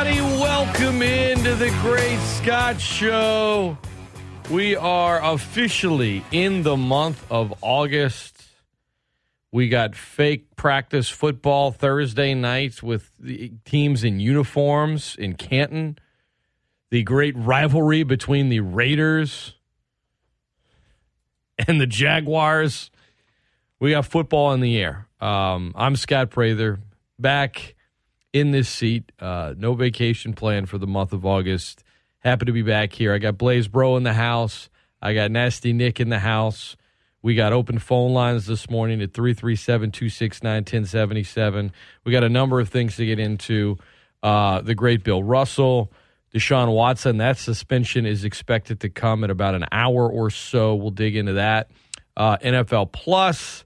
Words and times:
everybody. 0.00 0.40
Welcome 0.40 1.02
into 1.02 1.54
the 1.54 1.68
Great 1.82 2.18
Scott 2.20 2.80
Show. 2.80 3.76
We 4.50 4.74
are 4.76 5.22
officially 5.22 6.24
in 6.32 6.62
the 6.62 6.76
month 6.76 7.24
of 7.30 7.52
August. 7.60 8.42
We 9.52 9.68
got 9.68 9.94
fake 9.94 10.56
practice 10.56 11.08
football 11.08 11.70
Thursday 11.70 12.34
nights 12.34 12.82
with 12.82 13.10
the 13.18 13.52
teams 13.64 14.02
in 14.02 14.20
uniforms 14.20 15.16
in 15.18 15.34
Canton. 15.34 15.98
The 16.90 17.02
great 17.02 17.36
rivalry 17.36 18.02
between 18.02 18.48
the 18.48 18.60
Raiders 18.60 19.54
and 21.68 21.80
the 21.80 21.86
Jaguars. 21.86 22.90
We 23.78 23.90
got 23.90 24.06
football 24.06 24.52
in 24.52 24.60
the 24.60 24.78
air. 24.78 25.08
Um, 25.20 25.74
I'm 25.76 25.96
Scott 25.96 26.30
Prather, 26.30 26.80
back 27.18 27.74
in 28.32 28.50
this 28.50 28.68
seat. 28.68 29.12
Uh, 29.18 29.54
no 29.56 29.74
vacation 29.74 30.34
plan 30.34 30.66
for 30.66 30.78
the 30.78 30.86
month 30.86 31.12
of 31.12 31.24
August. 31.26 31.82
Happy 32.18 32.44
to 32.44 32.52
be 32.52 32.62
back 32.62 32.92
here. 32.92 33.14
I 33.14 33.18
got 33.18 33.38
Blaise 33.38 33.68
Bro 33.68 33.96
in 33.96 34.02
the 34.02 34.12
house. 34.12 34.68
I 35.00 35.14
got 35.14 35.30
Nasty 35.30 35.72
Nick 35.72 36.00
in 36.00 36.10
the 36.10 36.18
house. 36.18 36.76
We 37.22 37.34
got 37.34 37.52
open 37.52 37.78
phone 37.78 38.12
lines 38.12 38.46
this 38.46 38.70
morning 38.70 39.02
at 39.02 39.12
337 39.12 39.90
269 39.90 40.56
1077. 40.60 41.72
We 42.04 42.12
got 42.12 42.24
a 42.24 42.28
number 42.28 42.60
of 42.60 42.68
things 42.68 42.96
to 42.96 43.06
get 43.06 43.18
into. 43.18 43.76
Uh, 44.22 44.60
the 44.60 44.74
great 44.74 45.02
Bill 45.02 45.22
Russell, 45.22 45.92
Deshaun 46.34 46.74
Watson, 46.74 47.16
that 47.18 47.38
suspension 47.38 48.04
is 48.04 48.24
expected 48.24 48.80
to 48.80 48.90
come 48.90 49.24
in 49.24 49.30
about 49.30 49.54
an 49.54 49.64
hour 49.72 50.08
or 50.10 50.28
so. 50.30 50.74
We'll 50.74 50.90
dig 50.90 51.16
into 51.16 51.34
that. 51.34 51.70
Uh, 52.16 52.36
NFL 52.38 52.92
Plus 52.92 53.64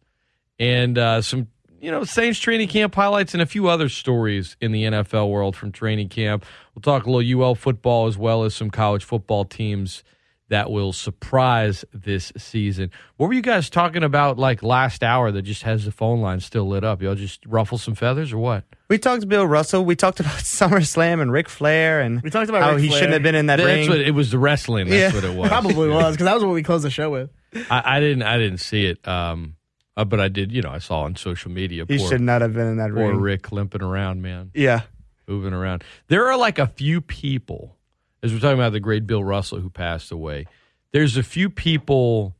and 0.60 0.96
uh, 0.96 1.22
some 1.22 1.48
you 1.84 1.90
know, 1.90 2.02
Saints 2.04 2.38
training 2.40 2.68
camp 2.68 2.94
highlights 2.94 3.34
and 3.34 3.42
a 3.42 3.46
few 3.46 3.68
other 3.68 3.88
stories 3.88 4.56
in 4.60 4.72
the 4.72 4.84
NFL 4.84 5.30
world 5.30 5.54
from 5.54 5.70
training 5.70 6.08
camp. 6.08 6.44
We'll 6.74 6.82
talk 6.82 7.04
a 7.06 7.10
little 7.10 7.42
UL 7.42 7.54
football 7.54 8.06
as 8.06 8.16
well 8.16 8.44
as 8.44 8.54
some 8.54 8.70
college 8.70 9.04
football 9.04 9.44
teams 9.44 10.02
that 10.48 10.70
will 10.70 10.92
surprise 10.92 11.84
this 11.92 12.32
season. 12.36 12.90
What 13.16 13.26
were 13.28 13.32
you 13.34 13.42
guys 13.42 13.70
talking 13.70 14.02
about 14.02 14.38
like 14.38 14.62
last 14.62 15.02
hour 15.02 15.30
that 15.32 15.42
just 15.42 15.62
has 15.62 15.84
the 15.84 15.90
phone 15.92 16.20
line 16.20 16.40
still 16.40 16.66
lit 16.68 16.84
up? 16.84 17.02
Y'all 17.02 17.14
just 17.14 17.44
ruffle 17.46 17.78
some 17.78 17.94
feathers 17.94 18.32
or 18.32 18.38
what? 18.38 18.64
We 18.88 18.98
talked 18.98 19.22
to 19.22 19.26
Bill 19.26 19.46
Russell. 19.46 19.84
We 19.84 19.96
talked 19.96 20.20
about 20.20 20.32
SummerSlam 20.38 21.20
and 21.22 21.32
Ric 21.32 21.48
Flair, 21.48 22.00
and 22.00 22.20
We 22.22 22.30
talked 22.30 22.48
about 22.50 22.62
how 22.62 22.72
Ric 22.72 22.80
he 22.82 22.88
Flair. 22.88 22.98
shouldn't 22.98 23.14
have 23.14 23.22
been 23.22 23.34
in 23.34 23.46
that 23.46 23.56
That's 23.56 23.66
ring. 23.66 23.88
what 23.88 24.00
it 24.00 24.10
was. 24.12 24.30
The 24.30 24.38
wrestling. 24.38 24.88
That's 24.88 25.12
Yeah. 25.14 25.20
what 25.20 25.24
it 25.30 25.34
was. 25.36 25.48
Probably 25.48 25.88
was 25.90 26.14
because 26.14 26.24
that 26.26 26.34
was 26.34 26.44
what 26.44 26.52
we 26.54 26.62
closed 26.62 26.84
the 26.84 26.90
show 26.90 27.10
with. 27.10 27.30
I, 27.70 27.96
I 27.96 28.00
didn't. 28.00 28.22
I 28.22 28.36
didn't 28.38 28.58
see 28.58 28.84
it. 28.86 29.06
Um, 29.08 29.56
uh, 29.96 30.04
but 30.04 30.20
I 30.20 30.28
did. 30.28 30.52
You 30.52 30.62
know, 30.62 30.70
I 30.70 30.78
saw 30.78 31.02
on 31.02 31.16
social 31.16 31.50
media. 31.50 31.84
he 31.88 31.98
poor, 31.98 32.08
should 32.08 32.20
not 32.20 32.42
have 32.42 32.54
been 32.54 32.66
in 32.66 32.76
that 32.78 32.90
poor 32.90 33.10
ring. 33.10 33.20
Ric 33.20 33.52
limping 33.52 33.82
around, 33.82 34.22
man. 34.22 34.50
Yeah, 34.54 34.82
moving 35.26 35.52
around. 35.52 35.84
There 36.08 36.26
are 36.28 36.36
like 36.36 36.58
a 36.58 36.66
few 36.66 37.00
people, 37.00 37.76
as 38.22 38.32
we're 38.32 38.40
talking 38.40 38.58
about 38.58 38.72
the 38.72 38.80
great 38.80 39.06
Bill 39.06 39.22
Russell 39.22 39.60
who 39.60 39.70
passed 39.70 40.10
away. 40.10 40.46
There's 40.92 41.16
a 41.16 41.22
few 41.22 41.50
people 41.50 42.34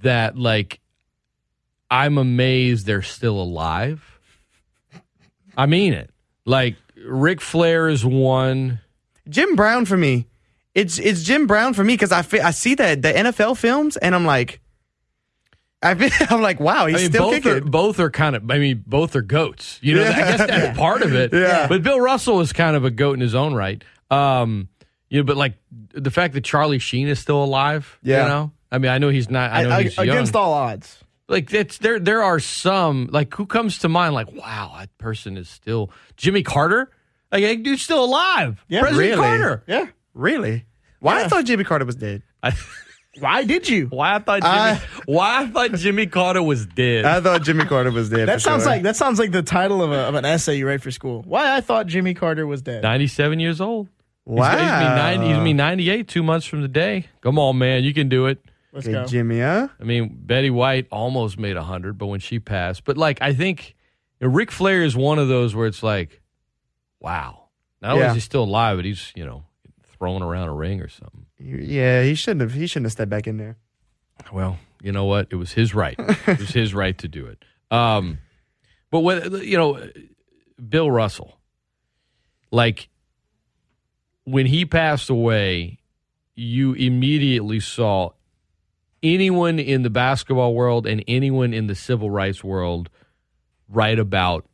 that 0.00 0.36
like 0.36 0.80
I'm 1.90 2.16
amazed 2.16 2.86
they're 2.86 3.02
still 3.02 3.40
alive. 3.40 4.18
I 5.56 5.66
mean 5.66 5.92
it. 5.92 6.10
Like 6.46 6.76
Ric 7.06 7.40
Flair 7.40 7.88
is 7.88 8.04
one. 8.04 8.80
Jim 9.28 9.56
Brown 9.56 9.84
for 9.84 9.96
me. 9.96 10.26
It's 10.74 10.98
it's 10.98 11.22
Jim 11.22 11.46
Brown 11.46 11.74
for 11.74 11.84
me 11.84 11.92
because 11.94 12.10
I 12.10 12.24
I 12.42 12.50
see 12.50 12.74
that 12.76 13.02
the 13.02 13.12
NFL 13.12 13.58
films 13.58 13.98
and 13.98 14.14
I'm 14.14 14.24
like, 14.24 14.61
I 15.82 15.94
feel, 15.94 16.10
I'm 16.30 16.40
like, 16.42 16.60
wow, 16.60 16.86
he's 16.86 16.96
I 16.96 16.98
mean, 17.00 17.10
still 17.10 17.22
both 17.24 17.34
kicking. 17.34 17.52
are 17.52 17.60
both 17.60 18.00
are 18.00 18.10
kind 18.10 18.36
of. 18.36 18.50
I 18.50 18.58
mean, 18.58 18.84
both 18.86 19.16
are 19.16 19.22
goats. 19.22 19.78
You 19.82 19.96
know, 19.96 20.02
Yeah. 20.02 20.10
I 20.10 20.14
guess 20.14 20.38
that's 20.46 20.78
part 20.78 21.02
of 21.02 21.14
it. 21.14 21.32
Yeah. 21.34 21.66
But 21.68 21.82
Bill 21.82 22.00
Russell 22.00 22.40
is 22.40 22.52
kind 22.52 22.76
of 22.76 22.84
a 22.84 22.90
goat 22.90 23.14
in 23.14 23.20
his 23.20 23.34
own 23.34 23.54
right. 23.54 23.82
Um, 24.10 24.68
you 25.08 25.18
know, 25.20 25.24
but 25.24 25.36
like 25.36 25.54
the 25.92 26.10
fact 26.10 26.34
that 26.34 26.44
Charlie 26.44 26.78
Sheen 26.78 27.08
is 27.08 27.18
still 27.18 27.42
alive. 27.42 27.98
Yeah. 28.02 28.22
You 28.24 28.28
know, 28.28 28.52
I 28.70 28.78
mean, 28.78 28.90
I 28.90 28.98
know 28.98 29.08
he's 29.08 29.28
not. 29.30 29.50
I 29.50 29.62
know 29.64 29.70
I- 29.70 29.82
he's 29.84 29.98
against 29.98 30.34
young. 30.34 30.42
all 30.42 30.52
odds. 30.52 30.98
like 31.28 31.52
it's 31.52 31.78
there. 31.78 31.98
There 31.98 32.22
are 32.22 32.38
some 32.40 33.08
like 33.10 33.34
who 33.34 33.46
comes 33.46 33.78
to 33.80 33.88
mind. 33.88 34.14
Like, 34.14 34.30
wow, 34.32 34.76
that 34.78 34.96
person 34.98 35.36
is 35.36 35.48
still 35.48 35.90
Jimmy 36.16 36.42
Carter. 36.42 36.90
Like, 37.32 37.42
that 37.44 37.62
dude's 37.62 37.82
still 37.82 38.04
alive. 38.04 38.62
Yeah, 38.68 38.80
President 38.82 39.16
really? 39.16 39.22
Carter. 39.22 39.64
Yeah. 39.66 39.86
really? 40.14 40.66
Why 41.00 41.16
I 41.16 41.20
Yeah. 41.22 41.28
thought 41.28 41.44
Jimmy 41.46 41.64
Carter 41.64 41.84
was 41.86 41.96
dead? 41.96 42.22
I, 42.42 42.52
Why 43.18 43.44
did 43.44 43.68
you? 43.68 43.86
why 43.88 44.14
I 44.14 44.18
thought 44.20 44.40
Jimmy, 44.42 44.54
I- 44.54 44.82
why 45.06 45.42
I 45.42 45.46
thought 45.46 45.72
Jimmy 45.74 46.06
Carter 46.06 46.42
was 46.42 46.64
dead. 46.66 47.04
I 47.04 47.20
thought 47.20 47.42
Jimmy 47.42 47.64
Carter 47.66 47.90
was 47.90 48.08
dead. 48.08 48.28
That 48.28 48.40
sounds 48.40 48.62
sure. 48.62 48.72
like 48.72 48.82
that 48.82 48.96
sounds 48.96 49.18
like 49.18 49.32
the 49.32 49.42
title 49.42 49.82
of, 49.82 49.92
a, 49.92 49.98
of 50.08 50.14
an 50.14 50.24
essay 50.24 50.56
you 50.56 50.66
write 50.66 50.80
for 50.82 50.90
school. 50.90 51.22
Why 51.26 51.54
I 51.54 51.60
thought 51.60 51.86
Jimmy 51.86 52.14
Carter 52.14 52.46
was 52.46 52.62
dead. 52.62 52.82
Ninety-seven 52.82 53.38
years 53.38 53.60
old. 53.60 53.88
He's 54.24 54.36
wow. 54.38 54.52
gonna 54.54 54.64
be 54.90 54.96
90, 55.02 55.26
he's 55.26 55.32
gonna 55.34 55.44
be 55.44 55.52
98 55.52 56.08
two 56.08 56.22
months 56.22 56.46
from 56.46 56.62
the 56.62 56.68
day. 56.68 57.06
Come 57.22 57.38
on, 57.40 57.58
man. 57.58 57.82
You 57.84 57.92
can 57.92 58.08
do 58.08 58.26
it. 58.26 58.38
Let's 58.72 58.86
Okay, 58.86 58.94
go. 58.94 59.04
Jimmy, 59.04 59.40
huh? 59.40 59.68
I 59.80 59.84
mean, 59.84 60.16
Betty 60.16 60.48
White 60.48 60.86
almost 60.92 61.38
made 61.38 61.56
100, 61.56 61.98
but 61.98 62.06
when 62.06 62.20
she 62.20 62.38
passed. 62.38 62.84
But, 62.84 62.96
like, 62.96 63.20
I 63.20 63.34
think 63.34 63.74
you 64.20 64.28
know, 64.28 64.32
Ric 64.32 64.50
Flair 64.52 64.82
is 64.84 64.96
one 64.96 65.18
of 65.18 65.26
those 65.28 65.54
where 65.56 65.66
it's 65.66 65.82
like, 65.82 66.22
wow. 67.00 67.48
Not 67.80 67.92
only 67.92 68.04
Yeah. 68.04 68.10
is 68.10 68.14
he 68.14 68.20
still 68.20 68.44
alive, 68.44 68.78
but 68.78 68.84
he's, 68.84 69.12
you 69.16 69.26
know, 69.26 69.42
throwing 69.98 70.22
around 70.22 70.48
a 70.48 70.54
ring 70.54 70.80
or 70.80 70.88
something. 70.88 71.21
Yeah, 71.42 72.02
he 72.02 72.14
shouldn't 72.14 72.42
have. 72.42 72.52
He 72.52 72.66
shouldn't 72.66 72.86
have 72.86 72.92
stepped 72.92 73.10
back 73.10 73.26
in 73.26 73.36
there. 73.36 73.56
Well, 74.32 74.58
you 74.82 74.92
know 74.92 75.04
what? 75.04 75.28
It 75.30 75.36
was 75.36 75.52
his 75.52 75.74
right. 75.74 75.96
it 75.98 76.38
was 76.38 76.50
his 76.50 76.74
right 76.74 76.96
to 76.98 77.08
do 77.08 77.26
it. 77.26 77.44
Um, 77.70 78.18
but 78.90 79.00
when 79.00 79.32
you 79.42 79.56
know, 79.56 79.90
Bill 80.68 80.90
Russell, 80.90 81.38
like 82.50 82.88
when 84.24 84.46
he 84.46 84.64
passed 84.64 85.10
away, 85.10 85.80
you 86.34 86.74
immediately 86.74 87.60
saw 87.60 88.10
anyone 89.02 89.58
in 89.58 89.82
the 89.82 89.90
basketball 89.90 90.54
world 90.54 90.86
and 90.86 91.02
anyone 91.08 91.52
in 91.52 91.66
the 91.66 91.74
civil 91.74 92.10
rights 92.10 92.44
world 92.44 92.88
write 93.68 93.98
about 93.98 94.46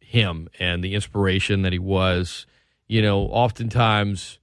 him 0.00 0.48
and 0.58 0.84
the 0.84 0.94
inspiration 0.94 1.62
that 1.62 1.72
he 1.72 1.78
was. 1.78 2.46
You 2.88 3.02
know, 3.02 3.22
oftentimes 3.22 4.38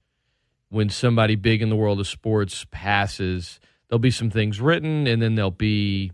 when 0.74 0.90
somebody 0.90 1.36
big 1.36 1.62
in 1.62 1.68
the 1.70 1.76
world 1.76 2.00
of 2.00 2.06
sports 2.08 2.66
passes, 2.72 3.60
there'll 3.88 4.00
be 4.00 4.10
some 4.10 4.28
things 4.28 4.60
written, 4.60 5.06
and 5.06 5.22
then 5.22 5.36
there'll 5.36 5.52
be, 5.52 6.10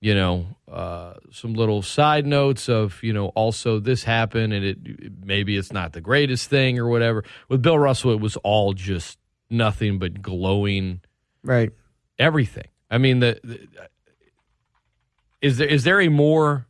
you 0.00 0.14
know, 0.14 0.46
uh, 0.70 1.14
some 1.32 1.54
little 1.54 1.82
side 1.82 2.24
notes 2.24 2.68
of, 2.68 3.02
you 3.02 3.12
know, 3.12 3.26
also 3.28 3.80
this 3.80 4.04
happened, 4.04 4.52
and 4.52 4.64
it 4.64 4.78
maybe 5.24 5.56
it's 5.56 5.72
not 5.72 5.92
the 5.94 6.00
greatest 6.00 6.48
thing 6.48 6.78
or 6.78 6.86
whatever. 6.88 7.24
With 7.48 7.60
Bill 7.60 7.76
Russell, 7.78 8.12
it 8.12 8.20
was 8.20 8.36
all 8.44 8.72
just 8.72 9.18
nothing 9.50 9.98
but 9.98 10.22
glowing 10.22 11.00
Right. 11.42 11.72
everything. 12.20 12.68
I 12.88 12.98
mean, 12.98 13.18
the, 13.18 13.40
the 13.42 13.66
is 15.40 15.58
there 15.58 15.66
is 15.68 15.82
there 15.82 16.00
a 16.00 16.08
more 16.08 16.66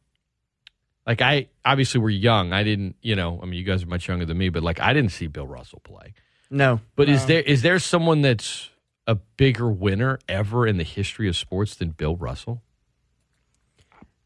like 1.06 1.20
I 1.20 1.48
obviously 1.62 2.00
we're 2.00 2.08
young. 2.10 2.54
I 2.54 2.62
didn't, 2.62 2.96
you 3.02 3.16
know, 3.16 3.38
I 3.42 3.44
mean, 3.44 3.58
you 3.58 3.64
guys 3.64 3.82
are 3.82 3.86
much 3.86 4.08
younger 4.08 4.24
than 4.24 4.38
me, 4.38 4.48
but 4.48 4.62
like 4.62 4.80
I 4.80 4.94
didn't 4.94 5.12
see 5.12 5.26
Bill 5.26 5.46
Russell 5.46 5.80
play. 5.84 6.14
No. 6.52 6.80
But 6.96 7.08
is 7.08 7.24
there 7.24 7.40
is 7.40 7.62
there 7.62 7.78
someone 7.78 8.20
that's 8.20 8.68
a 9.06 9.14
bigger 9.14 9.70
winner 9.70 10.18
ever 10.28 10.66
in 10.66 10.76
the 10.76 10.84
history 10.84 11.26
of 11.26 11.36
sports 11.36 11.74
than 11.74 11.90
Bill 11.90 12.14
Russell? 12.14 12.62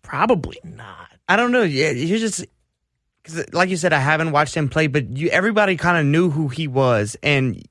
Probably 0.02 0.58
not. 0.64 1.12
I 1.28 1.36
don't 1.36 1.52
know. 1.52 1.62
Yeah, 1.62 1.90
you 1.90 2.18
just 2.18 2.44
because, 3.22 3.52
like 3.52 3.70
you 3.70 3.76
said, 3.76 3.92
I 3.92 4.00
haven't 4.00 4.32
watched 4.32 4.56
him 4.56 4.68
play, 4.68 4.88
but 4.88 5.16
you 5.16 5.28
everybody 5.28 5.76
kind 5.76 5.98
of 5.98 6.04
knew 6.04 6.28
who 6.28 6.48
he 6.48 6.66
was, 6.66 7.16
and 7.22 7.62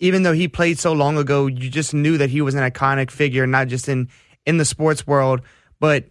even 0.00 0.22
though 0.22 0.32
he 0.32 0.48
played 0.48 0.78
so 0.78 0.92
long 0.92 1.16
ago, 1.16 1.46
you 1.46 1.70
just 1.70 1.94
knew 1.94 2.18
that 2.18 2.28
he 2.28 2.42
was 2.42 2.54
an 2.54 2.70
iconic 2.70 3.10
figure, 3.10 3.46
not 3.46 3.68
just 3.68 3.88
in 3.88 4.10
in 4.44 4.58
the 4.58 4.66
sports 4.66 5.06
world, 5.06 5.40
but 5.80 6.04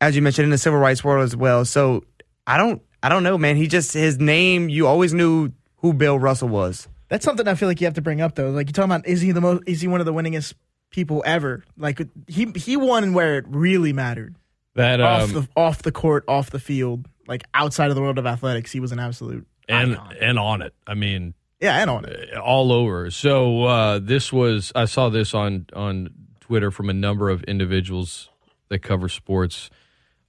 as 0.00 0.16
you 0.16 0.22
mentioned, 0.22 0.44
in 0.44 0.50
the 0.50 0.58
civil 0.58 0.78
rights 0.78 1.04
world 1.04 1.22
as 1.22 1.36
well. 1.36 1.66
So 1.66 2.02
I 2.46 2.56
don't, 2.56 2.80
I 3.02 3.10
don't 3.10 3.22
know, 3.22 3.36
man. 3.36 3.56
He 3.56 3.66
just 3.66 3.92
his 3.92 4.18
name. 4.18 4.70
You 4.70 4.86
always 4.86 5.12
knew 5.12 5.52
who 5.76 5.92
Bill 5.92 6.18
Russell 6.18 6.48
was. 6.48 6.88
That's 7.08 7.24
something 7.24 7.46
I 7.46 7.54
feel 7.54 7.68
like 7.68 7.80
you 7.80 7.86
have 7.86 7.94
to 7.94 8.02
bring 8.02 8.20
up 8.20 8.34
though. 8.34 8.50
Like 8.50 8.68
you're 8.68 8.72
talking 8.72 8.90
about, 8.90 9.06
is 9.06 9.20
he 9.20 9.32
the 9.32 9.40
most? 9.40 9.62
Is 9.66 9.80
he 9.80 9.88
one 9.88 10.00
of 10.00 10.06
the 10.06 10.12
winningest 10.12 10.54
people 10.90 11.22
ever? 11.26 11.64
Like 11.76 12.00
he 12.28 12.52
he 12.56 12.76
won 12.76 13.12
where 13.14 13.38
it 13.38 13.44
really 13.48 13.92
mattered. 13.92 14.36
That 14.74 15.00
off 15.00 15.22
um, 15.22 15.32
the 15.32 15.48
off 15.56 15.82
the 15.82 15.92
court, 15.92 16.24
off 16.28 16.50
the 16.50 16.58
field, 16.58 17.08
like 17.26 17.44
outside 17.54 17.90
of 17.90 17.94
the 17.94 18.02
world 18.02 18.18
of 18.18 18.26
athletics, 18.26 18.72
he 18.72 18.80
was 18.80 18.92
an 18.92 18.98
absolute 18.98 19.46
and 19.68 19.92
icon. 19.92 20.16
and 20.20 20.38
on 20.38 20.62
it. 20.62 20.74
I 20.86 20.94
mean, 20.94 21.34
yeah, 21.60 21.80
and 21.80 21.90
on 21.90 22.04
it. 22.04 22.36
all 22.36 22.72
over. 22.72 23.10
So 23.10 23.64
uh, 23.64 23.98
this 24.00 24.32
was 24.32 24.72
I 24.74 24.84
saw 24.84 25.08
this 25.08 25.32
on 25.32 25.66
on 25.74 26.10
Twitter 26.40 26.70
from 26.70 26.90
a 26.90 26.94
number 26.94 27.30
of 27.30 27.42
individuals 27.44 28.28
that 28.68 28.80
cover 28.80 29.08
sports. 29.08 29.70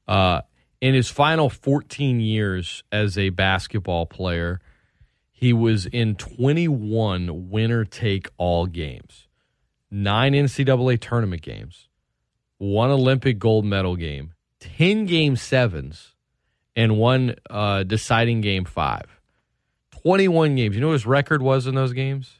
Uh, 0.07 0.41
in 0.79 0.93
his 0.93 1.09
final 1.09 1.49
14 1.49 2.19
years 2.19 2.83
as 2.91 3.17
a 3.17 3.29
basketball 3.29 4.05
player, 4.05 4.61
he 5.39 5.53
was 5.53 5.85
in 5.85 6.15
21 6.15 7.51
winner 7.51 7.85
take 7.85 8.27
all 8.37 8.65
games, 8.65 9.27
nine 9.91 10.33
NCAA 10.33 10.99
tournament 10.99 11.43
games, 11.43 11.89
one 12.57 12.89
Olympic 12.89 13.37
gold 13.37 13.63
medal 13.63 13.95
game, 13.95 14.33
10 14.61 15.05
game 15.05 15.35
sevens, 15.35 16.15
and 16.75 16.97
one 16.97 17.35
uh, 17.51 17.83
deciding 17.83 18.41
game 18.41 18.65
five. 18.65 19.05
21 19.91 20.55
games. 20.55 20.73
You 20.73 20.81
know 20.81 20.87
what 20.87 20.93
his 20.93 21.05
record 21.05 21.43
was 21.43 21.67
in 21.67 21.75
those 21.75 21.93
games? 21.93 22.39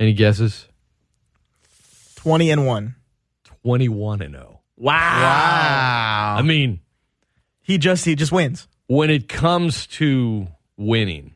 Any 0.00 0.14
guesses? 0.14 0.66
20 2.16 2.50
and 2.50 2.66
1. 2.66 2.94
21 3.62 4.22
and 4.22 4.34
0. 4.34 4.60
Wow. 4.76 4.92
Wow. 4.92 6.36
I 6.38 6.42
mean, 6.42 6.80
He 7.60 7.76
just 7.76 8.04
he 8.06 8.14
just 8.14 8.32
wins. 8.32 8.66
when 8.86 9.10
it 9.10 9.28
comes 9.28 9.86
to 9.88 10.48
winning, 10.78 11.34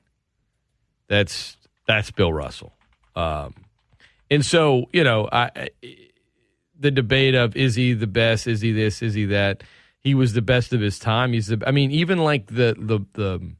that's 1.08 1.58
that's 1.86 2.10
Bill 2.10 2.32
Russell. 2.32 2.72
Um, 3.14 3.54
and 4.30 4.44
so, 4.44 4.86
you 4.92 5.04
know, 5.04 5.28
I, 5.30 5.68
the 6.78 6.90
debate 6.90 7.34
of 7.34 7.54
is 7.54 7.74
he 7.74 7.92
the 7.92 8.06
best? 8.06 8.46
Is 8.46 8.62
he 8.62 8.72
this? 8.72 9.02
Is 9.02 9.12
he 9.12 9.26
that? 9.26 9.62
He 10.00 10.14
was 10.14 10.32
the 10.32 10.42
best 10.42 10.72
of 10.72 10.80
his 10.80 10.98
time. 10.98 11.34
He's 11.34 11.48
the. 11.48 11.62
I 11.66 11.70
mean, 11.70 11.90
even 11.90 12.18
like 12.18 12.46
the 12.46 12.74
the 12.78 13.00
the 13.12 13.52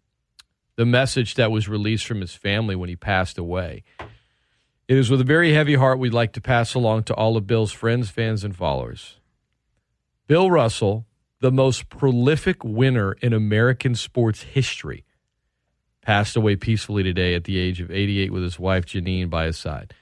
the 0.76 0.86
message 0.86 1.34
that 1.34 1.50
was 1.50 1.68
released 1.68 2.06
from 2.06 2.20
his 2.20 2.34
family 2.34 2.74
when 2.74 2.88
he 2.88 2.96
passed 2.96 3.36
away. 3.36 3.84
It 4.88 4.96
is 4.96 5.10
with 5.10 5.20
a 5.20 5.24
very 5.24 5.52
heavy 5.52 5.74
heart 5.74 5.98
we'd 5.98 6.12
like 6.12 6.32
to 6.32 6.40
pass 6.40 6.74
along 6.74 7.04
to 7.04 7.14
all 7.14 7.36
of 7.36 7.46
Bill's 7.46 7.72
friends, 7.72 8.10
fans, 8.10 8.44
and 8.44 8.56
followers. 8.56 9.20
Bill 10.26 10.50
Russell, 10.50 11.06
the 11.40 11.52
most 11.52 11.88
prolific 11.88 12.64
winner 12.64 13.12
in 13.20 13.32
American 13.32 13.94
sports 13.94 14.42
history, 14.42 15.04
passed 16.02 16.36
away 16.36 16.56
peacefully 16.56 17.02
today 17.02 17.34
at 17.34 17.44
the 17.44 17.58
age 17.58 17.80
of 17.80 17.90
88 17.90 18.32
with 18.32 18.42
his 18.42 18.58
wife 18.58 18.84
Jeannine 18.84 19.28
by 19.28 19.46
his 19.46 19.56
side. 19.56 19.94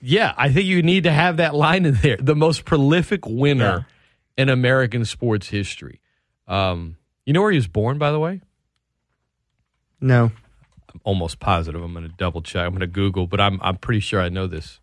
Yeah, 0.00 0.34
I 0.36 0.52
think 0.52 0.66
you 0.66 0.82
need 0.82 1.04
to 1.04 1.12
have 1.12 1.38
that 1.38 1.54
line 1.54 1.86
in 1.86 1.94
there. 1.94 2.18
The 2.18 2.36
most 2.36 2.64
prolific 2.64 3.26
winner 3.26 3.86
in 4.36 4.48
American 4.48 5.04
sports 5.04 5.48
history. 5.48 6.00
Um, 6.46 6.96
you 7.24 7.32
know 7.32 7.40
where 7.40 7.50
he 7.50 7.58
was 7.58 7.66
born, 7.66 7.98
by 7.98 8.12
the 8.12 8.18
way? 8.18 8.42
No. 10.00 10.30
I'm 10.92 11.00
almost 11.02 11.40
positive. 11.40 11.82
I'm 11.82 11.92
going 11.92 12.06
to 12.08 12.14
double 12.16 12.42
check. 12.42 12.64
I'm 12.66 12.70
going 12.70 12.80
to 12.80 12.86
Google, 12.86 13.26
but 13.26 13.40
I'm 13.40 13.58
I'm 13.62 13.76
pretty 13.76 14.00
sure 14.00 14.20
I 14.20 14.28
know 14.28 14.46
this. 14.46 14.80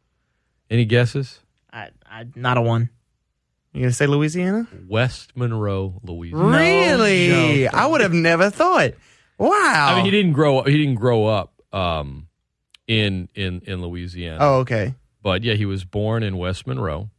Any 0.70 0.86
guesses? 0.86 1.40
I, 1.72 1.90
I 2.10 2.26
not 2.36 2.58
a 2.58 2.62
one. 2.62 2.90
You 3.74 3.82
gonna 3.82 3.92
say 3.92 4.06
Louisiana? 4.06 4.68
West 4.88 5.36
Monroe, 5.36 6.00
Louisiana. 6.04 6.58
really? 6.58 7.64
joke. 7.64 7.74
I 7.74 7.88
would 7.88 8.02
have 8.02 8.14
never 8.14 8.52
thought. 8.52 8.92
Wow. 9.38 9.88
I 9.92 9.96
mean, 9.96 10.06
he 10.06 10.12
didn't 10.12 10.34
grow 10.34 10.60
up. 10.60 10.68
He 10.68 10.78
didn't 10.78 10.96
grow 10.96 11.26
up 11.26 11.54
um, 11.72 12.28
in 12.88 13.30
in 13.36 13.62
in 13.66 13.82
Louisiana. 13.82 14.38
Oh, 14.42 14.56
okay. 14.60 14.94
but 15.22 15.44
yeah, 15.44 15.54
he 15.56 15.66
was 15.66 15.84
born 15.86 16.24
in 16.24 16.38
West 16.38 16.68
Monroe. 16.68 17.10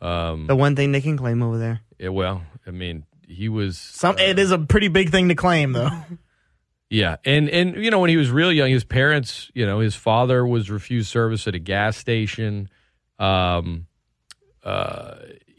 Um, 0.00 0.46
The 0.46 0.56
one 0.56 0.76
thing 0.76 0.92
they 0.92 1.00
can 1.00 1.16
claim 1.16 1.42
over 1.42 1.56
there. 1.58 1.80
yeah, 1.98 2.08
well, 2.08 2.42
I 2.66 2.70
mean, 2.70 3.04
he 3.26 3.48
was 3.48 3.78
Some 3.78 4.18
it 4.18 4.38
is 4.38 4.50
a 4.50 4.58
pretty 4.58 4.88
big 4.88 5.10
thing 5.10 5.28
to 5.28 5.34
claim 5.34 5.72
though. 5.72 5.90
Yeah, 6.90 7.16
and 7.24 7.48
and 7.48 7.74
you 7.82 7.90
know 7.90 7.98
when 7.98 8.10
he 8.10 8.16
was 8.16 8.30
real 8.30 8.52
young, 8.52 8.70
his 8.70 8.84
parents, 8.84 9.50
you 9.54 9.66
know, 9.66 9.80
his 9.80 9.96
father 9.96 10.46
was 10.46 10.70
refused 10.70 11.08
service 11.10 11.48
at 11.48 11.54
a 11.54 11.58
gas 11.58 11.96
station. 11.96 12.68
Um, 13.18 13.86
uh, 14.62 15.14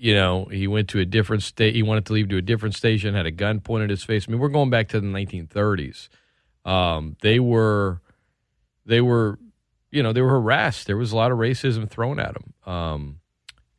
you 0.06 0.14
know, 0.14 0.46
he 0.46 0.68
went 0.68 0.90
to 0.90 1.00
a 1.00 1.06
different 1.06 1.42
state. 1.42 1.74
He 1.74 1.82
wanted 1.82 2.06
to 2.06 2.14
leave 2.14 2.30
to 2.30 2.38
a 2.38 2.42
different 2.42 2.76
station. 2.76 3.16
Had 3.16 3.26
a 3.26 3.32
gun 3.32 3.60
pointed 3.60 3.86
at 3.86 3.90
his 3.90 4.04
face. 4.04 4.28
I 4.28 4.32
mean, 4.32 4.40
we're 4.40 4.50
going 4.50 4.70
back 4.70 4.90
to 4.90 5.00
the 5.00 5.08
1930s. 5.08 6.10
Um, 6.64 7.18
they 7.24 7.40
were, 7.40 8.04
they 8.86 9.02
were, 9.02 9.40
you 9.90 10.04
know, 10.04 10.14
they 10.14 10.22
were 10.22 10.30
harassed. 10.30 10.86
There 10.86 10.96
was 10.96 11.12
a 11.12 11.16
lot 11.16 11.32
of 11.32 11.40
racism 11.40 11.90
thrown 11.90 12.20
at 12.20 12.36
them. 12.36 12.54
Um, 12.72 13.20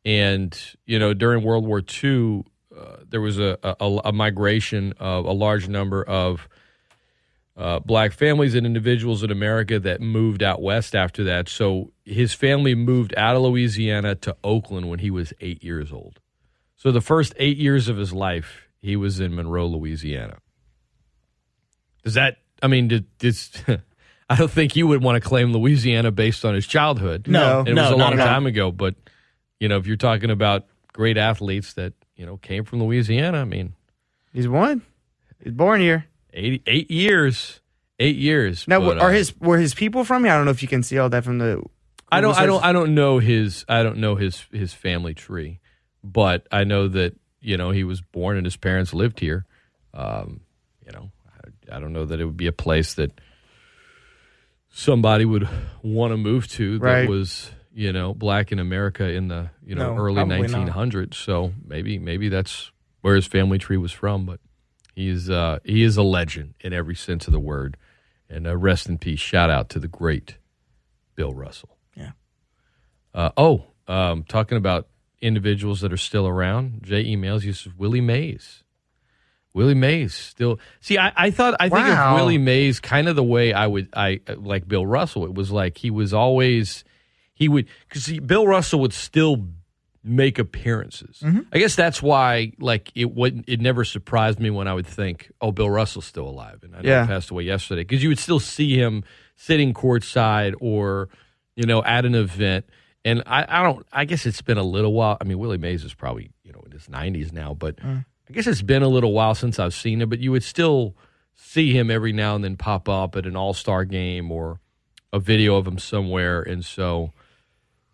and 0.03 0.75
you 0.85 0.99
know, 0.99 1.13
during 1.13 1.45
World 1.45 1.65
War 1.65 1.81
II, 1.81 2.43
uh, 2.77 2.97
there 3.07 3.21
was 3.21 3.39
a, 3.39 3.57
a, 3.63 3.85
a 4.03 4.11
migration 4.11 4.95
of 4.99 5.23
a 5.23 5.31
large 5.31 5.69
number 5.69 6.03
of 6.03 6.49
uh, 7.57 7.79
black 7.79 8.13
families 8.13 8.53
and 8.53 8.67
individuals 8.67 9.23
in 9.23 9.31
America 9.31 9.79
that 9.79 9.99
moved 9.99 10.43
out 10.43 10.61
west 10.61 10.95
after 10.95 11.23
that. 11.23 11.49
So 11.49 11.91
his 12.05 12.33
family 12.33 12.75
moved 12.75 13.15
out 13.17 13.35
of 13.35 13.41
Louisiana 13.41 14.13
to 14.15 14.37
Oakland 14.43 14.89
when 14.89 14.99
he 14.99 15.09
was 15.09 15.33
eight 15.41 15.63
years 15.63 15.91
old. 15.91 16.19
So 16.75 16.91
the 16.91 17.01
first 17.01 17.33
eight 17.37 17.57
years 17.57 17.89
of 17.89 17.97
his 17.97 18.13
life, 18.13 18.67
he 18.79 18.95
was 18.95 19.19
in 19.19 19.35
Monroe, 19.35 19.65
Louisiana. 19.65 20.37
Does 22.03 22.13
that? 22.13 22.37
I 22.61 22.67
mean, 22.67 22.89
did, 22.89 23.05
this, 23.17 23.51
I 24.29 24.35
don't 24.35 24.51
think 24.51 24.75
you 24.75 24.85
would 24.85 25.03
want 25.03 25.21
to 25.21 25.27
claim 25.27 25.51
Louisiana 25.51 26.11
based 26.11 26.45
on 26.45 26.53
his 26.53 26.67
childhood. 26.67 27.27
No, 27.27 27.61
And 27.61 27.69
it 27.69 27.73
no, 27.73 27.83
was 27.83 27.91
a 27.91 27.95
long 27.95 28.17
time 28.17 28.45
ago. 28.45 28.71
But 28.71 28.93
you 29.59 29.67
know, 29.67 29.77
if 29.77 29.87
you're 29.87 29.97
talking 29.97 30.29
about 30.29 30.67
great 30.93 31.17
athletes 31.17 31.73
that 31.73 31.93
you 32.15 32.25
know 32.27 32.37
came 32.37 32.65
from 32.65 32.83
Louisiana, 32.83 33.39
I 33.39 33.45
mean, 33.45 33.73
He's 34.31 34.47
one. 34.47 34.83
He's 35.43 35.53
born 35.53 35.81
here. 35.81 36.05
Eight 36.33 36.63
eight 36.67 36.89
years, 36.91 37.61
eight 37.99 38.15
years. 38.17 38.67
Now, 38.67 38.79
but, 38.79 38.99
are 38.99 39.09
uh, 39.09 39.13
his 39.13 39.35
were 39.39 39.57
his 39.57 39.73
people 39.73 40.03
from 40.03 40.23
here? 40.23 40.33
I 40.33 40.37
don't 40.37 40.45
know 40.45 40.51
if 40.51 40.61
you 40.61 40.67
can 40.67 40.83
see 40.83 40.97
all 40.97 41.09
that 41.09 41.23
from 41.23 41.37
the. 41.39 41.63
I 42.11 42.21
don't. 42.21 42.37
I 42.37 42.45
don't. 42.45 42.63
I 42.63 42.71
don't 42.71 42.95
know 42.95 43.19
his. 43.19 43.65
I 43.67 43.83
don't 43.83 43.97
know 43.97 44.15
his 44.15 44.45
his 44.51 44.73
family 44.73 45.13
tree, 45.13 45.59
but 46.03 46.47
I 46.51 46.63
know 46.63 46.87
that 46.87 47.15
you 47.41 47.57
know 47.57 47.71
he 47.71 47.83
was 47.83 48.01
born 48.01 48.37
and 48.37 48.45
his 48.45 48.55
parents 48.57 48.93
lived 48.93 49.19
here. 49.19 49.45
Um, 49.93 50.41
you 50.85 50.91
know, 50.93 51.11
I, 51.71 51.77
I 51.77 51.79
don't 51.79 51.91
know 51.93 52.05
that 52.05 52.19
it 52.21 52.25
would 52.25 52.37
be 52.37 52.47
a 52.47 52.51
place 52.53 52.93
that 52.93 53.11
somebody 54.69 55.25
would 55.25 55.47
want 55.81 56.13
to 56.13 56.17
move 56.17 56.47
to 56.49 56.79
that 56.79 56.85
Right. 56.85 57.09
was 57.09 57.51
you 57.73 57.91
know 57.91 58.13
black 58.13 58.51
in 58.51 58.59
America 58.59 59.09
in 59.09 59.27
the 59.27 59.49
you 59.65 59.75
know 59.75 59.93
No, 59.95 60.01
early 60.01 60.15
probably 60.15 60.41
not. 60.41 60.51
nineteen 60.51 60.67
hundreds. 60.67 61.17
So 61.17 61.53
maybe 61.65 61.99
maybe 61.99 62.29
that's 62.29 62.71
where 63.01 63.15
his 63.15 63.25
family 63.27 63.57
tree 63.57 63.77
was 63.77 63.91
from. 63.91 64.25
But 64.25 64.39
he's 64.97 65.29
uh, 65.29 65.59
he 65.63 65.83
is 65.83 65.95
a 65.95 66.03
legend 66.03 66.55
in 66.59 66.73
every 66.73 66.95
sense 66.95 67.27
of 67.27 67.33
the 67.33 67.39
word. 67.39 67.77
And 68.29 68.45
uh, 68.45 68.57
rest 68.57 68.89
in 68.89 68.97
peace. 68.97 69.21
Shout 69.21 69.49
out 69.49 69.69
to 69.69 69.79
the 69.79 69.87
great 69.87 70.37
Bill 71.15 71.33
Russell. 71.33 71.77
Yeah. 71.95 72.11
Uh, 73.13 73.29
oh, 73.37 73.67
um, 73.87 74.23
talking 74.23 74.57
about 74.57 74.89
individuals 75.21 75.79
that 75.81 75.93
are 75.93 75.97
still 75.97 76.27
around. 76.27 76.81
Jay 76.83 77.05
emails 77.05 77.43
you 77.43 77.53
says 77.53 77.73
Willie 77.77 78.01
Mays. 78.01 78.63
Willie 79.53 79.75
Mays 79.75 80.13
still. 80.13 80.59
See, 80.81 80.97
I, 80.97 81.13
I 81.15 81.31
thought 81.31 81.55
I 81.59 81.69
think 81.69 81.87
of 81.87 82.15
Willie 82.15 82.37
Mays 82.37 82.79
kind 82.79 83.07
of 83.07 83.15
the 83.15 83.23
way 83.23 83.53
I 83.53 83.65
would 83.65 83.87
I 83.95 84.19
like 84.35 84.67
Bill 84.67 84.85
Russell. 84.85 85.25
It 85.25 85.33
was 85.33 85.51
like 85.51 85.77
he 85.77 85.89
was 85.89 86.13
always 86.13 86.83
he 87.33 87.47
would 87.47 87.67
because 87.87 88.19
Bill 88.19 88.45
Russell 88.45 88.81
would 88.81 88.93
still 88.93 89.47
make 90.07 90.39
appearances. 90.39 91.19
Mm-hmm. 91.23 91.41
I 91.51 91.59
guess 91.59 91.75
that's 91.75 92.01
why 92.01 92.53
like 92.59 92.91
it 92.95 93.13
would 93.13 93.43
it 93.47 93.59
never 93.61 93.83
surprised 93.83 94.39
me 94.39 94.49
when 94.49 94.67
I 94.67 94.73
would 94.73 94.87
think, 94.87 95.31
oh, 95.41 95.51
Bill 95.51 95.69
Russell's 95.69 96.05
still 96.05 96.27
alive, 96.27 96.59
and 96.63 96.75
I 96.75 96.81
know 96.81 96.89
Yeah. 96.89 97.01
he 97.03 97.07
passed 97.07 97.29
away 97.29 97.43
yesterday 97.43 97.81
because 97.81 98.01
you 98.01 98.09
would 98.09 98.19
still 98.19 98.39
see 98.39 98.77
him 98.77 99.03
sitting 99.35 99.73
courtside 99.73 100.53
or 100.59 101.09
you 101.55 101.65
know 101.65 101.83
at 101.83 102.05
an 102.05 102.15
event. 102.15 102.65
And 103.05 103.23
I, 103.25 103.45
I 103.47 103.63
don't. 103.63 103.85
I 103.93 104.05
guess 104.05 104.25
it's 104.25 104.41
been 104.41 104.57
a 104.57 104.63
little 104.63 104.91
while. 104.93 105.17
I 105.21 105.23
mean, 105.23 105.39
Willie 105.39 105.57
Mays 105.57 105.83
is 105.83 105.93
probably 105.93 106.31
you 106.43 106.51
know 106.51 106.61
in 106.65 106.71
his 106.71 106.89
nineties 106.89 107.31
now, 107.31 107.53
but 107.53 107.77
mm. 107.77 108.03
I 108.29 108.33
guess 108.33 108.47
it's 108.47 108.61
been 108.61 108.83
a 108.83 108.89
little 108.89 109.13
while 109.13 109.33
since 109.35 109.59
I've 109.59 109.73
seen 109.73 110.01
him. 110.01 110.09
But 110.09 110.19
you 110.19 110.31
would 110.31 110.43
still 110.43 110.95
see 111.33 111.71
him 111.71 111.89
every 111.89 112.11
now 112.11 112.35
and 112.35 112.43
then 112.43 112.57
pop 112.57 112.89
up 112.89 113.15
at 113.15 113.25
an 113.25 113.37
All 113.37 113.53
Star 113.53 113.85
game 113.85 114.31
or 114.31 114.59
a 115.13 115.19
video 115.19 115.55
of 115.55 115.65
him 115.65 115.77
somewhere. 115.77 116.41
And 116.41 116.65
so, 116.65 117.13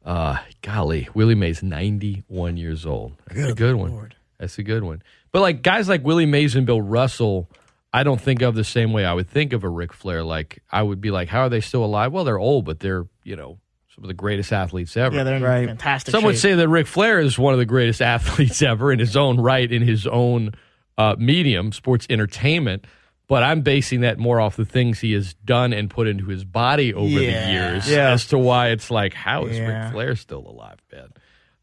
uh, 0.05 0.37
golly, 0.61 1.07
Willie 1.13 1.35
Mays 1.35 1.63
ninety 1.63 2.23
one 2.27 2.57
years 2.57 2.85
old. 2.85 3.13
That's 3.27 3.51
a 3.51 3.55
good 3.55 3.75
one. 3.75 4.11
That's 4.39 4.57
a 4.57 4.63
good 4.63 4.83
one. 4.83 5.01
But 5.31 5.41
like 5.41 5.61
guys 5.61 5.87
like 5.89 6.03
Willie 6.03 6.25
Mays 6.25 6.55
and 6.55 6.65
Bill 6.65 6.81
Russell, 6.81 7.49
I 7.93 8.03
don't 8.03 8.19
think 8.21 8.41
of 8.41 8.55
the 8.55 8.63
same 8.63 8.91
way 8.93 9.05
I 9.05 9.13
would 9.13 9.29
think 9.29 9.53
of 9.53 9.63
a 9.63 9.69
Ric 9.69 9.93
Flair. 9.93 10.23
Like 10.23 10.61
I 10.71 10.83
would 10.83 10.99
be 11.01 11.11
like, 11.11 11.29
how 11.29 11.41
are 11.41 11.49
they 11.49 11.61
still 11.61 11.83
alive? 11.85 12.11
Well, 12.11 12.23
they're 12.23 12.39
old, 12.39 12.65
but 12.65 12.79
they're 12.79 13.05
you 13.23 13.35
know 13.35 13.59
some 13.95 14.03
of 14.03 14.07
the 14.07 14.13
greatest 14.13 14.51
athletes 14.51 14.97
ever. 14.97 15.15
Yeah, 15.15 15.23
they're 15.23 15.35
in 15.35 15.43
Right. 15.43 15.67
fantastic. 15.67 16.11
Some 16.11 16.23
would 16.23 16.37
say 16.37 16.55
that 16.55 16.67
Ric 16.67 16.87
Flair 16.87 17.19
is 17.19 17.37
one 17.37 17.53
of 17.53 17.59
the 17.59 17.65
greatest 17.65 18.01
athletes 18.13 18.61
ever 18.61 18.91
in 18.91 18.99
his 18.99 19.15
own 19.15 19.39
right, 19.39 19.71
in 19.71 19.83
his 19.83 20.05
own 20.07 20.51
uh, 20.97 21.15
medium, 21.17 21.71
sports 21.71 22.05
entertainment. 22.09 22.85
But 23.27 23.41
I'm 23.43 23.61
basing 23.61 24.01
that 24.01 24.19
more 24.19 24.39
off 24.41 24.55
the 24.57 24.65
things 24.65 24.99
he 24.99 25.13
has 25.13 25.33
done 25.33 25.71
and 25.73 25.89
put 25.89 26.07
into 26.07 26.25
his 26.25 26.43
body 26.43 26.93
over 26.93 27.07
Yeah. 27.07 27.45
the 27.47 27.51
years 27.53 27.89
Yeah. 27.89 28.11
as 28.11 28.27
to 28.27 28.37
why 28.37 28.69
it's 28.69 28.91
like, 28.91 29.13
how 29.13 29.45
is 29.45 29.57
Yeah. 29.57 29.85
Ric 29.85 29.93
Flair 29.93 30.15
still 30.15 30.45
alive, 30.47 30.79
man? 30.91 31.09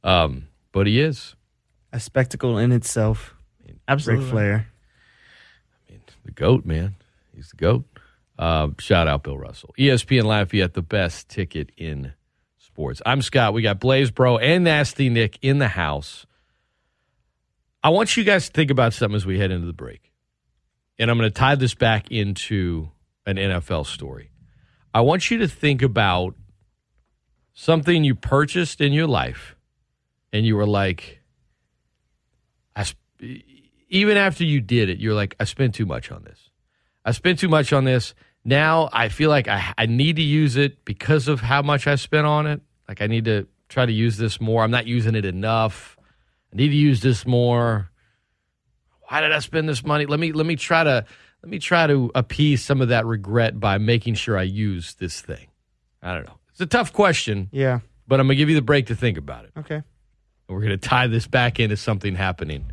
Um, 0.02 0.48
but 0.72 0.86
he 0.86 1.00
is. 1.00 1.36
A 1.92 2.00
spectacle 2.00 2.56
in 2.56 2.72
itself. 2.72 3.34
Ric 3.66 3.76
absolutely. 3.86 4.30
Flair. 4.30 4.66
I 5.88 5.92
mean, 5.92 6.00
the 6.24 6.32
GOAT, 6.32 6.64
man. 6.64 6.94
He's 7.34 7.50
the 7.50 7.56
GOAT. 7.56 7.84
Um, 8.38 8.76
shout 8.78 9.06
out 9.06 9.22
Bill 9.22 9.36
Russell. 9.36 9.74
ESPN 9.78 10.24
Lafayette, 10.24 10.72
the 10.72 10.80
best 10.82 11.28
ticket 11.28 11.70
in 11.76 12.14
sports. 12.58 13.02
I'm 13.04 13.20
Scott. 13.20 13.52
We 13.52 13.60
got 13.60 13.78
Blaise 13.80 14.10
Bro 14.10 14.38
and 14.38 14.64
Nasty 14.64 15.10
Nick 15.10 15.38
in 15.42 15.58
the 15.58 15.68
house. 15.68 16.24
I 17.84 17.90
want 17.90 18.16
you 18.16 18.24
guys 18.24 18.46
to 18.46 18.52
think 18.52 18.70
about 18.70 18.94
something 18.94 19.16
as 19.16 19.26
we 19.26 19.38
head 19.38 19.50
into 19.50 19.66
the 19.66 19.72
break. 19.74 20.09
And 21.00 21.10
I'm 21.10 21.16
going 21.16 21.30
to 21.30 21.34
tie 21.34 21.54
this 21.54 21.74
back 21.74 22.10
into 22.10 22.90
an 23.24 23.36
NFL 23.36 23.86
story. 23.86 24.30
I 24.92 25.00
want 25.00 25.30
you 25.30 25.38
to 25.38 25.48
think 25.48 25.80
about 25.80 26.34
something 27.54 28.04
you 28.04 28.14
purchased 28.14 28.82
in 28.82 28.92
your 28.92 29.06
life 29.06 29.56
and 30.30 30.44
you 30.44 30.56
were 30.56 30.66
like, 30.66 31.22
I, 32.76 32.82
sp- 32.84 33.00
even 33.88 34.18
after 34.18 34.44
you 34.44 34.60
did 34.60 34.90
it, 34.90 34.98
you're 34.98 35.14
like, 35.14 35.36
I 35.40 35.44
spent 35.44 35.74
too 35.74 35.86
much 35.86 36.12
on 36.12 36.22
this. 36.22 36.50
I 37.02 37.12
spent 37.12 37.38
too 37.38 37.48
much 37.48 37.72
on 37.72 37.84
this. 37.84 38.14
now 38.44 38.90
I 38.92 39.08
feel 39.08 39.30
like 39.30 39.48
I, 39.48 39.72
I 39.78 39.86
need 39.86 40.16
to 40.16 40.22
use 40.22 40.56
it 40.56 40.84
because 40.84 41.28
of 41.28 41.40
how 41.40 41.62
much 41.62 41.86
I 41.86 41.94
spent 41.94 42.26
on 42.26 42.46
it. 42.46 42.60
Like 42.86 43.00
I 43.00 43.06
need 43.06 43.24
to 43.24 43.46
try 43.70 43.86
to 43.86 43.92
use 43.92 44.18
this 44.18 44.38
more. 44.38 44.62
I'm 44.62 44.70
not 44.70 44.86
using 44.86 45.14
it 45.14 45.24
enough. 45.24 45.96
I 46.52 46.56
need 46.56 46.68
to 46.68 46.76
use 46.76 47.00
this 47.00 47.26
more. 47.26 47.89
Why 49.10 49.20
did 49.20 49.32
I 49.32 49.40
spend 49.40 49.68
this 49.68 49.84
money? 49.84 50.06
Let 50.06 50.20
me 50.20 50.32
let 50.32 50.46
me 50.46 50.56
try 50.56 50.84
to 50.84 51.04
let 51.42 51.50
me 51.50 51.58
try 51.58 51.86
to 51.86 52.10
appease 52.14 52.64
some 52.64 52.80
of 52.80 52.88
that 52.88 53.06
regret 53.06 53.58
by 53.58 53.78
making 53.78 54.14
sure 54.14 54.38
I 54.38 54.42
use 54.42 54.94
this 54.94 55.20
thing. 55.20 55.48
I 56.02 56.14
don't 56.14 56.26
know. 56.26 56.38
It's 56.50 56.60
a 56.60 56.66
tough 56.66 56.92
question, 56.92 57.48
Yeah. 57.52 57.80
but 58.06 58.20
I'm 58.20 58.26
gonna 58.26 58.36
give 58.36 58.48
you 58.48 58.54
the 58.54 58.62
break 58.62 58.86
to 58.86 58.94
think 58.94 59.18
about 59.18 59.44
it. 59.46 59.52
Okay. 59.58 59.74
And 59.76 59.84
we're 60.48 60.60
going 60.60 60.70
to 60.78 60.88
tie 60.88 61.06
this 61.06 61.28
back 61.28 61.60
into 61.60 61.76
something 61.76 62.16
happening 62.16 62.64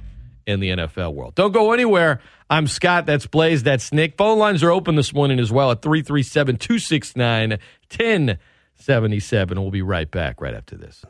in 0.48 0.60
the 0.60 0.70
NFL 0.72 1.14
world. 1.14 1.36
Don't 1.36 1.52
go 1.52 1.74
anywhere. 1.74 2.22
I'm 2.50 2.66
Scott. 2.68 3.06
That's 3.06 3.28
Blaise. 3.28 3.62
That's 3.62 3.94
Nick. 3.94 4.18
Phone 4.18 4.40
lines 4.40 4.64
are 4.64 4.72
open 4.72 4.96
this 4.96 5.14
morning 5.14 5.40
as 5.40 5.52
well 5.52 5.70
at 5.70 5.84
337 5.84 6.58
269 6.58 7.50
1077. 7.92 9.62
We'll 9.62 9.70
be 9.72 9.82
right 9.84 10.10
back 10.10 10.42
right 10.42 10.54
after 10.56 10.76
this. 10.76 11.04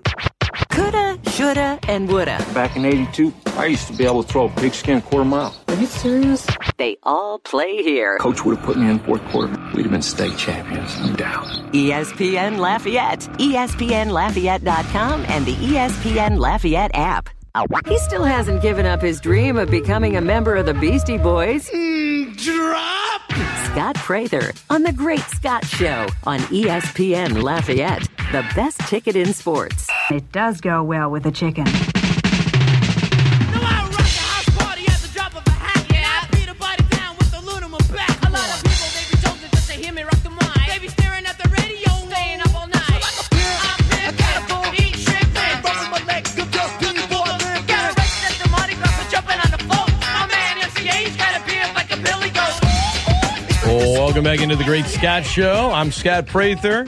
Coulda, 0.78 1.18
shoulda, 1.32 1.80
and 1.88 2.08
woulda. 2.08 2.38
Back 2.54 2.76
in 2.76 2.86
82, 2.86 3.34
I 3.58 3.66
used 3.66 3.88
to 3.88 3.94
be 3.94 4.06
able 4.06 4.22
to 4.22 4.30
throw 4.32 4.46
a 4.46 4.50
pigskin 4.50 5.02
quarter 5.02 5.26
mile. 5.26 5.56
Are 5.70 5.74
you 5.74 5.88
serious? 5.88 6.46
They 6.78 6.98
all 7.02 7.40
play 7.40 7.82
here. 7.82 8.20
Coach 8.20 8.46
would 8.46 8.58
have 8.58 8.66
put 8.66 8.78
me 8.78 8.88
in 8.88 9.00
fourth 9.00 9.24
quarter. 9.30 9.52
We'd 9.74 9.88
have 9.88 9.92
been 9.92 10.04
state 10.04 10.38
champions, 10.38 10.96
no 11.02 11.16
doubt. 11.16 11.48
ESPN 11.74 12.60
Lafayette, 12.60 13.22
ESPNLafayette.com, 13.40 15.26
and 15.28 15.48
the 15.48 15.56
ESPN 15.56 16.38
Lafayette 16.38 16.92
app. 16.94 17.30
He 17.88 17.98
still 18.00 18.24
hasn't 18.24 18.62
given 18.62 18.86
up 18.86 19.02
his 19.02 19.20
dream 19.20 19.58
of 19.58 19.72
becoming 19.72 20.18
a 20.18 20.22
member 20.22 20.56
of 20.56 20.66
the 20.66 20.74
Beastie 20.74 21.18
Boys. 21.18 21.70
Drop! 22.38 23.22
Scott 23.66 23.96
Prather 23.96 24.52
on 24.70 24.84
The 24.84 24.94
Great 24.94 25.22
Scott 25.22 25.66
Show 25.66 26.08
on 26.26 26.40
ESPN 26.40 27.42
Lafayette, 27.44 28.08
the 28.32 28.46
best 28.56 28.80
ticket 28.82 29.16
in 29.16 29.34
sports. 29.34 29.88
It 30.10 30.32
does 30.32 30.62
go 30.62 30.84
well 30.84 31.12
with 31.12 31.26
a 31.26 31.32
chicken. 31.32 31.66
Welcome 53.68 54.24
back 54.24 54.42
into 54.42 54.56
the 54.56 54.64
Great 54.64 54.86
Scott 54.86 55.26
Show. 55.26 55.72
I'm 55.72 55.92
Scott 55.92 56.28
Prather. 56.28 56.88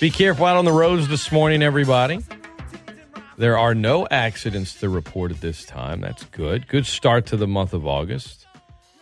Be 0.00 0.10
careful 0.10 0.46
out 0.46 0.56
on 0.56 0.64
the 0.64 0.72
roads 0.72 1.08
this 1.08 1.30
morning, 1.30 1.62
everybody. 1.62 2.20
There 3.36 3.56
are 3.56 3.74
no 3.74 4.06
accidents 4.10 4.74
to 4.80 4.88
report 4.88 5.30
at 5.30 5.40
this 5.40 5.64
time. 5.64 6.00
That's 6.00 6.24
good. 6.24 6.66
Good 6.66 6.86
start 6.86 7.26
to 7.26 7.36
the 7.36 7.46
month 7.46 7.72
of 7.72 7.86
August. 7.86 8.46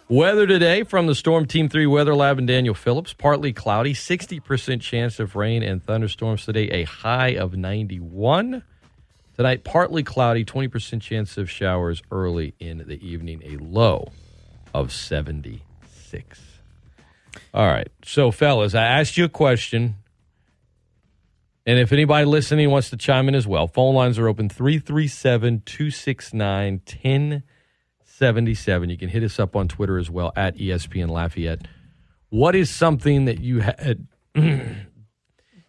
Weather 0.08 0.46
today 0.46 0.84
from 0.84 1.06
the 1.06 1.14
Storm 1.14 1.46
Team 1.46 1.68
3 1.68 1.86
Weather 1.86 2.14
Lab 2.14 2.38
and 2.38 2.46
Daniel 2.46 2.74
Phillips. 2.74 3.12
Partly 3.12 3.52
cloudy, 3.52 3.94
60% 3.94 4.80
chance 4.80 5.18
of 5.18 5.34
rain 5.34 5.62
and 5.62 5.82
thunderstorms 5.82 6.44
today, 6.44 6.68
a 6.68 6.84
high 6.84 7.30
of 7.30 7.56
91. 7.56 8.62
Tonight, 9.36 9.64
partly 9.64 10.02
cloudy, 10.02 10.44
20% 10.44 11.00
chance 11.00 11.36
of 11.36 11.50
showers 11.50 12.02
early 12.10 12.54
in 12.60 12.84
the 12.86 13.04
evening, 13.06 13.42
a 13.44 13.56
low 13.56 14.12
of 14.74 14.92
76. 14.92 16.55
All 17.54 17.66
right. 17.66 17.88
So, 18.04 18.30
fellas, 18.30 18.74
I 18.74 18.84
asked 18.84 19.16
you 19.16 19.24
a 19.24 19.28
question. 19.28 19.96
And 21.64 21.80
if 21.80 21.92
anybody 21.92 22.24
listening 22.24 22.70
wants 22.70 22.90
to 22.90 22.96
chime 22.96 23.28
in 23.28 23.34
as 23.34 23.46
well, 23.46 23.66
phone 23.66 23.94
lines 23.94 24.18
are 24.18 24.28
open 24.28 24.48
337 24.48 25.62
269 25.64 26.74
1077. 26.74 28.90
You 28.90 28.96
can 28.96 29.08
hit 29.08 29.24
us 29.24 29.40
up 29.40 29.56
on 29.56 29.66
Twitter 29.66 29.98
as 29.98 30.08
well 30.08 30.32
at 30.36 30.56
ESPN 30.56 31.08
Lafayette. 31.08 31.66
What 32.28 32.54
is 32.54 32.70
something 32.70 33.24
that 33.24 33.40
you 33.40 33.60
had 33.60 34.06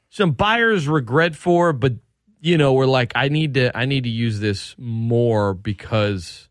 some 0.10 0.32
buyers 0.32 0.88
regret 0.88 1.36
for, 1.36 1.74
but 1.74 1.94
you 2.42 2.58
know, 2.58 2.74
we're 2.74 2.86
like, 2.86 3.14
I 3.16 3.30
need 3.30 3.56
to 3.56 3.76
I 3.76 3.86
need 3.86 4.04
to 4.04 4.10
use 4.10 4.40
this 4.40 4.76
more 4.78 5.54
because 5.54 6.50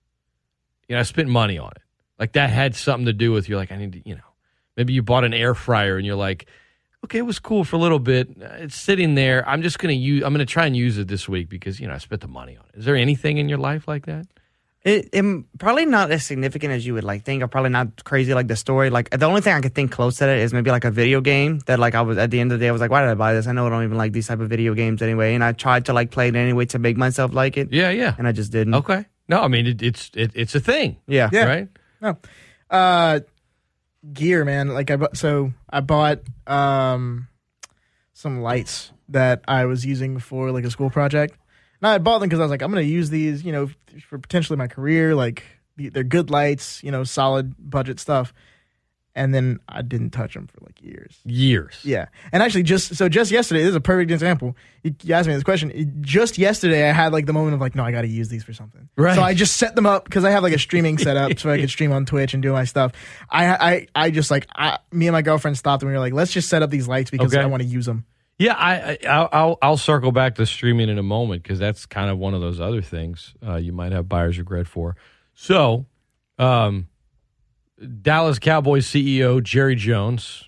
you 0.88 0.94
know, 0.94 1.00
I 1.00 1.04
spent 1.04 1.28
money 1.28 1.58
on 1.58 1.70
it. 1.76 1.82
Like 2.18 2.32
that 2.32 2.50
had 2.50 2.74
something 2.74 3.06
to 3.06 3.12
do 3.12 3.32
with 3.32 3.48
you're 3.48 3.58
like, 3.58 3.72
I 3.72 3.76
need 3.76 3.92
to, 3.92 4.08
you 4.08 4.16
know, 4.16 4.22
maybe 4.76 4.92
you 4.92 5.02
bought 5.02 5.24
an 5.24 5.34
air 5.34 5.54
fryer 5.54 5.96
and 5.96 6.06
you're 6.06 6.16
like, 6.16 6.46
okay, 7.04 7.18
it 7.18 7.26
was 7.26 7.38
cool 7.38 7.64
for 7.64 7.76
a 7.76 7.78
little 7.78 7.98
bit. 7.98 8.28
It's 8.38 8.76
sitting 8.76 9.14
there. 9.14 9.48
I'm 9.48 9.62
just 9.62 9.78
gonna 9.78 9.94
use. 9.94 10.22
I'm 10.24 10.32
gonna 10.32 10.46
try 10.46 10.66
and 10.66 10.76
use 10.76 10.98
it 10.98 11.08
this 11.08 11.28
week 11.28 11.48
because 11.48 11.80
you 11.80 11.86
know 11.86 11.94
I 11.94 11.98
spent 11.98 12.20
the 12.20 12.28
money 12.28 12.56
on 12.56 12.64
it. 12.72 12.78
Is 12.78 12.84
there 12.84 12.96
anything 12.96 13.38
in 13.38 13.48
your 13.48 13.58
life 13.58 13.86
like 13.86 14.06
that? 14.06 14.26
It, 14.82 15.08
it 15.12 15.44
probably 15.58 15.84
not 15.84 16.12
as 16.12 16.24
significant 16.24 16.72
as 16.72 16.86
you 16.86 16.94
would 16.94 17.02
like 17.02 17.24
think. 17.24 17.42
Or 17.42 17.48
probably 17.48 17.70
not 17.70 18.04
crazy 18.04 18.34
like 18.34 18.46
the 18.46 18.54
story. 18.54 18.88
Like 18.88 19.10
the 19.10 19.26
only 19.26 19.40
thing 19.40 19.52
I 19.52 19.60
could 19.60 19.74
think 19.74 19.90
close 19.90 20.18
to 20.18 20.26
that 20.26 20.38
is 20.38 20.52
maybe 20.52 20.70
like 20.70 20.84
a 20.84 20.92
video 20.92 21.20
game 21.20 21.58
that 21.66 21.80
like 21.80 21.96
I 21.96 22.02
was 22.02 22.18
at 22.18 22.30
the 22.30 22.38
end 22.38 22.52
of 22.52 22.60
the 22.60 22.64
day 22.64 22.68
I 22.68 22.72
was 22.72 22.80
like, 22.80 22.92
why 22.92 23.00
did 23.02 23.10
I 23.10 23.14
buy 23.14 23.34
this? 23.34 23.48
I 23.48 23.52
know 23.52 23.66
I 23.66 23.70
don't 23.70 23.82
even 23.82 23.96
like 23.96 24.12
these 24.12 24.28
type 24.28 24.38
of 24.38 24.48
video 24.48 24.74
games 24.74 25.02
anyway. 25.02 25.34
And 25.34 25.42
I 25.42 25.50
tried 25.52 25.86
to 25.86 25.92
like 25.92 26.12
play 26.12 26.28
it 26.28 26.36
anyway 26.36 26.66
to 26.66 26.78
make 26.78 26.96
myself 26.96 27.34
like 27.34 27.56
it. 27.56 27.72
Yeah, 27.72 27.90
yeah. 27.90 28.14
And 28.16 28.28
I 28.28 28.32
just 28.32 28.52
didn't. 28.52 28.74
Okay. 28.74 29.04
No, 29.28 29.42
I 29.42 29.48
mean 29.48 29.66
it, 29.66 29.82
it's 29.82 30.10
it, 30.14 30.30
it's 30.34 30.54
a 30.54 30.60
thing. 30.60 30.98
Yeah. 31.08 31.30
Yeah. 31.32 31.44
Right. 31.46 31.68
No. 32.00 32.18
Uh 32.70 33.20
gear, 34.12 34.44
man. 34.44 34.68
Like 34.68 34.90
I 34.90 34.96
bought 34.96 35.16
so 35.16 35.52
I 35.68 35.80
bought 35.80 36.20
um 36.46 37.28
some 38.12 38.40
lights 38.40 38.92
that 39.08 39.42
I 39.46 39.66
was 39.66 39.84
using 39.84 40.18
for 40.18 40.50
like 40.50 40.64
a 40.64 40.70
school 40.70 40.90
project. 40.90 41.36
And 41.80 41.88
I 41.88 41.98
bought 41.98 42.20
them 42.20 42.28
because 42.28 42.40
I 42.40 42.42
was 42.42 42.50
like, 42.50 42.62
I'm 42.62 42.70
gonna 42.70 42.82
use 42.82 43.10
these, 43.10 43.44
you 43.44 43.52
know, 43.52 43.68
for 44.08 44.18
potentially 44.18 44.56
my 44.56 44.68
career. 44.68 45.14
Like 45.14 45.44
they're 45.76 46.02
good 46.02 46.30
lights, 46.30 46.82
you 46.82 46.90
know, 46.90 47.04
solid 47.04 47.54
budget 47.58 48.00
stuff. 48.00 48.32
And 49.16 49.34
then 49.34 49.60
I 49.66 49.80
didn't 49.80 50.10
touch 50.10 50.34
them 50.34 50.46
for 50.46 50.58
like 50.62 50.80
years. 50.82 51.18
Years. 51.24 51.80
Yeah, 51.82 52.06
and 52.32 52.42
actually, 52.42 52.64
just 52.64 52.94
so 52.96 53.08
just 53.08 53.30
yesterday, 53.32 53.60
this 53.62 53.70
is 53.70 53.74
a 53.74 53.80
perfect 53.80 54.10
example. 54.10 54.54
You, 54.82 54.94
you 55.02 55.14
asked 55.14 55.26
me 55.26 55.32
this 55.34 55.42
question. 55.42 55.70
It- 55.70 56.02
Just 56.02 56.36
yesterday, 56.36 56.88
I 56.88 56.92
had 56.92 57.12
like 57.12 57.24
the 57.24 57.32
moment 57.32 57.54
of 57.54 57.60
like, 57.62 57.74
no, 57.74 57.82
I 57.82 57.92
got 57.92 58.02
to 58.02 58.08
use 58.08 58.28
these 58.28 58.44
for 58.44 58.52
something. 58.52 58.88
Right. 58.96 59.14
So 59.16 59.22
I 59.22 59.32
just 59.32 59.56
set 59.56 59.74
them 59.74 59.86
up 59.86 60.04
because 60.04 60.24
I 60.24 60.30
have 60.30 60.42
like 60.42 60.52
a 60.54 60.58
streaming 60.58 60.98
setup, 60.98 61.38
so 61.38 61.50
I 61.50 61.58
could 61.58 61.70
stream 61.76 61.92
on 61.92 62.04
Twitch 62.04 62.34
and 62.34 62.42
do 62.42 62.52
my 62.52 62.64
stuff. 62.64 62.92
I 63.30 63.46
I 63.46 63.86
I 63.94 64.10
just 64.10 64.30
like 64.30 64.46
I, 64.54 64.78
me 64.92 65.06
and 65.06 65.14
my 65.14 65.22
girlfriend 65.22 65.56
stopped 65.56 65.82
and 65.82 65.88
we 65.90 65.94
were 65.94 66.00
like, 66.00 66.12
let's 66.12 66.32
just 66.32 66.48
set 66.50 66.62
up 66.62 66.68
these 66.70 66.86
lights 66.86 67.10
because 67.10 67.34
Okay. 67.34 67.42
I 67.42 67.46
want 67.46 67.62
to 67.62 67.68
use 67.68 67.86
them. 67.86 68.04
Yeah, 68.38 68.52
I, 68.52 68.74
I 68.74 68.98
I'll- 69.08 69.28
I'll 69.32 69.58
I'll 69.62 69.76
circle 69.78 70.12
back 70.12 70.34
to 70.34 70.44
streaming 70.44 70.90
in 70.90 70.98
a 70.98 71.02
moment 71.02 71.42
because 71.42 71.58
that's 71.58 71.86
kind 71.86 72.10
of 72.10 72.18
one 72.18 72.34
of 72.34 72.42
those 72.42 72.60
other 72.60 72.82
things 72.82 73.32
uh, 73.42 73.56
you 73.56 73.72
might 73.72 73.92
have 73.92 74.10
buyer's 74.10 74.36
regret 74.38 74.66
for. 74.66 74.94
So, 75.32 75.86
um, 76.38 76.88
Dallas 78.02 78.38
Cowboys 78.38 78.86
CEO 78.86 79.42
Jerry 79.42 79.74
Jones, 79.76 80.44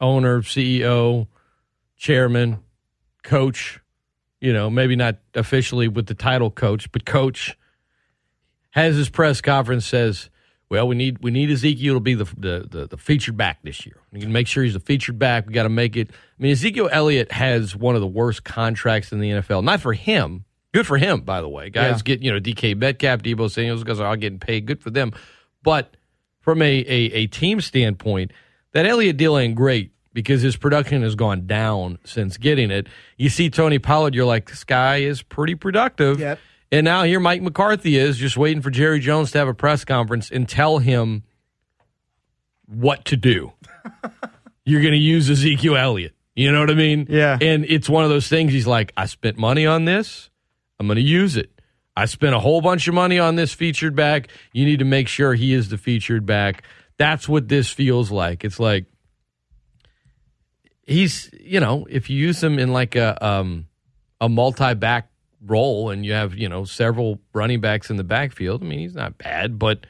owner, 0.00 0.42
CEO, 0.42 1.26
chairman, 1.96 2.58
coach, 3.22 3.80
you 4.40 4.52
know, 4.52 4.70
maybe 4.70 4.96
not 4.96 5.16
officially 5.34 5.88
with 5.88 6.06
the 6.06 6.14
title 6.14 6.50
coach, 6.50 6.90
but 6.92 7.04
coach, 7.04 7.56
has 8.70 8.96
his 8.96 9.08
press 9.10 9.40
conference 9.40 9.84
says, 9.84 10.30
"Well, 10.68 10.86
we 10.86 10.94
need 10.94 11.18
we 11.22 11.30
need 11.32 11.50
Ezekiel 11.50 11.94
to 11.94 12.00
be 12.00 12.14
the 12.14 12.24
the, 12.36 12.66
the, 12.70 12.86
the 12.88 12.96
featured 12.96 13.36
back 13.36 13.58
this 13.64 13.84
year. 13.84 13.96
We 14.12 14.20
can 14.20 14.32
make 14.32 14.46
sure 14.46 14.62
he's 14.62 14.76
a 14.76 14.80
featured 14.80 15.18
back. 15.18 15.46
We 15.46 15.52
got 15.52 15.64
to 15.64 15.68
make 15.68 15.96
it. 15.96 16.10
I 16.10 16.42
mean, 16.42 16.52
Ezekiel 16.52 16.88
Elliott 16.92 17.32
has 17.32 17.74
one 17.74 17.96
of 17.96 18.00
the 18.00 18.06
worst 18.06 18.44
contracts 18.44 19.10
in 19.12 19.18
the 19.20 19.30
NFL. 19.30 19.64
Not 19.64 19.80
for 19.80 19.92
him. 19.92 20.44
Good 20.72 20.86
for 20.86 20.96
him, 20.98 21.22
by 21.22 21.40
the 21.40 21.48
way. 21.48 21.68
Guys 21.68 21.96
Yeah. 21.96 22.02
get 22.04 22.22
you 22.22 22.32
know 22.32 22.38
DK 22.38 22.76
Metcalf, 22.76 23.22
Deebo 23.22 23.50
Samuel, 23.50 23.74
those 23.76 23.84
guys 23.84 23.98
are 23.98 24.06
all 24.06 24.16
getting 24.16 24.38
paid. 24.38 24.66
Good 24.66 24.80
for 24.80 24.90
them. 24.90 25.12
But 25.64 25.96
from 26.40 26.62
a, 26.62 26.80
a, 26.80 27.12
a 27.12 27.26
team 27.26 27.60
standpoint, 27.60 28.32
that 28.72 28.86
Elliott 28.86 29.16
deal 29.16 29.36
ain't 29.36 29.54
great 29.54 29.92
because 30.12 30.42
his 30.42 30.56
production 30.56 31.02
has 31.02 31.14
gone 31.14 31.46
down 31.46 31.98
since 32.04 32.36
getting 32.36 32.70
it. 32.70 32.88
You 33.16 33.28
see 33.28 33.50
Tony 33.50 33.78
Pollard, 33.78 34.14
you're 34.14 34.24
like, 34.24 34.48
this 34.48 34.64
guy 34.64 34.98
is 34.98 35.22
pretty 35.22 35.54
productive. 35.54 36.18
Yep. 36.20 36.38
And 36.72 36.84
now 36.84 37.02
here 37.02 37.20
Mike 37.20 37.42
McCarthy 37.42 37.96
is 37.96 38.16
just 38.16 38.36
waiting 38.36 38.62
for 38.62 38.70
Jerry 38.70 39.00
Jones 39.00 39.32
to 39.32 39.38
have 39.38 39.48
a 39.48 39.54
press 39.54 39.84
conference 39.84 40.30
and 40.30 40.48
tell 40.48 40.78
him 40.78 41.24
what 42.66 43.04
to 43.06 43.16
do. 43.16 43.52
You're 44.64 44.82
going 44.82 44.92
to 44.92 44.98
use 44.98 45.28
Ezekiel 45.28 45.76
Elliott. 45.76 46.14
You 46.34 46.52
know 46.52 46.60
what 46.60 46.70
I 46.70 46.74
mean? 46.74 47.06
Yeah. 47.08 47.38
And 47.40 47.64
it's 47.68 47.88
one 47.88 48.04
of 48.04 48.10
those 48.10 48.28
things 48.28 48.52
he's 48.52 48.66
like, 48.66 48.92
I 48.96 49.06
spent 49.06 49.36
money 49.36 49.66
on 49.66 49.84
this. 49.84 50.30
I'm 50.78 50.86
going 50.86 50.96
to 50.96 51.02
use 51.02 51.36
it. 51.36 51.59
I 51.96 52.06
spent 52.06 52.34
a 52.34 52.38
whole 52.38 52.60
bunch 52.60 52.88
of 52.88 52.94
money 52.94 53.18
on 53.18 53.36
this 53.36 53.52
featured 53.52 53.94
back. 53.94 54.28
You 54.52 54.64
need 54.64 54.78
to 54.78 54.84
make 54.84 55.08
sure 55.08 55.34
he 55.34 55.52
is 55.52 55.68
the 55.68 55.78
featured 55.78 56.24
back. 56.24 56.64
That's 56.98 57.28
what 57.28 57.48
this 57.48 57.70
feels 57.70 58.10
like. 58.10 58.44
It's 58.44 58.60
like 58.60 58.86
he's, 60.86 61.30
you 61.38 61.60
know, 61.60 61.86
if 61.90 62.10
you 62.10 62.16
use 62.16 62.42
him 62.42 62.58
in 62.58 62.72
like 62.72 62.96
a 62.96 63.24
um 63.24 63.66
a 64.20 64.28
multi-back 64.28 65.08
role 65.44 65.90
and 65.90 66.04
you 66.04 66.12
have, 66.12 66.34
you 66.34 66.48
know, 66.48 66.64
several 66.64 67.18
running 67.32 67.60
backs 67.60 67.90
in 67.90 67.96
the 67.96 68.04
backfield, 68.04 68.62
I 68.62 68.66
mean, 68.66 68.80
he's 68.80 68.94
not 68.94 69.16
bad, 69.18 69.58
but 69.58 69.86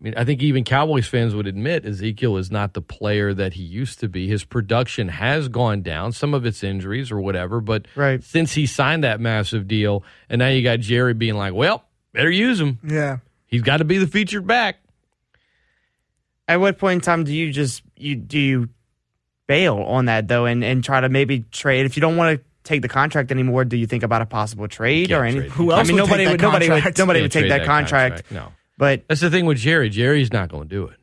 I 0.00 0.04
mean, 0.04 0.14
I 0.16 0.24
think 0.24 0.42
even 0.42 0.64
Cowboys 0.64 1.06
fans 1.06 1.34
would 1.34 1.46
admit 1.46 1.84
Ezekiel 1.84 2.38
is 2.38 2.50
not 2.50 2.72
the 2.72 2.80
player 2.80 3.34
that 3.34 3.52
he 3.52 3.62
used 3.62 4.00
to 4.00 4.08
be. 4.08 4.26
His 4.28 4.44
production 4.44 5.08
has 5.08 5.48
gone 5.48 5.82
down. 5.82 6.12
Some 6.12 6.32
of 6.32 6.46
it's 6.46 6.64
injuries 6.64 7.10
or 7.10 7.20
whatever, 7.20 7.60
but 7.60 7.86
Right. 7.94 8.22
since 8.24 8.54
he 8.54 8.64
signed 8.64 9.04
that 9.04 9.20
massive 9.20 9.68
deal, 9.68 10.02
and 10.30 10.38
now 10.38 10.48
you 10.48 10.62
got 10.62 10.80
Jerry 10.80 11.12
being 11.12 11.34
like, 11.34 11.52
"Well, 11.52 11.84
better 12.14 12.30
use 12.30 12.58
him. 12.60 12.78
Yeah. 12.82 13.18
He's 13.46 13.60
got 13.62 13.76
to 13.78 13.84
be 13.84 13.98
the 13.98 14.06
featured 14.06 14.46
back." 14.46 14.76
At 16.48 16.60
what 16.60 16.78
point 16.78 16.94
in 16.96 17.00
time 17.02 17.24
do 17.24 17.34
you 17.34 17.52
just 17.52 17.82
you 17.96 18.16
do 18.16 18.38
you 18.38 18.68
bail 19.46 19.76
on 19.78 20.06
that 20.06 20.28
though, 20.28 20.46
and 20.46 20.64
and 20.64 20.82
try 20.82 21.00
to 21.00 21.08
maybe 21.08 21.40
trade 21.52 21.84
if 21.86 21.96
you 21.96 22.00
don't 22.00 22.16
want 22.16 22.38
to 22.38 22.44
take 22.64 22.82
the 22.82 22.88
contract 22.88 23.30
anymore? 23.30 23.64
Do 23.64 23.76
you 23.76 23.86
think 23.86 24.02
about 24.02 24.22
a 24.22 24.26
possible 24.26 24.66
trade 24.66 25.12
or 25.12 25.24
anything? 25.24 25.42
trade. 25.42 25.50
Who 25.52 25.70
I 25.72 25.78
else 25.80 25.88
mean, 25.88 25.96
would 25.96 26.04
nobody 26.06 26.24
take 26.24 26.30
would 26.32 26.40
nobody 26.40 26.70
would 26.70 26.98
nobody 26.98 27.20
would 27.22 27.32
take 27.32 27.48
that 27.50 27.64
contract. 27.66 28.24
No, 28.32 28.52
But 28.80 29.04
that's 29.08 29.20
the 29.20 29.28
thing 29.28 29.44
with 29.44 29.58
Jerry. 29.58 29.90
Jerry's 29.90 30.32
not 30.32 30.48
going 30.48 30.66
to 30.66 30.74
do 30.74 30.86
it. 30.86 30.96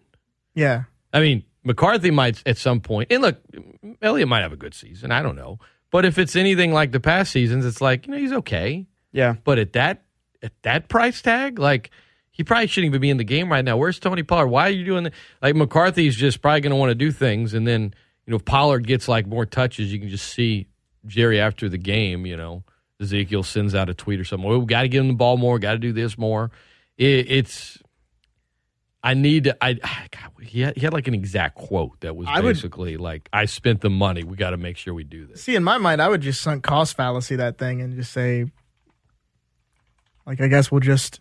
Yeah. 0.55 0.85
I 1.13 1.19
mean, 1.19 1.43
McCarthy 1.63 2.09
might 2.09 2.41
at 2.47 2.57
some 2.57 2.79
point, 2.81 3.11
and 3.11 3.21
look, 3.21 3.37
Elliott 4.01 4.27
might 4.27 4.41
have 4.41 4.51
a 4.51 4.57
good 4.57 4.73
season. 4.73 5.11
I 5.11 5.21
don't 5.21 5.35
know, 5.35 5.59
but 5.91 6.03
if 6.03 6.17
it's 6.17 6.35
anything 6.35 6.73
like 6.73 6.91
the 6.91 6.99
past 6.99 7.31
seasons, 7.31 7.67
it's 7.67 7.79
like 7.79 8.07
you 8.07 8.13
know 8.13 8.17
he's 8.17 8.33
okay. 8.33 8.87
yeah, 9.11 9.35
But 9.43 9.59
at 9.59 9.73
that 9.73 10.05
at 10.41 10.53
that 10.63 10.89
price 10.89 11.21
tag, 11.21 11.59
like 11.59 11.91
he 12.31 12.43
probably 12.43 12.65
shouldn't 12.65 12.89
even 12.89 13.01
be 13.01 13.11
in 13.11 13.17
the 13.17 13.23
game 13.23 13.51
right 13.51 13.63
now. 13.63 13.77
Where's 13.77 13.99
Tony 13.99 14.23
Pollard? 14.23 14.47
Why 14.47 14.67
are 14.67 14.71
you 14.71 14.83
doing 14.83 15.03
that? 15.03 15.13
Like 15.43 15.55
McCarthy's 15.55 16.15
just 16.15 16.41
probably 16.41 16.61
going 16.61 16.71
to 16.71 16.77
want 16.77 16.89
to 16.89 16.95
do 16.95 17.11
things, 17.11 17.53
and 17.53 17.67
then 17.67 17.93
you 18.25 18.31
know 18.31 18.37
if 18.37 18.45
Pollard 18.45 18.87
gets 18.87 19.07
like 19.07 19.27
more 19.27 19.45
touches, 19.45 19.93
you 19.93 19.99
can 19.99 20.09
just 20.09 20.33
see 20.33 20.65
Jerry 21.05 21.39
after 21.39 21.69
the 21.69 21.77
game. 21.77 22.25
You 22.25 22.37
know, 22.37 22.63
Ezekiel 22.99 23.43
sends 23.43 23.75
out 23.75 23.87
a 23.87 23.93
tweet 23.93 24.19
or 24.19 24.25
something. 24.25 24.49
Well, 24.49 24.57
we 24.57 24.65
got 24.65 24.81
to 24.81 24.87
give 24.87 25.03
him 25.03 25.09
the 25.09 25.13
ball 25.13 25.37
more. 25.37 25.59
Got 25.59 25.73
to 25.73 25.77
do 25.77 25.93
this 25.93 26.17
more. 26.17 26.49
It, 26.97 27.29
it's. 27.31 27.77
I 29.03 29.13
need 29.13 29.45
to. 29.45 29.57
I 29.63 29.73
God, 30.11 30.31
he 30.41 30.61
had, 30.61 30.75
he 30.75 30.81
had 30.81 30.93
like 30.93 31.07
an 31.07 31.13
exact 31.13 31.55
quote 31.55 31.99
that 32.01 32.15
was 32.15 32.27
I 32.29 32.39
would- 32.41 32.53
basically 32.55 32.97
like, 32.97 33.29
"I 33.31 33.45
spent 33.45 33.81
the 33.81 33.89
money. 33.89 34.23
We 34.23 34.35
got 34.35 34.51
to 34.51 34.57
make 34.57 34.77
sure 34.77 34.93
we 34.93 35.03
do 35.03 35.25
this." 35.25 35.43
See, 35.43 35.55
in 35.55 35.63
my 35.63 35.77
mind, 35.77 36.01
I 36.01 36.09
would 36.09 36.21
just 36.21 36.41
sunk 36.41 36.63
cost 36.63 36.95
fallacy 36.97 37.35
that 37.37 37.57
thing 37.57 37.81
and 37.81 37.95
just 37.95 38.11
say, 38.11 38.45
like, 40.25 40.41
I 40.41 40.47
guess 40.47 40.71
we'll 40.71 40.81
just 40.81 41.19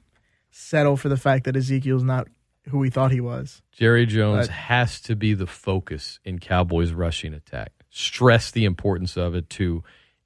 settle 0.51 0.97
for 0.97 1.09
the 1.09 1.17
fact 1.17 1.45
that 1.45 1.57
Ezekiel's 1.57 2.03
not 2.03 2.29
who 2.71 2.79
we 2.79 2.91
thought 2.91 3.13
he 3.13 3.21
was. 3.21 3.63
Jerry 3.73 4.07
Jones 4.07 4.49
But- 4.49 4.55
has 4.55 5.01
to 5.03 5.15
be 5.15 5.35
the 5.35 5.47
focus 5.47 6.19
in 6.25 6.39
Cowboys 6.39 6.93
rushing 6.93 7.33
attack. 7.35 7.73
Stress 7.91 8.51
the 8.51 8.65
importance 8.65 9.17
of 9.17 9.35
it 9.35 9.49
to 9.51 9.85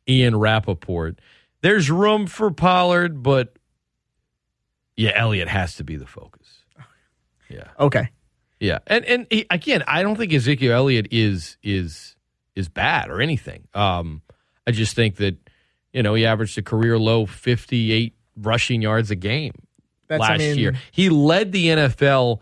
Ian 0.09 0.37
Rapoport. 0.37 1.19
There's 1.61 1.90
room 1.90 2.26
for 2.26 2.50
Pollard, 2.50 3.23
but 3.23 3.54
yeah, 4.97 5.13
Elliott 5.15 5.49
has 5.49 5.77
to 5.77 5.85
be 5.85 5.97
the 5.97 6.07
focus. 6.07 6.47
Yeah. 7.49 7.65
Okay. 7.79 8.11
Yeah. 8.61 8.79
And 8.87 9.05
and 9.05 9.27
he, 9.31 9.47
again, 9.51 9.83
I 9.87 10.03
don't 10.03 10.17
think 10.17 10.33
Ezekiel 10.33 10.73
Elliott 10.73 11.09
is 11.11 11.57
is 11.63 12.17
is 12.55 12.69
bad 12.69 13.11
or 13.11 13.21
anything. 13.21 13.67
Um 13.75 14.23
I 14.67 14.71
just 14.73 14.95
think 14.95 15.17
that 15.17 15.37
you 15.93 16.03
know, 16.03 16.15
he 16.15 16.25
averaged 16.25 16.57
a 16.59 16.63
career 16.63 16.97
low 16.99 17.27
58 17.27 18.15
rushing 18.37 18.81
yards 18.83 19.11
a 19.11 19.17
game 19.17 19.53
That's, 20.07 20.21
last 20.21 20.31
I 20.31 20.39
mean, 20.39 20.59
year. 20.59 20.75
He 20.93 21.09
led 21.09 21.51
the 21.51 21.67
NFL 21.67 22.39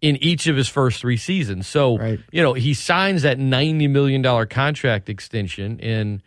in 0.00 0.16
each 0.22 0.46
of 0.46 0.56
his 0.56 0.68
first 0.68 1.00
three 1.00 1.16
seasons. 1.18 1.66
So, 1.66 1.98
Right. 1.98 2.20
you 2.32 2.42
know, 2.42 2.54
he 2.54 2.72
signs 2.72 3.22
that 3.22 3.38
$90 3.38 3.90
million 3.90 4.22
contract 4.48 5.08
extension, 5.10 5.78
and, 5.80 6.22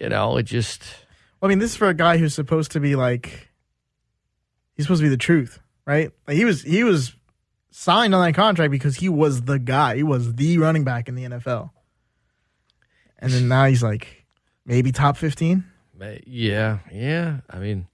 you 0.00 0.08
know, 0.08 0.36
it 0.36 0.44
just. 0.44 0.82
I 1.42 1.48
mean, 1.48 1.58
this 1.58 1.72
is 1.72 1.76
for 1.76 1.88
a 1.88 1.94
guy 1.94 2.18
who's 2.18 2.34
supposed 2.34 2.70
to 2.72 2.80
be 2.80 2.94
like, 2.96 3.48
he's 4.74 4.86
supposed 4.86 5.00
to 5.00 5.06
be 5.06 5.10
the 5.10 5.16
truth, 5.16 5.60
right? 5.86 6.10
Like 6.26 6.36
he 6.36 6.44
was, 6.44 6.62
he 6.62 6.84
was 6.84 7.14
signed 7.70 8.14
on 8.14 8.24
that 8.24 8.34
contract 8.34 8.70
because 8.70 8.96
he 8.96 9.08
was 9.08 9.42
the 9.42 9.58
guy. 9.58 9.96
He 9.96 10.02
was 10.02 10.34
the 10.34 10.58
running 10.58 10.84
back 10.84 11.08
in 11.08 11.14
the 11.14 11.24
NFL. 11.24 11.70
And 13.18 13.32
then 13.32 13.48
now 13.48 13.66
he's 13.66 13.82
like, 13.82 14.24
maybe 14.66 14.92
top 14.92 15.16
15. 15.16 15.64
Yeah, 16.26 16.78
yeah. 16.92 17.38
I 17.48 17.58
mean, 17.58 17.86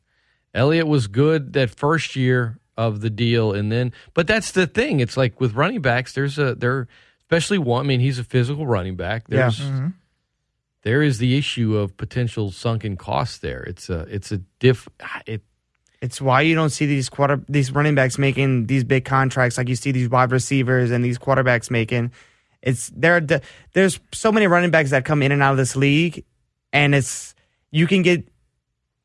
Elliott 0.55 0.87
was 0.87 1.07
good 1.07 1.53
that 1.53 1.71
first 1.71 2.17
year 2.17 2.59
of 2.77 3.01
the 3.01 3.11
deal, 3.11 3.53
and 3.53 3.71
then, 3.71 3.93
but 4.15 4.27
that's 4.27 4.53
the 4.53 4.67
thing. 4.67 5.01
It's 5.01 5.17
like 5.17 5.41
with 5.41 5.55
running 5.55 5.83
backs, 5.83 6.13
there's 6.15 6.39
a, 6.39 6.55
there, 6.55 6.89
especially 7.21 7.59
one, 7.59 7.85
I 7.85 7.89
mean, 7.89 8.01
he's 8.01 8.19
a 8.19 8.25
physical 8.25 8.67
running 8.67 8.97
back. 8.97 9.25
Yeah. 9.29 9.37
There's, 9.37 9.61
mm-hmm. 9.61 9.89
there 10.83 11.03
is 11.03 11.19
the 11.19 11.37
issue 11.37 11.77
of 11.77 11.97
potential 11.97 12.51
sunken 12.51 12.97
costs 12.97 13.39
there. 13.39 13.63
It's 13.63 13.89
a, 13.91 14.01
it's 14.11 14.33
a 14.33 14.39
diff, 14.59 14.89
it, 15.27 15.43
it's 16.03 16.21
why 16.21 16.41
you 16.41 16.55
don't 16.55 16.71
see 16.71 16.87
these 16.87 17.09
quarter 17.09 17.43
these 17.49 17.73
running 17.73 17.95
backs 17.95 18.17
making 18.19 18.67
these 18.67 18.85
big 18.85 19.05
contracts 19.05 19.59
like 19.59 19.69
you 19.69 19.77
see 19.77 19.93
these 19.93 20.09
wide 20.09 20.33
receivers 20.33 20.91
and 20.91 21.05
these 21.05 21.19
quarterbacks 21.19 21.71
making. 21.71 22.13
It's 22.63 22.91
there. 22.95 23.21
the- 23.21 23.43
There's 23.73 24.01
so 24.13 24.31
many 24.33 24.47
running 24.47 24.71
backs 24.71 24.91
that 24.91 25.05
come 25.05 25.23
in 25.23 25.33
and 25.33 25.43
out 25.43 25.53
of 25.53 25.57
this 25.59 25.77
league, 25.77 26.25
and 26.73 26.95
it's 26.95 27.35
you 27.71 27.87
can 27.87 28.03
get 28.03 28.27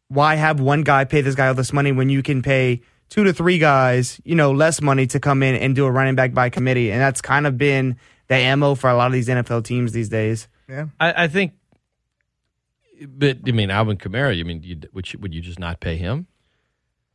why 0.07 0.35
have 0.35 0.59
one 0.59 0.83
guy 0.83 1.03
pay 1.05 1.21
this 1.21 1.35
guy 1.35 1.47
all 1.47 1.53
this 1.53 1.73
money 1.73 1.91
when 1.91 2.09
you 2.09 2.21
can 2.21 2.41
pay 2.41 2.81
two 3.09 3.23
to 3.23 3.33
three 3.33 3.57
guys, 3.59 4.19
you 4.23 4.35
know, 4.35 4.51
less 4.51 4.81
money 4.81 5.07
to 5.07 5.19
come 5.19 5.41
in 5.43 5.55
and 5.55 5.75
do 5.75 5.85
a 5.85 5.91
running 5.91 6.15
back 6.15 6.33
by 6.33 6.49
committee, 6.49 6.91
and 6.91 7.01
that's 7.01 7.21
kind 7.21 7.45
of 7.47 7.57
been 7.57 7.97
the 8.27 8.55
mo 8.55 8.75
for 8.75 8.89
a 8.89 8.95
lot 8.95 9.07
of 9.07 9.13
these 9.13 9.27
NFL 9.27 9.63
teams 9.63 9.91
these 9.91 10.09
days. 10.09 10.47
Yeah. 10.67 10.87
I, 10.99 11.23
I 11.23 11.27
think, 11.27 11.53
but 13.07 13.39
I 13.47 13.51
mean, 13.51 13.69
Alvin 13.69 13.97
Kamara. 13.97 14.35
You 14.35 14.45
mean, 14.45 14.63
you, 14.63 14.79
would 14.93 15.11
you, 15.11 15.19
would 15.19 15.33
you 15.33 15.41
just 15.41 15.59
not 15.59 15.79
pay 15.79 15.97
him? 15.97 16.27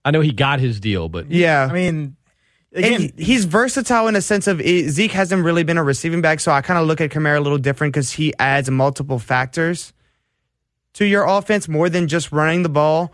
I 0.04 0.10
know 0.10 0.20
he 0.20 0.32
got 0.32 0.60
his 0.60 0.80
deal, 0.80 1.08
but 1.08 1.30
Yeah, 1.30 1.68
I 1.70 1.72
mean, 1.72 2.16
again, 2.72 3.02
and 3.02 3.20
he's 3.20 3.44
versatile 3.44 4.08
in 4.08 4.16
a 4.16 4.22
sense 4.22 4.46
of 4.46 4.60
eh, 4.60 4.88
Zeke 4.88 5.12
hasn't 5.12 5.44
really 5.44 5.62
been 5.62 5.78
a 5.78 5.84
receiving 5.84 6.20
back, 6.22 6.40
so 6.40 6.52
I 6.52 6.62
kind 6.62 6.78
of 6.78 6.86
look 6.86 7.00
at 7.00 7.10
Kamara 7.10 7.38
a 7.38 7.40
little 7.40 7.58
different 7.58 7.92
because 7.92 8.12
he 8.12 8.32
adds 8.38 8.70
multiple 8.70 9.18
factors 9.18 9.92
to 10.94 11.04
your 11.04 11.24
offense 11.24 11.68
more 11.68 11.88
than 11.88 12.08
just 12.08 12.32
running 12.32 12.62
the 12.62 12.68
ball. 12.68 13.12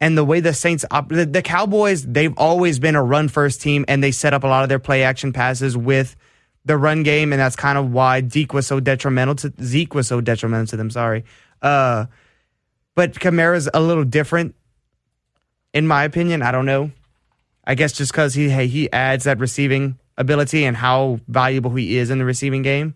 And 0.00 0.18
the 0.18 0.24
way 0.24 0.40
the 0.40 0.52
Saints, 0.52 0.84
op- 0.90 1.08
the, 1.08 1.24
the 1.24 1.40
Cowboys, 1.40 2.04
they've 2.04 2.36
always 2.36 2.78
been 2.78 2.96
a 2.96 3.02
run 3.02 3.28
first 3.28 3.62
team, 3.62 3.84
and 3.88 4.02
they 4.02 4.10
set 4.10 4.34
up 4.34 4.44
a 4.44 4.46
lot 4.46 4.62
of 4.62 4.68
their 4.68 4.80
play 4.80 5.02
action 5.04 5.32
passes 5.32 5.76
with 5.76 6.16
the 6.64 6.76
run 6.76 7.04
game, 7.04 7.32
and 7.32 7.40
that's 7.40 7.56
kind 7.56 7.78
of 7.78 7.92
why 7.92 8.26
Zeke 8.28 8.52
was 8.52 8.66
so 8.66 8.80
detrimental 8.80 9.34
to 9.36 9.52
Zeke 9.62 9.94
was 9.94 10.08
so 10.08 10.20
detrimental 10.20 10.66
to 10.66 10.76
them. 10.76 10.90
Sorry, 10.90 11.24
uh, 11.62 12.06
but 12.94 13.14
Kamara's 13.14 13.68
a 13.72 13.80
little 13.80 14.04
different, 14.04 14.54
in 15.74 15.86
my 15.86 16.04
opinion. 16.04 16.40
I 16.40 16.52
don't 16.52 16.64
know. 16.64 16.90
I 17.66 17.74
guess 17.74 17.92
just 17.92 18.12
because 18.12 18.32
he 18.32 18.48
hey, 18.48 18.66
he 18.66 18.90
adds 18.92 19.24
that 19.24 19.38
receiving 19.38 19.98
ability 20.16 20.64
and 20.64 20.76
how 20.76 21.20
valuable 21.28 21.74
he 21.74 21.98
is 21.98 22.08
in 22.08 22.18
the 22.18 22.24
receiving 22.24 22.62
game. 22.62 22.94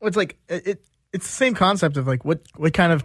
Well, 0.00 0.08
it's 0.08 0.16
like 0.16 0.36
it, 0.48 0.66
it. 0.66 0.84
It's 1.14 1.26
the 1.26 1.32
same 1.32 1.54
concept 1.54 1.96
of 1.96 2.06
like 2.06 2.24
what 2.24 2.40
what 2.56 2.74
kind 2.74 2.92
of 2.92 3.04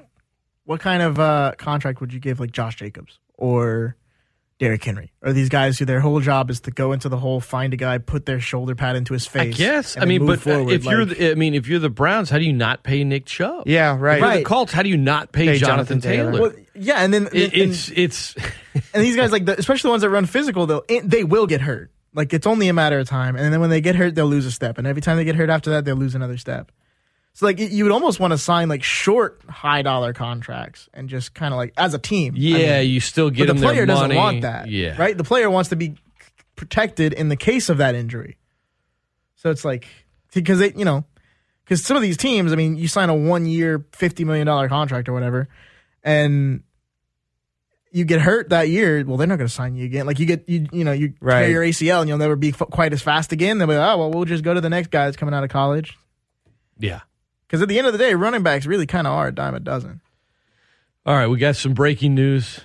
what 0.64 0.80
kind 0.80 1.02
of 1.02 1.20
uh, 1.20 1.54
contract 1.58 2.02
would 2.02 2.12
you 2.12 2.20
give 2.20 2.40
like 2.40 2.52
Josh 2.52 2.76
Jacobs 2.76 3.20
or 3.34 3.96
Derrick 4.60 4.84
Henry 4.84 5.12
or 5.22 5.34
these 5.34 5.50
guys 5.50 5.78
who 5.78 5.86
their 5.86 6.00
whole 6.00 6.20
job 6.20 6.50
is 6.50 6.62
to 6.62 6.72
go 6.72 6.92
into 6.92 7.10
the 7.10 7.18
hole, 7.18 7.40
find 7.40 7.74
a 7.74 7.78
guy, 7.78 8.00
put 8.00 8.26
their 8.26 8.40
shoulder 8.40 8.74
pad 8.74 8.96
into 8.96 9.14
his 9.14 9.28
face. 9.28 9.42
I 9.42 9.46
face. 9.46 9.58
guess. 9.58 9.96
and 9.96 10.04
I 10.04 10.08
mean, 10.08 10.24
move 10.24 10.44
but 10.44 10.52
uh, 10.52 10.56
forward, 10.56 10.74
if 10.74 10.84
you're, 10.86 11.06
the, 11.06 11.32
I 11.32 11.36
mean, 11.36 11.54
if 11.54 11.68
you're 11.68 11.78
the 11.80 11.92
Browns, 11.92 12.30
how 12.32 12.40
do 12.40 12.44
you 12.46 12.54
not 12.54 12.82
pay 12.82 13.04
Nick 13.04 13.26
Chubb? 13.26 13.68
Yeah, 13.68 13.96
right. 14.00 14.16
If 14.16 14.22
you're 14.22 14.30
the 14.32 14.36
Right. 14.38 14.46
Colts, 14.46 14.74
how 14.74 14.82
do 14.82 14.90
you 14.90 14.98
not 14.98 15.32
pay, 15.32 15.46
Pay 15.46 15.58
Jonathan, 15.60 16.00
Jonathan 16.00 16.02
Taylor? 16.02 16.32
Taylor. 16.32 16.42
well, 16.42 16.52
yeah, 16.74 17.04
and 17.04 17.14
then 17.14 17.28
It- 17.34 17.54
and, 17.54 17.72
it's 17.72 17.92
it's 17.96 18.36
and 18.94 19.04
these 19.04 19.16
guys 19.16 19.32
like 19.32 19.46
the, 19.46 19.58
especially 19.60 19.90
the 19.90 19.92
ones 19.92 20.02
that 20.02 20.10
run 20.10 20.26
physical, 20.26 20.66
they'll 20.66 20.84
they 21.04 21.24
will 21.24 21.46
get 21.46 21.62
hurt. 21.62 21.92
Like 22.16 22.34
it's 22.34 22.48
only 22.48 22.68
a 22.68 22.74
matter 22.74 22.98
of 22.98 23.08
time, 23.08 23.36
and 23.36 23.54
then 23.54 23.62
when 23.62 23.70
they 23.70 23.80
get 23.82 23.96
hurt, 23.96 24.16
they'll 24.16 24.26
lose 24.26 24.48
a 24.48 24.52
step, 24.52 24.80
and 24.80 24.88
every 24.88 25.04
time 25.04 25.18
they 25.18 25.24
get 25.24 25.36
hurt 25.36 25.52
after 25.52 25.70
that, 25.72 25.86
they'll 25.86 25.96
lose 25.96 26.16
another 26.16 26.38
step. 26.38 26.72
So 27.38 27.46
like 27.46 27.60
you 27.60 27.84
would 27.84 27.94
almost 27.94 28.20
want 28.20 28.32
to 28.32 28.38
sign 28.40 28.68
like 28.68 28.82
short 28.82 29.44
high 29.48 29.84
dollar 29.84 30.12
contracts 30.12 30.90
and 30.92 31.08
just 31.08 31.36
kind 31.36 31.54
of 31.54 31.60
like 31.60 31.72
as 31.78 31.94
a 31.94 32.00
team. 32.00 32.34
I 32.34 32.38
yeah. 32.40 32.80
mean, 32.82 32.90
you 32.90 33.00
still 33.00 33.30
get 33.30 33.46
but 33.46 33.56
the 33.56 33.62
player 33.62 33.86
doesn't 33.86 34.16
want 34.16 34.42
that. 34.42 34.68
Yeah, 34.72 35.00
Right? 35.00 35.16
The 35.16 35.24
player 35.24 35.48
wants 35.48 35.70
to 35.70 35.76
be 35.76 35.98
protected 36.56 37.14
in 37.14 37.30
the 37.30 37.36
case 37.36 37.70
of 37.70 37.78
that 37.78 37.94
injury. 37.94 38.40
So 39.36 39.52
it's 39.52 39.64
like 39.64 39.86
because 40.34 40.58
they, 40.58 40.74
you 40.74 40.84
know, 40.84 41.06
because 41.64 41.86
some 41.86 41.96
of 41.96 42.02
these 42.02 42.18
teams, 42.18 42.52
I 42.52 42.56
mean, 42.56 42.76
you 42.76 42.88
sign 42.88 43.12
a 43.12 43.16
one 43.16 43.46
year, 43.46 43.86
fifty 43.92 44.26
million 44.26 44.48
dollar 44.48 44.68
contract 44.68 45.08
or 45.08 45.14
whatever, 45.14 45.48
and 46.04 46.64
you 47.92 48.04
get 48.04 48.20
hurt 48.20 48.50
that 48.50 48.68
year. 48.70 49.06
Well, 49.06 49.18
they're 49.18 49.28
not 49.28 49.38
going 49.38 49.48
to 49.48 49.54
sign 49.54 49.76
you 49.76 49.86
again. 49.86 50.08
Like 50.08 50.18
you 50.18 50.26
get 50.26 50.50
you, 50.50 50.66
you 50.72 50.84
know, 50.84 50.92
you 50.92 51.10
tear 51.10 51.18
Right. 51.22 51.52
your 51.52 51.62
ACL 51.62 52.00
and 52.00 52.10
you'll 52.10 52.18
never 52.18 52.36
be 52.36 52.50
f- 52.50 52.68
quite 52.72 52.94
as 52.94 53.04
fast 53.04 53.32
again. 53.32 53.60
They'll 53.60 53.68
be 53.68 53.76
like, 53.76 53.94
oh 53.94 54.00
well, 54.00 54.10
we'll 54.12 54.26
just 54.26 54.44
go 54.44 54.56
to 54.56 54.62
the 54.62 54.72
next 54.72 54.90
guy 54.90 55.06
that's 55.06 55.18
coming 55.18 55.36
out 55.36 55.44
of 55.44 55.52
college. 55.52 55.96
Yeah. 56.80 57.02
Because 57.48 57.62
at 57.62 57.70
the 57.70 57.78
end 57.78 57.88
of 57.88 57.94
the 57.94 58.00
day, 58.00 58.14
running 58.14 58.44
backs 58.44 58.66
really 58.66 58.86
kind 58.86 59.08
of 59.08 59.14
are 59.14 59.28
a 59.30 59.32
dime 59.32 59.56
a 59.56 59.60
dozen. 59.60 60.02
All 61.06 61.16
right, 61.16 61.28
we 61.28 61.38
got 61.38 61.56
some 61.56 61.74
breaking 61.74 62.14
news. 62.14 62.60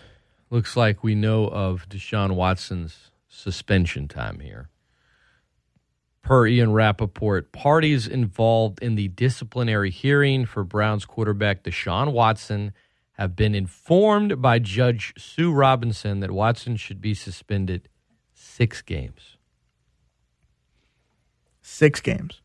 Looks 0.51 0.77
like 0.77 1.05
we 1.05 1.14
know 1.14 1.47
of 1.47 1.88
Deshaun 1.88 2.35
Watson's 2.35 3.12
suspension 3.29 4.09
time 4.09 4.40
here. 4.40 4.68
Per 6.23 6.47
Ian 6.47 6.73
Rapoport, 6.73 7.53
parties 7.53 8.07
involved 8.07 8.83
in 8.83 8.97
the 8.97 9.09
disciplinary 9.09 9.90
hearing 9.90 10.45
for 10.45 10.64
Browns 10.64 11.05
quarterback 11.05 11.62
Deshaun 11.62 12.12
Watson 12.12 12.73
have 13.12 13.37
been 13.37 13.55
informed 13.55 14.42
by 14.42 14.59
Judge 14.59 15.14
Sue 15.16 15.53
Robinson 15.53 16.21
that 16.21 16.31
Watson 16.31 16.77
should 16.77 17.01
be 17.01 17.14
suspended 17.14 17.88
six 18.35 18.83
games. 18.83 19.37
Six 21.61 22.01
games. 22.01 22.40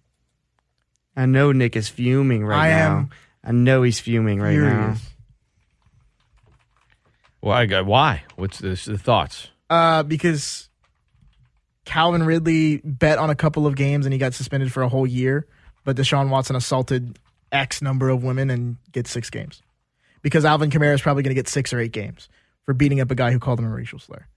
I 1.18 1.26
know 1.26 1.52
Nick 1.52 1.76
is 1.76 1.90
fuming 1.90 2.46
right 2.46 2.68
I 2.68 2.70
now. 2.70 2.98
am 2.98 3.10
I 3.44 3.52
know 3.52 3.82
he's 3.82 4.00
fuming 4.00 4.40
right 4.40 4.56
now. 4.56 4.70
Furious. 4.94 5.02
Why? 7.40 7.66
Why? 7.82 8.24
What's 8.36 8.60
the, 8.60 8.70
the 8.86 8.98
thoughts? 8.98 9.50
Uh, 9.70 10.04
because 10.04 10.70
Calvin 11.86 12.24
Ridley 12.24 12.78
bet 12.84 13.18
on 13.18 13.30
a 13.30 13.36
couple 13.36 13.66
of 13.66 13.76
games 13.76 14.06
and 14.06 14.14
he 14.14 14.20
got 14.20 14.34
suspended 14.34 14.72
for 14.72 14.84
a 14.84 14.90
whole 14.90 15.08
year, 15.08 15.48
but 15.84 15.96
Deshaun 15.96 16.30
Watson 16.30 16.56
assaulted 16.56 17.18
X 17.52 17.82
number 17.82 18.10
of 18.10 18.24
women 18.24 18.50
and 18.50 18.78
gets 18.92 19.10
six 19.10 19.30
games. 19.30 19.62
Because 20.22 20.46
Alvin 20.46 20.70
Kamara 20.70 20.94
is 20.94 21.02
probably 21.02 21.24
going 21.24 21.32
to 21.32 21.40
get 21.40 21.48
six 21.48 21.72
or 21.74 21.80
eight 21.80 21.94
games 21.94 22.28
for 22.66 22.74
beating 22.74 23.00
up 23.00 23.10
a 23.12 23.16
guy 23.16 23.32
who 23.32 23.40
called 23.40 23.60
him 23.60 23.66
a 23.66 23.70
racial 23.70 24.00
slur. 24.00 24.28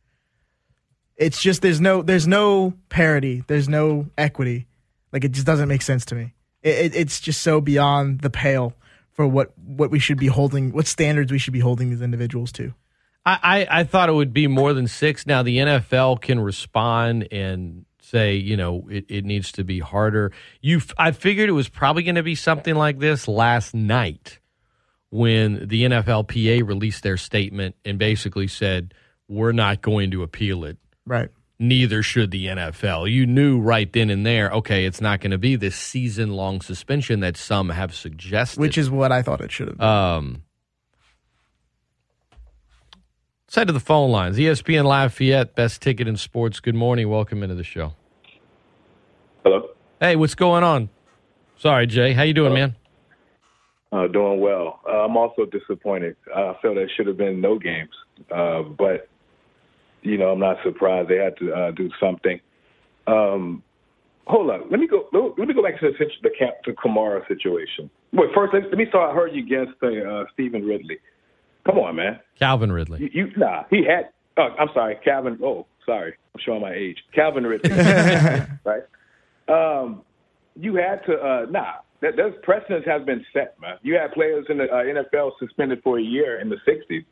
It's 1.17 1.43
just 1.43 1.61
there's 1.63 1.81
no 1.81 2.01
there's 2.03 2.27
no 2.27 2.75
parity, 2.89 3.43
there's 3.49 3.69
no 3.69 4.07
equity. 4.17 4.67
Like 5.13 5.25
it 5.25 5.33
just 5.33 5.47
doesn't 5.47 5.69
make 5.69 5.83
sense 5.83 6.05
to 6.07 6.15
me. 6.15 6.33
It, 6.63 6.69
it, 6.69 6.97
it's 6.97 7.21
just 7.21 7.43
so 7.43 7.61
beyond 7.61 8.21
the 8.21 8.31
pale 8.31 8.75
for 9.13 9.27
what 9.27 9.57
what 9.59 9.91
we 9.91 9.99
should 9.99 10.19
be 10.19 10.29
holding, 10.29 10.73
what 10.73 10.87
standards 10.87 11.33
we 11.33 11.39
should 11.39 11.53
be 11.53 11.61
holding 11.61 11.91
these 11.91 12.03
individuals 12.03 12.53
to. 12.53 12.75
I, 13.25 13.39
I, 13.43 13.81
I 13.81 13.85
thought 13.85 14.09
it 14.09 14.13
would 14.13 14.33
be 14.33 14.47
more 14.47 14.73
than 14.73 14.87
six. 14.87 15.27
Now 15.27 15.43
the 15.43 15.59
NFL 15.59 16.21
can 16.21 16.41
respond 16.41 17.29
and 17.31 17.85
say, 18.01 18.35
you 18.35 18.57
know, 18.57 18.89
it, 18.91 19.05
it 19.09 19.25
needs 19.25 19.53
to 19.53 19.65
be 19.65 19.79
harder. 19.79 20.33
You, 20.61 20.81
I 20.99 21.13
figured 21.13 21.49
it 21.49 21.53
was 21.53 21.69
probably 21.69 22.03
going 22.03 22.17
to 22.17 22.23
be 22.23 22.35
something 22.35 22.75
like 22.75 22.99
this 22.99 23.29
last 23.29 23.75
night 23.75 24.39
when 25.11 25.69
the 25.69 25.85
NFLPA 25.85 26.67
released 26.67 27.03
their 27.03 27.17
statement 27.17 27.77
and 27.85 27.99
basically 27.99 28.49
said 28.49 28.95
we're 29.29 29.53
not 29.53 29.81
going 29.81 30.11
to 30.13 30.23
appeal 30.23 30.65
it. 30.65 30.79
Right. 31.07 31.31
Neither 31.63 32.03
should 32.03 32.31
the 32.31 32.47
NFL. 32.47 33.13
You 33.13 33.27
knew 33.27 33.61
right 33.61 33.93
then 33.93 34.09
and 34.09 34.25
there, 34.25 34.51
okay, 34.51 34.87
it's 34.87 35.03
not 35.03 35.21
going 35.21 35.33
to 35.33 35.37
be 35.37 35.57
this 35.57 35.77
season 35.77 36.31
long 36.31 36.63
suspension 36.63 37.21
that 37.21 37.37
some 37.37 37.69
have 37.69 37.95
suggested. 37.95 38.59
Which 38.59 38.79
is 38.79 38.89
what 38.89 39.13
I 39.13 39.21
thought 39.21 39.43
it 39.43 39.53
should 39.53 39.69
have 39.69 39.77
been. 39.77 39.87
Um, 39.87 40.43
side 43.47 43.69
of 43.69 43.75
the 43.75 43.81
phone 43.81 44.11
lines. 44.11 44.39
ESPN 44.39 44.87
Lafayette, 44.87 45.55
best 45.55 45.83
ticket 45.83 46.09
in 46.09 46.17
sports. 46.17 46.61
Good 46.61 46.75
morning. 46.75 47.11
Welcome 47.11 47.43
into 47.43 47.57
the 47.57 47.63
show. 47.63 47.93
Hello. 49.45 49.69
Hey, 50.01 50.17
what's 50.17 50.35
going 50.35 50.65
on? 50.65 50.89
Sorry, 51.59 51.87
Jay. 51.87 52.15
How 52.15 52.23
you 52.23 52.33
doing, 52.33 52.55
man? 52.55 52.75
Uh, 53.93 54.07
doing 54.07 54.41
well. 54.41 54.81
Uh, 54.89 55.05
I'm 55.05 55.15
also 55.15 55.45
disappointed. 55.45 56.17
I 56.35 56.55
felt 56.63 56.77
there 56.77 56.89
should 56.97 57.07
have 57.07 57.19
been 57.19 57.43
no 57.43 57.59
games, 57.59 57.91
uh, 58.35 58.63
but 58.63 59.11
you 60.03 60.19
know 60.19 60.31
I'm 60.31 60.41
not 60.41 60.57
surprised 60.65 61.09
they 61.09 61.17
had 61.17 61.37
to 61.39 61.53
uh, 61.53 61.71
do 61.73 61.91
something. 62.01 62.41
Um, 63.07 63.63
hold 64.27 64.51
on. 64.51 64.71
Let 64.71 64.81
me 64.81 64.87
go. 64.87 65.09
Let 65.13 65.49
me 65.49 65.55
go 65.55 65.63
back 65.63 65.81
to 65.81 65.91
the 65.91 66.07
the 66.23 66.31
camp 66.39 66.55
the 66.65 66.73
Kamara 66.73 67.27
situation. 67.29 67.91
Wait, 68.13 68.31
first 68.35 68.55
let, 68.55 68.65
let 68.65 68.79
me 68.79 68.87
start. 68.89 69.11
I 69.11 69.15
heard 69.15 69.33
you 69.35 69.45
against 69.45 69.83
uh, 69.83 70.25
Stephen 70.33 70.65
Ridley. 70.65 70.99
Come 71.67 71.79
on, 71.79 71.97
man. 71.97 72.21
Calvin 72.39 72.73
Ridley. 72.73 73.01
You, 73.01 73.27
you 73.27 73.33
nah. 73.37 73.65
He 73.71 73.85
had. 73.85 74.11
Oh, 74.37 74.55
I'm 74.59 74.69
sorry, 74.73 74.97
Calvin. 75.05 75.39
Oh, 75.43 75.67
sorry. 75.85 76.15
I'm 76.35 76.41
showing 76.45 76.63
my 76.63 76.73
age. 76.73 76.99
Calvin 77.15 77.45
Ridley. 77.45 77.71
right. 78.65 78.83
Um, 79.49 80.03
you 80.57 80.77
had 80.77 81.05
to. 81.07 81.15
Uh, 81.15 81.47
nah. 81.51 81.75
That, 82.01 82.17
those 82.17 82.33
precedents 82.43 82.87
has 82.87 83.05
been 83.05 83.27
set, 83.31 83.61
man. 83.61 83.77
You 83.83 83.99
had 83.99 84.13
players 84.13 84.47
in 84.49 84.57
the 84.57 84.65
uh, 84.65 84.85
NFL 84.85 85.33
suspended 85.39 85.83
for 85.85 85.99
a 85.99 86.03
year 86.03 86.41
in 86.41 86.49
the 86.49 86.57
'60s 86.67 87.05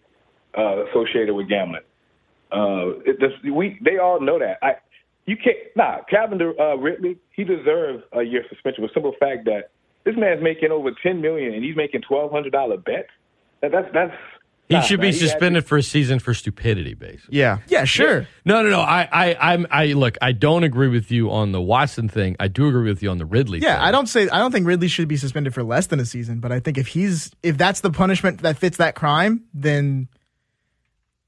uh, 0.57 0.87
associated 0.87 1.35
with 1.35 1.48
gambling. 1.48 1.83
Uh, 2.50 2.98
it, 3.04 3.18
this, 3.20 3.32
we 3.52 3.78
they 3.84 3.98
all 3.98 4.20
know 4.20 4.38
that. 4.38 4.58
I 4.62 4.76
you 5.26 5.37
can't 5.37 5.58
nah. 5.76 5.98
Calvin 6.08 6.40
uh, 6.58 6.76
Ridley 6.76 7.18
he 7.30 7.44
deserves 7.44 8.02
a 8.12 8.22
year 8.22 8.44
suspension 8.48 8.82
for 8.84 8.88
the 8.88 8.94
simple 8.94 9.14
fact 9.20 9.44
that 9.44 9.70
this 10.04 10.14
man's 10.16 10.42
making 10.42 10.70
over 10.70 10.90
ten 11.02 11.20
million 11.20 11.52
and 11.54 11.62
he's 11.64 11.76
making 11.76 12.02
twelve 12.02 12.30
hundred 12.32 12.52
dollar 12.52 12.76
bets. 12.78 13.08
That, 13.61 13.72
that's 13.72 13.88
that's 13.92 14.14
He 14.68 14.74
nah, 14.74 14.80
should 14.82 15.00
be 15.00 15.08
man. 15.08 15.12
had 15.14 15.20
to- 15.20 15.28
suspended 15.28 15.66
for 15.66 15.76
a 15.78 15.82
season 15.82 16.18
for 16.20 16.32
stupidity, 16.32 16.94
basically. 16.94 17.37
Yeah. 17.38 17.58
yeah, 17.66 17.84
sure. 17.84 18.26
No, 18.44 18.62
no, 18.62 18.68
no. 18.70 18.80
I, 18.80 19.08
I, 19.11 19.52
I'm, 19.52 19.66
I 19.70 19.87
look. 19.94 20.16
I 20.22 20.32
don't 20.32 20.62
agree 20.62 20.88
with 20.88 21.11
you 21.11 21.30
on 21.30 21.52
the 21.52 21.61
Watson 21.61 22.08
thing. 22.08 22.37
I 22.38 22.48
do 22.48 22.68
agree 22.68 22.88
with 22.88 23.02
you 23.02 23.11
on 23.11 23.18
the 23.18 23.26
Ridley. 23.26 23.58
Yeah, 23.58 23.74
thing. 23.74 23.84
I 23.84 23.90
don't 23.90 24.06
say 24.06 24.28
I 24.30 24.38
don't 24.38 24.52
think 24.52 24.66
Ridley 24.66 24.88
should 24.88 25.08
be 25.08 25.16
suspended 25.16 25.52
for 25.54 25.62
less 25.62 25.88
than 25.88 26.00
a 26.00 26.04
season, 26.06 26.40
but 26.40 26.52
I 26.52 26.61
think 26.61 26.78
if 26.78 26.87
he's 26.87 27.32
if 27.42 27.58
that's 27.58 27.80
the 27.80 27.90
punishment 27.90 28.40
that 28.42 28.56
fits 28.56 28.76
that 28.78 28.94
crime, 28.94 29.44
then 29.52 30.08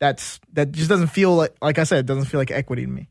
that's 0.01 0.41
that 0.55 0.73
just 0.73 0.89
doesn't 0.89 1.09
feel 1.09 1.37
like 1.37 1.55
like 1.63 1.79
I 1.79 1.85
said, 1.85 1.99
it 2.01 2.07
doesn't 2.07 2.25
feel 2.25 2.41
like 2.41 2.51
equity 2.51 2.85
to 2.85 2.91
me. 2.91 3.09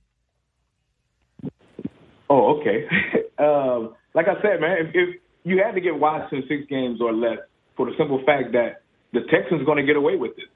Oh, 2.30 2.60
okay. 2.60 2.86
um, 3.40 3.96
like 4.14 4.28
I 4.28 4.42
said, 4.42 4.60
man, 4.62 4.78
if, 4.80 4.88
if 4.94 5.22
you 5.44 5.62
had 5.64 5.74
to 5.76 5.82
give 5.82 5.98
Watson 5.98 6.44
six 6.48 6.64
games 6.70 7.00
or 7.02 7.14
less 7.14 7.38
for 7.78 7.86
the 7.86 7.94
simple 7.98 8.22
fact 8.26 8.52
that 8.54 8.82
the 9.14 9.22
Texans 9.32 9.62
are 9.62 9.66
going 9.66 9.78
to 9.78 9.86
get 9.86 9.96
away 9.96 10.16
with 10.16 10.32
it. 10.38 10.50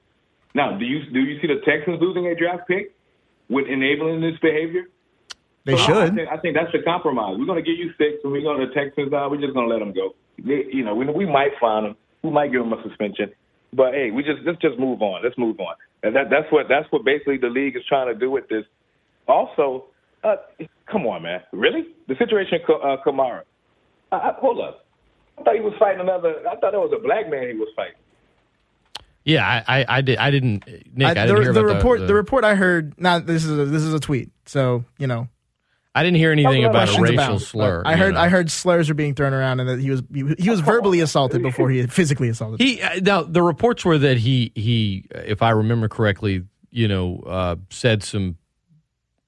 Now, 0.53 0.77
do 0.77 0.85
you 0.85 1.09
do 1.11 1.19
you 1.19 1.39
see 1.41 1.47
the 1.47 1.61
Texans 1.65 1.99
losing 2.01 2.27
a 2.27 2.35
draft 2.35 2.67
pick 2.67 2.93
with 3.49 3.65
enabling 3.67 4.21
this 4.21 4.37
behavior? 4.41 4.83
They 5.65 5.77
So 5.77 5.77
I- 5.77 5.81
I 5.81 5.85
should. 6.05 6.15
think, 6.15 6.29
I 6.29 6.37
think 6.37 6.55
that's 6.55 6.71
the 6.71 6.83
compromise. 6.83 7.37
We're 7.39 7.45
going 7.45 7.63
to 7.63 7.67
give 7.67 7.79
you 7.79 7.89
six, 7.97 8.21
and 8.23 8.31
we're 8.31 8.41
going 8.43 8.59
to 8.59 8.67
the 8.67 8.73
Texans. 8.73 9.11
Uh, 9.13 9.27
we're 9.31 9.41
just 9.41 9.53
going 9.53 9.67
to 9.67 9.73
let 9.73 9.79
them 9.79 9.93
go. 9.93 10.13
They, 10.37 10.65
you 10.71 10.83
know, 10.83 10.93
we, 10.93 11.05
we 11.09 11.25
might 11.25 11.51
find 11.59 11.85
them. 11.87 11.95
We 12.21 12.29
might 12.29 12.51
give 12.51 12.61
them 12.61 12.73
a 12.73 12.81
suspension. 12.83 13.31
But 13.73 13.93
hey, 13.93 14.11
we 14.11 14.21
just 14.23 14.41
let's 14.45 14.59
just 14.61 14.77
move 14.77 15.01
on. 15.01 15.23
Let's 15.23 15.37
move 15.37 15.59
on. 15.59 15.73
And 16.03 16.15
that 16.15 16.29
that's 16.29 16.51
what 16.51 16.67
that's 16.67 16.91
what 16.91 17.05
basically 17.05 17.37
the 17.37 17.47
league 17.47 17.75
is 17.75 17.83
trying 17.87 18.13
to 18.13 18.19
do 18.19 18.29
with 18.29 18.47
this. 18.49 18.65
Also, 19.27 19.85
uh, 20.23 20.35
come 20.91 21.07
on, 21.07 21.23
man, 21.23 21.41
really? 21.53 21.85
The 22.07 22.15
situation, 22.15 22.59
uh, 22.67 22.97
Kamara. 23.05 23.43
I, 24.11 24.15
I, 24.17 24.33
hold 24.37 24.59
up. 24.59 24.85
I 25.37 25.43
thought 25.43 25.55
he 25.55 25.61
was 25.61 25.73
fighting 25.79 26.01
another. 26.01 26.35
I 26.47 26.55
thought 26.57 26.73
it 26.73 26.77
was 26.77 26.93
a 26.95 27.01
black 27.01 27.29
man 27.29 27.47
he 27.47 27.55
was 27.55 27.69
fighting. 27.75 27.95
Yeah, 29.25 29.45
I, 29.45 29.79
I, 29.79 29.85
I 29.97 30.01
did. 30.01 30.17
I 30.17 30.31
didn't. 30.31 30.67
Nick, 30.95 31.07
I, 31.07 31.11
I- 31.11 31.13
didn't 31.13 31.35
the, 31.35 31.41
hear 31.41 31.53
the 31.53 31.59
about 31.61 31.75
report 31.75 31.99
the, 32.01 32.07
the, 32.07 32.13
report 32.13 32.43
I 32.43 32.55
heard 32.55 32.99
now 32.99 33.19
this 33.19 33.45
is 33.45 33.57
a, 33.57 33.65
this 33.65 33.81
is 33.83 33.93
a 33.93 33.99
tweet. 33.99 34.31
So, 34.45 34.83
you 34.97 35.07
know, 35.07 35.29
I 35.95 36.01
didn't 36.03 36.17
hear 36.17 36.31
anything 36.31 36.63
about 36.65 36.89
a 36.89 37.01
racial 37.01 37.13
about 37.23 37.41
slur. 37.41 37.83
I 37.85 37.95
heard 37.95 38.15
know. 38.15 38.19
I 38.21 38.27
heard 38.29 38.49
slurs 38.49 38.89
are 38.89 38.95
being 38.95 39.13
thrown 39.13 39.31
around 39.33 39.59
and 39.59 39.69
that 39.69 39.79
he 39.79 39.91
was 39.91 40.01
he, 40.11 40.23
he 40.39 40.49
was 40.49 40.59
verbally 40.59 41.01
assaulted 41.01 41.43
before 41.43 41.69
he 41.69 41.85
physically 41.87 42.29
assaulted. 42.29 42.59
He 42.61 42.81
uh, 42.81 42.99
now 43.01 43.21
the 43.23 43.43
reports 43.43 43.85
were 43.85 43.97
that 43.99 44.17
he 44.17 44.51
he, 44.55 45.05
if 45.11 45.41
I 45.43 45.51
remember 45.51 45.87
correctly, 45.87 46.43
you 46.71 46.87
know, 46.87 47.19
uh, 47.27 47.55
said 47.69 48.01
some. 48.03 48.37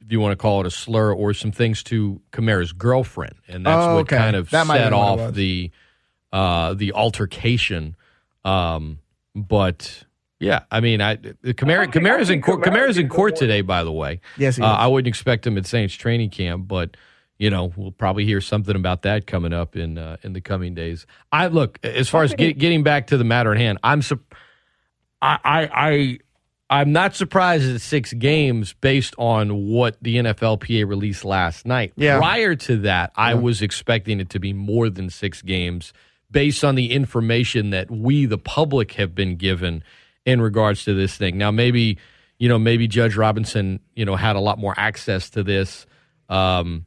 If 0.02 0.12
you 0.12 0.20
want 0.20 0.34
to 0.34 0.36
call 0.38 0.62
it 0.62 0.68
a 0.68 0.72
slur 0.72 1.12
or 1.14 1.34
some 1.34 1.52
things 1.52 1.82
to 1.86 2.22
Kamara's 2.32 2.74
girlfriend, 2.74 3.36
and 3.48 3.66
that's 3.66 3.86
Oh, 3.86 3.96
what 3.96 4.02
okay. 4.02 4.18
kind 4.18 4.36
of 4.36 4.52
That 4.52 4.68
set 4.68 4.74
been 4.74 4.94
what 4.94 5.20
it 5.20 5.22
off 5.28 5.34
the 5.34 5.72
uh, 6.32 6.74
the 6.76 6.94
altercation. 6.94 7.96
Um, 8.44 9.00
but 9.36 10.04
yeah, 10.46 10.60
I 10.70 10.80
mean, 10.80 11.02
I 11.02 11.16
the 11.16 11.54
Kamara 11.56 11.88
Kamara's 11.92 12.30
in 12.30 12.42
court. 12.42 12.64
Kamara's 12.64 13.00
in 13.00 13.10
court 13.10 13.36
today, 13.36 13.62
by 13.62 13.84
the 13.84 13.92
way. 13.92 14.22
Yes, 14.38 14.58
he 14.58 14.62
uh, 14.62 14.68
is. 14.68 14.78
I 14.80 14.88
wouldn't 14.88 15.08
expect 15.08 15.48
him 15.48 15.58
at 15.58 15.66
Saints 15.66 15.96
training 15.96 16.30
camp, 16.30 16.68
but 16.68 16.96
you 17.40 17.50
know 17.50 17.74
we'll 17.76 17.92
probably 17.92 18.26
hear 18.26 18.42
something 18.42 18.76
about 18.76 19.02
that 19.02 19.26
coming 19.26 19.54
up 19.54 19.76
in 19.76 19.98
uh, 19.98 20.18
in 20.22 20.34
the 20.34 20.42
coming 20.42 20.76
days. 20.76 21.08
I 21.32 21.48
look 21.48 21.80
as 21.84 22.10
far 22.10 22.22
as 22.22 22.36
get, 22.36 22.60
getting 22.60 22.84
back 22.84 23.08
to 23.08 23.18
the 23.18 23.24
matter 23.24 23.52
at 23.54 23.58
hand. 23.58 23.80
I'm 23.84 24.04
sup- 24.04 24.36
I, 25.20 25.40
I 25.44 25.70
I 25.74 26.20
I'm 26.70 26.92
not 26.92 27.16
surprised 27.16 27.74
at 27.74 27.82
six 27.82 28.14
games 28.14 28.74
based 28.74 29.16
on 29.18 29.68
what 29.68 29.98
the 30.02 30.18
NFLPA 30.18 30.88
released 30.88 31.26
last 31.26 31.66
night. 31.66 31.94
Yeah. 31.96 32.20
Prior 32.20 32.56
to 32.56 32.78
that, 32.82 33.12
I 33.16 33.34
was 33.34 33.64
expecting 33.64 34.20
it 34.20 34.30
to 34.32 34.40
be 34.40 34.54
more 34.54 34.90
than 34.90 35.10
six 35.10 35.42
games 35.42 35.92
based 36.30 36.64
on 36.64 36.76
the 36.76 36.92
information 36.92 37.70
that 37.70 37.90
we, 37.90 38.26
the 38.26 38.38
public, 38.38 38.94
have 38.94 39.16
been 39.16 39.38
given 39.38 39.84
in 40.26 40.42
regards 40.42 40.86
to 40.86 40.94
this 40.94 41.16
thing. 41.16 41.38
Now, 41.38 41.52
maybe 41.52 41.98
you 42.38 42.50
know, 42.50 42.60
maybe 42.60 42.88
Judge 42.88 43.16
Robinson, 43.16 43.80
you 43.96 44.06
know, 44.06 44.16
had 44.16 44.36
a 44.36 44.40
lot 44.40 44.60
more 44.60 44.74
access 44.78 45.30
to 45.32 45.44
this. 45.44 45.86
Um, 46.30 46.86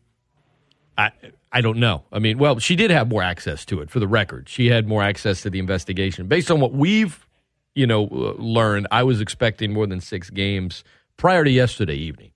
I 0.96 1.10
I 1.50 1.60
don't 1.60 1.78
know. 1.78 2.04
I 2.12 2.18
mean, 2.18 2.38
well, 2.38 2.58
she 2.58 2.76
did 2.76 2.90
have 2.90 3.08
more 3.08 3.22
access 3.22 3.64
to 3.66 3.80
it. 3.80 3.90
For 3.90 4.00
the 4.00 4.08
record, 4.08 4.48
she 4.48 4.66
had 4.66 4.86
more 4.86 5.02
access 5.02 5.42
to 5.42 5.50
the 5.50 5.58
investigation. 5.58 6.26
Based 6.26 6.50
on 6.50 6.60
what 6.60 6.72
we've, 6.72 7.26
you 7.74 7.86
know, 7.86 8.06
uh, 8.08 8.34
learned, 8.42 8.88
I 8.90 9.02
was 9.04 9.20
expecting 9.20 9.72
more 9.72 9.86
than 9.86 10.00
six 10.00 10.28
games 10.28 10.84
prior 11.16 11.44
to 11.44 11.50
yesterday 11.50 11.96
evening. 11.96 12.32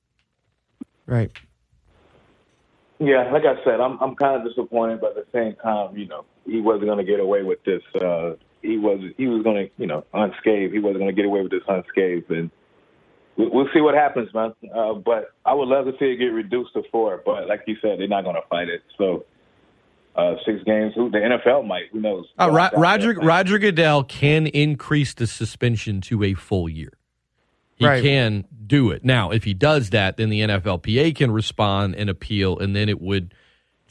Right. 1.06 1.32
Yeah, 2.98 3.30
like 3.32 3.42
I 3.44 3.62
said, 3.64 3.80
I'm 3.80 3.98
I'm 4.00 4.14
kind 4.14 4.40
of 4.40 4.48
disappointed, 4.48 5.00
but 5.00 5.18
at 5.18 5.26
the 5.26 5.38
same 5.38 5.56
time, 5.56 5.96
you 5.96 6.06
know, 6.06 6.24
he 6.46 6.60
wasn't 6.60 6.86
going 6.86 6.98
to 6.98 7.04
get 7.04 7.20
away 7.20 7.42
with 7.42 7.62
this. 7.64 7.82
Uh, 8.00 8.34
he 8.62 8.78
was 8.78 9.00
he 9.16 9.26
was 9.26 9.42
going 9.42 9.66
to, 9.66 9.70
you 9.76 9.86
know, 9.86 10.04
unscathed. 10.14 10.72
He 10.72 10.78
wasn't 10.78 11.00
going 11.00 11.14
to 11.14 11.16
get 11.16 11.24
away 11.26 11.40
with 11.42 11.50
this 11.50 11.62
unscathed, 11.68 12.30
and 12.30 12.50
we- 13.36 13.48
we'll 13.48 13.68
see 13.74 13.80
what 13.80 13.94
happens, 13.94 14.32
man. 14.34 14.52
Uh, 14.74 14.94
but 14.94 15.32
I 15.44 15.54
would 15.54 15.68
love 15.68 15.86
to 15.86 15.92
see 15.98 16.06
it 16.06 16.16
get 16.16 16.26
reduced 16.26 16.72
to 16.74 16.82
four. 16.90 17.22
But 17.24 17.48
like 17.48 17.62
you 17.66 17.76
said, 17.82 17.98
they're 17.98 18.08
not 18.08 18.24
going 18.24 18.36
to 18.36 18.46
fight 18.48 18.68
it. 18.68 18.82
So 18.98 19.24
uh, 20.16 20.34
six 20.44 20.62
games. 20.64 20.92
Who 20.94 21.10
the 21.10 21.18
NFL 21.18 21.66
might? 21.66 21.84
Who 21.92 22.00
knows? 22.00 22.26
Uh, 22.38 22.50
Ro- 22.50 22.68
Roger 22.80 23.14
Roger 23.14 23.58
Goodell 23.58 24.04
can 24.04 24.46
increase 24.46 25.14
the 25.14 25.26
suspension 25.26 26.00
to 26.02 26.22
a 26.22 26.34
full 26.34 26.68
year. 26.68 26.92
He 27.76 27.86
Right. 27.86 28.02
can 28.02 28.44
do 28.66 28.90
it. 28.90 29.04
Now, 29.04 29.30
if 29.30 29.44
he 29.44 29.54
does 29.54 29.90
that, 29.90 30.16
then 30.18 30.28
the 30.28 30.40
NFLPA 30.40 31.14
can 31.16 31.30
respond 31.32 31.94
and 31.96 32.08
appeal, 32.10 32.58
and 32.58 32.76
then 32.76 32.88
it 32.88 33.00
would 33.00 33.34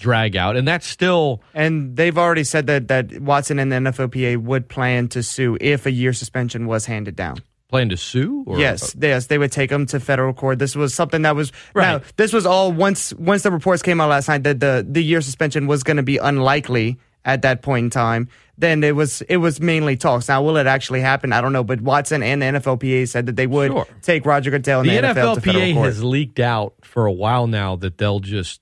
drag 0.01 0.35
out, 0.35 0.57
and 0.57 0.67
that's 0.67 0.85
still 0.85 1.41
And 1.53 1.95
they've 1.95 2.17
already 2.17 2.43
said 2.43 2.67
that, 2.67 2.87
that 2.89 3.21
Watson 3.21 3.59
and 3.59 3.71
the 3.71 3.77
NFLPA 3.77 4.37
would 4.43 4.67
plan 4.67 5.07
to 5.09 5.23
sue 5.23 5.57
if 5.61 5.85
a 5.85 5.91
year 5.91 6.11
suspension 6.11 6.65
was 6.67 6.85
handed 6.85 7.15
down. 7.15 7.37
Plan 7.69 7.87
to 7.87 7.95
sue. 7.95 8.43
Or, 8.45 8.59
yes, 8.59 8.93
uh, 8.95 8.99
yes, 9.01 9.27
they 9.27 9.37
would 9.37 9.51
take 9.53 9.69
them 9.69 9.85
to 9.85 9.99
federal 10.01 10.33
court. 10.33 10.59
This 10.59 10.75
was 10.75 10.93
something 10.93 11.21
that 11.21 11.37
was 11.37 11.53
Right. 11.73 11.93
Now, 11.93 12.01
this 12.17 12.33
was 12.33 12.45
all 12.45 12.73
once 12.73 13.13
once 13.13 13.43
the 13.43 13.51
reports 13.51 13.81
came 13.81 14.01
out 14.01 14.09
last 14.09 14.27
night 14.27 14.43
that 14.43 14.59
the 14.59 14.85
the 14.85 15.01
year 15.01 15.21
suspension 15.21 15.67
was 15.67 15.81
going 15.83 15.95
to 15.97 16.03
be 16.03 16.17
unlikely 16.17 16.99
at 17.23 17.43
that 17.43 17.61
point 17.61 17.85
in 17.85 17.89
time. 17.89 18.27
Then 18.57 18.83
it 18.83 18.93
was 18.95 19.21
it 19.23 19.37
was 19.37 19.61
mainly 19.61 19.95
talks. 19.95 20.27
Now, 20.27 20.43
will 20.43 20.57
it 20.57 20.67
actually 20.67 20.99
happen? 20.99 21.31
I 21.31 21.39
don't 21.39 21.53
know. 21.53 21.63
But 21.63 21.79
Watson 21.79 22.21
and 22.23 22.41
the 22.41 22.47
NFLPA 22.47 23.07
said 23.07 23.25
that 23.27 23.37
they 23.37 23.47
would 23.47 23.71
Sure. 23.71 23.87
take 24.01 24.25
Roger 24.25 24.51
Goodell 24.51 24.81
and 24.81 24.89
the 24.89 24.95
the, 25.01 25.07
NFL 25.07 25.35
to 25.35 25.41
federal 25.41 25.63
NFLPA 25.63 25.73
court. 25.75 25.85
has 25.85 26.03
leaked 26.03 26.39
out 26.41 26.73
for 26.81 27.05
a 27.05 27.11
while 27.13 27.47
now 27.47 27.77
that 27.77 27.97
they'll 27.97 28.19
just, 28.19 28.59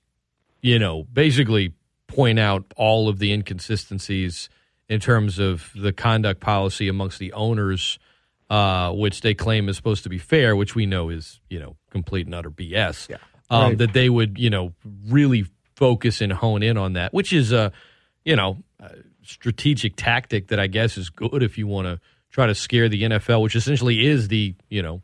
you 0.62 0.78
know, 0.78 1.04
basically 1.04 1.74
point 2.06 2.38
out 2.38 2.64
all 2.76 3.08
of 3.08 3.18
the 3.18 3.32
inconsistencies 3.32 4.48
in 4.88 5.00
terms 5.00 5.38
of 5.38 5.70
the 5.76 5.92
conduct 5.92 6.40
policy 6.40 6.88
amongst 6.88 7.18
the 7.18 7.32
owners, 7.32 7.98
uh, 8.50 8.92
which 8.92 9.20
they 9.20 9.34
claim 9.34 9.68
is 9.68 9.76
supposed 9.76 10.02
to 10.02 10.08
be 10.08 10.18
fair, 10.18 10.56
which 10.56 10.74
we 10.74 10.86
know 10.86 11.08
is, 11.08 11.40
you 11.48 11.60
know, 11.60 11.76
complete 11.90 12.26
and 12.26 12.34
utter 12.34 12.50
BS. 12.50 13.08
Yeah. 13.08 13.16
Um, 13.48 13.62
Right. 13.62 13.78
That 13.78 13.92
they 13.92 14.08
would, 14.08 14.38
you 14.38 14.50
know, 14.50 14.72
really 15.08 15.46
focus 15.76 16.20
and 16.20 16.32
hone 16.32 16.62
in 16.62 16.76
on 16.76 16.94
that, 16.94 17.12
which 17.12 17.32
is 17.32 17.52
a, 17.52 17.72
you 18.24 18.36
know, 18.36 18.58
a 18.80 18.90
strategic 19.22 19.94
tactic 19.96 20.48
that 20.48 20.60
I 20.60 20.66
guess 20.66 20.96
is 20.96 21.10
good 21.10 21.42
if 21.42 21.58
you 21.58 21.66
want 21.66 21.86
to 21.86 22.00
try 22.30 22.46
to 22.46 22.54
scare 22.54 22.88
the 22.88 23.02
NFL, 23.02 23.42
which 23.42 23.56
essentially 23.56 24.06
is 24.06 24.28
the, 24.28 24.54
you 24.68 24.82
know, 24.82 25.02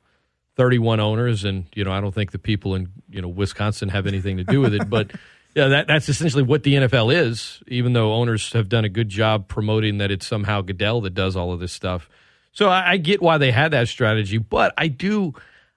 31 0.56 1.00
owners, 1.00 1.44
and 1.44 1.66
you 1.74 1.84
know 1.84 1.92
I 1.92 2.00
don't 2.00 2.14
think 2.14 2.32
the 2.32 2.38
people 2.38 2.74
in 2.74 2.88
you 3.10 3.20
know 3.20 3.28
Wisconsin 3.28 3.90
have 3.90 4.06
anything 4.06 4.38
to 4.38 4.44
do 4.44 4.60
with 4.60 4.74
it, 4.74 4.88
but 4.88 5.12
yeah, 5.56 5.68
that 5.68 5.86
that's 5.88 6.10
essentially 6.10 6.42
what 6.42 6.64
the 6.64 6.74
NFL 6.74 7.14
is. 7.14 7.62
Even 7.66 7.94
though 7.94 8.12
owners 8.12 8.52
have 8.52 8.68
done 8.68 8.84
a 8.84 8.90
good 8.90 9.08
job 9.08 9.48
promoting 9.48 9.96
that 9.98 10.10
it's 10.10 10.26
somehow 10.26 10.60
Goodell 10.60 11.00
that 11.00 11.14
does 11.14 11.34
all 11.34 11.50
of 11.50 11.60
this 11.60 11.72
stuff, 11.72 12.10
so 12.52 12.68
I, 12.68 12.92
I 12.92 12.96
get 12.98 13.22
why 13.22 13.38
they 13.38 13.50
had 13.52 13.70
that 13.70 13.88
strategy, 13.88 14.36
but 14.36 14.74
I 14.76 14.88
do. 14.88 15.32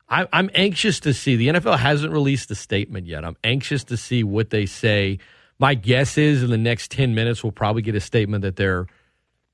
I, 0.09 0.27
I'm 0.33 0.49
anxious 0.53 0.99
to 1.01 1.13
see. 1.13 1.37
The 1.37 1.47
NFL 1.47 1.77
hasn't 1.77 2.11
released 2.11 2.51
a 2.51 2.55
statement 2.55 3.07
yet. 3.07 3.23
I'm 3.23 3.37
anxious 3.41 3.85
to 3.85 3.95
see 3.95 4.21
what 4.21 4.49
they 4.49 4.65
say. 4.65 5.19
My 5.59 5.75
guess 5.75 6.17
is 6.17 6.43
in 6.43 6.49
the 6.49 6.57
next 6.57 6.91
10 6.91 7.15
minutes 7.15 7.41
we'll 7.41 7.53
probably 7.53 7.81
get 7.81 7.95
a 7.95 8.01
statement 8.01 8.41
that 8.41 8.57
they're 8.57 8.85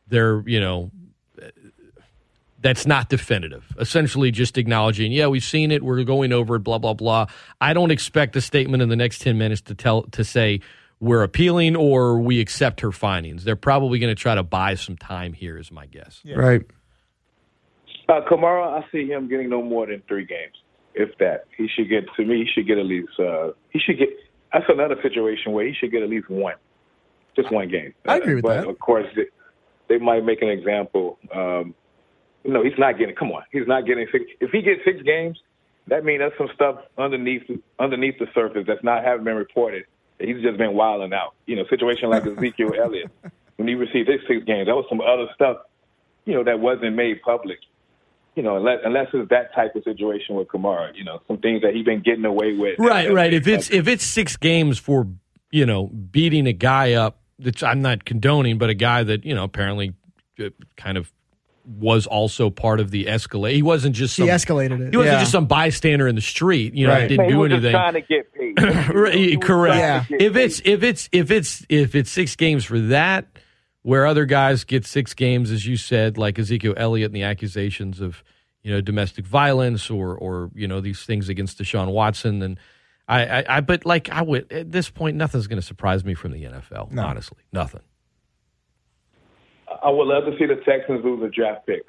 they're 0.07 0.41
you 0.47 0.59
know 0.59 0.89
that's 2.65 2.87
not 2.87 3.09
definitive. 3.09 3.63
Essentially, 3.79 4.31
just 4.31 4.57
acknowledging, 4.57 5.11
yeah, 5.11 5.27
we've 5.27 5.43
seen 5.43 5.69
it, 5.69 5.83
we're 5.83 6.03
going 6.03 6.33
over 6.33 6.55
it, 6.55 6.61
blah 6.61 6.79
blah 6.79 6.95
blah. 6.95 7.27
I 7.61 7.73
don't 7.73 7.91
expect 7.91 8.35
a 8.35 8.41
statement 8.41 8.81
in 8.81 8.89
the 8.89 8.95
next 8.95 9.21
ten 9.21 9.37
minutes 9.37 9.61
to 9.61 9.75
tell 9.75 10.01
to 10.03 10.23
say 10.23 10.61
we're 10.99 11.21
appealing 11.21 11.75
or 11.75 12.19
we 12.19 12.39
accept 12.39 12.81
her 12.81 12.91
findings. 12.91 13.43
They're 13.43 13.55
probably 13.55 13.99
going 13.99 14.13
to 14.13 14.19
try 14.19 14.33
to 14.33 14.41
buy 14.41 14.73
some 14.73 14.97
time 14.97 15.33
here, 15.33 15.59
is 15.59 15.71
my 15.71 15.85
guess. 15.85 16.23
right. 16.25 16.63
Uh, 18.09 18.21
Kamara, 18.29 18.83
I 18.83 18.91
see 18.91 19.05
him 19.07 19.27
getting 19.27 19.49
no 19.49 19.61
more 19.61 19.85
than 19.85 20.01
three 20.07 20.25
games, 20.25 20.55
if 20.95 21.15
that. 21.19 21.45
He 21.55 21.67
should 21.67 21.87
get 21.87 22.05
to 22.15 22.25
me. 22.25 22.45
He 22.45 22.51
should 22.51 22.67
get 22.67 22.79
at 22.79 22.85
least. 22.85 23.19
Uh, 23.19 23.51
he 23.69 23.79
should 23.79 23.99
get. 23.99 24.09
That's 24.51 24.65
another 24.69 24.95
situation 25.03 25.51
where 25.51 25.67
he 25.67 25.73
should 25.73 25.91
get 25.91 26.01
at 26.01 26.09
least 26.09 26.29
one, 26.29 26.55
just 27.35 27.51
one 27.51 27.69
game. 27.69 27.93
I 28.07 28.17
agree 28.17 28.35
with 28.35 28.43
but 28.43 28.61
that. 28.61 28.69
Of 28.69 28.79
course, 28.79 29.05
they, 29.15 29.25
they 29.87 29.97
might 29.97 30.23
make 30.23 30.41
an 30.41 30.49
example. 30.49 31.19
Um, 31.31 31.75
no, 32.45 32.63
he's 32.63 32.77
not 32.77 32.97
getting. 32.97 33.15
Come 33.15 33.31
on, 33.31 33.43
he's 33.51 33.67
not 33.67 33.85
getting 33.85 34.07
six. 34.11 34.25
If 34.39 34.51
he 34.51 34.61
gets 34.61 34.81
six 34.85 35.01
games, 35.03 35.39
that 35.87 36.03
means 36.03 36.19
there's 36.19 36.37
some 36.37 36.49
stuff 36.53 36.79
underneath 36.97 37.43
underneath 37.79 38.19
the 38.19 38.27
surface 38.33 38.65
that's 38.67 38.83
not 38.83 39.03
having 39.03 39.25
been 39.25 39.35
reported. 39.35 39.85
He's 40.19 40.41
just 40.41 40.57
been 40.57 40.73
wilding 40.73 41.13
out. 41.13 41.33
You 41.45 41.57
know, 41.57 41.65
situation 41.69 42.09
like 42.09 42.25
Ezekiel 42.25 42.73
Elliott 42.79 43.11
when 43.57 43.67
he 43.67 43.75
received 43.75 44.09
his 44.09 44.21
six 44.27 44.43
games, 44.45 44.67
that 44.67 44.75
was 44.75 44.85
some 44.89 45.01
other 45.01 45.27
stuff. 45.33 45.57
You 46.25 46.33
know, 46.33 46.43
that 46.43 46.59
wasn't 46.59 46.95
made 46.95 47.21
public 47.21 47.59
you 48.35 48.43
know, 48.43 48.57
unless 48.57 48.79
unless 48.83 49.07
it's 49.13 49.29
that 49.29 49.53
type 49.55 49.75
of 49.75 49.83
situation 49.83 50.35
with 50.35 50.49
Kamara, 50.49 50.93
you 50.93 51.03
know, 51.03 51.21
some 51.27 51.37
things 51.37 51.61
that 51.61 51.73
he's 51.73 51.85
been 51.85 52.01
getting 52.01 52.25
away 52.25 52.53
with. 52.53 52.77
Right, 52.77 53.11
right. 53.11 53.33
If 53.33 53.47
it's 53.47 53.71
if 53.71 53.87
it's 53.87 54.03
six 54.03 54.35
games 54.35 54.77
for 54.77 55.07
you 55.51 55.65
know 55.65 55.87
beating 55.87 56.45
a 56.45 56.53
guy 56.53 56.93
up, 56.93 57.19
which 57.37 57.63
I'm 57.63 57.81
not 57.81 58.03
condoning, 58.03 58.57
but 58.57 58.69
a 58.69 58.73
guy 58.73 59.03
that 59.03 59.23
you 59.25 59.33
know 59.33 59.45
apparently 59.45 59.93
uh, 60.39 60.49
kind 60.75 60.97
of 60.97 61.11
was 61.65 62.05
also 62.07 62.49
part 62.49 62.79
of 62.79 62.91
the 62.91 63.05
escalate. 63.05 63.53
He 63.53 63.61
wasn't 63.61 63.95
just 63.95 64.15
some, 64.15 64.25
He 64.25 64.31
escalated 64.31 64.79
it. 64.87 64.91
He 64.91 64.97
wasn't 64.97 65.13
Yeah. 65.15 65.19
just 65.19 65.31
some 65.31 65.45
bystander 65.47 66.07
in 66.07 66.15
the 66.15 66.21
street. 66.21 66.73
You 66.75 66.87
know, 66.87 66.93
Right. 66.93 67.07
didn't 67.07 67.17
Man, 67.17 67.25
he 67.27 67.31
do 67.33 67.39
was 67.39 67.51
anything. 67.51 67.71
just 67.71 67.81
trying 67.81 67.93
to 67.93 68.01
get 68.01 68.33
paid. 68.89 68.93
Right, 68.95 69.13
He 69.15 69.37
was 69.37 69.45
correct. 69.45 69.77
trying 69.79 70.01
to 70.03 70.09
get 70.09 70.21
If 70.21 70.33
paid. 70.33 70.43
it's 70.43 70.61
if 70.65 70.83
it's 70.83 71.09
if 71.11 71.31
it's 71.31 71.65
if 71.69 71.95
it's 71.95 72.11
six 72.11 72.35
games 72.35 72.63
for 72.65 72.79
that, 72.79 73.25
where 73.81 74.05
other 74.05 74.25
guys 74.25 74.63
get 74.63 74.85
six 74.85 75.13
games, 75.13 75.51
as 75.51 75.65
you 75.67 75.77
said, 75.77 76.17
like 76.17 76.39
Ezekiel 76.39 76.73
Elliott 76.77 77.07
and 77.11 77.15
the 77.15 77.23
accusations 77.23 77.99
of 78.01 78.23
you 78.63 78.71
know 78.71 78.81
domestic 78.81 79.25
violence 79.25 79.89
or 79.89 80.15
or 80.15 80.49
you 80.55 80.67
know 80.67 80.81
these 80.81 81.03
things 81.03 81.29
against 81.29 81.59
Deshaun 81.59 81.91
Watson, 81.91 82.41
and 82.41 82.59
I 83.07 83.25
I, 83.41 83.57
I 83.57 83.61
but 83.61 83.85
like 83.85 84.09
I 84.09 84.21
would 84.21 84.51
at 84.51 84.71
this 84.71 84.89
point, 84.89 85.17
nothing's 85.17 85.47
going 85.47 85.59
to 85.61 85.65
surprise 85.65 86.03
me 86.05 86.13
from 86.15 86.31
the 86.31 86.43
NFL. 86.45 86.91
No. 86.91 87.03
Honestly, 87.03 87.39
nothing. 87.51 87.81
I 89.83 89.89
would 89.89 90.07
love 90.07 90.25
to 90.25 90.37
see 90.37 90.45
the 90.45 90.55
Texans 90.65 91.03
lose 91.03 91.21
a 91.23 91.29
draft 91.29 91.65
pick. 91.65 91.83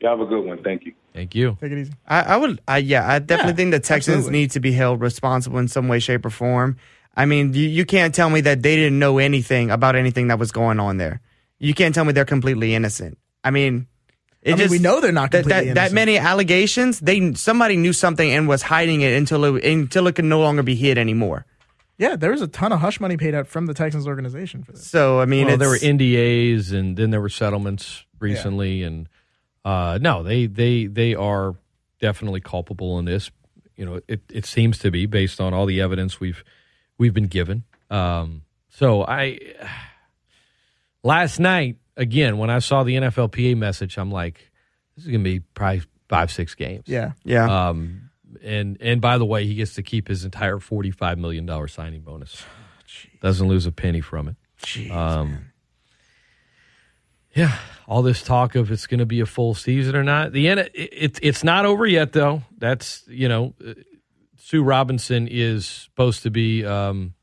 You 0.00 0.08
have 0.08 0.20
a 0.20 0.26
good 0.26 0.44
one. 0.44 0.62
Thank 0.62 0.84
you. 0.84 0.92
Thank 1.14 1.34
you. 1.34 1.56
Take 1.60 1.72
it 1.72 1.78
easy. 1.78 1.92
I, 2.06 2.20
I 2.22 2.36
would, 2.36 2.60
I, 2.68 2.78
yeah, 2.78 3.10
I 3.10 3.18
definitely 3.18 3.52
Yeah, 3.52 3.56
think 3.56 3.70
the 3.72 3.80
Texans 3.80 4.16
absolutely. 4.18 4.38
need 4.40 4.50
to 4.52 4.60
be 4.60 4.72
held 4.72 5.00
responsible 5.00 5.58
in 5.58 5.68
some 5.68 5.88
way, 5.88 5.98
shape, 6.00 6.24
or 6.26 6.30
form. 6.30 6.76
I 7.16 7.24
mean, 7.24 7.54
you, 7.54 7.66
you 7.66 7.86
can't 7.86 8.14
tell 8.14 8.28
me 8.28 8.42
that 8.42 8.62
they 8.62 8.76
didn't 8.76 8.98
know 8.98 9.16
anything 9.18 9.70
about 9.70 9.96
anything 9.96 10.28
that 10.28 10.38
was 10.38 10.52
going 10.52 10.78
on 10.78 10.98
there. 10.98 11.22
You 11.58 11.72
can't 11.72 11.94
tell 11.94 12.04
me 12.04 12.12
they're 12.12 12.26
completely 12.26 12.74
innocent. 12.74 13.16
I 13.42 13.50
mean, 13.50 13.86
it 14.42 14.50
I 14.50 14.52
mean, 14.52 14.58
just, 14.58 14.70
we 14.70 14.78
know 14.78 15.00
they're 15.00 15.12
not 15.12 15.30
that, 15.30 15.44
completely 15.44 15.68
that, 15.68 15.74
that 15.74 15.80
innocent. 15.92 15.94
many 15.94 16.18
allegations. 16.18 17.00
They 17.00 17.32
somebody 17.32 17.78
knew 17.78 17.94
something 17.94 18.30
and 18.30 18.46
was 18.46 18.60
hiding 18.60 19.00
it 19.00 19.14
until 19.16 19.56
it 19.56 19.64
until 19.64 20.06
it 20.08 20.14
could 20.14 20.26
no 20.26 20.40
longer 20.40 20.62
be 20.62 20.74
hid 20.74 20.98
anymore. 20.98 21.46
Yeah, 21.98 22.16
there 22.16 22.30
was 22.30 22.42
a 22.42 22.48
ton 22.48 22.72
of 22.72 22.80
hush 22.80 23.00
money 23.00 23.16
paid 23.16 23.34
out 23.34 23.46
from 23.46 23.66
the 23.66 23.74
Texans 23.74 24.06
organization 24.06 24.62
for 24.62 24.72
this. 24.72 24.86
So 24.86 25.20
I 25.20 25.24
mean, 25.24 25.46
well, 25.46 25.56
there 25.56 25.68
were 25.68 25.78
NDAs, 25.78 26.72
and 26.72 26.96
then 26.96 27.10
there 27.10 27.20
were 27.20 27.30
settlements 27.30 28.04
recently, 28.18 28.82
and 28.82 29.08
uh, 29.64 29.98
no, 30.00 30.22
they 30.22 30.46
they 30.46 30.86
they 30.86 31.14
are 31.14 31.54
definitely 32.00 32.40
culpable 32.40 32.98
in 32.98 33.06
this. 33.06 33.30
You 33.76 33.86
know, 33.86 34.00
it 34.08 34.20
it 34.30 34.44
seems 34.44 34.78
to 34.80 34.90
be 34.90 35.06
based 35.06 35.40
on 35.40 35.54
all 35.54 35.64
the 35.66 35.80
evidence 35.80 36.20
we've 36.20 36.44
we've 36.98 37.14
been 37.14 37.28
given. 37.28 37.64
Um, 37.90 38.42
so 38.68 39.02
I 39.02 39.38
last 41.02 41.40
night 41.40 41.76
again 41.96 42.36
when 42.36 42.50
I 42.50 42.58
saw 42.58 42.82
the 42.82 42.96
NFLPA 42.96 43.56
message, 43.56 43.96
I'm 43.96 44.10
like, 44.10 44.50
this 44.96 45.06
is 45.06 45.10
gonna 45.10 45.24
be 45.24 45.40
probably 45.40 45.82
five 46.08 46.30
six 46.30 46.54
games. 46.54 46.84
Yeah. 46.86 47.12
yeah. 47.24 47.68
Um, 47.68 48.05
and 48.42 48.76
and 48.80 49.00
by 49.00 49.18
the 49.18 49.24
way, 49.24 49.46
he 49.46 49.54
gets 49.54 49.74
to 49.74 49.82
keep 49.82 50.08
his 50.08 50.24
entire 50.24 50.58
forty 50.58 50.90
five 50.90 51.18
million 51.18 51.46
dollar 51.46 51.68
signing 51.68 52.02
bonus. 52.02 52.44
Doesn't 53.20 53.48
lose 53.48 53.66
a 53.66 53.72
penny 53.72 54.00
from 54.00 54.28
it. 54.28 54.36
Jeez, 54.62 54.90
Um, 54.90 55.46
yeah, 57.34 57.58
all 57.86 58.02
this 58.02 58.22
talk 58.22 58.54
of 58.54 58.70
it's 58.70 58.86
going 58.86 59.00
to 59.00 59.06
be 59.06 59.20
a 59.20 59.26
full 59.26 59.54
season 59.54 59.94
or 59.94 60.02
not. 60.02 60.32
The 60.32 60.48
end, 60.48 60.60
it, 60.60 60.72
it, 60.74 61.18
it's 61.22 61.44
not 61.44 61.66
over 61.66 61.86
yet, 61.86 62.12
though. 62.12 62.42
That's 62.56 63.04
you 63.08 63.28
know, 63.28 63.54
uh, 63.66 63.74
Sue 64.36 64.62
Robinson 64.62 65.28
is 65.28 65.66
supposed 65.66 66.22
to 66.22 66.30
be. 66.30 66.64
Um, 66.64 67.14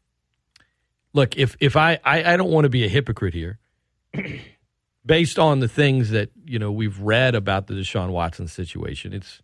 look, 1.14 1.38
if 1.38 1.58
if 1.60 1.76
I 1.76 2.00
I, 2.04 2.34
I 2.34 2.38
don't 2.38 2.52
want 2.52 2.66
to 2.66 2.70
be 2.70 2.86
a 2.86 2.90
hypocrite 2.90 3.34
here, 3.34 3.60
based 5.06 5.40
on 5.40 5.60
the 5.60 5.68
things 5.68 6.12
that 6.12 6.30
you 6.46 6.60
know 6.60 6.72
we've 6.72 7.00
read 7.00 7.34
about 7.34 7.68
the 7.68 7.74
Deshaun 7.74 8.10
Watson 8.10 8.48
situation, 8.48 9.14
it's 9.14 9.42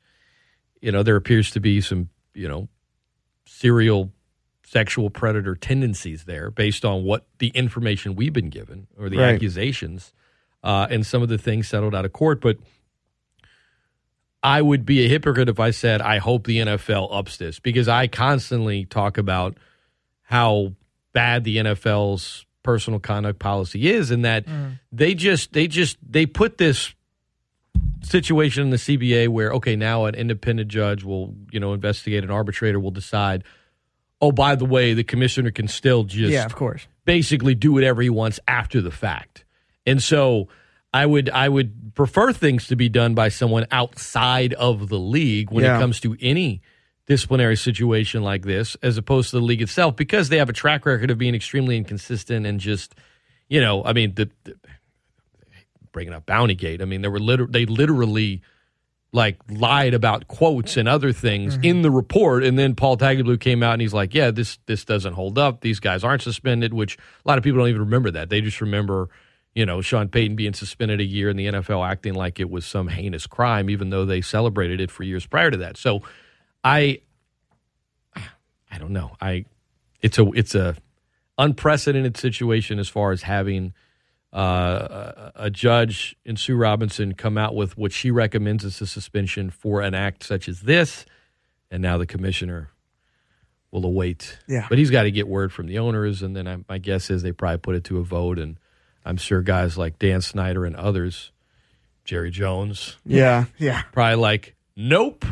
you 0.82 0.92
know 0.92 1.04
there 1.04 1.16
appears 1.16 1.52
to 1.52 1.60
be 1.60 1.82
some 1.82 2.10
you 2.34 2.48
know 2.48 2.68
serial 3.46 4.12
sexual 4.64 5.10
predator 5.10 5.56
tendencies 5.56 6.26
there 6.26 6.52
based 6.52 6.86
on 6.86 7.04
what 7.04 7.26
the 7.40 7.48
information 7.50 8.16
we've 8.16 8.34
been 8.34 8.50
given 8.50 8.86
or 8.98 9.10
the 9.10 9.18
Right. 9.18 9.34
accusations 9.34 10.14
uh, 10.64 10.86
and 10.92 11.06
some 11.06 11.24
of 11.24 11.30
the 11.30 11.38
things 11.40 11.68
settled 11.68 11.96
out 11.96 12.06
of 12.06 12.14
court. 12.14 12.40
But 12.40 12.58
I 14.42 14.62
would 14.62 14.86
be 14.86 15.04
a 15.06 15.10
hypocrite 15.10 15.50
if 15.50 15.60
I 15.60 15.72
said 15.72 16.02
I 16.02 16.20
hope 16.20 16.46
the 16.46 16.60
NFL 16.60 17.10
ups 17.12 17.38
this 17.38 17.60
because 17.60 17.88
I 17.88 18.08
constantly 18.08 18.86
talk 18.86 19.18
about 19.18 19.58
how 20.24 20.74
bad 21.14 21.44
the 21.44 21.58
NFL's 21.58 22.46
personal 22.64 23.00
conduct 23.00 23.40
policy 23.40 23.90
is 23.92 24.12
and 24.12 24.24
that 24.24 24.46
they 24.92 25.14
just 25.16 25.52
they 25.54 25.68
just 25.68 25.98
they 26.08 26.26
put 26.26 26.58
this 26.58 26.94
situation 28.02 28.64
in 28.64 28.70
the 28.70 28.78
CBA 28.78 29.28
where 29.28 29.52
okay 29.54 29.76
now 29.76 30.06
an 30.06 30.16
independent 30.16 30.70
judge 30.70 31.04
will 31.04 31.36
you 31.52 31.60
know 31.60 31.74
investigate 31.74 32.24
an 32.24 32.32
arbitrator 32.32 32.80
will 32.80 32.92
decide 32.92 33.44
oh 34.22 34.32
by 34.32 34.56
the 34.56 34.66
way 34.66 34.94
the 34.94 35.04
commissioner 35.04 35.52
can 35.52 35.68
still 35.68 36.04
just 36.04 36.32
yeah, 36.32 36.46
of 36.46 36.56
course. 36.56 36.88
basically 37.06 37.56
do 37.56 37.72
whatever 37.74 38.02
he 38.02 38.10
wants 38.10 38.40
after 38.48 38.82
the 38.82 38.92
fact. 38.92 39.46
And 39.86 40.02
so 40.02 40.48
I 40.94 41.06
would 41.06 41.30
I 41.30 41.50
would 41.50 41.94
prefer 41.96 42.32
things 42.34 42.68
to 42.68 42.76
be 42.76 42.90
done 42.90 43.14
by 43.16 43.30
someone 43.30 43.66
outside 43.72 44.54
of 44.54 44.90
the 44.90 45.00
league 45.00 45.52
when 45.52 45.64
Yeah. 45.64 45.78
it 45.78 45.80
comes 45.80 46.00
to 46.02 46.18
any 46.22 46.62
disciplinary 47.06 47.58
situation 47.58 48.22
like 48.24 48.44
this 48.44 48.76
as 48.84 48.98
opposed 48.98 49.32
to 49.32 49.38
the 49.40 49.46
league 49.46 49.62
itself 49.62 49.96
because 49.96 50.30
they 50.30 50.38
have 50.38 50.50
a 50.50 50.54
track 50.54 50.86
record 50.86 51.10
of 51.12 51.18
being 51.18 51.34
extremely 51.36 51.76
inconsistent 51.76 52.46
and 52.46 52.60
just, 52.60 52.94
you 53.50 53.60
know, 53.60 53.84
I 53.84 53.94
mean, 53.94 54.14
the, 54.16 54.30
the 54.44 54.56
bringing 55.92 56.14
up 56.14 56.26
Bounty 56.26 56.56
Gate. 56.56 56.82
I 56.82 56.86
mean, 56.86 57.02
they 57.02 57.08
were 57.08 57.20
liter- 57.20 57.48
they 57.48 57.66
literally 57.66 58.42
like 59.12 59.40
lied 59.50 59.94
about 59.94 60.28
quotes 60.28 60.78
and 60.78 60.88
other 60.88 61.12
things 61.12 61.56
mm-hmm. 61.56 61.66
in 61.66 61.82
the 61.82 61.90
report, 61.90 62.44
and 62.44 62.60
then 62.60 62.76
Paul 62.76 62.98
Tagliabue 62.98 63.40
came 63.40 63.64
out 63.64 63.74
and 63.74 63.82
he's 63.82 63.94
like, 63.94 64.14
"Yeah, 64.14 64.32
this 64.32 64.60
this 64.66 64.86
doesn't 64.86 65.14
hold 65.14 65.38
up. 65.38 65.62
These 65.62 65.80
guys 65.80 66.04
aren't 66.04 66.22
suspended." 66.22 66.74
Which 66.74 66.98
a 66.98 67.28
lot 67.28 67.38
of 67.38 67.44
people 67.44 67.60
don't 67.60 67.70
even 67.70 67.82
remember 67.82 68.12
that. 68.12 68.30
They 68.30 68.42
just 68.42 68.62
remember, 68.62 69.10
you 69.56 69.66
know, 69.66 69.82
Sean 69.82 70.10
Payton 70.10 70.36
being 70.36 70.54
suspended 70.54 71.00
a 71.00 71.06
year 71.06 71.30
and 71.30 71.40
the 71.40 71.48
NFL 71.48 71.88
acting 71.88 72.14
like 72.14 72.40
it 72.40 72.50
was 72.50 72.66
some 72.66 72.88
heinous 72.88 73.26
crime, 73.26 73.70
even 73.70 73.90
though 73.90 74.06
they 74.06 74.22
celebrated 74.22 74.80
it 74.80 74.92
for 74.92 75.04
years 75.04 75.26
prior 75.26 75.50
to 75.50 75.58
that. 75.58 75.78
So, 75.78 76.04
I, 76.64 77.02
I 78.16 78.78
don't 78.78 78.92
know. 78.92 79.16
I, 79.20 79.46
it's 80.02 80.20
a 80.20 80.30
it's 80.34 80.54
a 80.54 80.76
unprecedented 81.40 82.18
situation 82.18 82.78
as 82.78 82.90
far 82.90 83.12
as 83.12 83.24
having 83.24 83.74
uh, 84.32 85.32
a, 85.36 85.50
judge 85.50 86.16
in 86.24 86.36
Sue 86.36 86.56
Robinson 86.56 87.14
come 87.16 87.38
out 87.38 87.56
with 87.56 87.78
what 87.78 87.92
she 87.92 88.12
recommends 88.12 88.64
as 88.64 88.80
a 88.80 88.86
suspension 88.86 89.50
for 89.50 89.82
an 89.82 89.96
act 89.96 90.24
such 90.24 90.48
as 90.48 90.62
this, 90.62 91.06
and 91.72 91.82
now 91.82 91.98
the 91.98 92.06
commissioner 92.06 92.70
will 93.72 93.86
await. 93.86 94.38
Yeah. 94.48 94.68
but 94.70 94.78
he's 94.78 94.92
got 94.92 95.04
to 95.04 95.12
get 95.12 95.28
word 95.28 95.52
from 95.52 95.66
the 95.68 95.80
owners, 95.80 96.22
and 96.22 96.36
then 96.36 96.48
I, 96.48 96.58
my 96.68 96.78
guess 96.78 97.10
is 97.10 97.24
they 97.24 97.32
probably 97.32 97.58
put 97.58 97.76
it 97.76 97.84
to 97.86 97.98
a 97.98 98.04
vote, 98.04 98.38
and 98.38 98.60
I'm 99.04 99.18
sure 99.18 99.42
guys 99.42 99.78
like 99.78 99.98
Dan 99.98 100.22
Snyder 100.22 100.66
and 100.66 100.76
others, 100.76 101.32
Jerry 102.06 102.30
Jones, 102.32 102.98
Yeah. 103.06 103.46
Yeah. 103.58 103.82
probably 103.92 104.16
like, 104.16 104.56
nope. 104.76 105.26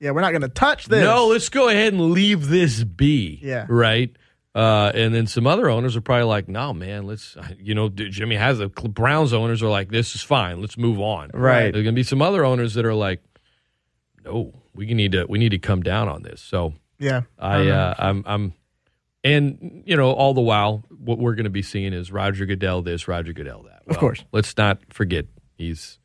Yeah, 0.00 0.10
we're 0.10 0.20
not 0.20 0.32
going 0.32 0.42
to 0.42 0.48
touch 0.48 0.86
this. 0.86 1.02
No, 1.02 1.28
let's 1.28 1.48
go 1.48 1.70
ahead 1.70 1.94
and 1.94 2.10
leave 2.10 2.48
this 2.48 2.84
be. 2.84 3.38
Yeah. 3.42 3.64
Right. 3.70 4.14
Uh, 4.54 4.92
and 4.94 5.12
then 5.12 5.26
some 5.26 5.46
other 5.48 5.68
owners 5.68 5.96
are 5.96 6.00
probably 6.00 6.24
like, 6.24 6.48
no, 6.48 6.72
man, 6.72 7.06
let's, 7.06 7.36
you 7.58 7.74
know, 7.74 7.88
Jimmy 7.88 8.36
has 8.36 8.58
the 8.58 8.68
Browns 8.68 9.32
owners 9.32 9.62
are 9.62 9.68
like, 9.68 9.90
this 9.90 10.14
is 10.14 10.22
fine. 10.22 10.60
Let's 10.60 10.78
move 10.78 11.00
on. 11.00 11.30
Right. 11.34 11.72
There's 11.72 11.82
going 11.82 11.86
to 11.86 11.92
be 11.92 12.04
some 12.04 12.22
other 12.22 12.44
owners 12.44 12.74
that 12.74 12.84
are 12.84 12.94
like, 12.94 13.20
no, 14.24 14.54
we 14.74 14.86
need 14.94 15.12
to, 15.12 15.26
we 15.28 15.38
need 15.38 15.50
to 15.50 15.58
come 15.58 15.82
down 15.82 16.08
on 16.08 16.22
this. 16.22 16.40
So 16.40 16.74
Yeah. 17.00 17.22
I, 17.36 17.68
uh, 17.68 17.94
I'm, 17.98 18.22
I'm, 18.26 18.52
and 19.24 19.82
you 19.86 19.96
know, 19.96 20.12
all 20.12 20.34
the 20.34 20.40
while, 20.40 20.84
what 20.90 21.18
we're 21.18 21.34
going 21.34 21.44
to 21.44 21.50
be 21.50 21.62
seeing 21.62 21.92
is 21.92 22.12
Roger 22.12 22.46
Goodell 22.46 22.82
this, 22.82 23.08
Roger 23.08 23.32
Goodell 23.32 23.64
that. 23.64 23.82
Well, 23.86 23.98
course. 23.98 24.24
Let's 24.32 24.56
not 24.56 24.78
forget 24.92 25.26
he's 25.56 25.98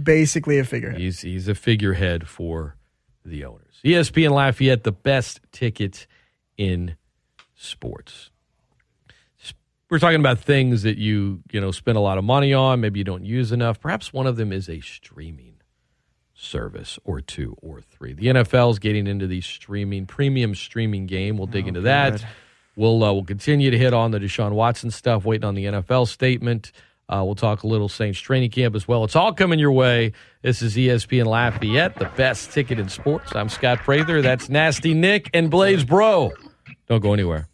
Basically 0.00 0.58
a 0.58 0.64
figurehead. 0.64 1.00
He's 1.00 1.20
he's 1.22 1.48
a 1.48 1.54
figurehead 1.54 2.28
for 2.28 2.76
the 3.24 3.44
owners. 3.44 3.80
ESPN 3.84 4.30
Lafayette, 4.30 4.84
the 4.84 4.92
best 4.92 5.40
ticket 5.50 6.06
in 6.56 6.96
sports. 7.58 8.30
We're 9.90 9.98
talking 9.98 10.20
about 10.20 10.38
things 10.38 10.82
that 10.82 10.98
you 10.98 11.42
you 11.50 11.60
know 11.60 11.70
spend 11.70 11.96
a 11.96 12.00
lot 12.00 12.18
of 12.18 12.24
money 12.24 12.52
on, 12.52 12.80
maybe 12.80 13.00
you 13.00 13.04
don't 13.04 13.24
use 13.24 13.52
enough. 13.52 13.80
Perhaps 13.80 14.12
one 14.12 14.26
of 14.26 14.36
them 14.36 14.52
is 14.52 14.68
a 14.68 14.80
streaming 14.80 15.54
service 16.34 16.98
or 17.04 17.20
two 17.20 17.56
or 17.62 17.80
three. 17.80 18.12
The 18.12 18.26
NFL 18.26 18.70
is 18.72 18.78
getting 18.78 19.06
into 19.06 19.26
the 19.26 19.40
streaming 19.40 20.06
premium 20.06 20.54
streaming 20.54 21.06
game. 21.06 21.38
We'll 21.38 21.46
dig 21.46 21.66
into 21.66 21.80
that. 21.82 22.22
We'll 22.76 23.02
uh, 23.02 23.12
we'll 23.12 23.24
continue 23.24 23.70
to 23.70 23.78
hit 23.78 23.94
on 23.94 24.10
the 24.10 24.18
Deshaun 24.18 24.52
Watson 24.52 24.90
stuff. 24.90 25.24
Waiting 25.24 25.44
on 25.44 25.54
the 25.54 25.64
NFL 25.64 26.06
statement. 26.06 26.70
Uh, 27.08 27.22
we'll 27.24 27.34
talk 27.34 27.62
a 27.62 27.66
little 27.66 27.88
Saints 27.88 28.20
training 28.20 28.50
camp 28.50 28.74
as 28.74 28.86
well. 28.86 29.02
It's 29.04 29.16
all 29.16 29.32
coming 29.32 29.58
your 29.58 29.72
way. 29.72 30.12
This 30.42 30.60
is 30.60 30.76
ESPN 30.76 31.24
Lafayette, 31.24 31.96
the 31.96 32.10
best 32.16 32.52
ticket 32.52 32.78
in 32.78 32.90
sports. 32.90 33.34
I'm 33.34 33.48
Scott 33.48 33.78
Prather. 33.78 34.20
That's 34.20 34.50
Nasty 34.50 34.92
Nick 34.92 35.30
and 35.32 35.50
Blaise 35.50 35.84
Bro. 35.84 36.32
Don't 36.88 37.02
go 37.02 37.12
anywhere. 37.12 37.48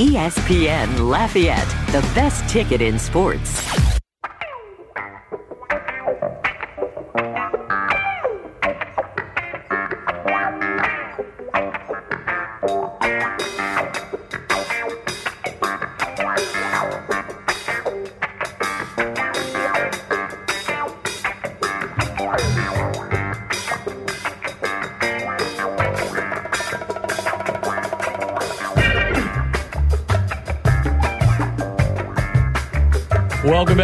ESPN 0.00 1.10
Lafayette, 1.10 1.68
the 1.88 2.00
best 2.14 2.48
ticket 2.48 2.80
in 2.80 2.98
sports. 2.98 3.69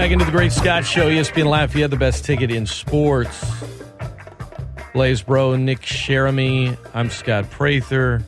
Back 0.07 0.13
into 0.13 0.25
the 0.25 0.31
Great 0.31 0.53
Scott 0.53 0.87
Show. 0.87 1.11
ESPN 1.11 1.47
Lafayette, 1.47 1.91
the 1.91 1.97
best 1.97 2.25
ticket 2.25 2.49
in 2.53 2.65
sports. 2.65 3.45
Blaise 4.93 5.21
Bro, 5.21 5.57
Nick 5.57 5.81
Sheramy. 5.81 6.79
I'm 6.95 7.11
Scott 7.11 7.51
Prather. 7.51 8.23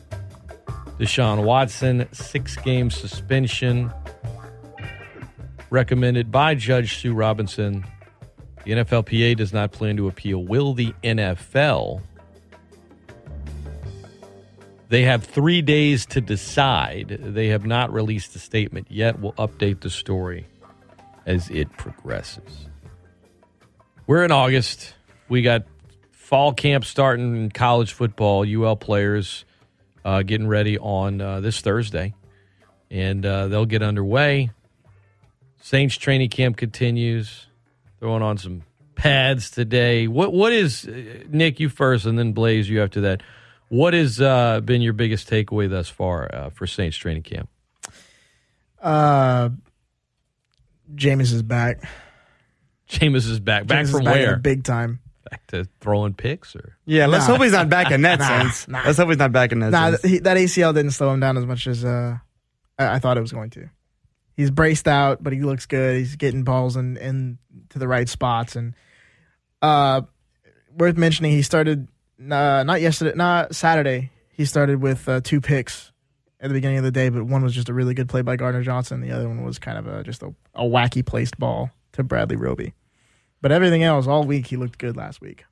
Deshaun 0.97 1.45
Watson, 1.45 2.05
six 2.11 2.57
game 2.57 2.91
suspension 2.91 3.93
recommended 5.69 6.29
by 6.29 6.53
Judge 6.53 6.97
Sue 6.97 7.13
Robinson. 7.13 7.85
The 8.65 8.71
NFLPA 8.71 9.37
does 9.37 9.53
not 9.53 9.71
plan 9.71 9.95
to 9.95 10.09
appeal. 10.09 10.43
Will 10.43 10.73
the 10.73 10.93
NFL? 11.01 12.01
They 14.89 15.03
have 15.03 15.23
three 15.23 15.61
days 15.61 16.05
to 16.07 16.19
decide. 16.19 17.19
They 17.21 17.47
have 17.47 17.65
not 17.65 17.93
released 17.93 18.35
a 18.35 18.39
statement 18.39 18.87
yet. 18.89 19.21
We'll 19.21 19.31
update 19.31 19.79
the 19.79 19.89
story 19.89 20.48
as 21.25 21.49
it 21.49 21.71
progresses. 21.77 22.67
We're 24.07 24.23
in 24.23 24.31
August. 24.31 24.95
We 25.27 25.41
got 25.41 25.65
fall 26.11 26.53
camp 26.53 26.85
starting 26.85 27.35
in 27.35 27.51
college 27.51 27.93
football. 27.93 28.45
UL 28.47 28.75
players 28.75 29.45
uh, 30.03 30.23
getting 30.23 30.47
ready 30.47 30.77
on 30.77 31.21
uh, 31.21 31.39
this 31.41 31.61
Thursday, 31.61 32.13
and 32.89 33.25
uh, 33.25 33.47
they'll 33.47 33.65
get 33.65 33.83
underway. 33.83 34.51
Saints 35.61 35.95
training 35.95 36.29
camp 36.29 36.57
continues. 36.57 37.45
Throwing 37.99 38.23
on 38.23 38.37
some 38.37 38.63
pads 38.95 39.51
today. 39.51 40.07
What 40.07 40.33
what 40.33 40.53
is 40.53 40.87
uh, 40.87 41.23
Nick? 41.29 41.59
You 41.59 41.69
first, 41.69 42.05
and 42.05 42.17
then 42.17 42.33
Blaise. 42.33 42.69
You 42.69 42.81
after 42.81 43.01
that. 43.01 43.21
What 43.67 43.93
has 43.93 44.19
uh, 44.19 44.61
been 44.61 44.81
your 44.81 44.93
biggest 44.93 45.29
takeaway 45.29 45.69
thus 45.69 45.89
far 45.89 46.33
uh, 46.33 46.49
for 46.49 46.65
Saints 46.65 46.97
training 46.97 47.23
camp? 47.23 47.49
Uh, 48.81 49.49
Jameis 50.95 51.31
is 51.33 51.43
back. 51.43 51.81
Jameis 52.89 53.29
is 53.29 53.39
back. 53.39 53.67
Back 53.67 53.85
Jameis 53.85 53.91
from 53.91 54.03
back 54.05 54.15
where? 54.15 54.37
Big 54.37 54.63
time. 54.63 54.99
back 55.29 55.45
to 55.47 55.67
throwing 55.79 56.13
picks, 56.15 56.55
or 56.55 56.75
Yeah, 56.85 57.05
let's 57.05 57.27
Nah. 57.27 57.33
hope 57.35 57.43
he's 57.43 57.51
not 57.51 57.69
back 57.69 57.91
in 57.91 58.01
that 58.03 58.17
Nah, 58.19 58.27
sense. 58.27 58.67
nah. 58.67 58.81
Let's 58.85 58.97
hope 58.97 59.09
he's 59.09 59.17
not 59.19 59.31
back 59.31 59.51
in 59.51 59.59
that 59.59 59.69
Nah, 59.71 59.89
sense. 59.91 60.01
th- 60.01 60.11
he, 60.11 60.19
that 60.19 60.37
ACL 60.37 60.73
didn't 60.73 60.91
slow 60.91 61.13
him 61.13 61.19
down 61.19 61.37
as 61.37 61.45
much 61.45 61.67
as 61.67 61.85
uh, 61.85 62.17
I, 62.79 62.95
I 62.95 62.99
thought 62.99 63.17
it 63.17 63.21
was 63.21 63.31
going 63.31 63.51
to. 63.51 63.69
He's 64.35 64.49
braced 64.49 64.87
out, 64.87 65.21
but 65.21 65.33
he 65.33 65.41
looks 65.41 65.65
good. 65.67 65.97
He's 65.97 66.15
getting 66.15 66.43
balls 66.43 66.75
in, 66.77 66.97
in 66.97 67.37
to 67.69 67.77
the 67.79 67.87
right 67.87 68.07
spots, 68.09 68.55
and 68.55 68.73
uh, 69.61 70.01
worth 70.75 70.97
mentioning, 70.97 71.31
he 71.33 71.41
started 71.43 71.87
uh, 72.19 72.63
not 72.63 72.81
yesterday, 72.81 73.15
not 73.15 73.53
Saturday. 73.53 74.11
He 74.31 74.45
started 74.45 74.81
with 74.81 75.07
uh, 75.09 75.19
two 75.21 75.41
picks 75.41 75.91
at 76.41 76.47
the 76.47 76.53
beginning 76.53 76.77
of 76.77 76.83
the 76.83 76.91
day, 76.91 77.09
but 77.09 77.23
one 77.23 77.43
was 77.43 77.53
just 77.53 77.69
a 77.69 77.73
really 77.73 77.93
good 77.93 78.07
play 78.07 78.21
by 78.21 78.35
Gardner 78.35 78.63
Johnson. 78.63 79.01
The 79.01 79.11
other 79.11 79.27
one 79.27 79.43
was 79.43 79.59
kind 79.59 79.77
of 79.77 79.87
a 79.87 80.03
just 80.03 80.23
a, 80.23 80.33
a 80.55 80.63
wacky 80.63 81.05
placed 81.05 81.37
ball 81.37 81.71
to 81.93 82.03
Bradley 82.03 82.37
Roby. 82.37 82.73
But 83.41 83.51
everything 83.51 83.83
else, 83.83 84.07
all 84.07 84.23
week, 84.23 84.47
he 84.47 84.57
looked 84.57 84.77
good 84.77 84.97
last 84.97 85.21
week. 85.21 85.45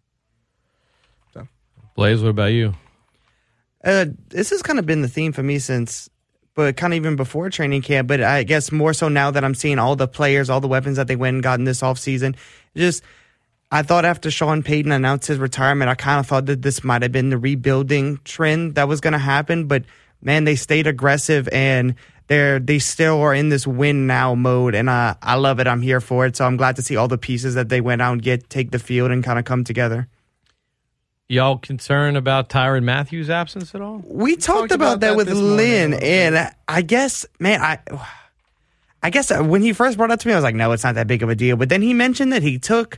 So, 1.34 1.48
Blaise. 1.96 2.22
What 2.22 2.30
about 2.30 2.52
you? 2.52 2.74
Uh, 3.84 4.08
this 4.30 4.50
has 4.50 4.62
kind 4.62 4.80
of 4.80 4.86
been 4.86 5.02
the 5.02 5.08
theme 5.08 5.32
for 5.32 5.44
me 5.44 5.60
since, 5.60 6.10
but 6.54 6.76
kind 6.76 6.94
of 6.94 6.98
even 6.98 7.16
before 7.16 7.50
training 7.50 7.82
camp. 7.82 8.08
But 8.08 8.22
I 8.22 8.44
guess 8.44 8.72
more 8.72 8.94
so 8.94 9.08
now 9.08 9.32
that 9.32 9.44
I'm 9.44 9.56
seeing 9.56 9.80
all 9.80 9.96
the 9.96 10.08
players, 10.08 10.50
all 10.50 10.60
the 10.60 10.68
weapons 10.68 10.98
that 10.98 11.08
they 11.08 11.16
went 11.16 11.36
and 11.36 11.44
got 11.44 11.60
in 11.60 11.66
this 11.66 11.82
offseason. 11.82 12.36
Just, 12.76 13.04
I 13.72 13.84
thought 13.84 14.04
after 14.04 14.32
Sean 14.32 14.64
Payton 14.64 14.92
announced 14.92 15.28
his 15.28 15.38
retirement, 15.38 15.90
I 15.90 15.96
kind 15.96 16.20
of 16.20 16.28
thought 16.28 16.48
that 16.48 16.62
this 16.62 16.84
might 16.84 17.04
have 17.04 17.12
been 17.12 17.30
the 17.30 17.38
rebuilding 17.38 18.20
trend 18.26 18.76
that 18.76 18.88
was 18.88 19.00
going 19.00 19.14
to 19.14 19.20
happen. 19.20 19.68
But 19.68 19.86
man, 20.22 20.44
they 20.44 20.56
stayed 20.56 20.88
aggressive 20.88 21.48
and 21.52 21.96
they're 22.28 22.60
they 22.60 22.80
still 22.80 23.22
are 23.22 23.34
in 23.34 23.50
this 23.50 23.66
win 23.66 24.06
now 24.06 24.36
mode, 24.36 24.76
and 24.76 24.90
uh, 24.90 25.16
I 25.22 25.36
love 25.36 25.60
it. 25.60 25.68
I'm 25.68 25.82
here 25.82 26.02
for 26.02 26.26
it. 26.26 26.36
So 26.36 26.46
I'm 26.46 26.58
glad 26.58 26.76
to 26.76 26.82
see 26.82 26.98
all 26.98 27.08
the 27.08 27.18
pieces 27.18 27.56
that 27.56 27.70
they 27.70 27.82
went 27.82 28.02
out 28.02 28.14
and 28.14 28.22
get 28.22 28.50
take 28.50 28.72
the 28.72 28.80
field 28.80 29.12
and 29.12 29.24
kind 29.24 29.40
of 29.40 29.46
come 29.46 29.64
together. 29.64 30.08
Y'all 31.30 31.58
concerned 31.58 32.16
about 32.16 32.48
Tyrann 32.48 32.84
Mathieu's 32.84 33.30
absence 33.30 33.76
at 33.76 33.82
all? 33.82 34.02
We 34.06 34.38
talked, 34.38 34.72
about, 34.72 34.76
about 34.76 35.00
that, 35.02 35.10
that 35.10 35.18
with 35.18 35.28
this 35.28 35.38
morning 35.38 35.58
Lynn, 35.58 35.94
and 35.96 36.52
I 36.70 36.82
guess, 36.82 37.26
man, 37.38 37.62
I, 37.62 37.80
I 39.04 39.10
guess 39.10 39.30
when 39.38 39.62
he 39.62 39.74
first 39.74 39.98
brought 39.98 40.12
it 40.12 40.22
to 40.22 40.28
me, 40.28 40.34
I 40.34 40.38
was 40.38 40.44
like, 40.44 40.56
no, 40.56 40.72
it's 40.72 40.86
not 40.86 40.96
that 40.96 41.08
big 41.08 41.24
of 41.24 41.30
a 41.30 41.36
deal. 41.36 41.58
But 41.58 41.68
then 41.68 41.82
he 41.82 41.94
mentioned 41.94 42.32
that 42.32 42.44
he 42.44 42.58
took, 42.58 42.98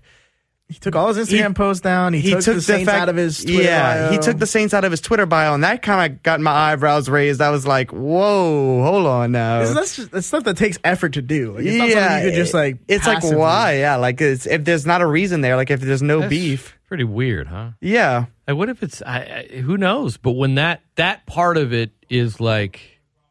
He 0.72 0.76
took 0.78 0.95
all 0.95 1.11
his 1.11 1.17
Instagram 1.28 1.47
He- 1.47 1.53
posts 1.55 1.82
down. 1.82 2.13
He, 2.13 2.30
took, 2.30 2.43
the 2.45 2.61
Saints 2.61 2.86
fact- 2.86 3.01
out 3.01 3.09
of 3.09 3.15
his 3.15 3.43
Twitter 3.43 3.63
yeah, 3.63 4.11
he 4.11 4.17
bio. 4.17 4.22
took 4.22 4.38
the 4.38 4.45
Saints 4.45 4.72
out 4.74 4.84
of 4.86 4.91
his 4.91 5.01
Twitter 5.01 5.26
bio, 5.26 5.55
and 5.55 5.63
that 5.63 5.82
kind 5.82 6.11
of 6.13 6.22
got 6.22 6.39
my 6.41 6.51
eyebrows 6.51 7.09
raised. 7.09 7.41
I 7.41 7.49
was 7.49 7.65
like, 7.65 7.91
whoa, 7.91 8.84
hold 8.84 9.07
on 9.07 9.32
now. 9.32 9.63
That's 9.65 9.95
just 9.95 10.11
that's 10.11 10.28
stuff 10.28 10.43
that 10.43 10.57
takes 10.57 10.78
effort 10.84 11.13
to 11.13 11.24
do. 11.24 11.53
Like, 11.55 11.65
it's 11.65 11.76
not 11.76 11.89
something 11.89 12.17
you 12.24 12.30
could 12.30 12.36
just 12.36 12.53
like. 12.53 12.78
it's 12.88 13.07
like 13.07 13.24
why? 13.24 13.78
Yeah, 13.80 13.95
like 13.95 14.22
it's, 14.22 14.45
if 14.45 14.63
there's 14.63 14.86
not 14.86 15.01
a 15.01 15.07
reason 15.07 15.41
there, 15.41 15.55
like 15.55 15.72
if 15.72 15.82
there's 15.82 16.03
no 16.03 16.20
That's 16.22 16.30
beef, 16.30 16.78
Pretty 16.88 17.03
weird, 17.03 17.47
huh? 17.47 17.72
yeah, 17.82 18.26
Like, 18.47 18.57
what 18.57 18.70
if 18.70 18.82
it's? 18.84 19.01
I, 19.03 19.47
I, 19.53 19.57
who 19.61 19.76
knows? 19.78 20.17
But 20.17 20.32
when 20.34 20.55
that 20.55 20.82
that 20.95 21.26
part 21.26 21.57
of 21.57 21.74
it 21.74 21.91
is 22.09 22.39
like 22.39 22.80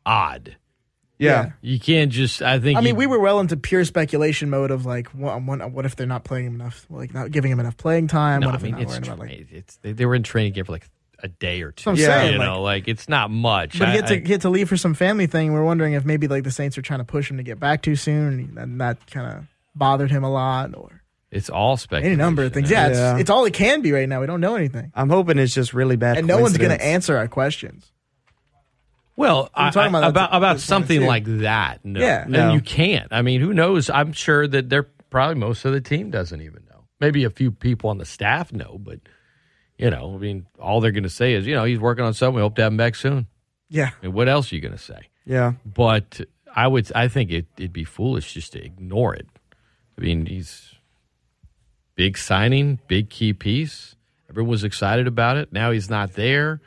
odd, 0.04 0.56
yeah, 1.18 1.50
you 1.60 1.78
can't 1.80 2.10
just. 2.12 2.42
I 2.42 2.58
think. 2.58 2.78
I 2.78 2.80
mean, 2.80 2.94
you- 2.94 2.98
we 2.98 3.06
were 3.06 3.18
well 3.18 3.40
into 3.40 3.56
pure 3.56 3.84
speculation 3.84 4.50
mode 4.50 4.70
of 4.70 4.86
like, 4.86 5.08
what, 5.08 5.42
what, 5.42 5.70
what 5.72 5.84
if 5.84 5.96
they're 5.96 6.06
not 6.06 6.24
playing 6.24 6.46
him 6.46 6.54
enough? 6.54 6.86
Like, 6.88 7.12
not 7.12 7.30
giving 7.30 7.50
him 7.50 7.60
enough 7.60 7.76
playing 7.76 8.08
time. 8.08 8.40
No, 8.40 8.48
what 8.48 8.52
I 8.54 8.56
if 8.56 8.62
they're 8.62 8.70
mean 8.70 8.74
not 8.74 8.82
it's. 8.82 8.88
worrying 8.90 9.02
tra- 9.04 9.12
about 9.14 9.26
like? 9.26 9.46
it's 9.52 9.76
they, 9.78 9.92
they 9.92 10.06
were 10.06 10.14
in 10.14 10.22
training 10.22 10.52
camp 10.54 10.66
for 10.66 10.72
like 10.72 10.88
a 11.20 11.28
day 11.28 11.62
or 11.62 11.72
two. 11.72 11.90
what 11.90 11.98
I'm 11.98 12.00
Yeah. 12.00 12.06
saying, 12.20 12.32
you 12.34 12.38
like- 12.38 12.46
know, 12.48 12.62
like 12.62 12.86
it's 12.88 13.08
not 13.08 13.30
much. 13.30 13.78
But 13.78 13.88
he 13.88 13.96
had 13.96 14.06
to 14.06 14.14
I- 14.14 14.20
he 14.24 14.32
had 14.32 14.40
to 14.42 14.50
leave 14.50 14.68
for 14.68 14.76
some 14.76 14.94
family 14.94 15.26
thing. 15.26 15.52
We're 15.52 15.64
wondering 15.64 15.94
if 15.94 16.04
maybe 16.04 16.28
like 16.28 16.44
the 16.44 16.50
Saints 16.52 16.78
are 16.78 16.82
trying 16.82 17.00
to 17.00 17.04
push 17.04 17.30
him 17.30 17.36
to 17.38 17.42
get 17.42 17.58
back 17.58 17.82
too 17.82 17.96
soon, 17.96 18.56
and 18.56 18.80
that 18.80 19.04
kind 19.10 19.26
of 19.38 19.44
bothered 19.74 20.10
him 20.10 20.22
a 20.24 20.30
lot, 20.30 20.74
or 20.76 21.02
it's 21.32 21.50
all 21.50 21.76
speculation. 21.76 22.12
any 22.12 22.16
number 22.16 22.44
of 22.44 22.52
things. 22.54 22.70
Yeah, 22.70 22.88
Yeah. 22.88 23.12
It's, 23.14 23.22
it's 23.22 23.30
all 23.30 23.44
it 23.44 23.52
can 23.54 23.82
be 23.82 23.90
right 23.92 24.08
now. 24.08 24.20
We 24.20 24.26
don't 24.28 24.40
know 24.40 24.54
anything, 24.54 24.92
I'm 24.94 25.10
hoping 25.10 25.38
it's 25.38 25.52
just 25.54 25.74
really 25.74 25.96
bad, 25.96 26.18
and 26.18 26.26
no 26.28 26.38
one's 26.38 26.56
going 26.56 26.70
to 26.70 26.82
answer 26.84 27.16
our 27.16 27.26
questions. 27.28 27.90
Well, 29.18 29.50
I'm 29.52 29.72
talking 29.72 29.94
I- 29.94 29.98
about 29.98 30.10
about 30.10 30.34
about 30.34 30.60
something 30.60 31.04
like 31.04 31.24
that. 31.26 31.84
No. 31.84 31.98
Yeah. 32.00 32.22
and 32.22 32.32
No. 32.32 32.52
you 32.54 32.60
can't. 32.60 33.08
I 33.10 33.22
mean, 33.22 33.40
who 33.40 33.52
knows? 33.52 33.90
I'm 33.90 34.12
sure 34.12 34.46
that 34.46 34.68
they're 34.70 34.84
probably 35.10 35.34
most 35.34 35.64
of 35.64 35.72
the 35.72 35.80
team 35.80 36.10
doesn't 36.10 36.40
even 36.40 36.62
know. 36.70 36.84
Maybe 37.00 37.24
a 37.24 37.30
few 37.30 37.50
people 37.50 37.90
on 37.90 37.98
the 37.98 38.04
staff 38.06 38.52
know, 38.52 38.78
but 38.78 39.00
you 39.76 39.90
know, 39.90 40.14
I 40.14 40.18
mean, 40.18 40.46
all 40.60 40.80
they're 40.80 40.92
going 40.92 41.02
to 41.02 41.08
say 41.10 41.34
is, 41.34 41.46
you 41.46 41.54
know, 41.56 41.64
he's 41.64 41.78
working 41.80 42.04
on 42.04 42.14
something. 42.14 42.36
We 42.36 42.42
hope 42.42 42.54
to 42.56 42.62
have 42.62 42.72
him 42.72 42.76
back 42.76 42.94
soon. 42.94 43.26
Yeah, 43.68 43.90
I 44.02 44.06
mean, 44.06 44.14
what 44.14 44.28
else 44.28 44.50
are 44.52 44.54
you 44.54 44.60
going 44.60 44.72
to 44.72 44.78
say? 44.78 45.08
Yeah, 45.26 45.52
But 45.66 46.20
I 46.56 46.66
would, 46.68 46.90
I 46.94 47.08
think 47.08 47.30
it, 47.30 47.46
it'd 47.58 47.72
be 47.72 47.84
foolish 47.84 48.32
just 48.34 48.52
to 48.54 48.64
ignore 48.64 49.14
it. 49.14 49.26
I 49.98 50.00
mean, 50.00 50.26
he's 50.26 50.74
big 51.94 52.16
signing, 52.16 52.78
big 52.88 53.10
key 53.10 53.32
piece. 53.34 53.94
Everyone 54.30 54.50
was 54.50 54.64
excited 54.64 55.06
about 55.06 55.36
it. 55.36 55.52
Now 55.52 55.70
he's 55.70 55.90
not 55.90 56.14
there. 56.14 56.60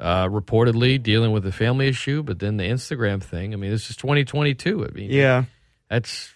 Uh, 0.00 0.26
reportedly 0.28 1.00
dealing 1.02 1.30
with 1.30 1.46
a 1.46 1.52
family 1.52 1.86
issue, 1.86 2.22
but 2.22 2.38
then 2.38 2.56
the 2.56 2.64
Instagram 2.64 3.22
thing. 3.22 3.52
I 3.52 3.56
mean, 3.56 3.70
this 3.70 3.90
is 3.90 3.96
2022. 3.96 4.86
I 4.86 4.90
mean, 4.92 5.10
yeah. 5.10 5.44
that's 5.90 6.32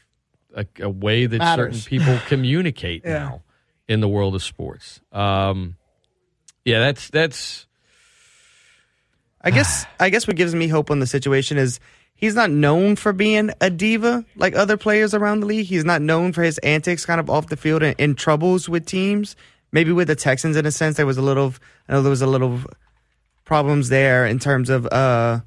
a, 0.54 0.66
a 0.80 0.90
way 0.90 1.24
that 1.24 1.38
Matters. 1.38 1.82
certain 1.84 1.88
people 1.88 2.18
communicate 2.28 3.02
Yeah. 3.06 3.12
now 3.18 3.42
in 3.88 4.00
the 4.00 4.08
world 4.08 4.34
of 4.34 4.42
sports. 4.42 5.00
Um, 5.12 5.76
yeah, 6.66 6.78
that's 6.80 7.08
that's 7.08 7.66
I 9.40 9.50
guess 9.50 9.86
I 9.98 10.10
guess 10.10 10.26
what 10.26 10.36
gives 10.36 10.54
me 10.54 10.68
hope 10.68 10.90
on 10.90 10.98
the 10.98 11.06
situation 11.06 11.56
is 11.56 11.80
he's 12.14 12.34
not 12.34 12.50
known 12.50 12.96
for 12.96 13.14
being 13.14 13.50
a 13.62 13.70
diva 13.70 14.26
like 14.36 14.54
other 14.54 14.76
players 14.76 15.14
around 15.14 15.40
the 15.40 15.46
league. 15.46 15.64
He's 15.66 15.86
not 15.86 16.02
known 16.02 16.34
for 16.34 16.42
his 16.42 16.58
antics 16.58 17.06
kind 17.06 17.18
of 17.18 17.30
off 17.30 17.46
the 17.48 17.56
field 17.56 17.82
and, 17.82 17.98
in 17.98 18.14
troubles 18.14 18.68
with 18.68 18.84
teams. 18.84 19.36
Maybe 19.72 19.90
with 19.90 20.08
the 20.08 20.16
Texans 20.16 20.56
in 20.56 20.66
a 20.66 20.70
sense 20.70 20.96
there 20.98 21.06
was 21.06 21.16
a 21.16 21.22
little 21.22 21.54
I 21.88 21.94
know 21.94 22.02
there 22.02 22.10
was 22.10 22.22
a 22.22 22.26
little 22.26 22.60
problems 23.44 23.88
there 23.88 24.26
in 24.26 24.38
terms 24.38 24.70
of 24.70 24.86
uh 24.86 25.40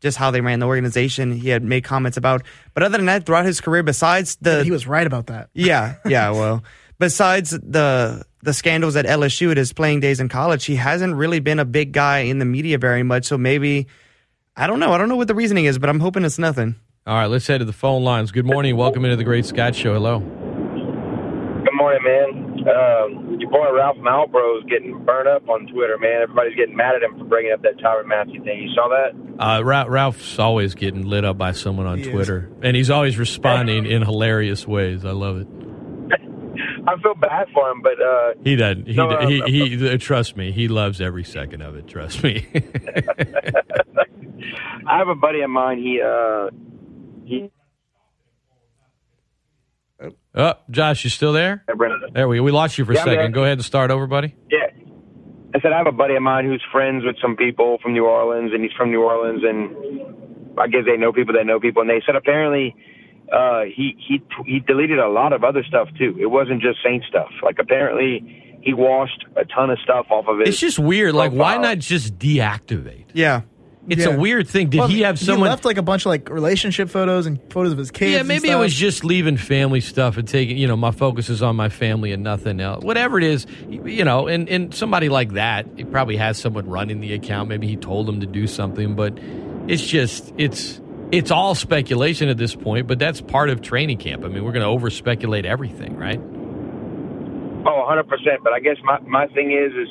just 0.00 0.16
how 0.16 0.30
they 0.30 0.40
ran 0.40 0.60
the 0.60 0.66
organization. 0.66 1.32
He 1.32 1.48
had 1.48 1.62
made 1.64 1.82
comments 1.84 2.16
about 2.16 2.42
but 2.74 2.82
other 2.82 2.96
than 2.98 3.06
that 3.06 3.26
throughout 3.26 3.44
his 3.46 3.60
career 3.60 3.82
besides 3.82 4.36
the 4.40 4.62
he 4.64 4.70
was 4.70 4.86
right 4.86 5.06
about 5.06 5.26
that. 5.26 5.50
yeah, 5.54 5.96
yeah. 6.06 6.30
Well, 6.30 6.62
besides 6.98 7.50
the 7.50 8.24
the 8.42 8.52
scandals 8.54 8.94
at 8.94 9.04
LSU 9.04 9.50
at 9.50 9.56
his 9.56 9.72
playing 9.72 9.98
days 10.00 10.20
in 10.20 10.28
college, 10.28 10.64
he 10.64 10.76
hasn't 10.76 11.14
really 11.16 11.40
been 11.40 11.58
a 11.58 11.64
big 11.64 11.92
guy 11.92 12.20
in 12.20 12.38
the 12.38 12.44
media 12.44 12.78
very 12.78 13.02
much. 13.02 13.24
So 13.24 13.36
maybe 13.36 13.88
I 14.56 14.66
don't 14.66 14.78
know. 14.80 14.92
I 14.92 14.98
don't 14.98 15.08
know 15.08 15.16
what 15.16 15.28
the 15.28 15.34
reasoning 15.34 15.64
is, 15.64 15.78
but 15.78 15.88
I'm 15.90 16.00
hoping 16.00 16.24
it's 16.24 16.38
nothing. 16.38 16.76
all 17.06 17.14
right. 17.14 17.26
Let's 17.26 17.46
head 17.46 17.58
to 17.58 17.64
the 17.64 17.72
phone 17.72 18.04
lines. 18.04 18.30
Good 18.32 18.46
morning. 18.46 18.76
Welcome 18.76 19.04
into 19.04 19.16
the 19.16 19.24
Great 19.24 19.46
Scott 19.46 19.74
Show. 19.74 19.94
Hello. 19.94 20.20
Good 21.78 21.84
morning, 21.84 22.02
man. 22.02 22.68
Um, 22.68 23.38
your 23.38 23.50
boy 23.50 23.72
Ralph 23.72 23.98
Malbro 23.98 24.58
is 24.58 24.64
getting 24.68 24.98
burned 25.04 25.28
up 25.28 25.48
on 25.48 25.68
Twitter, 25.68 25.96
man. 25.96 26.22
Everybody's 26.22 26.56
getting 26.56 26.74
mad 26.76 26.96
at 26.96 27.04
him 27.04 27.16
for 27.16 27.24
bringing 27.24 27.52
up 27.52 27.62
that 27.62 27.76
Tyrann 27.78 28.06
Mathieu 28.06 28.42
thing. 28.42 28.60
You 28.60 28.74
saw 28.74 28.88
that? 28.88 29.14
Uh, 29.40 29.62
Ra- 29.62 29.84
Ralph's 29.88 30.40
always 30.40 30.74
getting 30.74 31.06
lit 31.06 31.24
up 31.24 31.38
by 31.38 31.52
someone 31.52 31.86
on 31.86 31.98
He 31.98 32.02
is. 32.02 32.10
Twitter, 32.10 32.50
and 32.62 32.74
he's 32.74 32.90
always 32.90 33.16
responding 33.16 33.86
in 33.86 34.02
hilarious 34.02 34.66
ways. 34.66 35.04
I 35.04 35.12
love 35.12 35.36
it. 35.38 35.46
I 36.88 37.00
feel 37.00 37.14
bad 37.14 37.46
for 37.54 37.70
him, 37.70 37.80
but 37.80 38.02
uh, 38.02 38.32
He 38.42 38.56
doesn't. 38.56 38.88
He, 38.88 38.94
No, 38.94 39.10
uh, 39.10 39.28
he, 39.28 39.40
he, 39.42 39.88
uh, 39.88 39.98
trust 39.98 40.36
me. 40.36 40.50
He 40.50 40.66
loves 40.66 41.00
every 41.00 41.22
second 41.22 41.62
of 41.62 41.76
it. 41.76 41.86
Trust 41.86 42.24
me. 42.24 42.44
I 44.84 44.98
have 44.98 45.06
a 45.06 45.14
buddy 45.14 45.42
of 45.42 45.50
mine. 45.50 45.78
He 45.78 46.02
uh, 46.04 46.48
he. 47.24 47.52
Oh, 50.34 50.54
Josh, 50.70 51.04
you 51.04 51.10
still 51.10 51.32
there? 51.32 51.64
Brendan. 51.76 52.12
There 52.12 52.28
we 52.28 52.36
go. 52.38 52.42
We 52.42 52.50
lost 52.52 52.78
you 52.78 52.84
for 52.84 52.92
a 52.92 52.94
Yeah, 52.94 53.00
I'm 53.02 53.06
second. 53.08 53.18
there. 53.18 53.28
Go 53.30 53.42
ahead 53.44 53.58
and 53.58 53.64
start 53.64 53.90
over, 53.90 54.06
buddy. 54.06 54.34
Yeah. 54.50 54.58
I 55.54 55.60
said 55.60 55.72
I 55.72 55.78
have 55.78 55.86
a 55.86 55.92
buddy 55.92 56.14
of 56.14 56.22
mine 56.22 56.44
who's 56.44 56.62
friends 56.70 57.04
with 57.04 57.16
some 57.22 57.34
people 57.36 57.78
from 57.82 57.94
New 57.94 58.04
Orleans, 58.04 58.52
and 58.52 58.62
he's 58.62 58.72
from 58.76 58.90
New 58.90 59.02
Orleans, 59.02 59.42
and 59.42 60.58
I 60.58 60.66
guess 60.68 60.82
they 60.86 60.96
know 60.96 61.12
people 61.12 61.34
that 61.34 61.46
know 61.46 61.58
people, 61.58 61.80
and 61.82 61.90
they 61.90 62.02
said 62.04 62.16
apparently 62.16 62.76
uh, 63.32 63.62
he 63.62 63.96
he 63.98 64.22
he 64.46 64.60
deleted 64.60 64.98
a 64.98 65.08
lot 65.08 65.32
of 65.32 65.44
other 65.44 65.64
stuff 65.66 65.88
too. 65.98 66.16
It 66.20 66.26
wasn't 66.26 66.60
just 66.60 66.78
Saint 66.84 67.02
stuff. 67.08 67.30
Like 67.42 67.56
apparently 67.58 68.58
he 68.62 68.74
washed 68.74 69.24
a 69.36 69.44
ton 69.46 69.70
of 69.70 69.78
stuff 69.82 70.06
off 70.10 70.26
of 70.28 70.40
it. 70.40 70.48
It's 70.48 70.60
just 70.60 70.78
weird. 70.78 71.14
Like, 71.14 71.32
why 71.32 71.56
not 71.56 71.78
just 71.78 72.18
deactivate? 72.18 73.06
Yeah. 73.14 73.42
It's 73.88 74.04
Yeah. 74.04 74.14
a 74.14 74.18
weird 74.18 74.46
thing. 74.48 74.68
Did 74.68 74.78
Well, 74.80 74.88
he 74.88 75.00
have 75.00 75.18
someone? 75.18 75.46
He 75.46 75.50
left 75.50 75.64
like 75.64 75.78
a 75.78 75.82
bunch 75.82 76.02
of 76.02 76.10
like 76.10 76.28
relationship 76.30 76.90
photos 76.90 77.26
and 77.26 77.38
photos 77.50 77.72
of 77.72 77.78
his 77.78 77.90
kids. 77.90 78.12
yeah, 78.12 78.18
and 78.18 78.28
maybe 78.28 78.48
it 78.50 78.56
was 78.58 78.74
just 78.74 79.04
leaving 79.04 79.36
family 79.36 79.80
stuff 79.80 80.16
and 80.18 80.28
taking, 80.28 80.58
you 80.58 80.66
know, 80.68 80.76
my 80.76 80.90
focus 80.90 81.28
is 81.30 81.42
on 81.42 81.56
my 81.56 81.68
family 81.68 82.12
and 82.12 82.22
nothing 82.22 82.60
else. 82.60 82.84
Whatever 82.84 83.16
it 83.18 83.24
is, 83.24 83.46
you 83.68 84.04
know, 84.04 84.26
and, 84.26 84.48
and 84.48 84.74
somebody 84.74 85.08
like 85.08 85.32
that, 85.32 85.66
he 85.76 85.84
probably 85.84 86.16
has 86.16 86.36
someone 86.38 86.68
running 86.68 87.00
the 87.00 87.12
account. 87.14 87.48
Maybe 87.48 87.66
he 87.66 87.76
told 87.76 88.06
them 88.06 88.20
to 88.20 88.26
do 88.26 88.46
something, 88.46 88.94
but 88.94 89.18
it's 89.68 89.86
just, 89.86 90.32
it's, 90.36 90.80
it's 91.10 91.30
all 91.30 91.54
speculation 91.54 92.28
at 92.28 92.36
this 92.36 92.54
point, 92.54 92.86
but 92.86 92.98
that's 92.98 93.22
part 93.22 93.48
of 93.48 93.62
training 93.62 93.96
camp. 93.96 94.24
I 94.24 94.28
mean, 94.28 94.44
we're 94.44 94.52
going 94.52 94.62
to 94.64 94.68
over 94.68 94.90
speculate 94.90 95.46
everything, 95.46 95.96
right? 95.96 96.20
Oh, 97.66 97.78
100 97.86 98.04
percent. 98.08 98.40
But 98.44 98.52
I 98.52 98.60
guess 98.60 98.76
my 98.84 98.98
my 99.00 99.26
thing 99.28 99.50
is 99.52 99.72
is 99.72 99.88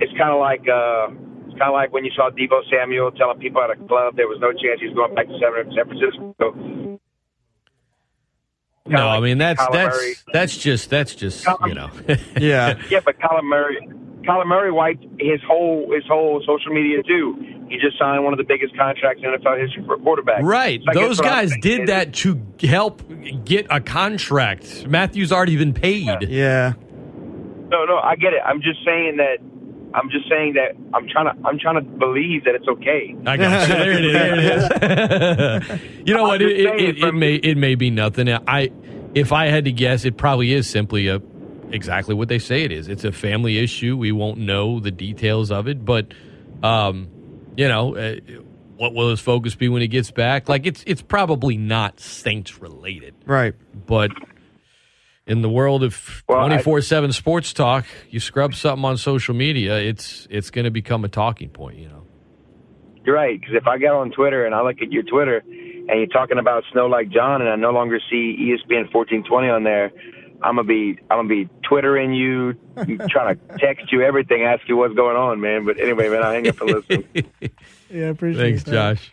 it's 0.00 0.12
kind 0.18 0.30
of 0.30 0.38
like 0.40 0.66
uh, 0.68 1.08
it's 1.52 1.58
kind 1.58 1.68
of 1.70 1.74
like 1.74 1.92
when 1.92 2.04
you 2.04 2.10
saw 2.16 2.30
Deebo 2.30 2.62
Samuel 2.70 3.10
telling 3.12 3.38
people 3.38 3.62
at 3.62 3.70
a 3.70 3.76
club 3.76 4.16
there 4.16 4.28
was 4.28 4.38
no 4.40 4.52
chance 4.52 4.80
he 4.80 4.88
was 4.88 4.96
going 4.96 5.14
back 5.14 5.26
to 5.28 5.38
San, 5.38 5.52
San 5.76 5.86
Francisco. 5.86 6.98
No, 8.84 9.08
I 9.08 9.20
mean, 9.20 9.38
that's, 9.38 9.60
Kyler 9.60 9.72
that's, 9.72 9.96
Murray. 9.96 10.14
that's 10.32 10.56
just, 10.56 10.90
that's 10.90 11.14
just, 11.14 11.46
you 11.66 11.74
know. 11.74 11.90
Yeah. 12.40 12.82
Yeah, 12.90 13.00
but 13.04 13.18
Kyler 13.18 13.44
Murray, 13.44 13.88
Kyler 14.22 14.46
Murray 14.46 14.72
wiped 14.72 15.04
his 15.20 15.40
whole 15.46 15.92
his 15.94 16.04
whole 16.08 16.42
social 16.44 16.72
media 16.72 17.02
too. 17.02 17.36
He 17.68 17.78
just 17.78 17.98
signed 17.98 18.24
one 18.24 18.32
of 18.32 18.38
the 18.38 18.44
biggest 18.44 18.76
contracts 18.76 19.22
in 19.22 19.30
NFL 19.30 19.60
history 19.60 19.84
for 19.86 19.94
a 19.94 19.98
quarterback. 19.98 20.42
Right. 20.42 20.82
So 20.92 21.00
Those 21.00 21.20
guys 21.20 21.52
did 21.60 21.88
that 21.88 22.12
to 22.14 22.40
help 22.62 23.02
get 23.44 23.66
a 23.70 23.80
contract. 23.80 24.86
Mathieu's 24.88 25.32
already 25.32 25.56
been 25.56 25.72
paid. 25.72 26.28
Yeah. 26.28 26.74
No, 27.70 27.84
no, 27.86 27.98
I 27.98 28.16
get 28.16 28.34
it. 28.34 28.42
I'm 28.44 28.60
just 28.60 28.84
saying 28.84 29.16
that. 29.18 29.38
I'm 29.94 30.10
just 30.10 30.28
saying 30.28 30.54
that 30.54 30.74
I'm 30.94 31.06
trying 31.08 31.26
to 31.26 31.46
I'm 31.48 31.58
trying 31.58 31.74
to 31.76 31.82
believe 31.82 32.44
that 32.44 32.54
it's 32.54 32.68
okay. 32.68 33.14
I 33.26 33.36
got 33.36 33.68
you. 33.68 33.74
There 33.74 33.92
it 33.92 34.04
is. 34.04 34.12
There 34.12 34.34
it 35.60 35.70
is. 35.70 35.80
you 36.06 36.14
know 36.14 36.22
I'm 36.22 36.28
what? 36.28 36.42
It, 36.42 36.50
it, 36.60 36.80
it, 36.80 36.98
it 37.04 37.14
may 37.14 37.34
it 37.34 37.56
may 37.56 37.74
be 37.74 37.90
nothing. 37.90 38.28
I 38.28 38.70
if 39.14 39.32
I 39.32 39.46
had 39.46 39.64
to 39.66 39.72
guess, 39.72 40.04
it 40.04 40.16
probably 40.16 40.52
is 40.52 40.68
simply 40.68 41.08
a 41.08 41.20
exactly 41.70 42.14
what 42.14 42.28
they 42.28 42.38
say 42.38 42.62
it 42.64 42.72
is. 42.72 42.88
It's 42.88 43.04
a 43.04 43.12
family 43.12 43.58
issue. 43.58 43.96
We 43.96 44.12
won't 44.12 44.38
know 44.38 44.80
the 44.80 44.90
details 44.90 45.50
of 45.50 45.68
it, 45.68 45.84
but 45.84 46.12
Um, 46.62 47.08
you 47.56 47.66
know, 47.68 47.96
uh, 47.96 48.16
what 48.76 48.94
will 48.94 49.10
his 49.10 49.20
focus 49.20 49.54
be 49.54 49.68
when 49.68 49.82
he 49.82 49.88
gets 49.88 50.10
back? 50.10 50.48
Like 50.48 50.64
it's 50.66 50.82
it's 50.86 51.02
probably 51.02 51.56
not 51.56 52.00
Saints 52.00 52.60
related, 52.60 53.14
Right. 53.26 53.54
but 53.86 54.10
in 55.26 55.42
the 55.42 55.48
world 55.48 55.82
of 55.82 56.22
twenty 56.26 56.58
four 56.62 56.80
seven 56.80 57.12
sports 57.12 57.52
talk, 57.52 57.86
you 58.10 58.20
scrub 58.20 58.54
something 58.54 58.84
on 58.84 58.96
social 58.96 59.34
media, 59.34 59.78
it's 59.78 60.26
it's 60.30 60.50
going 60.50 60.64
to 60.64 60.70
become 60.70 61.04
a 61.04 61.08
talking 61.08 61.48
point. 61.48 61.78
You 61.78 61.88
know. 61.88 62.06
You're 63.04 63.16
right, 63.16 63.40
because 63.40 63.54
if 63.56 63.66
I 63.66 63.78
get 63.78 63.92
on 63.92 64.12
Twitter 64.12 64.46
and 64.46 64.54
I 64.54 64.62
look 64.62 64.80
at 64.80 64.92
your 64.92 65.02
Twitter 65.02 65.38
and 65.38 65.88
you're 65.88 66.06
talking 66.06 66.38
about 66.38 66.62
Snow 66.72 66.86
Like 66.86 67.10
John, 67.10 67.40
and 67.40 67.50
I 67.50 67.56
no 67.56 67.70
longer 67.70 67.98
see 68.08 68.36
ESPN 68.38 68.92
1420 68.94 69.48
on 69.48 69.64
there, 69.64 69.90
I'm 70.42 70.56
gonna 70.56 70.64
be 70.64 70.98
I'm 71.10 71.18
gonna 71.18 71.28
be 71.28 71.48
twittering 71.68 72.12
you, 72.12 72.54
trying 73.10 73.36
to 73.36 73.58
text 73.58 73.92
you 73.92 74.02
everything, 74.02 74.42
ask 74.42 74.68
you 74.68 74.76
what's 74.76 74.94
going 74.94 75.16
on, 75.16 75.40
man. 75.40 75.64
But 75.64 75.80
anyway, 75.80 76.08
man, 76.08 76.22
I 76.22 76.34
hang 76.34 76.48
up 76.48 76.60
and 76.60 76.70
listen. 76.70 77.04
Yeah, 77.90 78.06
I 78.06 78.08
appreciate 78.08 78.40
it. 78.40 78.48
Thanks, 78.48 78.62
that. 78.64 78.72
Josh. 78.72 79.12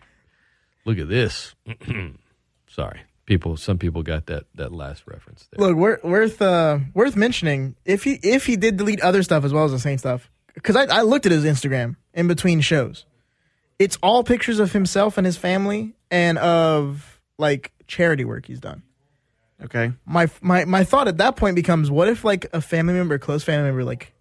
Look 0.85 0.99
at 0.99 1.09
this. 1.09 1.53
Sorry, 2.67 3.01
people. 3.29 3.55
Some 3.55 3.77
people 3.77 4.03
got 4.03 4.25
that 4.25 4.43
that 4.55 4.73
last 4.73 5.03
reference 5.07 5.47
there. 5.51 5.65
Look, 5.65 6.03
worth 6.03 6.41
uh, 6.41 6.79
worth 6.93 7.15
mentioning 7.15 7.77
if 7.85 8.03
he 8.03 8.19
if 8.21 8.45
he 8.45 8.57
did 8.57 8.75
delete 8.75 8.99
other 8.99 9.23
stuff 9.23 9.45
as 9.45 9.53
well 9.53 9.63
as 9.63 9.71
the 9.71 9.79
Saint 9.79 10.01
stuff, 10.01 10.29
because 10.53 10.75
I, 10.75 10.83
I 10.85 11.01
looked 11.03 11.25
at 11.25 11.31
his 11.31 11.45
Instagram 11.45 11.95
in 12.13 12.27
between 12.27 12.59
shows. 12.59 13.05
It's 13.77 13.97
all 14.03 14.25
pictures 14.25 14.59
of 14.59 14.73
himself 14.73 15.17
and 15.17 15.25
his 15.25 15.37
family 15.37 15.95
and 16.11 16.37
of 16.39 17.21
like 17.37 17.71
charity 17.87 18.25
work 18.25 18.45
he's 18.45 18.59
done. 18.59 18.83
Okay. 19.63 19.93
My 20.05 20.27
my 20.41 20.65
my 20.65 20.83
thought 20.83 21.07
at 21.07 21.19
that 21.19 21.37
point 21.37 21.55
becomes, 21.55 21.89
what 21.89 22.09
if 22.09 22.25
like 22.25 22.47
a 22.51 22.59
family 22.59 22.93
member, 22.93 23.15
a 23.15 23.19
close 23.19 23.43
family 23.43 23.67
member, 23.67 23.85
like 23.85 24.13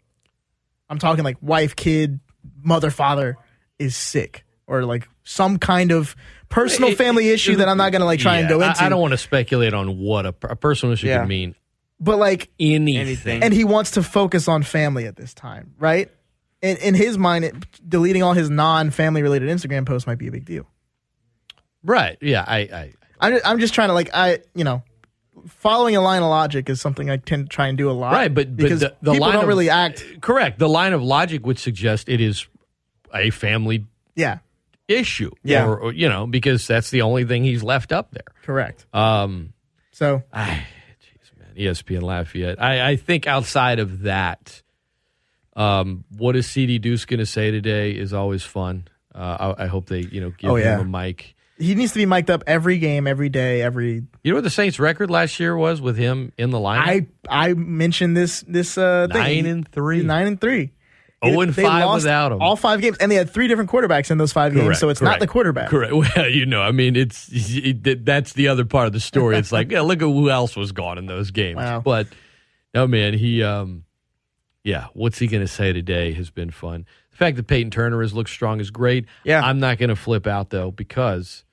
I'm 0.88 0.98
talking 0.98 1.24
like 1.24 1.38
wife, 1.40 1.74
kid, 1.74 2.20
mother, 2.62 2.90
father, 2.90 3.36
is 3.78 3.96
sick 3.96 4.44
or 4.68 4.84
like 4.84 5.08
some 5.24 5.58
kind 5.58 5.90
of 5.90 6.14
personal 6.48 6.90
It- 6.90 6.98
family 6.98 7.28
it- 7.28 7.34
issue 7.34 7.56
that 7.56 7.68
I'm 7.68 7.76
not 7.78 7.90
going 7.90 8.00
to 8.00 8.06
like 8.06 8.20
try 8.20 8.38
and 8.38 8.48
go 8.48 8.60
I- 8.60 8.68
into. 8.68 8.84
I, 8.84 8.88
don't 8.88 9.00
want 9.00 9.12
to 9.12 9.18
speculate 9.18 9.74
on 9.74 9.98
what 9.98 10.24
a, 10.26 10.34
a 10.42 10.54
personal 10.54 10.92
issue 10.92 11.08
Yeah. 11.08 11.20
could 11.20 11.28
mean. 11.28 11.54
but 11.98 12.18
like 12.18 12.50
Anything. 12.60 12.96
Anything. 12.98 13.42
and 13.42 13.52
he 13.52 13.64
wants 13.64 13.92
to 13.92 14.02
focus 14.04 14.46
on 14.46 14.62
family 14.62 15.06
at 15.06 15.16
this 15.16 15.34
time, 15.34 15.74
right? 15.78 16.10
In, 16.62 16.76
in 16.78 16.94
his 16.94 17.16
mind, 17.18 17.44
it, 17.44 17.54
deleting 17.88 18.22
all 18.22 18.32
his 18.34 18.50
non-family 18.50 19.22
related 19.22 19.48
Instagram 19.48 19.86
posts 19.86 20.06
might 20.06 20.18
be 20.18 20.26
a 20.28 20.32
big 20.32 20.44
deal. 20.44 20.66
Right. 21.82 22.18
Yeah. 22.20 22.44
I. 22.46 22.58
I 22.58 22.92
I'm 23.20 23.32
just, 23.32 23.46
I'm 23.46 23.58
just 23.58 23.74
trying 23.74 23.88
to 23.88 23.94
like 23.94 24.10
I 24.14 24.40
you 24.54 24.62
know, 24.64 24.82
following 25.48 25.96
a 25.96 26.00
line 26.00 26.22
of 26.22 26.28
logic 26.28 26.68
is 26.70 26.80
something 26.80 27.10
I 27.10 27.16
tend 27.16 27.46
to 27.46 27.48
try 27.48 27.66
and 27.68 27.76
do 27.78 27.90
a 27.90 27.92
lot. 27.92 28.12
right. 28.12 28.32
But, 28.32 28.56
but 28.56 28.56
because 28.56 28.80
the, 28.80 28.94
the 29.02 29.12
people 29.12 29.26
line 29.26 29.34
don't 29.34 29.42
of, 29.44 29.48
really 29.48 29.70
act. 29.70 30.04
Correct. 30.20 30.58
The 30.58 30.68
line 30.68 30.92
of 30.92 31.02
logic 31.02 31.44
would 31.46 31.58
suggest 31.58 32.08
it 32.08 32.20
is 32.20 32.46
a 33.14 33.30
family 33.30 33.86
Yeah, 34.14 34.38
issue. 34.88 35.30
Yeah. 35.44 35.66
Or, 35.66 35.78
or, 35.78 35.92
you 35.92 36.08
know, 36.08 36.26
because 36.26 36.66
that's 36.66 36.90
the 36.90 37.02
only 37.02 37.24
thing 37.24 37.44
he's 37.44 37.62
left 37.62 37.92
up 37.92 38.10
there. 38.10 38.24
correct. 38.42 38.86
Um. 38.92 39.52
So 39.92 40.22
I, 40.32 40.64
jeez, 41.02 41.38
man, 41.38 41.54
ESPN 41.56 42.02
Lafayette. 42.02 42.60
I, 42.62 42.90
I 42.90 42.96
think 42.96 43.26
outside 43.26 43.78
of 43.80 44.02
that, 44.02 44.62
um, 45.56 46.04
what 46.16 46.36
is 46.36 46.48
CD 46.48 46.78
Deuce 46.78 47.04
going 47.04 47.18
to 47.18 47.26
say 47.26 47.50
today 47.50 47.90
is 47.92 48.12
always 48.12 48.44
fun. 48.44 48.86
Uh, 49.14 49.54
I, 49.58 49.64
I 49.64 49.66
hope 49.66 49.86
they, 49.88 50.00
you 50.00 50.20
know, 50.20 50.30
give 50.30 50.50
Oh, 50.50 50.56
yeah. 50.56 50.78
him 50.78 50.94
a 50.94 50.98
mic. 51.02 51.34
he 51.58 51.74
needs 51.74 51.90
to 51.92 51.98
be 51.98 52.06
mic'd 52.06 52.30
up 52.30 52.44
every 52.46 52.78
game, 52.78 53.08
every 53.08 53.28
day, 53.28 53.60
every. 53.62 54.04
You 54.22 54.30
know 54.32 54.36
what 54.36 54.44
the 54.44 54.50
Saints' 54.50 54.78
record 54.78 55.10
last 55.10 55.40
year 55.40 55.56
was 55.56 55.80
with 55.80 55.96
him 55.96 56.30
in 56.38 56.50
the 56.50 56.58
lineup? 56.58 57.08
I 57.28 57.48
I 57.50 57.54
mentioned 57.54 58.16
this 58.16 58.44
this 58.46 58.78
uh 58.78 59.08
thing. 59.10 59.20
Nine 59.44 59.46
and 59.46 59.68
three. 59.68 60.02
nine 60.04 60.28
and 60.28 60.40
three. 60.40 60.70
Oh, 61.20 61.40
and 61.40 61.52
They 61.52 61.64
five 61.64 61.84
lost 61.84 62.04
without 62.04 62.30
him. 62.32 62.40
All 62.40 62.54
five 62.54 62.80
games, 62.80 62.96
and 62.98 63.10
they 63.10 63.16
had 63.16 63.28
three 63.28 63.48
different 63.48 63.70
quarterbacks 63.70 64.10
in 64.10 64.18
those 64.18 64.32
five 64.32 64.54
games. 64.54 64.78
So 64.78 64.88
it's 64.88 65.00
correct, 65.00 65.14
not 65.14 65.20
the 65.20 65.26
quarterback. 65.26 65.68
Correct. 65.68 65.92
Well, 66.16 66.28
you 66.28 66.46
know, 66.46 66.62
I 66.62 66.70
mean, 66.70 66.94
it's 66.94 67.28
it, 67.32 68.04
that's 68.04 68.34
the 68.34 68.48
other 68.48 68.64
part 68.64 68.86
of 68.86 68.92
the 68.92 69.00
story. 69.00 69.36
It's 69.36 69.50
like, 69.50 69.70
yeah, 69.72 69.80
look 69.80 70.00
at 70.00 70.04
who 70.04 70.30
else 70.30 70.54
was 70.54 70.70
gone 70.70 70.96
in 70.96 71.06
those 71.06 71.32
games. 71.32 71.56
Wow. 71.56 71.80
But 71.80 72.06
no, 72.72 72.86
man, 72.86 73.14
he, 73.14 73.42
um, 73.42 73.84
yeah, 74.62 74.86
what's 74.92 75.18
he 75.18 75.26
going 75.26 75.42
to 75.42 75.48
say 75.48 75.72
today 75.72 76.12
has 76.12 76.30
been 76.30 76.50
fun. 76.50 76.86
The 77.10 77.16
fact 77.16 77.36
that 77.36 77.48
Peyton 77.48 77.70
Turner 77.72 78.00
has 78.02 78.14
looked 78.14 78.30
strong 78.30 78.60
is 78.60 78.70
great. 78.70 79.06
Yeah. 79.24 79.40
I'm 79.42 79.58
not 79.58 79.78
going 79.78 79.88
to 79.88 79.96
flip 79.96 80.26
out 80.28 80.50
though 80.50 80.70
because 80.70 81.44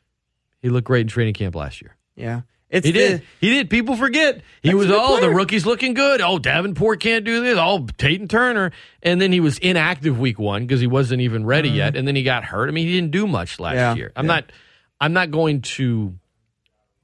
he 0.61 0.69
looked 0.69 0.85
great 0.85 1.01
in 1.01 1.07
training 1.07 1.33
camp 1.33 1.55
last 1.55 1.81
year. 1.81 1.95
Yeah. 2.15 2.41
It's 2.75 2.85
He 2.85 2.91
the- 2.91 2.99
did. 2.99 3.21
He 3.39 3.49
did. 3.51 3.69
People 3.69 3.95
forget. 3.95 4.41
He 4.61 4.73
was, 4.73 4.91
all 4.91 5.15
good 5.15 5.23
oh, 5.23 5.29
the 5.29 5.33
rookie's 5.33 5.65
looking 5.65 5.93
good. 5.93 6.19
Oh, 6.19 6.39
Davenport 6.39 6.99
can't 6.99 7.23
do 7.23 7.41
this. 7.41 7.57
Oh, 7.57 7.87
Peyton 7.97 8.27
Turner. 8.27 8.71
And 9.01 9.21
then 9.21 9.31
he 9.31 9.39
was 9.39 9.57
inactive 9.59 10.19
week 10.19 10.37
one 10.37 10.67
because 10.67 10.81
he 10.81 10.87
wasn't 10.87 11.21
even 11.21 11.45
ready 11.45 11.69
mm-hmm. 11.69 11.77
yet. 11.77 11.95
And 11.95 12.05
then 12.05 12.17
he 12.17 12.23
got 12.23 12.43
hurt. 12.43 12.67
I 12.67 12.73
mean, 12.73 12.85
he 12.85 12.93
didn't 12.93 13.11
do 13.11 13.27
much 13.27 13.61
last 13.61 13.75
Yeah. 13.75 13.95
year. 13.95 14.11
I'm 14.15 14.27
not 14.27 14.51
I'm 14.99 15.13
not 15.13 15.31
going 15.31 15.61
to 15.61 16.15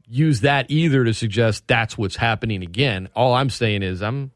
use 0.09 0.41
that 0.41 0.69
either 0.69 1.05
to 1.05 1.13
suggest 1.13 1.67
that's 1.67 1.97
what's 1.97 2.17
happening 2.17 2.63
again. 2.63 3.07
All 3.15 3.33
I'm 3.33 3.49
saying 3.49 3.81
is 3.81 4.01
I'm 4.01 4.31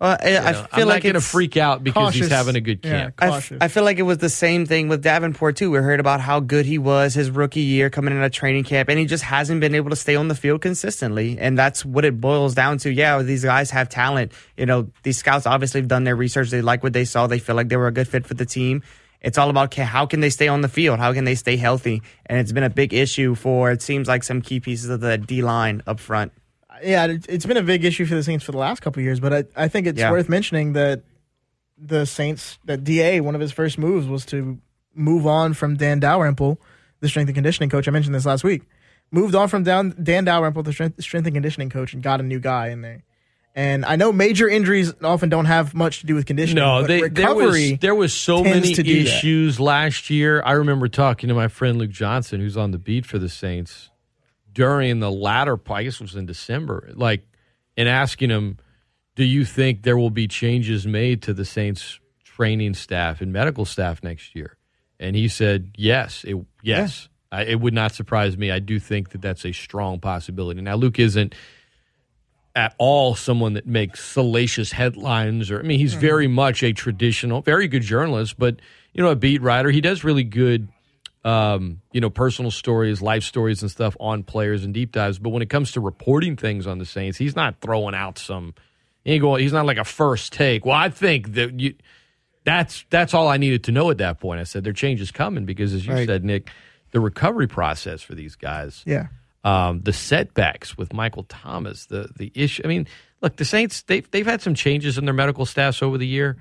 Well, 0.00 0.16
I, 0.18 0.24
I 0.24 0.28
you 0.28 0.34
know, 0.34 0.42
feel 0.42 0.52
I'm 0.52 0.60
like 0.60 0.70
not 0.70 0.86
going 0.86 1.00
to 1.02 1.08
it's- 1.18 1.30
freak 1.30 1.56
out 1.58 1.84
because 1.84 2.14
he's 2.14 2.28
having 2.30 2.56
a 2.56 2.60
good 2.62 2.80
Yeah. 2.82 2.90
camp. 2.90 3.14
I, 3.18 3.26
f- 3.26 3.32
cautious. 3.32 3.58
I 3.60 3.68
feel 3.68 3.84
like 3.84 3.98
it 3.98 4.02
was 4.04 4.16
the 4.18 4.30
same 4.30 4.64
thing 4.64 4.88
with 4.88 5.02
Davenport 5.02 5.56
too. 5.56 5.70
We 5.70 5.78
heard 5.78 6.00
about 6.00 6.20
how 6.22 6.40
good 6.40 6.64
he 6.64 6.78
was 6.78 7.12
his 7.12 7.30
rookie 7.30 7.60
year 7.60 7.90
coming 7.90 8.14
in 8.16 8.22
a 8.22 8.30
training 8.30 8.64
camp, 8.64 8.88
and 8.88 8.98
he 8.98 9.04
just 9.04 9.24
hasn't 9.24 9.60
been 9.60 9.74
able 9.74 9.90
to 9.90 9.96
stay 9.96 10.16
on 10.16 10.28
the 10.28 10.34
field 10.34 10.62
consistently. 10.62 11.38
And 11.38 11.58
that's 11.58 11.84
what 11.84 12.06
it 12.06 12.18
boils 12.18 12.54
down 12.54 12.78
to. 12.78 12.90
Yeah, 12.90 13.20
these 13.22 13.44
guys 13.44 13.70
have 13.72 13.90
talent. 13.90 14.32
You 14.56 14.64
know, 14.64 14.90
these 15.02 15.18
scouts 15.18 15.46
obviously 15.46 15.80
have 15.82 15.88
done 15.88 16.04
their 16.04 16.16
research. 16.16 16.48
They 16.48 16.62
like 16.62 16.82
what 16.82 16.94
they 16.94 17.04
saw. 17.04 17.26
They 17.26 17.38
feel 17.38 17.54
like 17.56 17.68
they 17.68 17.76
were 17.76 17.88
a 17.88 17.92
good 17.92 18.08
fit 18.08 18.26
for 18.26 18.32
the 18.34 18.46
team. 18.46 18.82
It's 19.20 19.36
all 19.36 19.50
about 19.50 19.70
ca- 19.70 19.84
how 19.84 20.06
can 20.06 20.20
they 20.20 20.30
stay 20.30 20.48
on 20.48 20.62
the 20.62 20.68
field? 20.68 20.98
How 20.98 21.12
can 21.12 21.24
they 21.24 21.34
stay 21.34 21.58
healthy? 21.58 22.00
And 22.24 22.38
it's 22.38 22.52
been 22.52 22.62
a 22.64 22.70
big 22.70 22.94
issue 22.94 23.34
for 23.34 23.70
it 23.70 23.82
seems 23.82 24.08
like 24.08 24.22
some 24.22 24.40
key 24.40 24.60
pieces 24.60 24.88
of 24.88 25.00
the 25.00 25.18
D 25.18 25.42
line 25.42 25.82
up 25.86 26.00
front. 26.00 26.32
Yeah, 26.82 27.06
it- 27.06 27.26
it's 27.28 27.46
been 27.46 27.56
a 27.56 27.62
big 27.62 27.84
issue 27.84 28.06
for 28.06 28.14
the 28.14 28.22
Saints 28.22 28.44
for 28.44 28.52
the 28.52 28.58
last 28.58 28.80
couple 28.80 29.00
of 29.00 29.04
years, 29.04 29.20
but 29.20 29.32
I, 29.32 29.44
I 29.64 29.68
think 29.68 29.86
it's 29.86 29.98
Yeah. 29.98 30.10
worth 30.10 30.28
mentioning 30.28 30.72
that 30.74 31.02
the 31.78 32.04
Saints, 32.06 32.58
that 32.66 32.84
DA, 32.84 33.20
one 33.20 33.34
of 33.34 33.40
his 33.40 33.52
first 33.52 33.78
moves 33.78 34.06
was 34.06 34.24
to 34.26 34.58
move 34.94 35.26
on 35.26 35.54
from 35.54 35.76
Dan 35.76 35.98
Dalrymple, 36.00 36.60
the 37.00 37.08
strength 37.08 37.28
and 37.28 37.34
conditioning 37.34 37.70
coach. 37.70 37.88
I 37.88 37.90
mentioned 37.90 38.14
this 38.14 38.26
last 38.26 38.44
week. 38.44 38.62
Moved 39.12 39.34
on 39.34 39.48
from 39.48 39.62
down, 39.64 39.94
Dan 40.00 40.24
Dalrymple, 40.24 40.62
the 40.62 40.72
strength, 40.72 41.02
strength 41.02 41.26
and 41.26 41.34
conditioning 41.34 41.70
coach, 41.70 41.94
and 41.94 42.02
got 42.02 42.20
a 42.20 42.22
new 42.22 42.38
guy 42.38 42.68
in 42.68 42.82
there. 42.82 43.02
And 43.56 43.84
I 43.84 43.96
know 43.96 44.12
major 44.12 44.48
injuries 44.48 44.92
often 45.02 45.28
don't 45.28 45.46
have 45.46 45.74
much 45.74 46.00
to 46.00 46.06
do 46.06 46.14
with 46.14 46.24
conditioning. 46.26 46.62
No, 46.62 46.82
but 46.82 46.86
they, 46.86 47.08
there 47.08 47.34
was 47.34 47.46
recovery 47.46 47.78
there 47.80 47.94
was 47.96 48.14
so 48.14 48.44
many 48.44 48.72
do 48.72 48.82
that. 48.84 48.88
issues 48.88 49.58
last 49.58 50.08
year. 50.10 50.40
I 50.44 50.52
remember 50.52 50.86
talking 50.86 51.26
to 51.28 51.34
my 51.34 51.48
friend 51.48 51.76
Luke 51.76 51.90
Johnson, 51.90 52.38
who's 52.40 52.56
on 52.56 52.70
the 52.70 52.78
beat 52.78 53.04
for 53.06 53.18
the 53.18 53.28
Saints, 53.28 53.89
during 54.52 55.00
the 55.00 55.10
latter 55.10 55.56
part. 55.56 55.80
I 55.80 55.82
guess 55.84 55.94
it 55.94 56.00
was 56.02 56.16
in 56.16 56.26
December, 56.26 56.90
like, 56.94 57.26
and 57.76 57.88
asking 57.88 58.30
him, 58.30 58.58
"Do 59.16 59.24
you 59.24 59.44
think 59.44 59.82
there 59.82 59.98
will 59.98 60.10
be 60.10 60.28
changes 60.28 60.86
made 60.86 61.22
to 61.22 61.34
the 61.34 61.44
Saints 61.44 62.00
training 62.24 62.74
staff 62.74 63.20
and 63.20 63.32
medical 63.32 63.64
staff 63.64 64.02
next 64.02 64.34
year?" 64.34 64.56
And 64.98 65.16
he 65.16 65.28
said, 65.28 65.72
"Yes, 65.76 66.24
it, 66.24 66.36
yes." 66.62 67.08
I, 67.32 67.44
it 67.44 67.60
would 67.60 67.74
not 67.74 67.92
surprise 67.92 68.36
me. 68.36 68.50
I 68.50 68.58
do 68.58 68.80
think 68.80 69.10
that 69.10 69.22
that's 69.22 69.44
a 69.44 69.52
strong 69.52 70.00
possibility. 70.00 70.60
Now, 70.62 70.74
Luke 70.74 70.98
isn't 70.98 71.32
at 72.54 72.74
all 72.78 73.14
someone 73.14 73.52
that 73.54 73.66
makes 73.66 74.02
salacious 74.02 74.72
headlines 74.72 75.50
or 75.50 75.60
I 75.60 75.62
mean 75.62 75.78
he's 75.78 75.92
mm-hmm. 75.92 76.00
very 76.00 76.26
much 76.26 76.62
a 76.62 76.72
traditional 76.72 77.42
very 77.42 77.68
good 77.68 77.82
journalist 77.82 78.38
but 78.38 78.56
you 78.92 79.02
know 79.02 79.10
a 79.10 79.16
beat 79.16 79.40
writer 79.40 79.70
he 79.70 79.80
does 79.80 80.02
really 80.02 80.24
good 80.24 80.68
um, 81.24 81.80
you 81.92 82.00
know 82.00 82.08
personal 82.10 82.50
stories 82.50 83.02
life 83.02 83.22
stories 83.24 83.60
and 83.62 83.70
stuff 83.70 83.96
on 84.00 84.22
players 84.22 84.64
and 84.64 84.72
deep 84.72 84.92
dives 84.92 85.18
but 85.18 85.30
when 85.30 85.42
it 85.42 85.50
comes 85.50 85.72
to 85.72 85.80
reporting 85.80 86.36
things 86.36 86.66
on 86.66 86.78
the 86.78 86.86
Saints 86.86 87.18
he's 87.18 87.36
not 87.36 87.60
throwing 87.60 87.94
out 87.94 88.18
some 88.18 88.54
he 89.04 89.18
going 89.18 89.42
he's 89.42 89.52
not 89.52 89.66
like 89.66 89.76
a 89.78 89.84
first 89.84 90.32
take 90.32 90.64
well 90.64 90.76
I 90.76 90.88
think 90.88 91.34
that 91.34 91.58
you 91.60 91.74
that's 92.44 92.84
that's 92.90 93.12
all 93.12 93.28
I 93.28 93.36
needed 93.36 93.64
to 93.64 93.72
know 93.72 93.90
at 93.90 93.98
that 93.98 94.18
point 94.18 94.40
I 94.40 94.44
said 94.44 94.64
their 94.64 94.72
change 94.72 95.00
is 95.00 95.10
coming 95.10 95.44
because 95.44 95.74
as 95.74 95.86
you 95.86 95.92
Right. 95.92 96.06
said 96.08 96.24
Nick 96.24 96.48
the 96.92 97.00
recovery 97.00 97.46
process 97.46 98.00
for 98.02 98.14
these 98.14 98.34
guys 98.36 98.82
Yeah. 98.86 99.08
um, 99.44 99.82
the 99.82 99.92
setbacks 99.92 100.76
with 100.78 100.92
Michael 100.92 101.24
Thomas, 101.24 101.86
the 101.86 102.08
the 102.16 102.32
issue. 102.34 102.62
I 102.64 102.68
mean, 102.68 102.86
look, 103.22 103.36
the 103.36 103.44
Saints 103.44 103.82
they've 103.82 104.10
they've 104.10 104.26
had 104.26 104.40
some 104.42 104.54
changes 104.54 104.98
in 104.98 105.04
their 105.04 105.14
medical 105.14 105.46
staffs 105.46 105.82
over 105.82 105.96
the 105.98 106.06
year. 106.06 106.36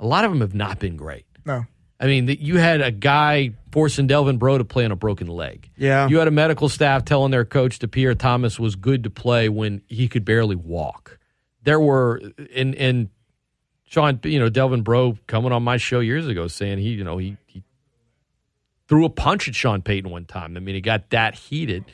A 0.00 0.06
lot 0.06 0.24
of 0.24 0.30
them 0.30 0.40
have 0.40 0.54
not 0.54 0.78
been 0.78 0.96
great. 0.96 1.26
No. 1.44 1.66
I 2.00 2.06
mean, 2.06 2.26
the, 2.26 2.38
you 2.40 2.58
had 2.58 2.80
a 2.80 2.90
guy 2.90 3.52
forcing 3.70 4.06
Delvin 4.06 4.38
Breaux 4.38 4.58
to 4.58 4.64
play 4.64 4.84
on 4.84 4.90
a 4.90 4.96
broken 4.96 5.28
leg. 5.28 5.70
Yeah. 5.76 6.08
You 6.08 6.18
had 6.18 6.28
a 6.28 6.32
medical 6.32 6.68
staff 6.68 7.04
telling 7.04 7.30
their 7.30 7.44
coach 7.44 7.78
that 7.78 7.88
Pierre 7.88 8.14
Thomas 8.14 8.58
was 8.58 8.76
good 8.76 9.04
to 9.04 9.10
play 9.10 9.48
when 9.48 9.82
he 9.86 10.08
could 10.08 10.24
barely 10.24 10.56
walk. 10.56 11.18
There 11.62 11.80
were 11.80 12.20
and 12.54 12.74
and 12.74 13.08
Sean, 13.86 14.20
you 14.24 14.38
know, 14.38 14.48
Delvin 14.48 14.82
Breaux 14.82 15.16
coming 15.26 15.52
on 15.52 15.62
my 15.62 15.76
show 15.76 16.00
years 16.00 16.26
ago 16.26 16.48
saying 16.48 16.78
he, 16.78 16.90
you 16.90 17.04
know, 17.04 17.16
he 17.16 17.36
he 17.46 17.62
threw 18.88 19.04
a 19.04 19.10
punch 19.10 19.48
at 19.48 19.54
Sean 19.54 19.80
Payton 19.80 20.10
one 20.10 20.24
time. 20.24 20.56
I 20.56 20.60
mean, 20.60 20.74
it 20.76 20.82
got 20.82 21.10
that 21.10 21.34
heated. 21.34 21.84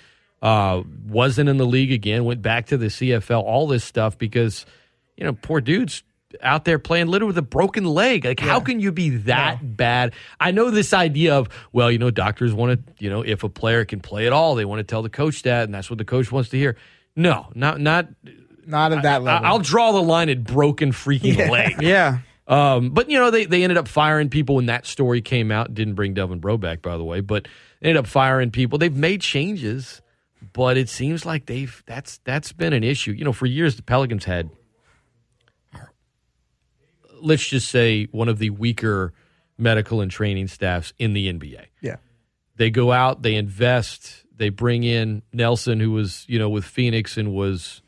Uh, 0.42 0.82
wasn't 1.06 1.50
in 1.50 1.58
the 1.58 1.66
league 1.66 1.92
again. 1.92 2.24
Went 2.24 2.40
back 2.40 2.66
to 2.68 2.78
the 2.78 2.86
CFL. 2.86 3.42
All 3.42 3.68
this 3.68 3.84
stuff 3.84 4.16
because 4.16 4.64
you 5.16 5.24
know, 5.24 5.34
poor 5.34 5.60
dude's 5.60 6.02
out 6.42 6.64
there 6.64 6.78
playing 6.78 7.08
literally 7.08 7.28
with 7.30 7.38
a 7.38 7.42
broken 7.42 7.84
leg. 7.84 8.24
Like, 8.24 8.40
how 8.40 8.60
can 8.60 8.80
you 8.80 8.92
be 8.92 9.10
that 9.10 9.76
bad? 9.76 10.12
I 10.38 10.50
know 10.50 10.70
this 10.70 10.92
idea 10.92 11.34
of, 11.36 11.48
well, 11.72 11.90
you 11.90 11.98
know, 11.98 12.10
doctors 12.10 12.52
want 12.52 12.86
to, 12.86 12.92
you 13.04 13.10
know, 13.10 13.22
if 13.22 13.42
a 13.42 13.48
player 13.48 13.84
can 13.84 14.00
play 14.00 14.26
at 14.26 14.32
all, 14.32 14.54
they 14.54 14.64
want 14.64 14.78
to 14.80 14.84
tell 14.84 15.02
the 15.02 15.08
coach 15.10 15.42
that, 15.42 15.64
and 15.64 15.74
that's 15.74 15.90
what 15.90 15.98
the 15.98 16.04
coach 16.04 16.30
wants 16.30 16.50
to 16.50 16.56
hear. 16.58 16.76
No, 17.16 17.48
not 17.54 17.80
not. 17.80 18.08
Not 18.66 18.92
at 18.92 19.02
that 19.02 19.22
level. 19.22 19.44
I, 19.46 19.50
will 19.52 19.58
draw 19.58 19.90
the 19.90 20.02
line 20.02 20.28
at 20.28 20.44
broken 20.44 20.92
freaking 20.92 21.36
Yeah. 21.36 21.50
leg. 21.50 21.76
Yeah. 21.82 22.18
Um, 22.46 22.90
but 22.90 23.08
you 23.08 23.18
know, 23.18 23.30
they, 23.30 23.44
they 23.44 23.62
ended 23.62 23.78
up 23.78 23.86
firing 23.88 24.28
people 24.28 24.56
when 24.56 24.66
that 24.66 24.84
story 24.86 25.20
came 25.22 25.50
out. 25.52 25.72
Didn't 25.72 25.94
bring 25.94 26.14
Delvin 26.14 26.40
Breaux 26.40 26.56
back, 26.58 26.82
by 26.82 26.96
the 26.96 27.04
way, 27.04 27.20
but 27.20 27.46
they 27.80 27.88
ended 27.88 28.04
up 28.04 28.06
firing 28.08 28.50
people. 28.50 28.76
They've 28.78 28.94
made 28.94 29.20
changes, 29.20 30.02
but 30.52 30.76
it 30.76 30.88
seems 30.88 31.24
like 31.24 31.46
they've 31.46 31.82
that's 31.86 32.18
that's 32.24 32.52
been 32.52 32.72
an 32.72 32.82
issue. 32.84 33.12
You 33.12 33.24
know, 33.24 33.32
for 33.32 33.46
years 33.46 33.76
the 33.76 33.82
Pelicans 33.82 34.24
had 34.24 34.50
let's 37.22 37.46
just 37.46 37.68
say 37.68 38.06
one 38.12 38.28
of 38.28 38.38
the 38.38 38.50
weaker 38.50 39.12
medical 39.58 40.00
and 40.00 40.10
training 40.10 40.48
staffs 40.48 40.92
in 40.98 41.12
the 41.12 41.32
NBA. 41.32 41.66
Yeah. 41.80 41.96
They 42.56 42.70
go 42.70 42.92
out, 42.92 43.22
they 43.22 43.36
invest, 43.36 44.24
they 44.36 44.48
bring 44.48 44.84
in 44.84 45.22
Nelson, 45.32 45.80
who 45.80 45.92
was, 45.92 46.24
you 46.28 46.38
know, 46.38 46.48
with 46.48 46.64
Phoenix 46.64 47.16
and 47.16 47.32
was 47.32 47.82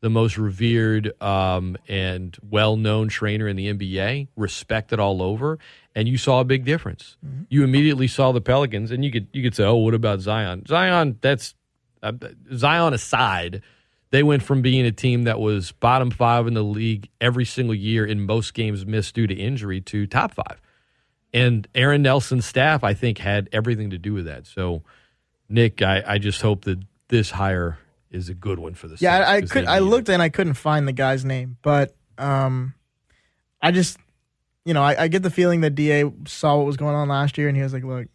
the 0.00 0.10
most 0.10 0.38
revered 0.38 1.12
um, 1.22 1.76
and 1.88 2.36
well 2.48 2.76
known 2.76 3.08
trainer 3.08 3.46
in 3.46 3.56
the 3.56 3.72
NBA, 3.72 4.28
respected 4.36 4.98
all 4.98 5.22
over, 5.22 5.58
and 5.94 6.08
you 6.08 6.16
saw 6.16 6.40
a 6.40 6.44
big 6.44 6.64
difference. 6.64 7.16
You 7.50 7.64
immediately 7.64 8.06
saw 8.06 8.32
the 8.32 8.40
Pelicans, 8.40 8.90
and 8.90 9.04
you 9.04 9.10
could 9.10 9.28
you 9.32 9.42
could 9.42 9.54
say, 9.54 9.64
"Oh, 9.64 9.76
what 9.76 9.94
about 9.94 10.20
Zion?" 10.20 10.64
Zion, 10.66 11.18
that's 11.20 11.54
uh, 12.02 12.12
Zion 12.54 12.94
aside. 12.94 13.62
They 14.10 14.22
went 14.22 14.42
from 14.42 14.60
being 14.60 14.84
a 14.84 14.92
team 14.92 15.24
that 15.24 15.38
was 15.38 15.72
bottom 15.72 16.10
five 16.10 16.46
in 16.46 16.54
the 16.54 16.64
league 16.64 17.08
every 17.20 17.44
single 17.44 17.74
year 17.74 18.04
in 18.04 18.26
most 18.26 18.54
games 18.54 18.84
missed 18.84 19.14
due 19.14 19.26
to 19.26 19.34
injury 19.34 19.80
to 19.82 20.06
top 20.06 20.34
five. 20.34 20.60
And 21.32 21.68
Aaron 21.76 22.02
Nelson's 22.02 22.44
staff, 22.44 22.82
I 22.82 22.92
think, 22.92 23.18
had 23.18 23.48
everything 23.52 23.90
to 23.90 23.98
do 23.98 24.12
with 24.12 24.24
that. 24.24 24.48
So, 24.48 24.82
Nick, 25.48 25.80
I, 25.80 26.02
I 26.04 26.18
just 26.18 26.42
hope 26.42 26.64
that 26.64 26.80
this 27.06 27.30
hire 27.30 27.78
is 28.10 28.28
a 28.28 28.34
good 28.34 28.58
one 28.58 28.74
for 28.74 28.88
the 28.88 28.96
Yeah, 28.98 29.18
Saints, 29.18 29.30
I, 29.30 29.34
I 29.34 29.40
could. 29.42 29.68
I 29.68 29.78
need 29.78 29.86
it. 29.86 29.88
looked 29.88 30.08
and 30.08 30.20
I 30.20 30.28
couldn't 30.28 30.54
find 30.54 30.88
the 30.88 30.92
guy's 30.92 31.24
name, 31.24 31.56
but 31.62 31.94
um, 32.18 32.74
I 33.62 33.70
just, 33.70 33.96
you 34.64 34.74
know, 34.74 34.82
I, 34.82 35.04
I 35.04 35.08
get 35.08 35.22
the 35.22 35.30
feeling 35.30 35.60
that 35.60 35.76
Da 35.76 36.04
saw 36.26 36.56
what 36.56 36.66
was 36.66 36.76
going 36.76 36.96
on 36.96 37.08
last 37.08 37.38
year, 37.38 37.46
and 37.46 37.56
he 37.56 37.62
was 37.62 37.72
like, 37.72 37.84
"Look, 37.84 38.08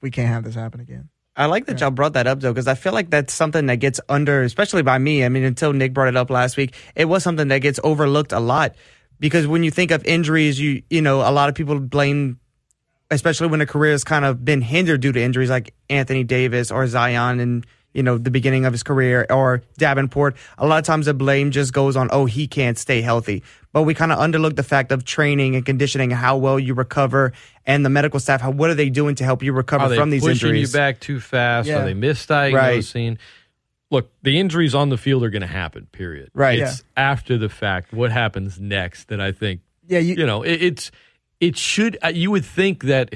we 0.00 0.12
can't 0.12 0.28
have 0.28 0.44
this 0.44 0.54
happen 0.54 0.78
again." 0.80 1.08
I 1.36 1.46
like 1.46 1.66
that 1.66 1.80
y'all 1.80 1.90
brought 1.90 2.14
that 2.14 2.26
up 2.26 2.40
though, 2.40 2.52
because 2.52 2.66
I 2.66 2.74
feel 2.74 2.94
like 2.94 3.10
that's 3.10 3.34
something 3.34 3.66
that 3.66 3.76
gets 3.76 4.00
under, 4.08 4.42
especially 4.42 4.82
by 4.82 4.96
me. 4.96 5.22
I 5.24 5.28
mean, 5.28 5.44
until 5.44 5.72
Nick 5.72 5.92
brought 5.92 6.08
it 6.08 6.16
up 6.16 6.30
last 6.30 6.56
week, 6.56 6.74
it 6.94 7.04
was 7.04 7.22
something 7.22 7.48
that 7.48 7.58
gets 7.58 7.78
overlooked 7.84 8.32
a 8.32 8.40
lot. 8.40 8.74
Because 9.20 9.46
when 9.46 9.62
you 9.62 9.70
think 9.70 9.90
of 9.90 10.04
injuries, 10.04 10.58
you 10.58 10.82
you 10.88 11.02
know, 11.02 11.20
a 11.20 11.30
lot 11.30 11.48
of 11.48 11.54
people 11.54 11.78
blame, 11.78 12.40
especially 13.10 13.48
when 13.48 13.60
a 13.60 13.66
career 13.66 13.92
has 13.92 14.04
kind 14.04 14.24
of 14.24 14.44
been 14.44 14.62
hindered 14.62 15.02
due 15.02 15.12
to 15.12 15.20
injuries, 15.20 15.50
like 15.50 15.74
Anthony 15.90 16.24
Davis 16.24 16.70
or 16.70 16.86
Zion, 16.86 17.40
and 17.40 17.66
you 17.96 18.02
know 18.02 18.18
the 18.18 18.30
beginning 18.30 18.66
of 18.66 18.72
his 18.72 18.82
career, 18.82 19.26
or 19.30 19.62
Davenport. 19.78 20.36
A 20.58 20.66
lot 20.66 20.78
of 20.78 20.84
times 20.84 21.06
the 21.06 21.14
blame 21.14 21.50
just 21.50 21.72
goes 21.72 21.96
on, 21.96 22.08
oh, 22.12 22.26
he 22.26 22.46
can't 22.46 22.78
stay 22.78 23.00
healthy. 23.00 23.42
But 23.72 23.82
we 23.82 23.94
kind 23.94 24.12
of 24.12 24.18
underlook 24.18 24.54
the 24.54 24.62
fact 24.62 24.92
of 24.92 25.04
training 25.04 25.56
and 25.56 25.64
conditioning, 25.64 26.12
and 26.12 26.20
how 26.20 26.36
well 26.36 26.58
you 26.58 26.74
recover, 26.74 27.32
and 27.64 27.84
the 27.84 27.90
medical 27.90 28.20
staff. 28.20 28.42
How 28.42 28.50
what 28.50 28.68
are 28.68 28.74
they 28.74 28.90
doing 28.90 29.14
to 29.16 29.24
help 29.24 29.42
you 29.42 29.52
recover 29.52 29.84
Are 29.84 29.88
they 29.88 29.96
from 29.96 30.10
these 30.10 30.22
pushing 30.22 30.48
injuries? 30.48 30.72
you 30.72 30.78
back 30.78 31.00
too 31.00 31.20
fast? 31.20 31.68
Yeah. 31.68 31.82
Are 31.82 31.84
they 31.86 31.94
misdiagnosing? 31.94 33.16
Look, 33.90 34.10
the 34.22 34.38
injuries 34.38 34.74
on 34.74 34.90
the 34.90 34.98
field 34.98 35.22
are 35.22 35.30
going 35.30 35.42
to 35.42 35.46
happen. 35.46 35.86
Period. 35.92 36.30
Right. 36.34 36.58
It's 36.58 36.82
after 36.96 37.38
the 37.38 37.48
fact. 37.48 37.92
What 37.92 38.12
happens 38.12 38.60
next? 38.60 39.08
That 39.08 39.20
I 39.20 39.32
think. 39.32 39.60
Yeah, 39.88 40.00
you, 40.00 40.26
know, 40.26 40.42
it, 40.42 40.60
it's 40.60 40.90
it 41.40 41.56
should. 41.56 41.96
Uh, 42.02 42.08
you 42.08 42.30
would 42.30 42.44
think 42.44 42.82
that 42.84 43.14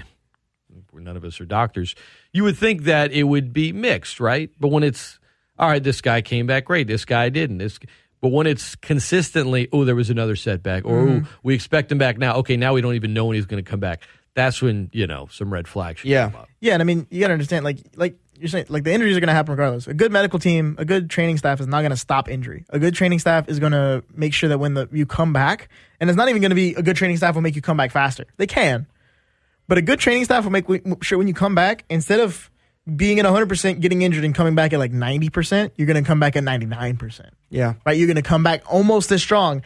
none 0.93 1.17
of 1.17 1.25
us 1.25 1.41
are 1.41 1.45
doctors. 1.45 1.95
You 2.33 2.45
would 2.45 2.57
think 2.57 2.85
that 2.85 3.13
it 3.13 3.25
would 3.25 3.53
be 3.53 3.73
mixed, 3.73 4.21
right? 4.21 4.51
But 4.61 4.69
when 4.69 4.83
it's 4.83 5.19
all 5.59 5.69
right, 5.69 5.83
this 5.83 6.01
guy 6.01 6.23
came 6.23 6.47
back 6.47 6.65
great. 6.65 6.87
This 6.87 7.05
guy 7.05 7.29
didn't. 7.29 7.59
This. 7.59 7.79
But 8.23 8.29
when 8.33 8.47
it's 8.47 8.77
consistently, 8.77 9.69
oh, 9.73 9.85
there 9.85 9.97
was 9.97 10.11
another 10.11 10.37
setback, 10.37 10.85
or 10.85 11.07
Mhm. 11.07 11.25
oh, 11.25 11.29
we 11.43 11.55
expect 11.55 11.91
him 11.91 11.99
back 11.99 12.19
now. 12.19 12.37
Okay, 12.37 12.57
now 12.57 12.75
we 12.75 12.81
don't 12.81 12.95
even 12.95 13.13
know 13.15 13.25
when 13.27 13.35
he's 13.35 13.47
going 13.47 13.63
to 13.63 13.69
come 13.69 13.81
back. 13.81 14.03
That's 14.35 14.63
when 14.63 14.91
you 14.93 15.07
know 15.07 15.29
some 15.33 15.53
red 15.53 15.67
flags. 15.67 16.01
Should 16.01 16.11
Yeah. 16.11 16.31
come 16.31 16.41
up. 16.43 16.49
Yeah, 16.61 16.75
and 16.75 16.83
I 16.83 16.85
mean, 16.85 17.07
you 17.11 17.21
gotta 17.21 17.33
understand, 17.33 17.65
like, 17.65 17.79
like 17.97 18.15
you're 18.39 18.49
saying, 18.49 18.67
like 18.69 18.85
the 18.85 18.93
injuries 18.93 19.17
are 19.17 19.21
gonna 19.21 19.33
happen 19.33 19.51
regardless. 19.53 19.87
A 19.89 19.93
good 19.95 20.13
medical 20.13 20.39
team, 20.39 20.77
a 20.79 20.85
good 20.85 21.11
training 21.11 21.37
staff 21.37 21.61
is 21.61 21.67
not 21.67 21.83
gonna 21.83 21.97
stop 21.97 22.29
injury. 22.29 22.65
A 22.71 22.79
good 22.79 22.95
training 22.95 23.19
staff 23.19 23.49
is 23.49 23.59
gonna 23.59 24.03
make 24.15 24.33
sure 24.33 24.49
that 24.49 24.59
when 24.59 24.75
the 24.75 24.89
you 24.93 25.05
come 25.05 25.33
back, 25.33 25.69
and 26.01 26.09
it's 26.09 26.17
not 26.17 26.29
even 26.29 26.41
gonna 26.41 26.55
be 26.55 26.75
a 26.75 26.83
good 26.83 26.97
training 26.97 27.17
staff 27.17 27.35
will 27.35 27.43
make 27.43 27.57
you 27.57 27.61
come 27.63 27.77
back 27.77 27.91
faster. 27.91 28.25
They 28.37 28.47
can, 28.47 28.87
but 29.71 29.79
a 29.79 29.83
good 29.83 30.01
training 30.01 30.25
staff 30.25 30.43
will 30.43 30.51
make 30.51 30.67
sure 31.01 31.17
when 31.17 31.29
you 31.29 31.33
come 31.33 31.55
back, 31.55 31.85
instead 31.89 32.19
of 32.19 32.51
being 32.97 33.21
at 33.21 33.25
100 33.25 33.49
percent, 33.49 33.79
getting 33.79 34.03
injured, 34.03 34.25
and 34.25 34.35
coming 34.35 34.57
back 34.57 34.73
at 34.73 34.81
like 34.81 34.91
90 34.91 35.31
percent, 35.31 35.73
you're 35.77 35.87
gonna 35.87 36.03
come 36.03 36.19
back 36.19 36.35
at 36.35 36.43
99 36.43 36.97
percent. 36.97 37.29
Yeah. 37.51 37.75
right? 37.87 37.97
You're 37.97 38.09
gonna 38.09 38.21
come 38.21 38.43
back 38.43 38.65
almost 38.69 39.13
as 39.13 39.23
strong, 39.23 39.63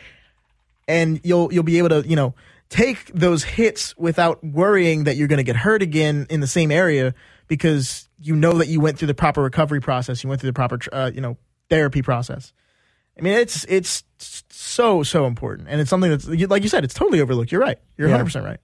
and 0.87 1.23
you'll 1.25 1.51
you'll 1.55 1.63
be 1.63 1.79
able 1.79 1.89
to 1.89 2.07
you 2.07 2.17
know 2.17 2.35
take 2.69 3.07
those 3.15 3.45
hits 3.45 3.97
without 3.97 4.45
worrying 4.45 5.05
that 5.05 5.17
you're 5.17 5.27
gonna 5.27 5.43
get 5.43 5.57
hurt 5.57 5.81
again 5.81 6.27
in 6.29 6.41
the 6.41 6.47
same 6.47 6.71
area 6.71 7.15
because 7.49 8.07
you 8.21 8.37
know 8.37 8.59
that 8.59 8.69
you 8.69 8.81
went 8.81 8.99
through 8.99 9.09
the 9.09 9.15
proper 9.15 9.43
recovery 9.43 9.81
process, 9.81 10.23
you 10.23 10.29
went 10.29 10.39
through 10.39 10.51
the 10.51 10.55
proper 10.55 10.79
uh, 10.93 11.13
you 11.15 11.23
know 11.23 11.39
therapy 11.71 12.03
process. 12.03 12.53
I 13.19 13.23
mean, 13.23 13.33
it's 13.33 13.65
it's 13.71 14.05
so 14.51 15.03
so 15.03 15.25
important, 15.25 15.69
and 15.71 15.81
it's 15.81 15.89
something 15.89 16.11
that's 16.11 16.29
like 16.29 16.63
you 16.63 16.69
said, 16.69 16.85
it's 16.85 16.93
totally 16.93 17.23
overlooked. 17.23 17.51
You're 17.51 17.63
right. 17.63 17.79
You're 17.97 18.09
Yeah. 18.09 18.17
100 18.17 18.25
percent 18.27 18.45
right. 18.45 18.61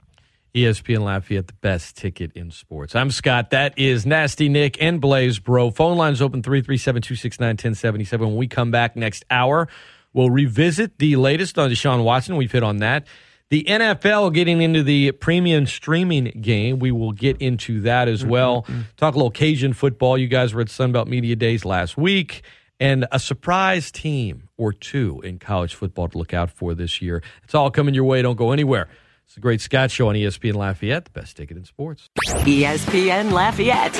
ESPN 0.54 1.04
Lafayette, 1.04 1.46
the 1.46 1.52
best 1.54 1.96
ticket 1.96 2.32
in 2.34 2.50
sports. 2.50 2.96
I'm 2.96 3.10
Scott. 3.10 3.50
That 3.50 3.78
is 3.78 4.04
Nasty 4.04 4.48
Nick 4.48 4.82
and 4.82 5.00
Blaise 5.00 5.38
Bro. 5.38 5.70
Phone 5.72 5.96
lines 5.96 6.20
open 6.20 6.42
337 6.42 7.02
269 7.02 7.48
1077. 7.50 8.26
When 8.26 8.36
we 8.36 8.48
come 8.48 8.70
back 8.70 8.96
next 8.96 9.24
hour, 9.30 9.68
we'll 10.12 10.30
revisit 10.30 10.98
the 10.98 11.16
latest 11.16 11.58
on 11.58 11.70
Deshaun 11.70 12.02
Watson. 12.02 12.36
We've 12.36 12.50
hit 12.50 12.62
on 12.62 12.78
that. 12.78 13.06
The 13.50 13.64
NFL 13.64 14.32
getting 14.32 14.60
into 14.60 14.82
the 14.82 15.12
premium 15.12 15.66
streaming 15.66 16.24
game. 16.40 16.78
We 16.78 16.92
will 16.92 17.12
get 17.12 17.36
into 17.38 17.80
that 17.82 18.08
as 18.08 18.22
mm-hmm, 18.22 18.30
well. 18.30 18.62
Mm-hmm. 18.62 18.80
Talk 18.96 19.14
a 19.14 19.18
little 19.18 19.30
Cajun 19.30 19.72
football. 19.72 20.16
You 20.16 20.28
guys 20.28 20.54
were 20.54 20.60
at 20.60 20.68
Sunbelt 20.68 21.06
Media 21.06 21.36
Days 21.36 21.64
last 21.64 21.96
week. 21.96 22.42
And 22.78 23.06
a 23.12 23.18
surprise 23.18 23.90
team 23.90 24.48
or 24.56 24.72
two 24.72 25.20
in 25.22 25.38
college 25.38 25.74
football 25.74 26.08
to 26.08 26.16
look 26.16 26.32
out 26.32 26.50
for 26.50 26.74
this 26.74 27.02
year. 27.02 27.22
It's 27.44 27.54
all 27.54 27.70
coming 27.70 27.94
your 27.94 28.04
way. 28.04 28.22
Don't 28.22 28.36
go 28.36 28.52
anywhere. 28.52 28.88
It's 29.30 29.36
the 29.36 29.42
Great 29.42 29.60
Scott 29.60 29.92
Show 29.92 30.08
on 30.08 30.16
ESPN 30.16 30.54
Lafayette, 30.54 31.04
the 31.04 31.12
best 31.12 31.36
ticket 31.36 31.56
in 31.56 31.64
sports. 31.64 32.10
ESPN 32.18 33.30
Lafayette. 33.30 33.94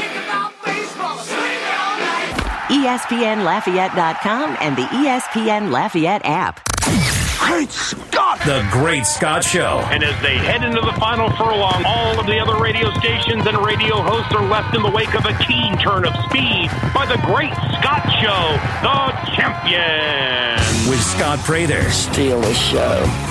E 2.68 2.82
ESPNLafayette.com 2.84 4.56
and 4.58 4.76
the 4.76 4.82
ESPN 4.82 5.70
Lafayette 5.70 6.22
app. 6.24 6.60
Great 7.38 7.70
Scott! 7.70 8.40
The 8.44 8.66
Great 8.72 9.06
Scott 9.06 9.44
Show. 9.44 9.78
And 9.92 10.02
as 10.02 10.20
they 10.20 10.36
head 10.36 10.64
into 10.64 10.80
the 10.80 10.94
final 10.98 11.30
furlong, 11.36 11.84
all 11.86 12.18
of 12.18 12.26
the 12.26 12.40
other 12.40 12.60
radio 12.60 12.92
stations 12.94 13.46
and 13.46 13.56
radio 13.64 14.02
hosts 14.02 14.34
are 14.34 14.44
left 14.44 14.74
in 14.74 14.82
the 14.82 14.90
wake 14.90 15.14
of 15.14 15.24
a 15.26 15.38
keen 15.44 15.78
turn 15.78 16.06
of 16.06 16.12
speed 16.24 16.70
by 16.92 17.06
the 17.06 17.22
Great 17.24 17.54
Scott 17.78 18.02
Show, 18.18 18.58
the 18.82 19.30
champion. 19.36 20.90
With 20.90 21.00
Scott 21.00 21.38
Prather. 21.44 21.88
Steal 21.92 22.40
the 22.40 22.52
show. 22.52 23.29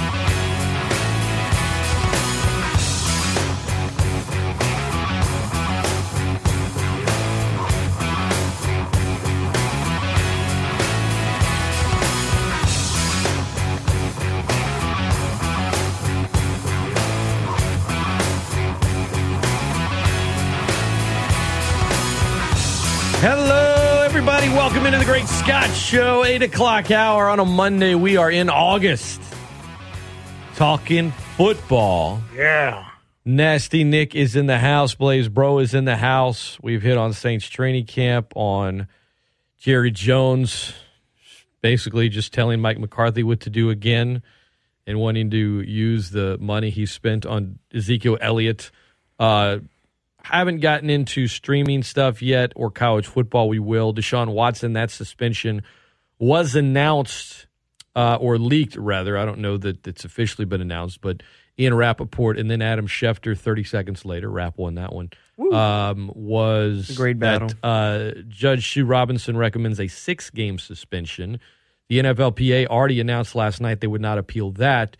Welcome 24.55 24.87
into 24.87 24.97
the 24.97 25.05
Great 25.05 25.27
Scott 25.27 25.69
Show, 25.75 26.25
8 26.25 26.41
o'clock 26.41 26.89
hour 26.89 27.29
on 27.29 27.39
a 27.39 27.45
Monday. 27.45 27.93
We 27.93 28.17
are 28.17 28.31
in 28.31 28.49
August. 28.49 29.21
Talking 30.55 31.11
football. 31.11 32.19
Yeah. 32.35 32.89
Nasty 33.23 33.83
Nick 33.83 34.15
is 34.15 34.35
in 34.35 34.47
the 34.47 34.57
house. 34.57 34.95
Blaise 34.95 35.29
Bro 35.29 35.59
is 35.59 35.75
in 35.75 35.85
the 35.85 35.97
house. 35.97 36.57
We've 36.63 36.81
hit 36.81 36.97
on 36.97 37.13
Saints 37.13 37.47
training 37.47 37.85
camp, 37.85 38.33
on 38.35 38.87
Jerry 39.59 39.91
Jones, 39.91 40.73
basically 41.61 42.09
just 42.09 42.33
telling 42.33 42.59
Mike 42.59 42.79
McCarthy 42.79 43.21
what 43.21 43.41
to 43.41 43.51
do 43.51 43.69
again 43.69 44.23
and 44.87 44.99
wanting 44.99 45.29
to 45.29 45.61
use 45.61 46.09
the 46.09 46.39
money 46.39 46.71
he 46.71 46.87
spent 46.87 47.25
on 47.25 47.59
Ezekiel 47.73 48.17
Elliott. 48.19 48.71
Uh, 49.19 49.59
haven't 50.37 50.59
gotten 50.59 50.89
into 50.89 51.27
streaming 51.27 51.83
stuff 51.83 52.21
yet 52.21 52.53
or 52.55 52.71
college 52.71 53.07
football. 53.07 53.49
We 53.49 53.59
will. 53.59 53.93
Deshaun 53.93 54.29
Watson, 54.29 54.73
that 54.73 54.91
suspension 54.91 55.63
was 56.19 56.55
announced 56.55 57.47
uh, 57.95 58.17
or 58.19 58.37
leaked 58.37 58.75
rather. 58.75 59.17
I 59.17 59.25
don't 59.25 59.39
know 59.39 59.57
that 59.57 59.87
it's 59.87 60.05
officially 60.05 60.45
been 60.45 60.61
announced, 60.61 61.01
but 61.01 61.21
Ian 61.57 61.73
Rapoport 61.73 62.37
and 62.37 62.49
then 62.49 62.61
Adam 62.61 62.87
Schefter 62.87 63.37
30 63.37 63.63
seconds 63.63 64.05
later, 64.05 64.29
Rapp 64.29 64.57
won 64.57 64.75
that 64.75 64.93
one, 64.93 65.09
um, 65.51 66.09
was 66.13 66.89
a 66.89 66.93
great 66.95 67.19
that, 67.19 67.39
battle. 67.39 67.57
uh, 67.63 68.11
Judge 68.29 68.71
Sue 68.71 68.85
Robinson 68.85 69.35
recommends 69.35 69.79
a 69.79 69.87
six 69.87 70.29
game 70.29 70.57
suspension. 70.57 71.39
The 71.89 71.99
NFLPA 71.99 72.67
already 72.67 73.01
announced 73.01 73.35
last 73.35 73.59
night 73.59 73.81
they 73.81 73.87
would 73.87 74.01
not 74.01 74.17
appeal 74.17 74.51
that. 74.51 74.95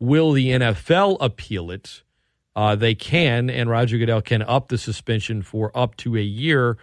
Will 0.00 0.32
the 0.32 0.48
NFL 0.48 1.16
appeal 1.20 1.70
it? 1.70 2.02
Uh, 2.54 2.76
they 2.76 2.94
can, 2.94 3.48
and 3.48 3.70
Roger 3.70 3.96
Goodell 3.96 4.20
can 4.20 4.42
up 4.42 4.68
the 4.68 4.78
suspension 4.78 5.42
for 5.42 5.70
up 5.74 5.96
to 5.98 6.16
a 6.16 6.22
year. 6.22 6.76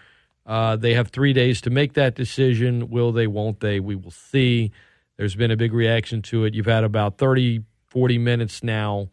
Uh, 0.46 0.76
they 0.76 0.96
have 0.96 1.10
three 1.10 1.32
days 1.32 1.62
to 1.62 1.70
make 1.70 1.94
that 1.94 2.16
decision. 2.16 2.90
Will 2.90 3.12
they, 3.12 3.28
won't 3.28 3.60
they? 3.60 3.80
We 3.80 3.96
will 3.96 4.12
see. 4.12 4.72
There's 5.18 5.36
been 5.36 5.52
a 5.52 5.58
big 5.58 5.74
reaction 5.74 6.22
to 6.24 6.46
it. 6.46 6.56
You've 6.56 6.66
had 6.66 6.84
about 6.84 7.18
30, 7.18 7.64
40 7.88 8.18
minutes 8.18 8.64
now. 8.64 9.10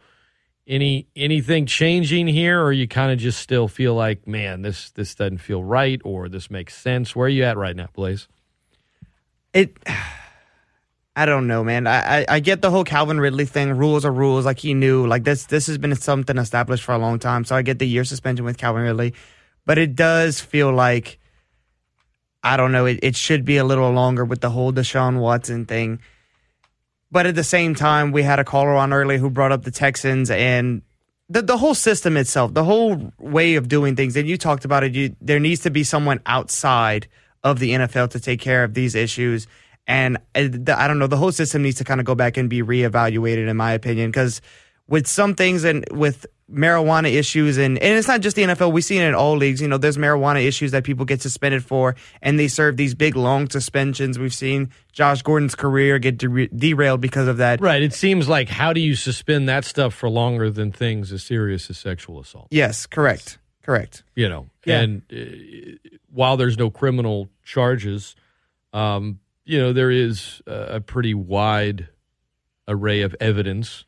Any 0.68 1.06
anything 1.14 1.66
changing 1.66 2.26
here, 2.26 2.60
or 2.60 2.72
you 2.72 2.88
kind 2.88 3.12
of 3.12 3.18
just 3.18 3.38
still 3.38 3.68
feel 3.68 3.94
like, 3.94 4.26
man, 4.26 4.62
this 4.62 4.90
this 4.90 5.14
doesn't 5.14 5.38
feel 5.38 5.62
right, 5.62 6.00
or 6.02 6.28
this 6.28 6.50
makes 6.50 6.76
sense? 6.76 7.14
Where 7.14 7.26
are 7.26 7.28
you 7.28 7.44
at 7.44 7.56
right 7.56 7.76
now, 7.76 7.88
Blaise? 7.94 8.26
It. 9.52 9.76
I 11.18 11.24
don't 11.24 11.46
know, 11.46 11.64
man. 11.64 11.86
I, 11.86 12.20
I 12.20 12.26
I 12.28 12.40
get 12.40 12.60
the 12.60 12.70
whole 12.70 12.84
Calvin 12.84 13.18
Ridley 13.18 13.46
thing. 13.46 13.72
Rules 13.72 14.04
are 14.04 14.12
rules. 14.12 14.44
Like 14.44 14.58
he 14.58 14.74
knew. 14.74 15.06
Like 15.06 15.24
this 15.24 15.46
this 15.46 15.66
has 15.66 15.78
been 15.78 15.94
something 15.96 16.36
established 16.36 16.84
for 16.84 16.92
a 16.92 16.98
long 16.98 17.18
time. 17.18 17.44
So 17.44 17.56
I 17.56 17.62
get 17.62 17.78
the 17.78 17.88
year 17.88 18.04
suspension 18.04 18.44
with 18.44 18.58
Calvin 18.58 18.82
Ridley, 18.82 19.14
but 19.64 19.78
it 19.78 19.96
does 19.96 20.42
feel 20.42 20.70
like 20.72 21.18
I 22.42 22.58
don't 22.58 22.70
know. 22.70 22.84
It 22.84 23.00
it 23.02 23.16
should 23.16 23.46
be 23.46 23.56
a 23.56 23.64
little 23.64 23.90
longer 23.92 24.26
with 24.26 24.42
the 24.42 24.50
whole 24.50 24.74
Deshaun 24.74 25.18
Watson 25.18 25.64
thing. 25.64 26.00
But 27.10 27.26
at 27.26 27.34
the 27.34 27.44
same 27.44 27.74
time, 27.74 28.12
we 28.12 28.22
had 28.22 28.38
a 28.38 28.44
caller 28.44 28.74
on 28.74 28.92
earlier 28.92 29.16
who 29.16 29.30
brought 29.30 29.52
up 29.52 29.62
the 29.64 29.70
Texans 29.70 30.30
and 30.30 30.82
the 31.30 31.40
the 31.40 31.56
whole 31.56 31.74
system 31.74 32.18
itself, 32.18 32.52
the 32.52 32.64
whole 32.64 33.10
way 33.18 33.54
of 33.54 33.68
doing 33.68 33.96
things. 33.96 34.16
And 34.16 34.28
you 34.28 34.36
talked 34.36 34.66
about 34.66 34.84
it. 34.84 34.94
You, 34.94 35.16
there 35.22 35.40
needs 35.40 35.62
to 35.62 35.70
be 35.70 35.82
someone 35.82 36.20
outside 36.26 37.08
of 37.42 37.58
the 37.58 37.70
NFL 37.70 38.10
to 38.10 38.20
take 38.20 38.40
care 38.40 38.64
of 38.64 38.74
these 38.74 38.94
issues. 38.94 39.46
And 39.86 40.16
uh, 40.34 40.48
the, 40.50 40.74
I 40.78 40.88
don't 40.88 40.98
know, 40.98 41.06
the 41.06 41.16
whole 41.16 41.32
system 41.32 41.62
needs 41.62 41.78
to 41.78 41.84
kind 41.84 42.00
of 42.00 42.06
go 42.06 42.14
back 42.14 42.36
and 42.36 42.50
be 42.50 42.62
reevaluated, 42.62 43.48
in 43.48 43.56
my 43.56 43.72
opinion, 43.72 44.10
because 44.10 44.40
with 44.88 45.06
some 45.06 45.34
things 45.34 45.64
and 45.64 45.84
with 45.90 46.26
marijuana 46.50 47.12
issues, 47.12 47.56
and, 47.58 47.76
and 47.78 47.98
it's 47.98 48.06
not 48.06 48.20
just 48.20 48.36
the 48.36 48.42
NFL, 48.42 48.72
we 48.72 48.80
see 48.80 48.98
it 48.98 49.02
in 49.04 49.14
all 49.14 49.36
leagues. 49.36 49.60
You 49.60 49.66
know, 49.68 49.78
there's 49.78 49.96
marijuana 49.96 50.44
issues 50.44 50.70
that 50.72 50.84
people 50.84 51.04
get 51.04 51.20
suspended 51.22 51.64
for, 51.64 51.96
and 52.22 52.38
they 52.38 52.46
serve 52.48 52.76
these 52.76 52.94
big, 52.94 53.16
long 53.16 53.48
suspensions. 53.50 54.16
We've 54.18 54.34
seen 54.34 54.70
Josh 54.92 55.22
Gordon's 55.22 55.54
career 55.56 55.98
get 55.98 56.18
de- 56.18 56.48
derailed 56.48 57.00
because 57.00 57.26
of 57.28 57.38
that. 57.38 57.60
Right. 57.60 57.82
It 57.82 57.94
seems 57.94 58.28
like 58.28 58.48
how 58.48 58.72
do 58.72 58.80
you 58.80 58.94
suspend 58.94 59.48
that 59.48 59.64
stuff 59.64 59.92
for 59.94 60.08
longer 60.08 60.50
than 60.50 60.70
things 60.72 61.12
as 61.12 61.22
serious 61.24 61.68
as 61.68 61.78
sexual 61.78 62.20
assault? 62.20 62.46
Yes, 62.50 62.86
correct. 62.86 63.38
Correct. 63.62 64.04
You 64.14 64.28
know, 64.28 64.46
Yeah. 64.64 64.80
and 64.82 65.02
uh, 65.12 65.90
while 66.12 66.36
there's 66.36 66.56
no 66.58 66.70
criminal 66.70 67.28
charges, 67.44 68.14
um, 68.72 69.18
you 69.46 69.58
know, 69.58 69.72
there 69.72 69.90
is 69.90 70.42
a, 70.46 70.80
pretty 70.80 71.14
wide 71.14 71.88
array 72.68 73.02
of 73.02 73.14
evidence 73.20 73.84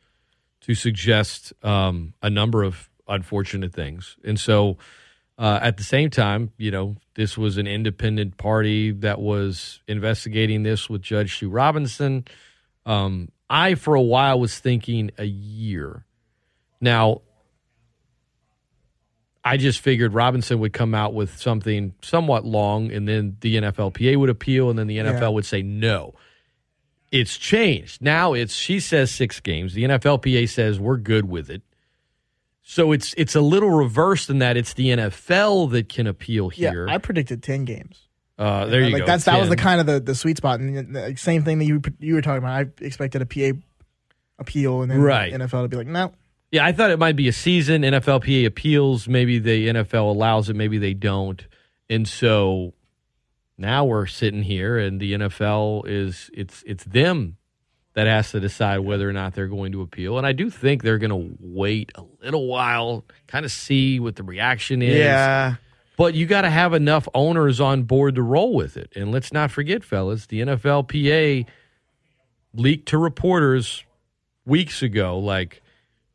to 0.62 0.74
suggest 0.74 1.52
um, 1.64 2.14
a 2.22 2.30
number 2.30 2.62
of 2.62 2.88
unfortunate 3.08 3.74
things. 3.74 4.16
And 4.24 4.38
so, 4.38 4.78
uh, 5.36 5.60
at 5.62 5.76
the 5.76 5.84
same 5.84 6.10
time, 6.10 6.52
you 6.58 6.70
know, 6.70 6.96
this 7.14 7.38
was 7.38 7.58
an 7.58 7.66
independent 7.66 8.36
party 8.38 8.90
that 8.90 9.20
was 9.20 9.80
investigating 9.86 10.64
this 10.64 10.90
with 10.90 11.00
Judge 11.00 11.38
Sue 11.38 11.48
Robinson. 11.48 12.24
Um, 12.86 13.28
I, 13.48 13.74
for 13.74 13.94
a 13.94 14.02
while, 14.02 14.40
was 14.40 14.58
thinking 14.58 15.10
a 15.16 15.24
year. 15.24 16.04
Now, 16.80 17.22
I 19.48 19.56
just 19.56 19.80
figured 19.80 20.14
Robinson 20.14 20.58
would 20.60 20.72
come 20.72 20.94
out 20.94 21.14
with 21.14 21.38
something 21.38 21.94
somewhat 22.02 22.44
long, 22.44 22.90
and 22.92 23.08
then 23.08 23.36
the 23.40 23.56
NFLPA 23.56 24.16
would 24.16 24.30
appeal, 24.30 24.70
and 24.70 24.78
then 24.78 24.86
the 24.86 24.98
NFL 24.98 25.20
Yeah. 25.20 25.28
would 25.28 25.44
say 25.46 25.62
no. 25.62 26.14
It's 27.10 27.38
changed. 27.38 28.02
Now 28.02 28.34
it's 28.34 28.54
she 28.54 28.80
says 28.80 29.10
six 29.10 29.40
games. 29.40 29.74
The 29.74 29.84
NFLPA 29.84 30.48
says 30.48 30.78
we're 30.78 30.98
good 30.98 31.28
with 31.28 31.48
it. 31.50 31.62
So 32.62 32.92
it's 32.92 33.14
it's 33.16 33.34
a 33.34 33.40
little 33.40 33.70
reversed 33.70 34.28
in 34.28 34.40
that 34.40 34.56
it's 34.58 34.74
the 34.74 34.88
NFL 34.88 35.70
that 35.72 35.88
can 35.88 36.06
appeal 36.06 36.50
here. 36.50 36.86
Yeah, 36.86 36.94
I 36.94 36.98
predicted 36.98 37.42
ten 37.42 37.64
games. 37.64 37.98
uh, 38.38 38.66
there 38.66 38.82
you 38.82 38.90
like 38.90 39.00
go. 39.00 39.06
That's 39.06 39.24
that 39.24 39.40
was 39.40 39.48
the 39.48 39.56
kind 39.56 39.80
of 39.80 39.86
the, 39.86 40.00
the 40.00 40.14
sweet 40.14 40.36
spot, 40.36 40.60
and 40.60 40.94
the 40.94 41.14
same 41.16 41.44
thing 41.44 41.58
that 41.60 41.64
you 41.64 41.80
you 41.98 42.14
were 42.14 42.20
talking 42.22 42.38
about. 42.44 42.66
I 42.80 42.84
expected 42.84 43.22
a 43.22 43.26
PA 43.26 43.58
appeal, 44.38 44.82
and 44.82 44.90
then 44.90 45.00
Right. 45.00 45.32
NFL 45.32 45.62
to 45.64 45.68
be 45.68 45.76
like, 45.78 45.86
no, 45.86 46.12
Yeah, 46.50 46.64
I 46.64 46.72
thought 46.72 46.90
it 46.90 46.98
might 46.98 47.16
be 47.16 47.28
a 47.28 47.32
season. 47.32 47.82
NFLPA 47.82 48.46
appeals. 48.46 49.06
Maybe 49.06 49.38
the 49.38 49.68
NFL 49.68 50.10
allows 50.10 50.48
it. 50.48 50.56
Maybe 50.56 50.78
they 50.78 50.94
don't. 50.94 51.46
And 51.90 52.08
so 52.08 52.72
now 53.58 53.84
we're 53.84 54.06
sitting 54.06 54.42
here, 54.42 54.78
and 54.78 55.00
the 55.00 55.14
NFL 55.14 55.86
is 55.86 56.30
it's 56.32 56.62
it's 56.66 56.84
them 56.84 57.36
that 57.94 58.06
has 58.06 58.30
to 58.30 58.40
decide 58.40 58.78
whether 58.78 59.08
or 59.08 59.12
not 59.12 59.34
they're 59.34 59.48
going 59.48 59.72
to 59.72 59.82
appeal. 59.82 60.18
And 60.18 60.26
I 60.26 60.32
do 60.32 60.50
think 60.50 60.82
they're 60.82 60.98
going 60.98 61.10
to 61.10 61.36
wait 61.40 61.90
a 61.96 62.04
little 62.22 62.46
while, 62.46 63.04
kind 63.26 63.44
of 63.44 63.50
see 63.50 63.98
what 63.98 64.14
the 64.14 64.22
reaction 64.22 64.82
is. 64.82 64.98
Yeah. 64.98 65.56
But 65.96 66.14
you 66.14 66.26
got 66.26 66.42
to 66.42 66.50
have 66.50 66.74
enough 66.74 67.08
owners 67.12 67.60
on 67.60 67.82
board 67.82 68.14
to 68.14 68.22
roll 68.22 68.54
with 68.54 68.76
it. 68.76 68.92
And 68.94 69.10
let's 69.10 69.32
not 69.32 69.50
forget, 69.50 69.82
fellas, 69.82 70.26
the 70.26 70.42
NFLPA 70.42 71.46
leaked 72.54 72.88
to 72.90 72.98
reporters 72.98 73.82
weeks 74.46 74.80
ago 74.80 75.18
like 75.18 75.60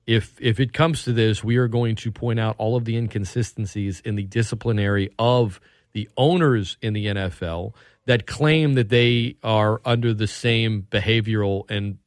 if 0.06 0.36
if 0.41 0.60
it 0.60 0.74
comes 0.74 1.04
to 1.04 1.14
this, 1.14 1.43
we 1.43 1.58
are 1.58 1.68
going 1.68 1.95
to 1.97 2.12
point 2.12 2.39
out 2.39 2.56
all 2.58 2.76
of 2.76 2.86
the 2.86 2.97
inconsistencies 2.97 4.01
in 4.01 4.16
the 4.16 4.24
disciplinary 4.24 5.10
of 5.18 5.60
the 5.93 6.10
owners 6.18 6.78
in 6.82 6.93
the 6.93 7.06
NFL 7.08 7.74
that 8.06 8.28
claim 8.28 8.74
that 8.74 8.89
they 8.89 9.38
are 9.43 9.80
under 9.86 10.14
the 10.14 10.28
same 10.28 10.86
behavioral 10.91 11.70
and 11.70 11.97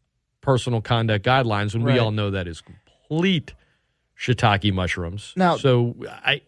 personal 0.43 0.81
conduct 0.81 1.25
guidelines 1.25 1.73
when 1.75 1.83
we 1.85 1.99
all 1.99 2.11
know 2.11 2.31
that 2.31 2.47
is 2.47 2.61
complete 2.61 3.55
shiitake 4.19 4.73
mushrooms. 4.73 5.33
Now- 5.37 5.57
so 5.57 5.95
I, 6.09 6.43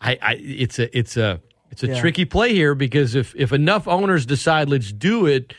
I, 0.00 0.18
I 0.22 0.34
it's 0.40 0.78
a 0.78 0.96
it's 0.98 1.16
a 1.16 1.40
it's 1.70 1.82
a 1.82 1.88
Yeah. 1.88 2.00
tricky 2.00 2.24
play 2.24 2.54
here 2.54 2.74
because 2.74 3.14
if 3.14 3.34
if 3.36 3.52
enough 3.52 3.86
owners 3.86 4.24
decide 4.26 4.68
let's 4.70 4.92
do 4.92 5.26
it, 5.26 5.52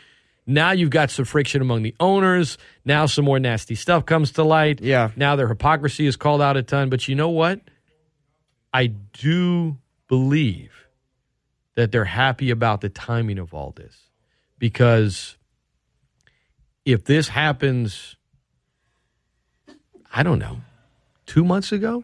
now 0.49 0.71
you've 0.71 0.89
got 0.89 1.09
some 1.11 1.25
friction 1.25 1.61
among 1.61 1.83
the 1.83 1.95
owners. 1.99 2.57
Now 2.83 3.05
some 3.05 3.25
more 3.25 3.39
nasty 3.39 3.75
stuff 3.75 4.05
comes 4.05 4.31
to 4.33 4.43
light. 4.43 4.81
Yeah. 4.81 5.11
Now 5.15 5.35
their 5.35 5.47
hypocrisy 5.47 6.07
is 6.07 6.15
called 6.15 6.41
out 6.41 6.57
a 6.57 6.63
ton. 6.63 6.89
But 6.89 7.07
you 7.07 7.15
know 7.15 7.29
what? 7.29 7.61
I 8.73 8.87
do 8.87 9.77
believe 10.07 10.71
that 11.75 11.91
they're 11.91 12.05
happy 12.05 12.49
about 12.49 12.81
the 12.81 12.89
timing 12.89 13.39
of 13.39 13.53
all 13.53 13.71
this 13.75 13.95
because 14.57 15.37
if 16.85 17.05
this 17.05 17.29
happens, 17.29 18.15
I 20.13 20.23
don't 20.23 20.39
know, 20.39 20.61
two 21.25 21.43
months 21.43 21.71
ago, 21.71 22.03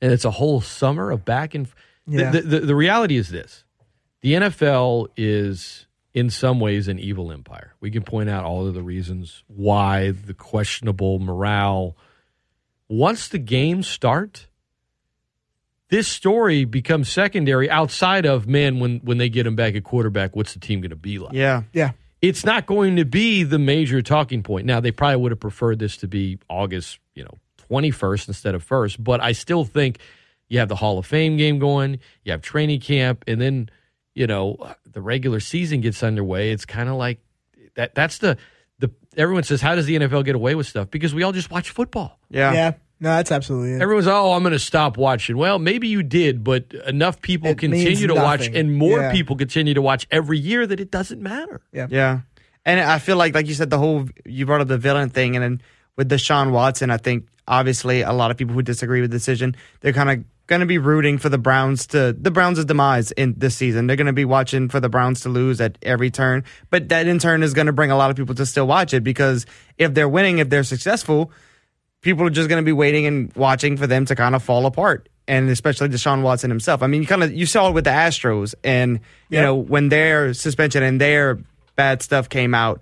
and 0.00 0.12
it's 0.12 0.24
a 0.24 0.30
whole 0.30 0.60
summer 0.60 1.10
of 1.10 1.24
back 1.24 1.54
and 1.54 1.68
Yeah. 2.06 2.30
the, 2.30 2.40
the, 2.40 2.60
the 2.60 2.74
reality 2.74 3.16
is 3.16 3.28
this 3.28 3.64
the 4.22 4.32
NFL 4.34 5.08
is 5.16 5.86
in 6.14 6.30
some 6.30 6.60
ways 6.60 6.88
an 6.88 6.98
evil 6.98 7.32
empire. 7.32 7.74
We 7.80 7.90
can 7.90 8.02
point 8.02 8.28
out 8.28 8.44
all 8.44 8.66
of 8.66 8.74
the 8.74 8.82
reasons 8.82 9.44
why 9.46 10.10
the 10.10 10.34
questionable 10.34 11.18
morale. 11.18 11.96
Once 12.88 13.28
the 13.28 13.38
games 13.38 13.86
start, 13.86 14.48
this 15.88 16.08
story 16.08 16.64
becomes 16.64 17.08
secondary 17.08 17.70
outside 17.70 18.26
of 18.26 18.46
man 18.46 18.78
when 18.80 19.00
when 19.00 19.18
they 19.18 19.28
get 19.28 19.46
him 19.46 19.56
back 19.56 19.74
at 19.74 19.84
quarterback, 19.84 20.36
what's 20.36 20.54
the 20.54 20.60
team 20.60 20.80
going 20.80 20.90
to 20.90 20.96
be 20.96 21.18
like? 21.18 21.32
Yeah. 21.32 21.62
yeah, 21.72 21.92
it's 22.22 22.44
not 22.44 22.66
going 22.66 22.96
to 22.96 23.04
be 23.04 23.42
the 23.42 23.58
major 23.58 24.00
talking 24.00 24.42
point. 24.42 24.64
Now, 24.64 24.80
they 24.80 24.92
probably 24.92 25.16
would 25.16 25.32
have 25.32 25.40
preferred 25.40 25.80
this 25.80 25.96
to 25.98 26.08
be 26.08 26.38
August, 26.48 27.00
you 27.14 27.24
know, 27.24 27.38
21st 27.68 28.28
instead 28.28 28.54
of 28.54 28.66
1st, 28.66 29.02
but 29.02 29.20
I 29.20 29.32
still 29.32 29.64
think 29.64 29.98
you 30.48 30.60
have 30.60 30.68
the 30.68 30.76
Hall 30.76 30.98
of 30.98 31.06
Fame 31.06 31.36
game 31.36 31.58
going, 31.58 31.98
you 32.24 32.32
have 32.32 32.40
training 32.40 32.80
camp, 32.80 33.24
and 33.26 33.40
then, 33.40 33.70
you 34.14 34.26
know, 34.26 34.74
the 34.92 35.02
regular 35.02 35.40
season 35.40 35.80
gets 35.80 36.02
underway. 36.02 36.50
It's 36.50 36.64
kind 36.64 36.88
of 36.88 36.96
like 36.96 37.20
that 37.74 37.94
that's 37.94 38.18
the 38.18 38.36
the 38.78 38.90
everyone 39.16 39.42
says 39.44 39.60
how 39.60 39.74
does 39.74 39.86
the 39.86 39.96
NFL 39.96 40.24
get 40.24 40.34
away 40.34 40.54
with 40.54 40.66
stuff? 40.66 40.90
Because 40.90 41.14
we 41.14 41.22
all 41.22 41.32
just 41.32 41.50
watch 41.50 41.70
football. 41.70 42.18
Yeah. 42.30 42.52
yeah. 42.52 42.72
No, 43.00 43.16
that's 43.16 43.32
absolutely 43.32 43.72
it. 43.72 43.82
Everyone's 43.82 44.06
oh, 44.06 44.32
I'm 44.32 44.42
going 44.42 44.52
to 44.52 44.60
stop 44.60 44.96
watching. 44.96 45.36
Well, 45.36 45.58
maybe 45.58 45.88
you 45.88 46.04
did, 46.04 46.44
but 46.44 46.72
enough 46.86 47.20
people 47.20 47.50
It 47.50 47.58
continue 47.58 48.06
to 48.06 48.14
watch, 48.14 48.46
and 48.46 48.76
more 48.76 49.00
Yeah. 49.00 49.10
people 49.12 49.34
continue 49.34 49.74
to 49.74 49.82
watch 49.82 50.06
every 50.12 50.38
year 50.38 50.64
that 50.68 50.78
it 50.78 50.92
doesn't 50.92 51.20
matter. 51.20 51.62
Yeah. 51.72 51.88
Yeah. 51.90 52.20
And 52.64 52.78
I 52.78 53.00
feel 53.00 53.16
like, 53.16 53.34
like 53.34 53.48
you 53.48 53.54
said, 53.54 53.70
the 53.70 53.78
whole, 53.78 54.08
you 54.24 54.46
brought 54.46 54.60
up 54.60 54.68
the 54.68 54.78
villain 54.78 55.10
thing. 55.10 55.34
And 55.34 55.42
then 55.42 55.62
with 55.96 56.08
Deshaun 56.08 56.52
Watson, 56.52 56.90
I 56.90 56.96
think 56.96 57.26
obviously 57.48 58.02
a 58.02 58.12
lot 58.12 58.30
of 58.30 58.36
people 58.36 58.54
who 58.54 58.62
disagree 58.62 59.00
with 59.00 59.10
the 59.10 59.16
decision, 59.16 59.56
they're 59.80 59.92
kind 59.92 60.08
of 60.10 60.24
going 60.52 60.60
to 60.60 60.66
be 60.66 60.76
rooting 60.78 61.16
for 61.16 61.28
the 61.30 61.38
Browns 61.38 61.86
to 61.88 62.12
the 62.12 62.30
Browns' 62.30 62.62
demise 62.64 63.10
in 63.12 63.34
this 63.38 63.56
season. 63.56 63.86
They're 63.86 63.96
going 63.96 64.06
to 64.06 64.12
be 64.12 64.26
watching 64.26 64.68
for 64.68 64.80
the 64.80 64.88
Browns 64.90 65.20
to 65.22 65.30
lose 65.30 65.60
at 65.60 65.78
every 65.82 66.10
turn, 66.10 66.44
but 66.70 66.90
that 66.90 67.06
in 67.08 67.18
turn 67.18 67.42
is 67.42 67.54
going 67.54 67.68
to 67.68 67.72
bring 67.72 67.90
a 67.90 67.96
lot 67.96 68.10
of 68.10 68.16
people 68.16 68.34
to 68.34 68.44
still 68.44 68.66
watch 68.66 68.92
it 68.92 69.02
because 69.02 69.46
if 69.78 69.94
they're 69.94 70.08
winning, 70.08 70.38
if 70.38 70.50
they're 70.50 70.62
successful, 70.64 71.30
people 72.02 72.26
are 72.26 72.30
just 72.30 72.48
going 72.50 72.62
to 72.62 72.66
be 72.66 72.72
waiting 72.72 73.06
and 73.06 73.34
watching 73.34 73.76
for 73.78 73.86
them 73.86 74.04
to 74.04 74.14
kind 74.14 74.34
of 74.34 74.42
fall 74.42 74.66
apart. 74.66 75.08
And 75.26 75.48
especially 75.48 75.88
Deshaun 75.88 76.22
Watson 76.22 76.50
himself. 76.50 76.82
I 76.82 76.86
mean, 76.88 77.00
you 77.02 77.06
kind 77.08 77.22
of 77.22 77.32
you 77.32 77.46
saw 77.46 77.68
it 77.68 77.72
with 77.74 77.84
the 77.84 77.90
Astros, 77.90 78.54
and 78.64 79.00
you 79.30 79.38
Yep. 79.38 79.42
know 79.44 79.54
when 79.56 79.88
their 79.88 80.34
suspension 80.34 80.82
and 80.82 81.00
their 81.00 81.38
bad 81.76 82.02
stuff 82.02 82.28
came 82.28 82.54
out, 82.54 82.80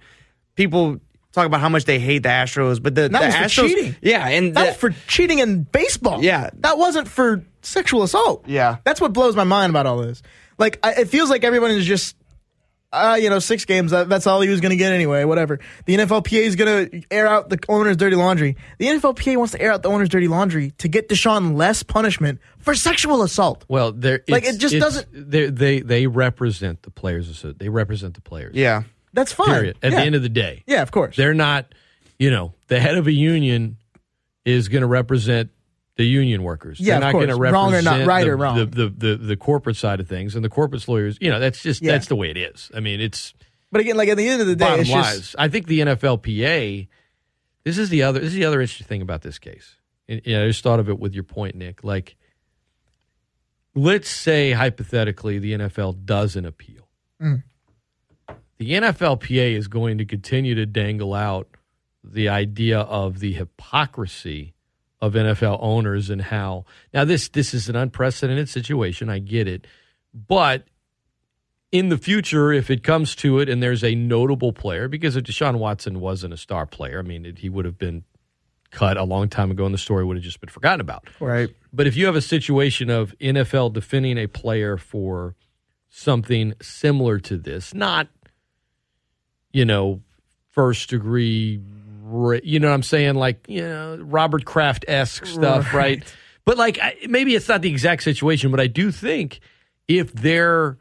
people 0.56 0.98
talk 1.32 1.46
about 1.46 1.60
how 1.60 1.68
much 1.68 1.84
they 1.84 1.98
hate 2.00 2.24
the 2.24 2.28
Astros, 2.28 2.82
but 2.82 2.94
the, 2.96 3.02
That 3.02 3.12
the 3.12 3.26
was 3.26 3.34
for 3.36 3.42
Astros, 3.62 3.68
cheating. 3.68 3.96
yeah, 4.02 4.26
and 4.26 4.54
That 4.56 4.60
the- 4.62 4.66
was 4.70 4.76
for 4.78 4.90
cheating 5.06 5.38
in 5.38 5.62
baseball. 5.64 6.24
Yeah. 6.24 6.50
That 6.60 6.76
wasn't 6.78 7.06
for 7.06 7.44
sexual 7.62 8.02
assault. 8.02 8.44
Yeah. 8.46 8.76
That's 8.84 9.00
what 9.00 9.12
blows 9.12 9.36
my 9.36 9.44
mind 9.44 9.70
about 9.70 9.86
all 9.86 9.98
this. 9.98 10.22
Like, 10.58 10.78
I, 10.82 10.92
it 11.02 11.08
feels 11.08 11.30
like 11.30 11.44
everyone 11.44 11.70
is 11.70 11.86
just, 11.86 12.16
uh, 12.92 13.16
you 13.20 13.30
know, 13.30 13.38
six 13.38 13.64
games. 13.64 13.92
That, 13.92 14.08
that's 14.08 14.26
all 14.26 14.40
he 14.40 14.48
was 14.48 14.60
going 14.60 14.70
to 14.70 14.76
get 14.76 14.92
anyway. 14.92 15.24
Whatever. 15.24 15.60
The 15.86 15.96
NFLPA 15.96 16.40
is 16.42 16.56
going 16.56 16.88
to 16.90 17.02
air 17.10 17.26
out 17.26 17.48
the 17.48 17.58
owner's 17.68 17.96
dirty 17.96 18.16
laundry. 18.16 18.56
The 18.78 18.86
NFLPA 18.86 19.36
wants 19.36 19.52
to 19.52 19.60
air 19.62 19.72
out 19.72 19.82
the 19.82 19.88
owner's 19.88 20.08
dirty 20.08 20.28
laundry 20.28 20.72
to 20.78 20.88
get 20.88 21.08
Deshaun 21.08 21.56
less 21.56 21.82
punishment 21.82 22.40
for 22.58 22.74
sexual 22.74 23.22
assault. 23.22 23.64
Well, 23.68 23.92
they're 23.92 24.22
Like, 24.28 24.44
it 24.44 24.58
just 24.58 24.74
it's- 24.74 24.82
doesn't- 24.82 25.30
They 25.30 25.46
they 25.50 25.80
they 25.80 26.06
represent 26.08 26.82
the 26.82 26.90
players. 26.90 27.30
asso- 27.30 27.52
They 27.52 27.68
represent 27.68 28.14
the 28.14 28.20
players. 28.22 28.54
yeah, 28.56 28.82
That's 29.12 29.32
fine. 29.32 29.48
Period. 29.48 29.76
At 29.82 29.92
yeah. 29.92 30.00
the 30.00 30.04
end 30.06 30.14
of 30.16 30.22
the 30.22 30.28
day, 30.28 30.64
yeah, 30.66 30.82
of 30.82 30.90
course. 30.90 31.16
they're 31.16 31.34
not. 31.34 31.66
You 32.18 32.30
know, 32.30 32.52
the 32.68 32.78
head 32.80 32.96
of 32.98 33.06
a 33.06 33.12
union 33.12 33.78
is 34.44 34.68
going 34.68 34.82
to 34.82 34.86
represent 34.86 35.50
the 36.00 36.06
union 36.06 36.42
workers. 36.42 36.80
Yeah, 36.80 36.94
they're 36.94 37.00
not 37.00 37.12
going 37.12 37.28
to 37.28 37.34
course. 37.34 37.52
Wrong 37.52 37.68
or 37.68 37.76
represent 37.76 37.98
not, 37.98 38.06
right 38.06 38.24
the, 38.24 38.30
or 38.30 38.36
wrong. 38.38 38.56
The, 38.56 38.64
the, 38.64 38.88
the 38.88 39.16
the 39.16 39.36
corporate 39.36 39.76
side 39.76 40.00
of 40.00 40.08
things 40.08 40.34
and 40.34 40.42
the 40.42 40.48
corporate 40.48 40.88
lawyers. 40.88 41.18
You 41.20 41.30
know, 41.30 41.38
that's 41.38 41.62
just 41.62 41.82
Yeah. 41.82 41.92
that's 41.92 42.06
the 42.06 42.16
way 42.16 42.30
it 42.30 42.38
is. 42.38 42.70
I 42.74 42.80
mean, 42.80 43.02
it's 43.02 43.34
but 43.70 43.82
again, 43.82 43.98
like 43.98 44.08
at 44.08 44.16
the 44.16 44.26
end 44.26 44.40
of 44.40 44.46
the 44.46 44.56
day, 44.56 44.64
bottom 44.64 44.80
it's 44.80 44.88
just 44.88 45.36
I 45.38 45.48
think 45.48 45.66
the 45.66 45.80
NFLPA. 45.80 46.88
This 47.64 47.76
is 47.76 47.90
the 47.90 48.02
other. 48.02 48.18
This 48.18 48.28
is 48.28 48.34
the 48.34 48.46
other 48.46 48.62
interesting 48.62 48.86
thing 48.86 49.02
about 49.02 49.20
this 49.20 49.38
case. 49.38 49.76
And, 50.08 50.22
you 50.24 50.34
know, 50.34 50.44
I 50.44 50.48
just 50.48 50.62
thought 50.62 50.80
of 50.80 50.88
it 50.88 50.98
with 50.98 51.12
your 51.12 51.22
point, 51.22 51.54
Nick. 51.54 51.84
Like, 51.84 52.16
let's 53.74 54.08
say 54.08 54.52
hypothetically 54.52 55.38
the 55.38 55.52
NFL 55.52 56.06
doesn't 56.06 56.46
appeal. 56.46 56.88
Mm. 57.20 57.42
The 58.56 58.72
NFLPA 58.72 59.54
is 59.54 59.68
going 59.68 59.98
to 59.98 60.06
continue 60.06 60.54
to 60.54 60.64
dangle 60.64 61.12
out 61.12 61.48
the 62.02 62.30
idea 62.30 62.80
of 62.80 63.18
the 63.18 63.34
hypocrisy 63.34 64.54
of 65.00 65.14
NFL 65.14 65.58
owners 65.60 66.10
and 66.10 66.20
how 66.20 66.64
now 66.92 67.04
this 67.04 67.28
this 67.28 67.54
is 67.54 67.68
an 67.68 67.76
unprecedented 67.76 68.48
situation. 68.48 69.08
I 69.08 69.18
get 69.18 69.48
it, 69.48 69.66
but 70.14 70.64
in 71.72 71.88
the 71.88 71.98
future, 71.98 72.52
if 72.52 72.70
it 72.70 72.82
comes 72.82 73.14
to 73.16 73.38
it 73.38 73.48
and 73.48 73.62
there's 73.62 73.84
a 73.84 73.94
notable 73.94 74.52
player, 74.52 74.88
because 74.88 75.16
if 75.16 75.24
Deshaun 75.24 75.58
Watson 75.58 76.00
wasn't 76.00 76.34
a 76.34 76.36
star 76.36 76.66
player, 76.66 76.98
I 76.98 77.02
mean, 77.02 77.24
it, 77.24 77.38
he 77.38 77.48
would 77.48 77.64
have 77.64 77.78
been 77.78 78.04
cut 78.70 78.96
a 78.96 79.04
long 79.04 79.28
time 79.28 79.50
ago 79.50 79.64
and 79.64 79.74
the 79.74 79.78
story 79.78 80.04
would 80.04 80.16
have 80.16 80.24
just 80.24 80.40
been 80.40 80.50
forgotten 80.50 80.80
about. 80.80 81.08
right. 81.20 81.50
But 81.72 81.86
if 81.86 81.96
you 81.96 82.06
have 82.06 82.16
a 82.16 82.20
situation 82.20 82.90
of 82.90 83.16
NFL 83.20 83.72
defending 83.72 84.18
a 84.18 84.26
player 84.26 84.76
for 84.76 85.36
something 85.88 86.54
similar 86.60 87.18
to 87.20 87.36
this, 87.36 87.72
not, 87.74 88.08
you 89.52 89.64
know, 89.64 90.02
first 90.50 90.90
degree, 90.90 91.60
you 92.42 92.60
know 92.60 92.68
what 92.68 92.74
I'm 92.74 92.82
saying? 92.82 93.14
Like, 93.14 93.46
you 93.48 93.62
know, 93.62 93.98
Robert 94.00 94.44
Kraft 94.44 94.84
esque 94.88 95.26
stuff, 95.26 95.72
right. 95.74 95.98
Right. 95.98 96.14
But 96.44 96.58
like, 96.58 96.78
I, 96.80 96.96
maybe 97.08 97.34
it's 97.34 97.48
not 97.48 97.62
the 97.62 97.70
exact 97.70 98.02
situation, 98.02 98.50
but 98.50 98.60
I 98.60 98.66
do 98.66 98.90
think 98.90 99.40
if 99.88 100.12
their 100.12 100.78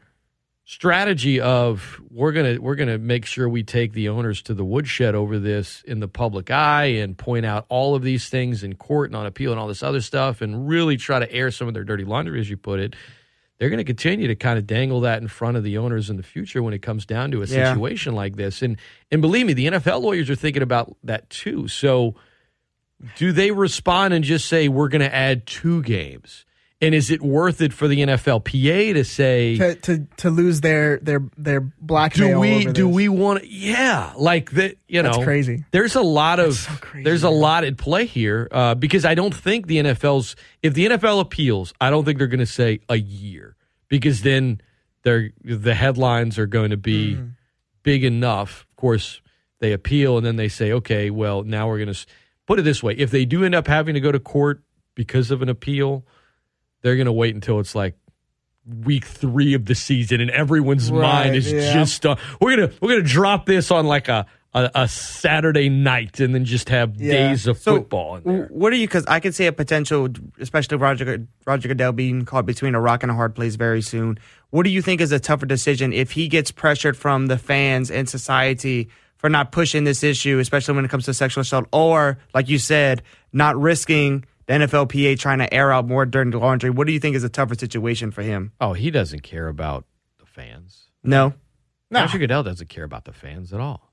strategy 0.64 1.40
of 1.40 2.00
we're 2.10 2.30
gonna 2.30 2.60
we're 2.60 2.76
gonna 2.76 2.96
make 2.96 3.26
sure 3.26 3.48
we 3.48 3.64
take 3.64 3.92
the 3.92 4.08
owners 4.08 4.40
to 4.40 4.54
the 4.54 4.64
woodshed 4.64 5.16
over 5.16 5.36
this 5.40 5.82
in 5.82 5.98
the 5.98 6.06
public 6.06 6.48
eye 6.48 6.84
and 6.84 7.18
point 7.18 7.44
out 7.44 7.66
all 7.68 7.96
of 7.96 8.02
these 8.02 8.28
things 8.28 8.62
in 8.62 8.76
court 8.76 9.10
and 9.10 9.16
on 9.16 9.26
appeal 9.26 9.50
and 9.50 9.60
all 9.60 9.66
this 9.66 9.82
other 9.82 10.00
stuff 10.00 10.40
and 10.40 10.68
really 10.68 10.96
try 10.96 11.18
to 11.18 11.32
air 11.32 11.50
some 11.50 11.66
of 11.66 11.74
their 11.74 11.82
dirty 11.82 12.04
laundry 12.04 12.38
as 12.38 12.48
you 12.48 12.56
put 12.56 12.78
it 12.78 12.94
they're 13.60 13.68
going 13.68 13.78
to 13.78 13.84
continue 13.84 14.26
to 14.26 14.34
kind 14.34 14.58
of 14.58 14.66
dangle 14.66 15.02
that 15.02 15.20
in 15.22 15.28
front 15.28 15.56
of 15.58 15.62
the 15.62 15.76
owners 15.78 16.08
in 16.10 16.16
the 16.16 16.22
future 16.22 16.62
when 16.62 16.72
it 16.74 16.80
comes 16.80 17.04
down 17.06 17.30
to 17.30 17.42
a 17.42 17.46
Yeah. 17.46 17.70
situation 17.72 18.14
like 18.14 18.34
this. 18.36 18.62
And 18.62 18.78
and 19.12 19.20
believe 19.20 19.46
me 19.46 19.52
the 19.52 19.66
NFL 19.66 20.00
lawyers 20.00 20.28
are 20.30 20.34
thinking 20.34 20.62
about 20.62 20.96
that 21.04 21.28
too. 21.30 21.68
So 21.68 22.14
do 23.16 23.32
they 23.32 23.50
respond 23.50 24.14
and 24.14 24.24
just 24.24 24.48
say 24.48 24.68
we're 24.68 24.88
going 24.88 25.00
to 25.02 25.14
add 25.14 25.46
two 25.46 25.82
games 25.82 26.44
and 26.82 26.94
is 26.94 27.10
it 27.10 27.20
worth 27.20 27.60
it 27.60 27.72
for 27.72 27.88
the 27.88 27.98
NFLPA 28.00 28.94
to 28.94 29.04
say 29.04 29.56
to, 29.58 29.74
to 29.76 30.06
to 30.18 30.30
lose 30.30 30.60
their 30.60 30.98
their 30.98 31.20
their 31.36 31.60
blackmail. 31.60 32.28
do 32.34 32.40
we 32.40 32.64
do 32.66 32.88
we 32.88 33.08
want 33.08 33.44
yeah 33.46 34.12
like 34.16 34.52
that 34.52 34.76
you 34.88 35.02
know 35.02 35.12
That's 35.12 35.24
crazy. 35.24 35.64
there's 35.72 35.94
a 35.94 36.02
lot 36.02 36.38
of 36.40 36.54
so 36.54 36.72
there's 37.04 37.22
a 37.22 37.30
lot 37.30 37.64
at 37.64 37.76
play 37.76 38.06
here 38.06 38.48
uh, 38.50 38.74
because 38.74 39.04
i 39.04 39.14
don't 39.14 39.34
think 39.34 39.66
the 39.66 39.78
nfl's 39.78 40.36
if 40.62 40.74
the 40.74 40.86
nfl 40.86 41.20
appeals 41.20 41.72
i 41.80 41.90
don't 41.90 42.04
think 42.04 42.18
they're 42.18 42.26
going 42.26 42.40
to 42.40 42.46
say 42.46 42.80
a 42.88 42.96
year 42.96 43.56
because 43.88 44.22
then 44.22 44.60
they're 45.02 45.30
the 45.44 45.74
headlines 45.74 46.38
are 46.38 46.46
going 46.46 46.70
to 46.70 46.76
be 46.76 47.14
Mm. 47.16 47.32
big 47.82 48.04
enough 48.04 48.66
of 48.70 48.76
course 48.76 49.20
they 49.58 49.72
appeal 49.72 50.16
and 50.16 50.24
then 50.26 50.36
they 50.36 50.48
say 50.48 50.72
okay 50.72 51.10
well 51.10 51.42
now 51.42 51.68
we're 51.68 51.78
going 51.78 51.92
to 51.92 52.06
put 52.46 52.58
it 52.58 52.62
this 52.62 52.82
way 52.82 52.94
if 52.94 53.10
they 53.10 53.24
do 53.24 53.44
end 53.44 53.54
up 53.54 53.66
having 53.66 53.94
to 53.94 54.00
go 54.00 54.10
to 54.12 54.18
court 54.20 54.62
because 54.94 55.30
of 55.30 55.40
an 55.42 55.48
appeal 55.48 56.04
they're 56.82 56.96
going 56.96 57.06
to 57.06 57.12
wait 57.12 57.34
until 57.34 57.60
it's 57.60 57.74
like 57.74 57.94
week 58.84 59.04
three 59.04 59.54
of 59.54 59.64
the 59.66 59.74
season 59.74 60.20
and 60.20 60.30
everyone's 60.30 60.90
Right, 60.90 61.00
mind 61.24 61.36
is 61.36 61.50
yeah. 61.50 61.72
just 61.72 62.04
uh, 62.06 62.16
we're 62.40 62.56
gonna 62.56 62.72
we're 62.80 62.90
gonna 62.90 63.02
drop 63.02 63.46
this 63.46 63.70
on 63.70 63.86
like 63.86 64.08
a, 64.08 64.26
a 64.54 64.70
a 64.74 64.86
Saturday 64.88 65.68
night 65.68 66.20
and 66.20 66.34
then 66.34 66.44
just 66.44 66.68
have 66.68 66.94
Yeah. 67.00 67.28
days 67.30 67.46
of 67.46 67.58
So, 67.58 67.76
football 67.76 68.16
in 68.16 68.22
there. 68.24 68.46
What 68.50 68.72
are 68.72 68.76
you? 68.76 68.86
Because 68.86 69.06
I 69.06 69.18
could 69.18 69.34
see 69.34 69.46
a 69.46 69.52
potential, 69.52 70.08
especially 70.38 70.76
Roger 70.76 71.26
Roger 71.46 71.68
Goodell 71.68 71.92
being 71.92 72.24
caught 72.26 72.46
between 72.46 72.74
a 72.74 72.80
rock 72.80 73.02
and 73.02 73.10
a 73.10 73.14
hard 73.14 73.34
place 73.34 73.56
very 73.56 73.82
soon. 73.82 74.18
What 74.50 74.64
do 74.64 74.70
you 74.70 74.82
think 74.82 75.00
is 75.00 75.10
a 75.10 75.18
tougher 75.20 75.46
decision 75.46 75.92
if 75.92 76.12
he 76.12 76.28
gets 76.28 76.50
pressured 76.52 76.96
from 76.96 77.26
the 77.26 77.38
fans 77.38 77.90
and 77.90 78.08
society 78.08 78.88
for 79.16 79.28
not 79.30 79.52
pushing 79.52 79.84
this 79.84 80.02
issue, 80.04 80.38
especially 80.38 80.74
when 80.76 80.84
it 80.84 80.90
comes 80.90 81.06
to 81.06 81.14
sexual 81.14 81.42
assault, 81.42 81.66
or 81.72 82.18
like 82.34 82.48
you 82.48 82.58
said, 82.58 83.02
not 83.32 83.58
risking 83.58 84.24
the 84.58 84.66
NFLPA 84.66 85.18
trying 85.18 85.38
to 85.38 85.52
air 85.54 85.72
out 85.72 85.86
more 85.86 86.04
dirty 86.04 86.32
laundry? 86.32 86.70
What 86.70 86.86
do 86.86 86.92
you 86.92 87.00
think 87.00 87.14
is 87.16 87.24
a 87.24 87.28
tougher 87.28 87.54
situation 87.54 88.10
for 88.10 88.22
him? 88.22 88.52
Oh, 88.60 88.72
he 88.72 88.90
doesn't 88.90 89.22
care 89.22 89.48
about 89.48 89.84
the 90.18 90.26
fans. 90.26 90.88
No, 91.04 91.34
No. 91.90 92.00
Roger 92.00 92.18
Goodell 92.18 92.42
doesn't 92.42 92.68
care 92.68 92.84
about 92.84 93.04
the 93.04 93.12
fans 93.12 93.52
at 93.52 93.60
all. 93.60 93.86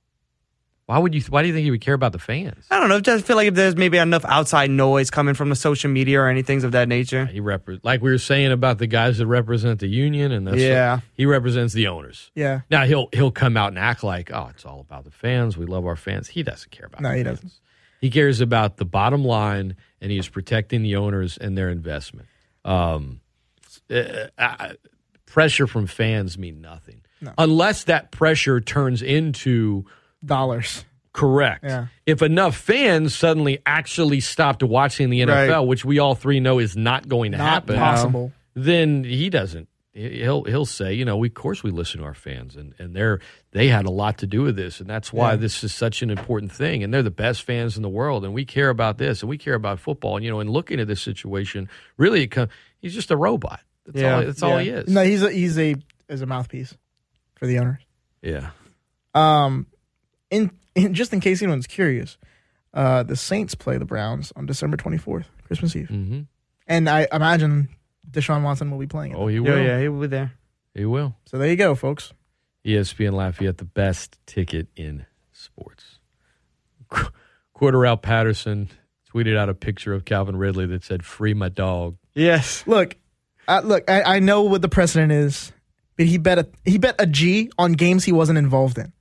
Why 0.88 0.98
would 1.00 1.14
you? 1.14 1.22
Why 1.28 1.42
do 1.42 1.50
you 1.50 1.54
think 1.54 1.66
he 1.66 1.72
would 1.72 1.82
care 1.82 1.94
about 1.96 2.14
the 2.14 2.20
fans? 2.20 2.66
I 2.72 2.80
don't 2.80 2.88
know. 2.88 3.02
Just 3.02 3.26
feel 3.26 3.36
like 3.36 3.50
if 3.50 3.56
there's 3.56 3.76
maybe 3.76 3.98
enough 3.98 4.24
outside 4.24 4.70
noise 4.70 5.10
coming 5.10 5.34
from 5.34 5.50
the 5.50 5.56
social 5.56 5.90
media 5.92 6.22
or 6.22 6.30
anything 6.30 6.64
of 6.64 6.72
that 6.72 6.88
nature. 6.88 7.26
He 7.26 7.42
repre- 7.42 7.82
like 7.84 8.02
we 8.02 8.10
were 8.10 8.18
saying 8.18 8.54
about 8.54 8.78
the 8.78 8.88
guys 8.88 9.18
that 9.18 9.28
represent 9.28 9.82
the 9.82 9.88
union, 9.88 10.32
and 10.32 10.48
that's 10.48 10.58
Yeah. 10.60 11.02
he 11.14 11.26
represents 11.26 11.74
the 11.74 11.88
owners. 11.88 12.32
Yeah. 12.36 12.62
Now 12.72 12.86
he'll 12.86 13.10
he'll 13.12 13.32
come 13.32 13.58
out 13.58 13.68
and 13.70 13.78
act 13.80 14.02
like, 14.02 14.32
oh, 14.32 14.48
it's 14.52 14.66
all 14.66 14.80
about 14.80 15.04
the 15.04 15.12
fans. 15.12 15.58
We 15.58 15.66
love 15.66 15.86
our 15.86 15.98
fans. 15.98 16.30
He 16.30 16.42
doesn't 16.42 16.72
care 16.72 16.86
about. 16.86 17.02
No, 17.02 17.10
the 17.12 17.18
he 17.18 17.24
fans. 17.26 17.40
doesn't. 17.42 17.54
He 18.00 18.10
cares 18.10 18.40
about 18.40 18.78
the 18.78 18.86
bottom 18.86 19.26
line, 19.26 19.76
and 20.02 20.12
he 20.12 20.18
is 20.18 20.28
protecting 20.30 20.84
the 20.84 20.96
owners 20.96 21.38
and 21.38 21.58
their 21.58 21.70
investment. 21.70 22.28
Um, 22.66 23.22
uh, 23.90 24.28
uh, 24.38 24.74
pressure 25.26 25.68
from 25.68 25.88
fans 25.88 26.38
mean 26.38 26.62
nothing 26.62 27.02
unless 27.38 27.86
that 27.86 28.12
pressure 28.12 28.60
turns 28.62 29.02
into 29.02 29.86
Dollars. 30.26 30.84
correct. 31.14 31.64
Yeah. 31.64 31.88
If 32.06 32.22
enough 32.22 32.56
fans 32.56 33.16
suddenly 33.16 33.60
actually 33.66 34.20
stopped 34.20 34.62
watching 34.64 35.10
the 35.10 35.22
NFL, 35.22 35.50
Right. 35.50 35.60
which 35.60 35.84
we 35.86 36.00
all 36.00 36.16
three 36.16 36.40
know 36.40 36.60
is 36.60 36.76
not 36.78 37.08
going 37.08 37.32
to 37.32 37.38
Not 37.38 37.48
happen, 37.48 37.76
possible. 37.78 38.32
then 38.56 39.04
he 39.04 39.30
doesn't. 39.30 39.68
He'll 39.98 40.44
he'll 40.44 40.66
say, 40.68 40.94
you 40.94 41.06
know, 41.06 41.18
we 41.18 41.28
of 41.28 41.34
course 41.34 41.64
we 41.64 41.72
listen 41.72 42.02
to 42.02 42.06
our 42.06 42.14
fans, 42.14 42.56
and 42.56 42.76
and 42.78 42.96
they're 42.96 43.20
they 43.52 43.68
had 43.68 43.86
a 43.86 43.90
lot 43.90 44.20
to 44.20 44.28
do 44.28 44.44
with 44.44 44.56
this, 44.56 44.80
and 44.80 44.88
that's 44.88 45.12
why 45.12 45.32
Yeah. 45.32 45.38
this 45.38 45.64
is 45.64 45.74
such 45.74 46.04
an 46.04 46.12
important 46.12 46.52
thing, 46.52 46.84
and 46.84 46.94
they're 46.94 47.02
the 47.02 47.10
best 47.10 47.42
fans 47.42 47.76
in 47.78 47.82
the 47.82 47.90
world, 47.90 48.24
and 48.24 48.32
we 48.34 48.46
care 48.46 48.70
about 48.70 49.00
this, 49.00 49.22
and 49.24 49.30
we 49.30 49.40
care 49.40 49.56
about 49.56 49.80
football, 49.80 50.16
and 50.16 50.24
you 50.24 50.30
know, 50.30 50.40
and 50.40 50.52
looking 50.52 50.80
at 50.80 50.88
this 50.88 51.02
situation, 51.02 51.68
really, 51.98 52.22
it 52.24 52.28
come, 52.28 52.48
he's 52.80 52.94
just 52.94 53.10
a 53.10 53.18
robot. 53.18 53.60
That's 53.88 54.00
Yeah. 54.00 54.16
all. 54.18 54.22
That's 54.24 54.44
all 54.44 54.58
he 54.60 54.70
is. 54.70 54.88
No, 54.88 55.04
he's 55.04 55.24
a, 55.24 55.32
he's 55.32 55.58
a 55.58 55.76
as 56.10 56.22
a 56.22 56.28
mouthpiece 56.28 56.78
for 57.36 57.48
the 57.48 57.58
owners. 57.58 57.82
yeah. 58.22 58.52
Um, 59.16 59.66
in, 60.30 60.52
in 60.76 60.94
just 60.94 61.12
in 61.12 61.20
case 61.22 61.42
anyone's 61.42 61.66
curious, 61.68 62.18
uh, 62.74 63.02
the 63.04 63.16
Saints 63.16 63.56
play 63.56 63.78
the 63.80 63.86
Browns 63.86 64.32
on 64.36 64.46
December 64.46 64.78
twenty 64.78 64.98
fourth, 65.00 65.28
Christmas 65.46 65.76
Eve, 65.76 65.90
hmm 65.90 66.22
and 66.68 66.88
I 66.90 67.08
imagine 67.14 67.70
Deshaun 68.10 68.44
Watson 68.44 68.72
will 68.72 68.80
be 68.80 68.88
playing 68.88 69.12
it. 69.14 69.16
Oh, 69.18 69.28
he 69.28 69.40
will. 69.40 69.58
yeah, 69.62 69.80
he 69.80 69.88
will 69.90 70.02
be 70.02 70.08
there. 70.08 70.34
He 70.74 70.86
will. 70.86 71.16
So 71.26 71.38
there 71.38 71.50
you 71.50 71.56
go, 71.56 71.76
folks. 71.76 72.14
ESPN 72.66 73.14
Lafayette, 73.14 73.58
the 73.58 73.66
best 73.66 74.18
ticket 74.26 74.68
in 74.76 75.06
sports. 75.32 76.00
Qu- 76.90 77.10
Cordarrelle 77.56 78.02
Patterson. 78.02 78.70
tweeted 79.14 79.38
out 79.38 79.50
a 79.50 79.54
picture 79.54 79.94
of 79.94 80.06
Calvin 80.06 80.36
Ridley 80.36 80.66
that 80.68 80.84
said 80.84 81.04
"Free 81.06 81.34
my 81.34 81.50
dog." 81.50 81.98
Yes. 82.14 82.64
Look, 82.68 82.96
uh, 83.48 83.62
look, 83.64 83.90
I, 83.90 84.18
I 84.18 84.20
know 84.20 84.44
what 84.44 84.62
the 84.62 84.70
precedent 84.70 85.12
is, 85.12 85.52
but 85.96 86.06
he 86.06 86.18
bet 86.18 86.40
a 86.40 86.48
he 86.66 86.78
bet 86.78 86.96
a 87.00 87.08
G 87.08 87.50
on 87.58 87.74
games 87.74 88.04
he 88.04 88.12
wasn't 88.12 88.38
involved 88.38 88.78
in. 88.78 88.92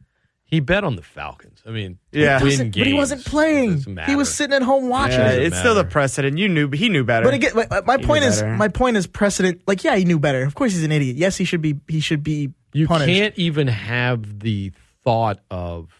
He 0.48 0.60
bet 0.60 0.84
on 0.84 0.94
the 0.94 1.02
Falcons. 1.02 1.60
I 1.66 1.70
mean, 1.70 1.98
Yeah. 2.12 2.40
win 2.40 2.56
games. 2.70 2.76
but 2.76 2.86
he 2.86 2.94
wasn't 2.94 3.24
playing. 3.24 3.84
He 4.06 4.14
was 4.14 4.32
sitting 4.32 4.54
at 4.54 4.62
home 4.62 4.88
watching 4.88 5.18
Yeah, 5.18 5.32
it. 5.32 5.42
it's 5.42 5.58
still 5.58 5.74
the 5.74 5.80
matter. 5.82 5.90
precedent. 5.90 6.38
You 6.38 6.48
knew, 6.48 6.70
he 6.70 6.88
knew 6.88 7.02
better. 7.02 7.24
But 7.24 7.34
again, 7.34 7.50
my, 7.54 7.80
my 7.80 7.96
point 7.96 8.22
is, 8.22 8.40
better. 8.40 8.54
my 8.56 8.68
point 8.68 8.96
is 8.96 9.08
precedent. 9.08 9.62
Like, 9.66 9.82
yeah, 9.82 9.96
he 9.96 10.04
knew 10.04 10.20
better. 10.20 10.44
Of 10.44 10.54
course, 10.54 10.72
he's 10.72 10.84
an 10.84 10.92
idiot. 10.92 11.16
Yes, 11.16 11.36
he 11.36 11.44
should 11.44 11.62
be. 11.62 11.80
He 11.88 11.98
should 11.98 12.22
be 12.22 12.52
You 12.72 12.86
punished. 12.86 13.08
can't 13.12 13.34
even 13.36 13.66
have 13.66 14.38
the 14.38 14.70
thought 15.02 15.40
of 15.50 15.90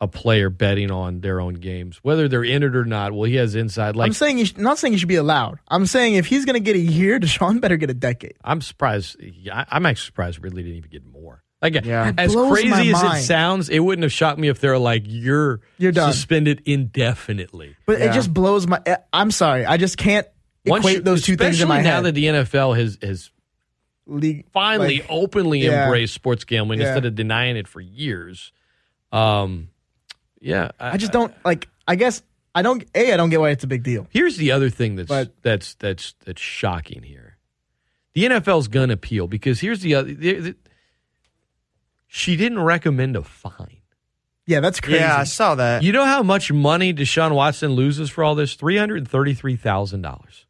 a 0.00 0.06
player 0.08 0.48
betting 0.50 0.90
on 0.90 1.20
their 1.20 1.40
own 1.40 1.54
games, 1.54 1.98
whether 2.02 2.26
they're 2.28 2.42
in 2.44 2.62
it 2.64 2.74
or 2.76 2.84
not. 2.84 3.12
Well, 3.12 3.24
he 3.24 3.36
has 3.36 3.54
inside. 3.54 3.94
Like 3.96 4.06
I'm 4.06 4.12
saying, 4.12 4.38
you 4.38 4.46
sh- 4.46 4.56
not 4.56 4.78
saying 4.78 4.92
he 4.94 4.98
should 4.98 5.08
be 5.08 5.14
allowed. 5.16 5.58
I'm 5.68 5.86
saying 5.86 6.14
if 6.14 6.26
he's 6.26 6.44
going 6.44 6.54
to 6.54 6.60
get 6.60 6.74
a 6.74 6.80
year, 6.80 7.18
Deshaun 7.20 7.60
better 7.60 7.76
get 7.76 7.90
a 7.90 7.94
decade. 7.94 8.34
I'm 8.44 8.60
surprised. 8.60 9.16
I- 9.52 9.66
I'm 9.68 9.86
actually 9.86 10.06
surprised 10.06 10.42
Ridley 10.42 10.62
didn't 10.62 10.78
even 10.78 10.90
get 10.90 11.04
more. 11.06 11.41
Like 11.62 11.84
Yeah. 11.84 12.12
As 12.18 12.32
blows 12.34 12.50
crazy 12.58 12.90
as 12.92 13.02
it 13.02 13.22
sounds, 13.22 13.68
it 13.68 13.78
wouldn't 13.78 14.02
have 14.02 14.12
shocked 14.12 14.38
me 14.38 14.48
if 14.48 14.60
they're 14.60 14.78
like 14.78 15.04
you're 15.06 15.60
You're 15.78 15.92
done. 15.92 16.12
suspended 16.12 16.60
indefinitely. 16.64 17.76
But 17.86 18.00
Yeah. 18.00 18.10
it 18.10 18.14
just 18.14 18.34
blows 18.34 18.66
my. 18.66 18.80
eh, 18.84 18.96
I'm 19.12 19.30
sorry. 19.30 19.64
I 19.64 19.76
just 19.76 19.96
can't 19.96 20.26
Once 20.66 20.82
equate 20.82 20.96
you- 20.96 21.02
those 21.02 21.22
two 21.22 21.36
things 21.36 21.60
in 21.60 21.68
my 21.68 21.78
especially 21.78 21.88
now 21.90 21.96
head. 21.96 22.04
that 22.06 22.12
the 22.14 22.26
NFL 22.26 22.76
has 22.76 22.98
has 23.02 23.30
League 24.06 24.44
finally 24.52 24.96
like, 24.98 25.06
openly 25.08 25.60
yeah. 25.60 25.84
embraced 25.84 26.12
sports 26.14 26.44
gambling 26.44 26.80
Yeah. 26.80 26.88
instead 26.88 27.04
of 27.04 27.14
denying 27.14 27.56
it 27.56 27.68
for 27.68 27.80
years. 27.80 28.50
Um, 29.12 29.68
yeah, 30.40 30.70
I 30.80 30.96
just 30.96 31.12
don't 31.12 31.32
like. 31.44 31.68
I 31.86 31.94
guess 31.94 32.22
I 32.54 32.62
don't. 32.62 32.82
A. 32.96 33.12
I 33.12 33.16
don't 33.16 33.30
get 33.30 33.38
why 33.40 33.50
it's 33.50 33.62
a 33.62 33.68
big 33.68 33.84
deal. 33.84 34.08
Here's 34.10 34.36
the 34.36 34.50
other 34.50 34.70
thing 34.70 34.96
that's 34.96 35.08
But- 35.08 35.32
that's 35.42 35.74
that's 35.74 36.14
that's 36.24 36.40
shocking 36.42 37.02
here. 37.04 37.36
The 38.14 38.24
NFL's 38.24 38.66
going 38.68 38.88
to 38.88 38.94
appeal 38.94 39.28
because 39.28 39.60
here's 39.60 39.80
the 39.80 39.94
other. 39.94 40.12
The, 40.12 40.34
the- 40.40 40.56
she 42.14 42.36
didn't 42.36 42.60
recommend 42.60 43.16
a 43.16 43.22
fine. 43.22 43.78
Yeah, 44.44 44.60
that's 44.60 44.80
crazy. 44.80 44.98
yeah, 44.98 45.16
I 45.16 45.24
saw 45.24 45.54
that. 45.54 45.82
You 45.82 45.92
know 45.92 46.04
how 46.04 46.22
much 46.22 46.52
money 46.52 46.92
Deshaun 46.92 47.34
Watson 47.34 47.70
loses 47.72 48.10
for 48.10 48.22
all 48.22 48.34
this? 48.34 48.52
Three 48.54 48.76
hundred 48.76 49.08
thirty-three 49.08 49.56
thousand 49.56 50.02
dollars. 50.02 50.44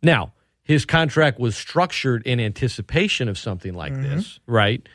Now, 0.00 0.32
his 0.62 0.84
contract 0.84 1.40
was 1.40 1.56
structured 1.56 2.22
in 2.24 2.38
anticipation 2.38 3.28
of 3.28 3.36
something 3.36 3.74
like 3.74 3.92
mm-hmm. 3.92 4.14
this, 4.14 4.38
right? 4.46 4.88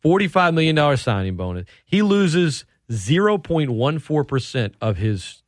Forty-five 0.00 0.54
million 0.54 0.74
dollar 0.74 0.96
signing 0.96 1.36
bonus. 1.36 1.66
He 1.84 2.00
loses 2.00 2.64
zero 2.90 3.36
point 3.36 3.68
one 3.68 3.98
four 3.98 4.24
percent 4.24 4.76
of 4.80 4.96
his 4.96 5.42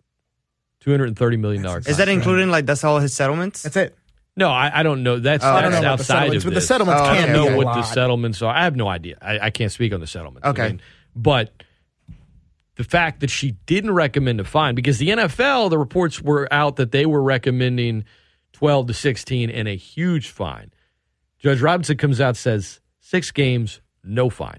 two 0.80 0.90
hundred 0.90 1.06
and 1.06 1.18
thirty 1.18 1.38
million 1.38 1.62
dollars. 1.62 1.86
Is 1.86 1.96
that 1.96 2.10
including 2.10 2.50
like 2.50 2.66
that's 2.66 2.84
all 2.84 2.98
his 2.98 3.14
settlements? 3.14 3.62
That's 3.62 3.76
it. 3.76 3.96
No, 4.36 4.48
I, 4.50 4.80
I 4.80 4.82
don't 4.82 5.02
know. 5.02 5.18
That's, 5.20 5.44
Oh, 5.44 5.48
I 5.48 5.60
that's 5.60 5.62
don't 5.62 5.72
know 5.72 5.78
about 5.78 5.82
the 5.98 6.02
outside 6.02 6.14
settlements, 6.18 6.44
of 6.44 6.50
but 6.50 6.54
the 6.54 6.60
settlements 6.60 7.02
Oh, 7.02 7.04
I 7.04 7.16
can 7.16 7.32
don't 7.32 7.50
know 7.50 7.56
what 7.56 7.66
lot. 7.66 7.74
the 7.76 7.82
settlements 7.82 8.42
are. 8.42 8.54
I 8.54 8.64
have 8.64 8.74
no 8.76 8.88
idea. 8.88 9.16
I, 9.22 9.38
I 9.38 9.50
can't 9.50 9.70
speak 9.70 9.92
on 9.92 10.00
the 10.00 10.06
settlements. 10.06 10.46
Okay. 10.48 10.62
I 10.64 10.68
mean, 10.68 10.80
but 11.14 11.52
the 12.76 12.84
fact 12.84 13.20
that 13.20 13.30
she 13.30 13.52
didn't 13.66 13.92
recommend 13.92 14.40
a 14.40 14.44
fine 14.44 14.74
because 14.74 14.98
the 14.98 15.10
NFL, 15.10 15.70
the 15.70 15.78
reports 15.78 16.20
were 16.20 16.52
out 16.52 16.76
that 16.76 16.90
they 16.90 17.06
were 17.06 17.22
recommending 17.22 18.04
12 18.54 18.88
to 18.88 18.94
16 18.94 19.50
and 19.50 19.68
a 19.68 19.76
huge 19.76 20.30
fine. 20.30 20.72
Judge 21.38 21.60
Robinson 21.60 21.96
comes 21.96 22.20
out 22.20 22.36
says 22.36 22.80
six 23.00 23.30
games, 23.30 23.80
no 24.02 24.30
fine. 24.30 24.58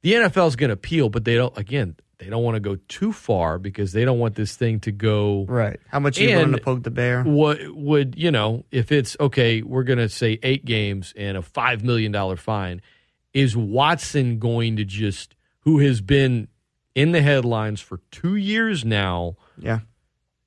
The 0.00 0.14
NFL 0.14 0.48
is 0.48 0.56
going 0.56 0.68
to 0.68 0.74
appeal, 0.74 1.08
but 1.10 1.24
they 1.24 1.34
don't. 1.34 1.56
Again, 1.58 1.96
they 2.24 2.30
don't 2.30 2.42
want 2.42 2.54
to 2.54 2.60
go 2.60 2.76
too 2.88 3.12
far 3.12 3.58
because 3.58 3.92
they 3.92 4.04
don't 4.04 4.18
want 4.18 4.34
this 4.34 4.56
thing 4.56 4.80
to 4.80 4.90
go 4.92 5.44
Right. 5.46 5.78
How 5.88 6.00
much 6.00 6.18
are 6.18 6.22
you 6.24 6.36
willing 6.36 6.52
to 6.52 6.58
poke 6.58 6.82
the 6.82 6.90
bear? 6.90 7.22
what 7.22 7.58
would 7.74 8.14
you 8.16 8.30
know 8.30 8.64
if 8.70 8.90
it's 8.90 9.16
okay 9.20 9.60
we're 9.62 9.82
going 9.84 9.98
to 9.98 10.08
say 10.08 10.38
eight 10.42 10.64
games 10.64 11.12
and 11.16 11.36
a 11.36 11.42
five 11.42 11.84
million 11.84 12.12
dollar 12.12 12.36
fine 12.36 12.80
is 13.34 13.56
watson 13.56 14.38
going 14.38 14.76
to 14.76 14.84
just 14.84 15.34
who 15.60 15.80
has 15.80 16.00
been 16.00 16.48
in 16.94 17.12
the 17.12 17.20
headlines 17.20 17.80
for 17.80 18.00
two 18.10 18.36
years 18.36 18.84
now 18.84 19.36
Yeah. 19.58 19.80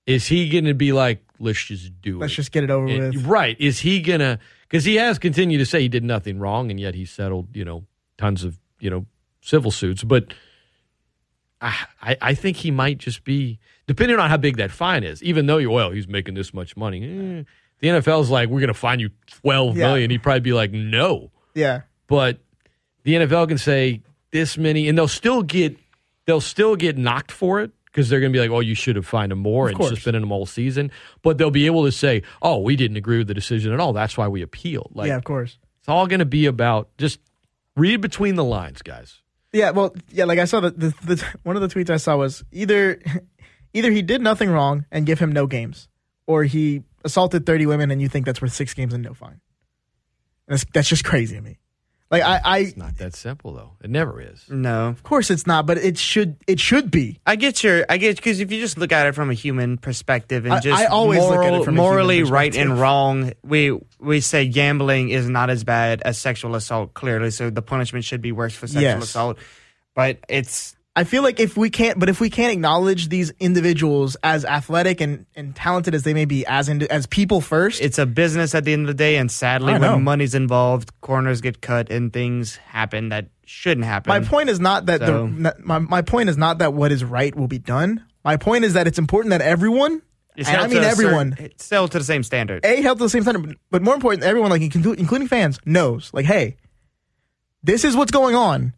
is 0.05 0.25
he 0.27 0.49
going 0.49 0.65
to 0.65 0.73
be 0.73 0.91
like 0.93 1.23
let's 1.39 1.63
just 1.65 2.01
do 2.01 2.17
it. 2.17 2.21
Let's 2.21 2.33
just 2.33 2.51
get 2.51 2.63
it 2.63 2.71
over 2.71 2.87
And- 2.87 3.13
with. 3.15 3.25
right 3.25 3.55
is 3.59 3.79
he 3.79 4.01
going 4.01 4.21
to 4.21 4.39
because 4.67 4.83
he 4.85 4.95
has 4.95 5.19
continued 5.19 5.59
to 5.59 5.65
say 5.65 5.81
he 5.81 5.87
did 5.89 6.03
nothing 6.03 6.39
wrong 6.39 6.71
and 6.71 6.79
yet 6.79 6.95
he 6.95 7.05
settled 7.05 7.55
you 7.55 7.63
know 7.65 7.85
tons 8.17 8.43
of 8.43 8.57
you 8.79 8.89
know 8.89 9.05
civil 9.41 9.69
suits 9.71 10.03
but 10.03 10.33
I, 11.61 12.17
I 12.21 12.33
think 12.35 12.57
he 12.57 12.69
might 12.71 12.97
just 12.99 13.23
be 13.23 13.59
depending 13.87 14.19
on 14.19 14.29
how 14.29 14.37
big 14.37 14.57
that 14.57 14.69
fine 14.71 15.03
is. 15.03 15.23
Even 15.23 15.47
though 15.47 15.57
you 15.57 15.71
well, 15.71 15.91
he's 15.91 16.07
making 16.07 16.35
this 16.35 16.53
much 16.53 16.77
money. 16.77 17.03
eh, 17.03 17.43
the 17.79 17.87
NFL's 17.87 18.29
like, 18.29 18.49
we're 18.49 18.59
going 18.59 18.67
to 18.67 18.73
fine 18.73 18.99
you 18.99 19.09
twelve 19.27 19.75
Yeah. 19.77 19.87
million. 19.87 20.09
He'd 20.11 20.23
probably 20.23 20.39
be 20.41 20.53
like, 20.53 20.71
no. 20.71 21.31
Yeah. 21.55 21.81
But 22.07 22.39
the 23.03 23.13
NFL 23.15 23.47
can 23.47 23.57
say 23.57 24.01
this 24.31 24.57
many, 24.57 24.87
and 24.87 24.97
they'll 24.97 25.07
still 25.07 25.41
get 25.43 25.77
they'll 26.25 26.41
still 26.41 26.75
get 26.75 26.97
knocked 26.97 27.31
for 27.31 27.61
it 27.61 27.71
because 27.85 28.09
they're 28.09 28.19
going 28.19 28.31
to 28.31 28.37
be 28.37 28.41
like, 28.41 28.51
oh, 28.51 28.59
you 28.59 28.75
should 28.75 28.95
have 28.95 29.07
fined 29.07 29.31
him 29.31 29.39
more 29.39 29.65
Of 29.65 29.69
and 29.69 29.77
course. 29.77 29.89
suspended 29.91 30.21
him 30.21 30.31
all 30.31 30.45
season. 30.45 30.91
But 31.23 31.37
they'll 31.37 31.49
be 31.51 31.65
able 31.65 31.85
to 31.85 31.91
say, 31.91 32.21
oh, 32.41 32.59
we 32.59 32.75
didn't 32.75 32.97
agree 32.97 33.17
with 33.17 33.27
the 33.27 33.33
decision 33.33 33.73
at 33.73 33.79
all. 33.79 33.93
That's 33.93 34.17
why 34.17 34.27
we 34.27 34.41
appealed. 34.43 34.91
Like 34.93 35.07
yeah, 35.07 35.15
of 35.15 35.23
course. 35.23 35.57
it's 35.79 35.89
all 35.89 36.05
going 36.05 36.19
to 36.19 36.25
be 36.25 36.45
about 36.45 36.89
just 36.97 37.19
read 37.75 38.01
between 38.01 38.35
the 38.35 38.43
lines, 38.43 38.81
guys. 38.81 39.21
Yeah, 39.53 39.71
well, 39.71 39.95
yeah, 40.09 40.25
like 40.25 40.39
I 40.39 40.45
saw 40.45 40.59
the, 40.59 40.71
the, 40.71 40.93
the 41.03 41.25
one 41.43 41.55
of 41.55 41.61
the 41.61 41.67
tweets 41.67 41.89
I 41.89 41.97
saw 41.97 42.17
was 42.17 42.43
either 42.51 43.01
either 43.73 43.91
he 43.91 44.01
did 44.01 44.21
nothing 44.21 44.49
wrong 44.49 44.85
and 44.91 45.05
give 45.05 45.19
him 45.19 45.31
no 45.31 45.47
games, 45.47 45.87
or 46.25 46.43
he 46.43 46.83
assaulted 47.03 47.45
thirty 47.45 47.65
women 47.65 47.91
and 47.91 48.01
you 48.01 48.09
think 48.09 48.25
that's 48.25 48.41
worth 48.41 48.53
six 48.53 48.73
games 48.73 48.93
and 48.93 49.03
no 49.03 49.13
fine. 49.13 49.41
That's 50.47 50.65
that's 50.73 50.89
just 50.89 51.03
crazy 51.03 51.35
to 51.35 51.41
me. 51.41 51.59
Like 52.09 52.23
I, 52.23 52.39
I 52.43 52.57
It's 52.59 52.77
not 52.77 52.97
that 52.99 53.13
simple 53.15 53.51
though. 53.53 53.71
It 53.83 53.89
never 53.89 54.21
is. 54.21 54.45
No. 54.49 54.87
of 54.87 55.03
course 55.03 55.29
it's 55.29 55.45
not, 55.45 55.65
but 55.65 55.77
it 55.77 55.97
should 55.97 56.37
it 56.47 56.57
should 56.57 56.89
be. 56.89 57.19
I 57.25 57.35
get 57.35 57.65
your, 57.65 57.85
I 57.89 57.97
get 57.97 58.15
because 58.15 58.39
if 58.39 58.49
you 58.49 58.61
just 58.61 58.77
look 58.77 58.93
at 58.93 59.05
it 59.07 59.13
from 59.13 59.29
a 59.29 59.33
human 59.33 59.77
perspective 59.77 60.45
and 60.45 60.53
I- 60.53 60.59
just 60.61 60.81
I 60.81 60.85
always 60.85 61.19
look 61.19 61.39
at 61.43 61.47
it 61.47 61.49
moral- 61.49 61.63
from 61.65 61.73
a 61.77 61.81
human 61.81 61.91
morally 61.91 62.23
right 62.23 62.55
and 62.55 62.79
wrong, 62.79 63.33
we 63.43 63.77
we 63.99 64.21
say 64.21 64.47
gambling 64.47 65.09
is 65.09 65.27
not 65.27 65.49
as 65.49 65.65
bad 65.65 66.01
as 66.03 66.17
sexual 66.17 66.55
assault. 66.55 66.93
Clearly, 66.93 67.29
so 67.29 67.49
the 67.49 67.61
punishment 67.61 68.05
should 68.05 68.21
be 68.21 68.31
worse 68.31 68.53
for 68.55 68.67
sexual 68.67 68.83
Yes. 68.83 69.03
assault. 69.03 69.37
But 69.93 70.19
it's 70.29 70.76
I 70.97 71.03
feel 71.03 71.21
like 71.21 71.39
if 71.39 71.55
we 71.55 71.69
can't, 71.69 71.99
but 71.99 72.09
if 72.09 72.19
we 72.19 72.31
can't 72.31 72.51
acknowledge 72.51 73.09
these 73.09 73.31
individuals 73.39 74.17
as 74.23 74.43
athletic 74.45 74.99
and, 74.99 75.27
and 75.35 75.55
talented 75.55 75.93
as 75.93 76.01
they 76.01 76.15
may 76.15 76.25
be, 76.25 76.43
as 76.47 76.69
in, 76.69 76.81
as 76.91 77.05
people 77.05 77.39
first, 77.39 77.81
it's 77.83 77.99
a 77.99 78.07
business 78.07 78.55
at 78.55 78.65
the 78.65 78.73
end 78.73 78.81
of 78.81 78.87
the 78.87 78.93
day, 78.95 79.17
and 79.17 79.31
sadly, 79.31 79.77
know. 79.77 79.93
when 79.93 80.03
money's 80.03 80.33
involved, 80.33 80.89
corners 81.01 81.39
get 81.39 81.61
cut 81.61 81.91
and 81.91 82.11
things 82.11 82.55
happen 82.55 83.09
that 83.09 83.27
shouldn't 83.45 83.85
happen. 83.85 84.09
My 84.09 84.21
point 84.21 84.49
is 84.49 84.59
not 84.59 84.87
that 84.87 85.01
So- 85.01 85.27
the 85.27 85.55
my 85.59 85.77
my 85.77 86.01
point 86.01 86.29
is 86.29 86.37
not 86.37 86.57
that 86.57 86.73
what 86.73 86.91
is 86.91 87.03
right 87.03 87.35
will 87.35 87.47
be 87.47 87.59
done. 87.59 88.03
My 88.25 88.37
point 88.37 88.65
is 88.65 88.73
that 88.73 88.87
it's 88.87 88.97
important 88.97 89.29
that 89.29 89.41
everyone, 89.41 90.01
and 90.35 90.47
I 90.47 90.65
mean 90.65 90.83
everyone, 90.83 91.33
certain- 91.33 91.45
it's 91.45 91.63
to 91.91 91.99
the 91.99 92.05
same 92.05 92.23
standard. 92.23 92.65
a 92.65 92.81
held 92.81 92.97
to 92.97 93.03
the 93.03 93.09
same 93.11 93.21
standard, 93.21 93.55
but 93.69 93.83
more 93.83 93.93
important, 93.93 94.23
everyone, 94.23 94.49
like 94.49 94.63
inclu- 94.63 94.97
including 94.97 95.27
fans, 95.27 95.59
knows 95.63 96.09
like, 96.11 96.25
hey, 96.25 96.57
this 97.61 97.85
is 97.85 97.95
what's 97.95 98.11
going 98.11 98.33
on. 98.33 98.73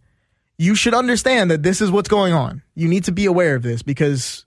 You 0.60 0.76
should 0.76 0.94
understand 0.94 1.50
that 1.50 1.64
this 1.64 1.82
is 1.82 1.90
what's 1.90 2.10
going 2.10 2.34
on. 2.34 2.62
You 2.76 2.88
need 2.88 3.06
to 3.06 3.12
be 3.12 3.26
aware 3.26 3.56
of 3.56 3.64
this 3.64 3.82
because 3.82 4.46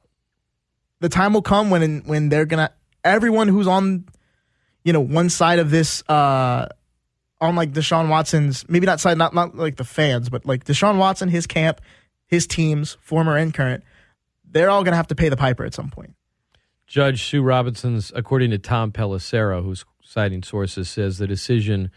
the 1.00 1.08
time 1.08 1.32
will 1.32 1.42
come 1.42 1.70
when 1.70 2.02
when 2.04 2.28
they're 2.28 2.46
gonna 2.46 2.70
everyone 3.02 3.48
who's 3.48 3.66
on, 3.66 4.04
you 4.84 4.92
know, 4.92 5.00
one 5.00 5.28
side 5.28 5.58
of 5.58 5.70
this. 5.70 6.08
uh 6.08 6.68
on 7.42 7.56
like 7.56 7.72
Deshaun 7.72 8.08
Watson's 8.08 8.66
maybe 8.68 8.86
not 8.86 9.00
side 9.00 9.18
not 9.18 9.34
not 9.34 9.56
like 9.56 9.76
the 9.76 9.84
fans, 9.84 10.30
but 10.30 10.46
like 10.46 10.64
Deshaun 10.64 10.96
Watson, 10.96 11.28
his 11.28 11.46
camp, 11.46 11.80
his 12.26 12.46
teams, 12.46 12.96
former 13.00 13.36
and 13.36 13.52
current, 13.52 13.82
they're 14.48 14.70
all 14.70 14.84
gonna 14.84 14.96
have 14.96 15.08
to 15.08 15.16
pay 15.16 15.28
the 15.28 15.36
piper 15.36 15.64
at 15.64 15.74
some 15.74 15.90
point. 15.90 16.14
Judge 16.86 17.24
Sue 17.24 17.42
Robinson's, 17.42 18.12
according 18.14 18.50
to 18.52 18.58
Tom 18.58 18.92
Pelissero, 18.92 19.64
who's 19.64 19.84
citing 20.02 20.42
sources, 20.42 20.88
says 20.88 21.18
the 21.18 21.26
decision 21.26 21.90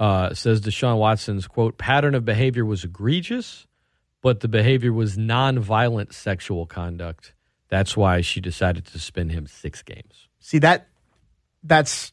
uh, 0.00 0.34
says 0.34 0.60
Deshaun 0.62 0.96
Watson's 0.98 1.46
quote 1.46 1.76
pattern 1.78 2.14
of 2.16 2.24
behavior 2.24 2.64
was 2.64 2.82
egregious, 2.82 3.66
but 4.22 4.40
the 4.40 4.48
behavior 4.48 4.92
was 4.92 5.16
nonviolent 5.16 6.12
sexual 6.14 6.66
conduct. 6.66 7.34
That's 7.68 7.96
why 7.96 8.22
she 8.22 8.40
decided 8.40 8.86
to 8.86 8.90
suspend 8.92 9.30
him 9.30 9.46
six 9.46 9.82
games. 9.82 10.26
See 10.40 10.58
that 10.60 10.88
that's 11.62 12.12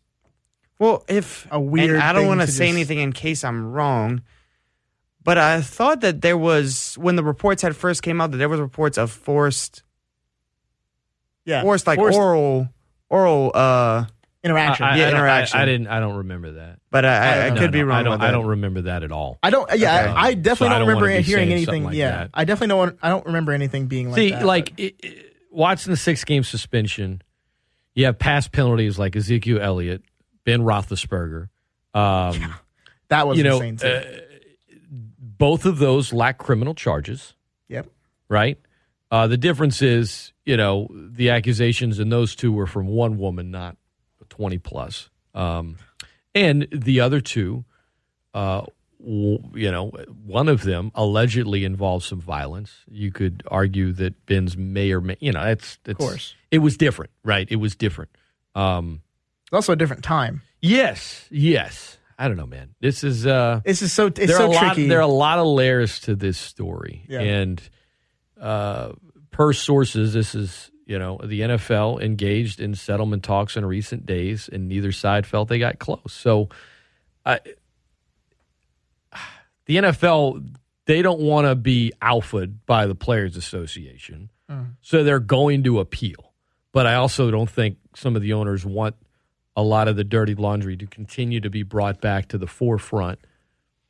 Well, 0.78 1.04
if 1.08 1.48
A 1.50 1.60
weird 1.60 1.96
and 1.96 2.04
I 2.04 2.12
don't 2.14 2.28
want 2.28 2.42
to 2.42 2.46
to 2.46 2.52
say 2.52 2.66
just- 2.68 2.76
anything 2.76 3.00
in 3.00 3.14
case 3.14 3.44
I'm 3.44 3.72
wrong, 3.72 4.22
but 5.24 5.38
I 5.38 5.62
thought 5.62 6.02
that 6.02 6.22
there 6.22 6.38
was 6.38 6.96
when 7.00 7.16
the 7.16 7.24
reports 7.24 7.62
had 7.62 7.76
first 7.76 8.04
came 8.04 8.20
out 8.22 8.32
that 8.32 8.38
there 8.38 8.50
was 8.50 8.60
reports 8.60 8.98
of 8.98 9.10
forced, 9.12 9.82
yeah 11.46 11.62
forced 11.62 11.88
like 11.88 11.98
forced- 11.98 12.18
oral, 12.20 12.70
oral 13.10 13.52
uh 13.56 14.06
interaction. 14.44 14.86
I, 14.86 14.90
I, 14.92 14.96
Yeah, 14.96 15.08
I 15.08 15.10
don't- 15.12 15.16
I- 15.16 15.20
interaction. 15.20 15.60
I, 15.60 15.66
didn't. 15.66 15.88
I 15.88 16.00
don't 16.00 16.16
remember 16.18 16.52
that. 16.54 16.80
But 16.92 17.06
I, 17.06 17.16
I, 17.18 17.46
I 17.48 17.50
No, 17.50 17.60
could 17.60 17.72
be 17.72 17.80
no, 17.80 17.86
wrong 17.86 17.98
I 17.98 18.04
don't. 18.04 18.22
I 18.22 18.32
don't 18.32 18.46
remember 18.46 18.82
that 18.84 19.04
at 19.04 19.12
all. 19.12 19.40
I 19.44 19.50
don't. 19.50 19.70
Yeah, 19.78 20.02
Okay. 20.02 20.12
I, 20.12 20.22
I 20.28 20.34
definitely 20.36 20.56
So 20.56 20.70
don't 20.70 20.80
don't 20.80 20.88
remember 20.88 21.10
hearing 21.22 21.52
anything. 21.52 21.84
like 21.84 21.96
yeah, 21.96 22.12
that. 22.12 22.30
I 22.34 22.46
definitely 22.46 22.68
don't. 22.76 23.00
I 23.02 23.10
don't 23.10 23.26
remember 23.26 23.52
anything 23.52 23.88
being 23.88 24.08
like 24.12 24.16
See, 24.18 24.30
that. 24.32 24.46
like 24.46 24.74
it, 24.80 24.96
it, 25.04 25.34
watching 25.52 25.92
the 25.92 25.98
six 25.98 26.24
game 26.24 26.44
suspension, 26.44 27.22
you 27.96 28.06
have 28.06 28.18
past 28.20 28.52
penalties 28.52 28.98
like 29.00 29.16
Ezekiel 29.16 29.60
Elliott, 29.62 30.04
Ben 30.46 30.62
Roethlisberger. 30.62 31.50
Um, 31.94 32.56
that 33.10 33.28
was 33.28 33.38
you 33.38 33.44
know, 33.44 33.56
insane 33.62 33.78
too. 33.78 33.88
uh, 33.88 34.04
both 35.20 35.66
of 35.66 35.78
those 35.78 36.14
lack 36.14 36.38
criminal 36.38 36.74
charges, 36.74 37.34
yep. 37.68 37.88
right? 38.30 38.58
Uh, 39.12 39.28
the 39.28 39.38
difference 39.38 39.82
is, 39.82 40.34
you 40.46 40.58
know, 40.58 40.88
the 40.92 41.30
accusations 41.30 42.00
in 42.00 42.10
those 42.10 42.36
two 42.36 42.52
were 42.52 42.68
from 42.68 42.88
one 42.88 43.18
woman, 43.18 43.52
not 43.52 43.78
20 44.38 44.58
plus. 44.60 45.10
Um, 45.34 45.78
and 46.36 46.68
the 46.72 47.00
other 47.02 47.20
two, 47.22 47.66
uh, 48.34 48.64
w- 49.00 49.40
you 49.56 49.72
know, 49.72 49.90
one 50.26 50.48
of 50.48 50.64
them 50.64 50.92
allegedly 50.96 51.66
involved 51.66 52.06
some 52.06 52.22
violence. 52.22 52.72
You 52.90 53.12
could 53.12 53.44
argue 53.48 53.92
that 53.94 54.26
Ben's 54.26 54.56
may 54.56 54.92
or 54.92 55.02
may, 55.02 55.18
you 55.20 55.32
know, 55.32 55.42
it's, 55.44 55.78
it's 55.86 55.98
course. 55.98 56.36
it 56.52 56.60
was 56.60 56.78
different, 56.78 57.12
right? 57.24 57.48
It 57.50 57.56
was 57.58 57.76
different. 57.76 58.12
Um, 58.56 59.02
It's 59.46 59.54
also 59.54 59.74
a 59.74 59.76
different 59.76 60.04
time. 60.04 60.42
yes, 60.62 61.26
yes. 61.32 61.98
I 62.20 62.28
don't 62.28 62.38
know, 62.38 62.48
man. 62.48 62.74
This 62.80 63.04
is 63.04 63.28
uh, 63.28 63.62
It's 63.64 63.80
just 63.82 63.94
so. 63.94 64.08
It's 64.08 64.18
there 64.18 64.28
so 64.30 64.46
are 64.46 64.48
a 64.48 64.52
lot, 64.52 64.76
there 64.76 64.98
are 64.98 65.02
a 65.02 65.08
lot 65.08 65.38
of 65.38 65.46
layers 65.46 66.00
to 66.02 66.16
this 66.16 66.36
story, 66.40 67.06
Yeah. 67.08 67.20
and 67.22 67.62
uh, 68.42 68.94
per 69.30 69.54
sources, 69.54 70.14
this 70.14 70.34
is 70.34 70.72
you 70.88 70.98
know 70.98 71.20
the 71.24 71.42
NFL 71.42 72.02
engaged 72.02 72.62
in 72.62 72.74
settlement 72.74 73.24
talks 73.24 73.58
in 73.58 73.66
recent 73.66 74.06
days, 74.06 74.50
and 74.52 74.70
neither 74.70 74.92
side 74.92 75.28
felt 75.28 75.50
they 75.50 75.60
got 75.60 75.80
close. 75.80 76.02
So, 76.14 76.48
I, 77.26 77.40
the 79.66 79.76
NFL 79.76 80.56
they 80.86 81.02
don't 81.02 81.20
want 81.20 81.46
to 81.46 81.56
be 81.56 81.92
alphaed 82.02 82.66
by 82.66 82.88
the 82.88 82.96
Players 82.96 83.36
Association, 83.36 84.32
mm. 84.50 84.72
so 84.82 85.04
they're 85.04 85.20
going 85.20 85.64
to 85.64 85.82
appeal. 85.82 86.32
But 86.72 86.88
I 86.88 86.96
also 86.96 87.30
don't 87.30 87.50
think 87.50 87.78
some 87.94 88.16
of 88.16 88.22
the 88.22 88.34
owners 88.34 88.66
want 88.66 88.96
a 89.58 89.64
lot 89.64 89.90
of 89.90 89.98
the 89.98 90.04
dirty 90.06 90.36
laundry 90.36 90.78
to 90.78 90.86
continue 90.86 91.42
to 91.42 91.50
be 91.50 91.64
brought 91.64 92.00
back 92.00 92.30
to 92.30 92.38
the 92.38 92.48
forefront. 92.48 93.20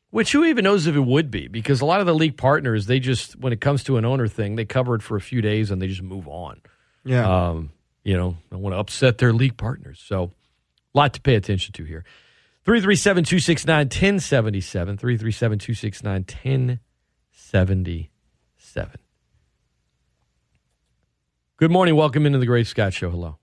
Which 0.10 0.32
who 0.32 0.46
even 0.46 0.64
knows 0.64 0.88
if 0.88 0.96
it 0.96 1.02
would 1.02 1.30
be? 1.30 1.48
Because 1.48 1.82
a 1.82 1.86
lot 1.86 2.00
of 2.00 2.08
the 2.08 2.16
league 2.16 2.38
partners, 2.38 2.86
they 2.88 3.00
just 3.00 3.38
when 3.38 3.54
it 3.54 3.62
comes 3.62 3.84
to 3.84 3.98
an 3.98 4.06
owner 4.06 4.28
thing, 4.28 4.56
they 4.56 4.66
cover 4.66 4.96
it 4.96 5.04
for 5.04 5.16
a 5.16 5.22
few 5.22 5.42
days 5.42 5.70
and 5.70 5.80
they 5.80 5.88
just 5.88 6.02
move 6.02 6.28
on. 6.28 6.62
Yeah. 7.08 7.50
Um, 7.50 7.72
you 8.04 8.18
know, 8.18 8.38
don't 8.52 8.62
want 8.62 8.74
to 8.74 8.80
upset 8.80 9.18
their 9.18 9.34
league 9.34 9.58
partners. 9.58 10.02
So 10.06 10.32
a 10.94 10.98
lot 10.98 11.14
to 11.14 11.22
pay 11.22 11.36
attention 11.36 11.74
to 11.74 11.84
here. 11.84 12.04
337 12.66 13.24
269 13.24 13.86
1077. 13.86 14.98
337 14.98 15.60
269 15.60 16.22
1077. 16.22 19.00
Good 21.58 21.72
morning. 21.72 21.96
Welcome 21.96 22.26
into 22.26 22.40
the 22.40 22.46
Great 22.46 22.68
Scott 22.68 22.94
Show. 22.94 23.10
Hello. 23.10 23.38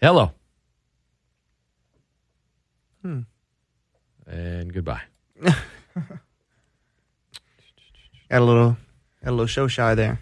Hello. 0.00 0.32
Hmm. 3.02 3.20
And 4.26 4.72
goodbye. 4.72 5.02
Got 5.42 5.54
a 8.30 8.40
little, 8.40 8.76
got 9.22 9.30
a 9.30 9.32
little 9.32 9.46
show 9.46 9.68
shy 9.68 9.94
there. 9.94 10.20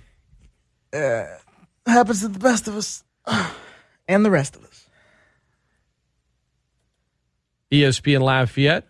happens 1.87 2.21
to 2.21 2.29
the 2.29 2.39
best 2.39 2.69
of 2.69 2.77
us, 2.77 3.05
and 4.09 4.25
the 4.25 4.31
rest 4.31 4.57
of 4.57 4.65
us. 4.65 4.87
ESPN 7.73 8.21
Lafayette. 8.23 8.87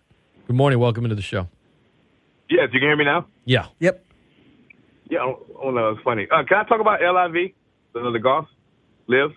Good 0.47 0.55
morning. 0.55 0.79
Welcome 0.79 1.05
into 1.05 1.15
the 1.15 1.21
show. 1.21 1.47
Yes, 2.49 2.69
you 2.73 2.79
can 2.79 2.89
hear 2.89 2.97
me 2.97 3.05
now. 3.05 3.27
Yeah. 3.45 3.67
Yep. 3.79 4.03
Yeah, 5.09 5.19
oh, 5.19 5.45
oh 5.61 5.71
no, 5.71 5.89
it's 5.89 6.01
funny. 6.03 6.27
Uh, 6.31 6.43
can 6.43 6.57
I 6.57 6.63
talk 6.63 6.81
about 6.81 6.99
LIV, 7.01 7.51
the, 7.93 8.11
the 8.11 8.19
golf, 8.19 8.47
live? 9.07 9.31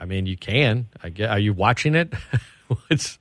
I 0.00 0.04
mean, 0.04 0.26
you 0.26 0.36
can. 0.36 0.88
I 1.02 1.08
get. 1.10 1.30
Are 1.30 1.38
you 1.38 1.52
watching 1.52 1.94
it? 1.94 2.12
What's 2.88 3.18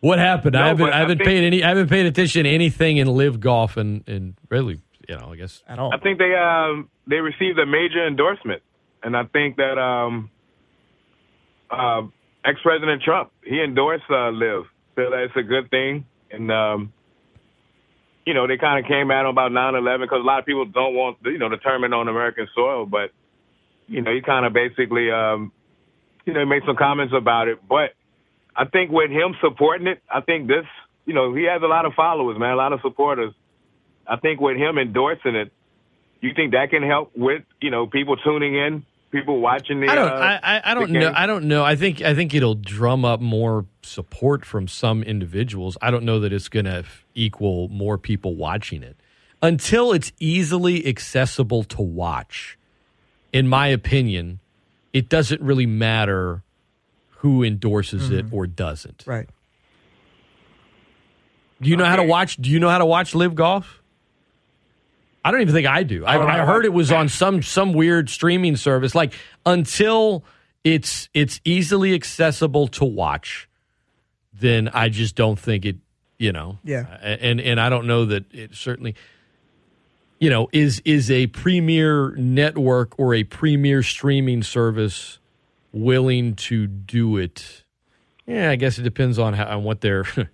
what 0.00 0.18
happened? 0.18 0.54
No, 0.54 0.62
I 0.62 0.68
haven't. 0.68 0.88
I 0.90 0.96
I 0.96 0.98
haven't 1.00 1.18
think- 1.18 1.28
paid 1.28 1.44
any. 1.44 1.62
I 1.64 1.68
haven't 1.68 1.88
paid 1.88 2.06
attention 2.06 2.44
to 2.44 2.50
anything 2.50 2.96
in 2.98 3.08
LIV 3.08 3.40
golf 3.40 3.76
and 3.76 4.06
and 4.08 4.34
really, 4.48 4.80
you 5.08 5.16
know, 5.16 5.32
I 5.32 5.36
guess 5.36 5.62
At 5.66 5.78
all. 5.78 5.92
I 5.92 5.98
think 5.98 6.18
they 6.18 6.34
um 6.34 6.88
they 7.06 7.16
received 7.16 7.58
a 7.58 7.66
major 7.66 8.06
endorsement, 8.06 8.62
and 9.02 9.16
I 9.16 9.24
think 9.24 9.56
that 9.56 9.78
um 9.78 10.30
uh, 11.70 12.02
ex 12.44 12.60
President 12.62 13.02
Trump 13.02 13.32
he 13.42 13.62
endorsed 13.62 14.04
uh, 14.10 14.30
LIV, 14.30 14.64
so 14.96 15.10
that's 15.10 15.36
a 15.36 15.42
good 15.42 15.70
thing, 15.70 16.04
and 16.30 16.52
um 16.52 16.92
you 18.26 18.34
know 18.34 18.46
they 18.46 18.58
kind 18.58 18.84
of 18.84 18.88
came 18.88 19.10
at 19.10 19.22
him 19.22 19.28
about 19.28 19.50
9/11 19.50 20.02
because 20.02 20.20
a 20.20 20.26
lot 20.26 20.40
of 20.40 20.46
people 20.46 20.66
don't 20.66 20.94
want 20.94 21.16
you 21.24 21.38
know 21.38 21.48
the 21.48 21.56
tournament 21.56 21.94
on 21.94 22.08
American 22.08 22.46
soil, 22.54 22.84
but 22.84 23.10
you 23.86 24.02
know 24.02 24.14
he 24.14 24.20
kind 24.20 24.44
of 24.44 24.52
basically 24.52 25.10
um 25.10 25.52
you 26.26 26.34
know 26.34 26.44
made 26.44 26.62
some 26.66 26.76
comments 26.76 27.14
about 27.16 27.48
it, 27.48 27.66
but 27.66 27.94
I 28.54 28.66
think 28.66 28.90
with 28.90 29.10
him 29.10 29.34
supporting 29.40 29.86
it, 29.86 30.02
I 30.12 30.20
think 30.20 30.48
this 30.48 30.66
you 31.06 31.14
know 31.14 31.34
he 31.34 31.44
has 31.44 31.62
a 31.62 31.66
lot 31.66 31.86
of 31.86 31.94
followers, 31.94 32.38
man, 32.38 32.52
a 32.52 32.56
lot 32.56 32.74
of 32.74 32.80
supporters. 32.82 33.32
I 34.08 34.16
think 34.16 34.40
with 34.40 34.56
him 34.56 34.78
endorsing 34.78 35.34
it, 35.34 35.52
you 36.20 36.32
think 36.34 36.52
that 36.52 36.70
can 36.70 36.82
help 36.82 37.12
with 37.16 37.42
you 37.60 37.70
know 37.70 37.86
people 37.86 38.16
tuning 38.16 38.54
in, 38.54 38.84
people 39.10 39.40
watching 39.40 39.80
the. 39.80 39.88
I 39.88 39.94
don't. 39.94 40.08
uh, 40.08 40.14
I, 40.14 40.40
I, 40.42 40.62
I 40.70 40.74
don't 40.74 40.92
the 40.92 40.98
know. 40.98 41.06
game? 41.08 41.14
I 41.16 41.26
don't 41.26 41.44
know. 41.46 41.64
I 41.64 41.76
think. 41.76 42.02
I 42.02 42.14
think 42.14 42.34
it'll 42.34 42.54
drum 42.54 43.04
up 43.04 43.20
more 43.20 43.66
support 43.82 44.44
from 44.44 44.66
some 44.68 45.02
individuals. 45.02 45.76
I 45.82 45.90
don't 45.90 46.04
know 46.04 46.20
that 46.20 46.32
it's 46.32 46.48
going 46.48 46.64
to 46.66 46.84
equal 47.14 47.68
more 47.68 47.98
people 47.98 48.34
watching 48.34 48.82
it 48.82 48.96
until 49.42 49.92
it's 49.92 50.12
easily 50.18 50.86
accessible 50.86 51.64
to 51.64 51.82
watch. 51.82 52.58
In 53.32 53.46
my 53.46 53.68
opinion, 53.68 54.40
it 54.92 55.08
doesn't 55.08 55.42
really 55.42 55.66
matter 55.66 56.42
who 57.18 57.42
endorses 57.42 58.10
it 58.10 58.26
or 58.30 58.46
doesn't. 58.46 59.04
Right. 59.06 59.28
Do 61.60 61.68
you 61.68 61.76
know 61.76 61.84
how 61.84 61.96
to 61.96 62.04
watch? 62.04 62.36
Do 62.36 62.50
you 62.50 62.58
know 62.60 62.68
how 62.70 62.78
to 62.78 62.86
watch 62.86 63.14
LIV 63.14 63.34
golf? 63.34 63.82
I 65.28 65.30
don't 65.30 65.42
even 65.42 65.52
think 65.52 65.66
I 65.66 65.82
do. 65.82 66.06
I, 66.06 66.16
oh, 66.16 66.20
don't 66.20 66.30
I 66.30 66.46
heard 66.46 66.64
it 66.64 66.72
was 66.72 66.90
on 66.90 67.10
some 67.10 67.42
some 67.42 67.74
weird 67.74 68.08
streaming 68.08 68.56
service. 68.56 68.94
Like 68.94 69.12
until 69.44 70.24
it's 70.64 71.10
it's 71.12 71.38
easily 71.44 71.92
accessible 71.92 72.66
to 72.68 72.86
watch, 72.86 73.46
then 74.32 74.68
I 74.68 74.88
just 74.88 75.16
don't 75.16 75.38
think 75.38 75.66
it. 75.66 75.76
You 76.16 76.32
know. 76.32 76.60
Yeah. 76.64 76.84
And 77.02 77.42
and 77.42 77.60
I 77.60 77.68
don't 77.68 77.86
know 77.86 78.06
that 78.06 78.32
it 78.32 78.54
certainly. 78.54 78.94
You 80.18 80.30
know, 80.30 80.48
is 80.50 80.80
is 80.86 81.10
a 81.10 81.26
premier 81.26 82.16
network 82.16 82.98
or 82.98 83.12
a 83.12 83.22
premier 83.24 83.82
streaming 83.82 84.42
service 84.42 85.18
willing 85.72 86.36
to 86.36 86.66
do 86.66 87.18
it? 87.18 87.64
Yeah, 88.26 88.50
I 88.50 88.56
guess 88.56 88.78
it 88.78 88.82
depends 88.82 89.18
on 89.18 89.34
how 89.34 89.44
on 89.58 89.62
what 89.62 89.82
their 89.82 90.06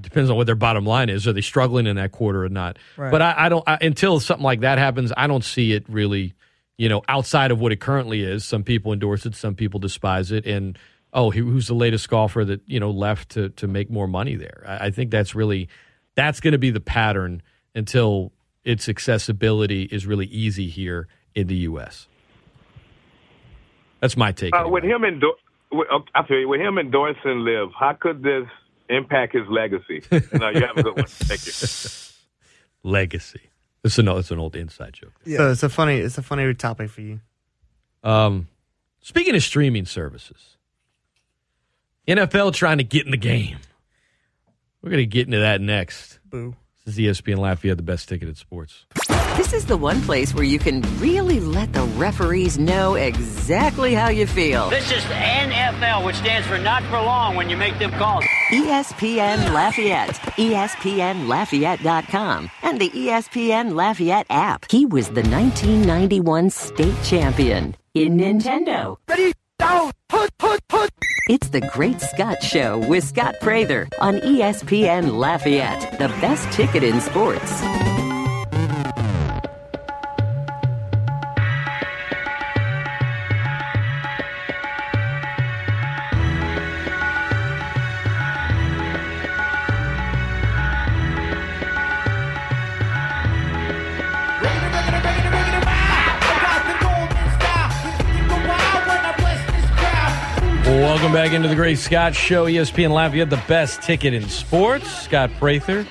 depends 0.00 0.30
on 0.30 0.36
what 0.36 0.46
their 0.46 0.54
bottom 0.54 0.84
line 0.84 1.08
is. 1.08 1.26
Are 1.26 1.32
they 1.32 1.40
struggling 1.40 1.86
in 1.86 1.96
that 1.96 2.12
quarter 2.12 2.44
or 2.44 2.48
not? 2.48 2.78
Right. 2.96 3.10
But 3.10 3.22
I, 3.22 3.34
I 3.36 3.48
don't 3.48 3.64
I, 3.66 3.78
until 3.80 4.20
something 4.20 4.44
like 4.44 4.60
that 4.60 4.78
happens. 4.78 5.12
I 5.16 5.26
don't 5.26 5.44
see 5.44 5.72
it 5.72 5.84
really. 5.88 6.34
You 6.76 6.88
know, 6.88 7.02
outside 7.08 7.52
of 7.52 7.60
what 7.60 7.70
it 7.70 7.80
currently 7.80 8.22
is, 8.22 8.44
some 8.44 8.64
people 8.64 8.92
endorse 8.92 9.24
it, 9.26 9.36
some 9.36 9.54
people 9.54 9.78
despise 9.78 10.32
it, 10.32 10.44
and 10.44 10.76
oh, 11.12 11.30
who- 11.30 11.48
who's 11.48 11.68
the 11.68 11.74
latest 11.74 12.08
golfer 12.10 12.44
that 12.44 12.62
you 12.66 12.80
know 12.80 12.90
left 12.90 13.28
to 13.30 13.50
to 13.50 13.68
make 13.68 13.90
more 13.90 14.08
money 14.08 14.34
there? 14.34 14.64
I, 14.66 14.86
I 14.86 14.90
think 14.90 15.12
that's 15.12 15.36
really 15.36 15.68
that's 16.16 16.40
going 16.40 16.52
to 16.52 16.58
be 16.58 16.70
the 16.70 16.80
pattern 16.80 17.42
until 17.76 18.32
its 18.64 18.88
accessibility 18.88 19.84
is 19.84 20.04
really 20.04 20.26
easy 20.26 20.68
here 20.68 21.06
in 21.36 21.46
the 21.46 21.54
U.S. 21.56 22.08
That's 24.00 24.16
my 24.16 24.32
take. 24.32 24.54
Uh, 24.54 24.58
anyway. 24.62 24.72
with 24.72 24.84
him 24.84 25.04
endor- 25.04 25.32
with, 25.72 25.88
I 26.14 26.26
feel 26.26 26.40
you, 26.40 26.48
with 26.48 26.60
him 26.60 26.78
endorsing 26.78 27.40
LIV, 27.44 27.70
how 27.78 27.92
could 27.94 28.22
this 28.22 28.46
impact 28.88 29.34
his 29.34 29.46
legacy? 29.48 30.02
no, 30.32 30.50
you 30.50 30.60
have 30.60 30.76
a 30.76 30.82
good 30.82 30.96
one. 30.96 31.06
Thank 31.06 31.46
you. 31.46 31.52
legacy. 32.90 33.40
It's 33.82 33.98
an 33.98 34.08
it's 34.08 34.30
an 34.30 34.38
old 34.38 34.56
inside 34.56 34.94
joke. 34.94 35.12
So 35.26 35.50
it's 35.50 35.62
a 35.62 35.68
funny, 35.68 35.98
it's 35.98 36.16
a 36.16 36.22
funny 36.22 36.52
topic 36.54 36.90
for 36.90 37.02
you. 37.02 37.20
Um, 38.02 38.48
speaking 39.00 39.34
of 39.34 39.42
streaming 39.42 39.84
services, 39.84 40.56
NFL 42.08 42.54
trying 42.54 42.78
to 42.78 42.84
get 42.84 43.04
in 43.04 43.10
the 43.10 43.16
game. 43.16 43.58
We're 44.82 44.90
going 44.90 45.02
to 45.02 45.06
get 45.06 45.26
into 45.26 45.38
that 45.40 45.60
next. 45.60 46.18
Boo. 46.28 46.54
This 46.84 46.98
is 46.98 47.18
ESPN 47.18 47.38
Lafayette, 47.38 47.78
the 47.78 47.82
best 47.82 48.10
ticket 48.10 48.28
at 48.28 48.36
sports. 48.36 48.84
This 49.36 49.54
is 49.54 49.64
the 49.64 49.76
one 49.76 50.02
place 50.02 50.34
where 50.34 50.44
you 50.44 50.58
can 50.58 50.82
really 50.98 51.40
let 51.40 51.72
the 51.72 51.82
referees 51.96 52.58
know 52.58 52.94
exactly 52.94 53.94
how 53.94 54.10
you 54.10 54.26
feel. 54.26 54.68
This 54.68 54.92
is 54.92 55.02
NFL, 55.04 56.04
which 56.04 56.16
stands 56.16 56.46
for 56.46 56.58
not 56.58 56.82
for 56.84 57.00
long 57.00 57.34
when 57.36 57.48
you 57.48 57.56
make 57.56 57.78
them 57.78 57.90
calls. 57.92 58.24
ESPN 58.54 59.52
Lafayette, 59.52 60.14
ESPNLafayette.com, 60.38 62.48
and 62.62 62.80
the 62.80 62.88
ESPN 62.90 63.74
Lafayette 63.74 64.26
app. 64.30 64.70
He 64.70 64.86
was 64.86 65.08
the 65.08 65.22
1991 65.22 66.50
state 66.50 66.94
champion. 67.02 67.74
in 67.94 68.16
Nintendo. 68.16 68.96
Ready, 69.08 69.32
down, 69.58 69.90
put, 70.08 70.30
put, 70.38 70.60
put. 70.68 70.90
It's 71.28 71.48
the 71.48 71.62
Great 71.62 72.00
Scott 72.00 72.44
Show 72.44 72.78
with 72.88 73.02
Scott 73.02 73.34
Prather 73.40 73.88
on 74.00 74.18
ESPN 74.20 75.18
Lafayette, 75.18 75.98
the 75.98 76.06
best 76.20 76.48
ticket 76.52 76.84
in 76.84 77.00
sports. 77.00 77.60
Welcome 100.94 101.12
back 101.12 101.32
into 101.32 101.48
the 101.48 101.56
Great 101.56 101.78
Scott 101.78 102.14
Show, 102.14 102.46
ESPN 102.46 102.92
Lafayette, 102.92 103.28
the 103.28 103.42
best 103.48 103.82
ticket 103.82 104.14
in 104.14 104.28
sports. 104.28 104.88
Scott 104.88 105.28
Prather 105.40 105.84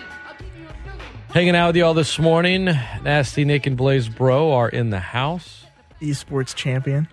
hanging 1.34 1.58
out 1.58 1.68
with 1.68 1.76
you 1.76 1.84
all 1.84 1.94
this 1.94 2.18
morning. 2.20 2.64
Nasty 3.04 3.44
Nick 3.44 3.68
and 3.68 3.76
Blaise 3.76 4.08
Bro 4.08 4.54
are 4.54 4.70
in 4.70 4.92
the 4.92 5.02
house. 5.02 5.66
Esports 6.02 6.56
champion. 6.56 7.10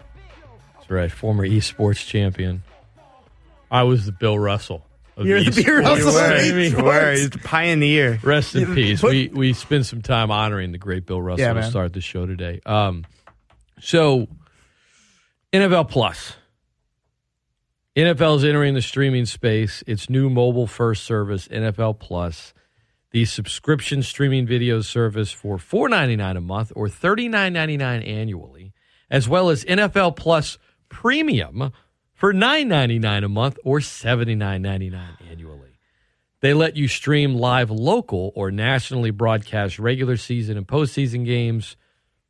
That's 0.77 0.89
right, 0.89 1.11
former 1.11 1.45
esports 1.45 2.07
champion. 2.07 2.63
I 3.73 3.83
was 3.83 4.07
the 4.07 4.13
Bill 4.13 4.39
Russell. 4.39 4.87
of 5.17 5.27
You're 5.27 5.43
the 5.43 5.51
Bill. 5.51 5.79
Russell 5.81 6.17
of 6.17 6.31
Baby. 6.31 6.71
esports. 6.71 6.85
Word, 6.85 7.17
he's 7.19 7.31
the 7.31 7.39
pioneer. 7.39 8.21
Rest 8.23 8.55
in 8.55 8.73
peace. 8.73 9.03
We 9.03 9.31
we 9.35 9.53
spent 9.53 9.85
some 9.85 10.01
time 10.01 10.31
honoring 10.31 10.71
the 10.71 10.79
great 10.79 11.07
Bill 11.07 11.21
Russell 11.21 11.45
Yeah, 11.45 11.55
to 11.55 11.65
start 11.69 11.93
the 11.93 12.01
show 12.01 12.25
today. 12.25 12.61
Um, 12.65 13.05
so 13.81 14.29
NFL 15.53 15.89
Plus. 15.89 16.35
NFL 17.97 18.37
is 18.37 18.45
entering 18.45 18.75
the 18.75 18.83
streaming 18.83 19.27
space. 19.27 19.83
Its 19.85 20.09
new 20.09 20.31
mobile 20.31 20.69
first 20.69 21.03
service, 21.03 21.49
NFL 21.49 21.99
Plus, 21.99 22.55
the 23.11 23.25
subscription 23.25 24.05
streaming 24.05 24.47
video 24.47 24.81
service 24.81 25.33
for 25.33 25.57
$4.99 25.57 26.37
a 26.37 26.41
month 26.41 26.73
or 26.77 26.87
$39.99 26.87 28.07
annually, 28.09 28.73
as 29.11 29.29
well 29.29 29.51
as 29.51 29.65
NFL 29.65 30.15
Plus 30.15 30.57
Premium 30.89 31.73
for 32.15 32.33
$9.99 32.33 33.25
a 33.25 33.29
month 33.29 33.59
or 33.65 33.81
$79.99 33.81 35.29
annually. 35.29 35.79
They 36.43 36.55
let 36.55 36.77
you 36.77 36.87
stream 36.87 37.35
live 37.35 37.73
local 37.73 38.31
or 38.37 38.53
nationally 38.53 39.11
broadcast 39.11 39.81
regular 39.81 40.17
season 40.17 40.57
and 40.57 40.67
postseason 40.67 41.25
games, 41.25 41.77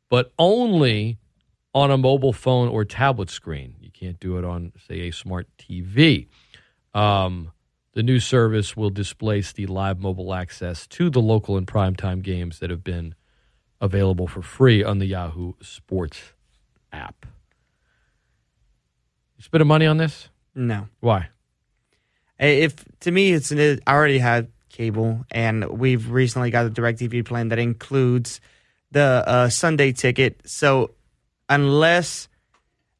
but 0.09 0.33
only 0.39 1.19
on 1.73 1.91
a 1.91 1.97
mobile 1.97 2.33
phone 2.33 2.67
or 2.67 2.83
tablet 2.83 3.29
screen. 3.29 3.75
Can't 4.01 4.19
do 4.19 4.39
it 4.39 4.43
on, 4.43 4.71
say, 4.87 5.01
a 5.01 5.11
smart 5.11 5.47
TV. 5.59 6.27
Um, 6.93 7.51
the 7.93 8.01
new 8.01 8.19
service 8.19 8.75
will 8.75 8.89
displace 8.89 9.53
the 9.53 9.67
live 9.67 9.99
mobile 9.99 10.33
access 10.33 10.87
to 10.87 11.11
the 11.11 11.21
local 11.21 11.55
and 11.55 11.67
primetime 11.67 12.23
games 12.23 12.59
that 12.59 12.71
have 12.71 12.83
been 12.83 13.13
available 13.79 14.27
for 14.27 14.41
free 14.41 14.83
on 14.83 14.97
the 14.97 15.05
Yahoo 15.05 15.53
Sports 15.61 16.33
app. 16.91 17.27
You 19.37 19.43
spending 19.43 19.67
money 19.67 19.85
on 19.85 19.97
this? 19.97 20.29
No. 20.55 20.87
Why? 20.99 21.29
If 22.39 22.83
to 23.01 23.11
me, 23.11 23.33
it's 23.33 23.51
an, 23.51 23.81
I 23.85 23.93
already 23.93 24.17
had 24.17 24.51
cable, 24.69 25.25
and 25.29 25.79
we've 25.79 26.09
recently 26.09 26.49
got 26.49 26.65
a 26.65 26.69
Directv 26.71 27.25
plan 27.25 27.49
that 27.49 27.59
includes 27.59 28.41
the 28.89 29.23
uh, 29.27 29.49
Sunday 29.49 29.91
ticket. 29.91 30.41
So 30.45 30.95
unless 31.47 32.29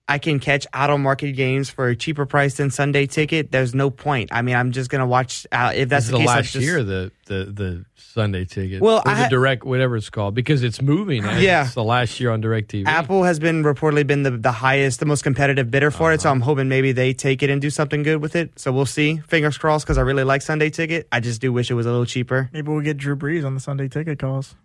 I 0.07 0.17
can 0.17 0.39
catch 0.39 0.67
auto 0.75 0.97
market 0.97 1.33
games 1.33 1.69
for 1.69 1.87
a 1.87 1.95
cheaper 1.95 2.25
price 2.25 2.55
than 2.57 2.69
Sunday 2.69 3.05
ticket, 3.05 3.49
there's 3.51 3.73
no 3.73 3.89
point. 3.89 4.29
I 4.33 4.41
mean, 4.41 4.55
I'm 4.55 4.73
just 4.73 4.89
gonna 4.89 5.07
watch. 5.07 5.47
Uh, 5.53 5.71
if 5.73 5.87
that's 5.87 6.05
This 6.07 6.11
the 6.11 6.17
the 6.17 6.17
case, 6.19 6.29
I'll 6.29 6.35
last 6.35 6.51
just- 6.53 6.65
year 6.65 6.83
the, 6.83 7.11
the 7.27 7.45
the 7.45 7.85
Sunday 7.95 8.43
ticket. 8.43 8.81
Well, 8.81 8.97
or 8.97 9.07
I 9.07 9.13
the 9.15 9.23
ha- 9.23 9.29
direct 9.29 9.63
whatever 9.63 9.95
it's 9.95 10.09
called 10.09 10.35
because 10.35 10.63
it's 10.63 10.81
moving. 10.81 11.23
right? 11.23 11.39
Yeah. 11.39 11.63
it's 11.63 11.75
the 11.75 11.83
last 11.83 12.19
year 12.19 12.31
on 12.31 12.41
Direct 12.41 12.69
TV. 12.69 12.85
Apple 12.87 13.23
has 13.23 13.39
been 13.39 13.63
reportedly 13.63 14.05
been 14.05 14.23
the, 14.23 14.31
the 14.31 14.51
highest, 14.51 14.99
the 14.99 15.05
most 15.05 15.23
competitive 15.23 15.71
bidder 15.71 15.91
for 15.91 16.11
it. 16.11 16.19
So 16.19 16.27
Uh-huh. 16.27 16.35
I'm 16.35 16.41
hoping 16.41 16.67
maybe 16.67 16.91
they 16.91 17.13
take 17.13 17.41
it 17.41 17.49
and 17.49 17.61
do 17.61 17.69
something 17.69 18.03
good 18.03 18.21
with 18.21 18.35
it. 18.35 18.59
So 18.59 18.73
we'll 18.73 18.85
see. 18.85 19.19
Fingers 19.29 19.57
crossed 19.57 19.85
because 19.85 19.97
I 19.97 20.01
really 20.01 20.25
like 20.25 20.41
Sunday 20.41 20.69
ticket. 20.71 21.07
I 21.13 21.21
just 21.21 21.39
do 21.39 21.53
wish 21.53 21.71
it 21.71 21.75
was 21.75 21.85
a 21.85 21.89
little 21.89 22.05
cheaper. 22.05 22.49
Maybe 22.51 22.69
we'll 22.69 22.81
get 22.81 22.97
Drew 22.97 23.15
Brees 23.15 23.45
on 23.45 23.53
the 23.53 23.61
Sunday 23.61 23.87
ticket 23.87 24.19
calls. 24.19 24.55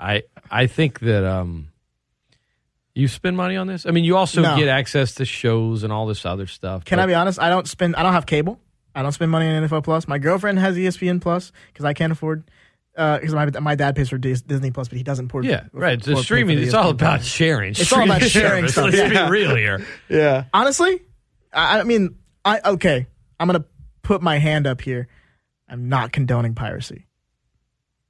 I 0.00 0.24
I 0.50 0.66
think 0.66 0.98
that 1.00 1.22
um, 1.24 1.68
you 2.94 3.08
spend 3.08 3.36
money 3.36 3.56
on 3.56 3.66
this. 3.66 3.86
I 3.86 3.90
mean, 3.90 4.04
you 4.04 4.16
also 4.16 4.42
No. 4.42 4.56
get 4.56 4.68
access 4.68 5.14
to 5.16 5.24
shows 5.24 5.82
and 5.82 5.92
all 5.92 6.06
this 6.06 6.24
other 6.24 6.46
stuff. 6.46 6.84
Can 6.84 6.98
I 7.00 7.06
be 7.06 7.14
honest? 7.14 7.40
I 7.40 7.48
don't 7.48 7.66
spend. 7.68 7.96
I 7.96 8.02
don't 8.02 8.12
have 8.12 8.26
cable. 8.26 8.60
I 8.94 9.02
don't 9.02 9.12
spend 9.12 9.30
money 9.32 9.48
on 9.48 9.62
NFL 9.64 9.82
Plus. 9.82 10.06
My 10.06 10.18
girlfriend 10.18 10.58
has 10.60 10.76
ESPN 10.76 11.20
Plus 11.20 11.50
because 11.72 11.84
I 11.84 11.92
can't 11.94 12.12
afford. 12.12 12.44
Uh, 12.96 13.18
because 13.18 13.34
my 13.34 13.46
my 13.60 13.74
dad 13.74 13.96
pays 13.96 14.08
for 14.08 14.18
Disney 14.18 14.70
Plus, 14.70 14.86
but 14.86 14.96
he 14.96 15.02
doesn't. 15.02 15.26
Port, 15.26 15.44
Yeah, 15.44 15.64
right. 15.72 16.00
The 16.00 16.12
port- 16.12 16.24
streaming. 16.24 16.58
It's 16.60 16.74
all 16.74 16.90
about 16.90 17.18
Plus. 17.20 17.26
sharing. 17.26 17.70
It's 17.72 17.92
all 17.92 18.04
about 18.04 18.22
sharing 18.22 18.68
stuff. 18.68 18.92
Let's 18.92 19.12
Yeah. 19.12 19.24
be 19.26 19.30
real 19.32 19.56
here. 19.56 19.84
Yeah. 20.08 20.44
Honestly, 20.54 21.02
I, 21.52 21.80
I 21.80 21.82
mean, 21.82 22.14
I 22.44 22.60
okay. 22.64 23.08
I'm 23.40 23.48
gonna 23.48 23.64
put 24.02 24.22
my 24.22 24.38
hand 24.38 24.68
up 24.68 24.80
here. 24.80 25.08
I'm 25.68 25.88
not 25.88 26.12
condoning 26.12 26.54
piracy, 26.54 27.08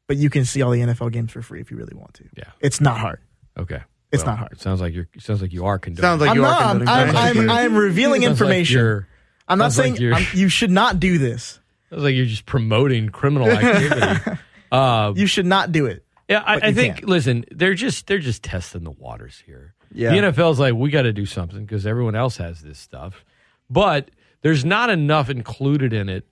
but 0.07 0.19
you 0.19 0.29
can 0.29 0.45
see 0.45 0.61
all 0.61 0.71
the 0.71 0.81
NFL 0.81 1.13
games 1.13 1.33
for 1.33 1.41
free 1.41 1.63
if 1.63 1.71
you 1.71 1.79
really 1.79 1.95
want 1.95 2.13
to. 2.15 2.25
Yeah, 2.37 2.51
it's 2.61 2.81
not 2.83 2.99
hard. 2.99 3.21
Okay, 3.59 3.81
It's 4.13 4.23
Well, 4.23 4.33
not 4.33 4.39
hard. 4.39 4.53
It 4.53 4.61
sounds 4.61 4.81
like 4.81 4.95
you're. 4.95 5.09
It 5.15 5.23
sounds 5.23 5.43
like 5.43 5.53
you 5.53 5.65
are 5.67 5.79
condoning. 5.79 6.03
Sounds 6.03 6.21
like 6.21 6.31
I'm 6.31 6.37
you 6.37 6.45
are 6.45 6.51
not. 6.51 6.63
I'm, 6.63 6.89
I'm. 6.89 7.17
I'm, 7.17 7.51
I'm 7.51 7.77
revealing 7.77 8.23
Sounds 8.23 8.41
like 8.41 8.49
information. 8.49 9.07
I'm 9.49 9.59
not 9.59 9.73
sounds 9.73 9.79
like 9.79 9.85
saying 9.87 9.97
you're- 10.01 10.15
I'm, 10.15 10.27
you 10.39 10.49
should 10.49 10.71
not 10.71 11.01
do 11.01 11.19
this. 11.19 11.59
Sounds 11.91 12.03
like 12.03 12.15
you're 12.15 12.25
just 12.27 12.47
promoting 12.47 13.09
criminal 13.11 13.49
activity. 13.51 14.39
uh, 14.73 15.13
You 15.17 15.27
should 15.27 15.47
not 15.47 15.73
do 15.73 15.87
it. 15.87 16.05
Yeah, 16.29 16.43
I, 16.47 16.69
I 16.69 16.73
think. 16.73 16.99
can. 16.99 17.09
Listen, 17.09 17.45
they're 17.51 17.75
just 17.75 18.07
they're 18.07 18.19
just 18.19 18.43
testing 18.43 18.85
the 18.85 18.91
waters 18.93 19.43
here. 19.45 19.75
Yeah. 19.93 20.11
The 20.11 20.33
NFL's 20.33 20.59
like, 20.59 20.75
we 20.75 20.91
got 20.91 21.03
to 21.03 21.13
do 21.13 21.27
something 21.27 21.61
because 21.65 21.87
everyone 21.87 22.15
else 22.17 22.37
has 22.39 22.61
this 22.63 22.79
stuff, 22.79 23.25
but 23.71 24.11
there's 24.43 24.65
not 24.65 24.91
enough 24.91 25.29
included 25.31 25.93
in 25.93 26.09
it 26.09 26.27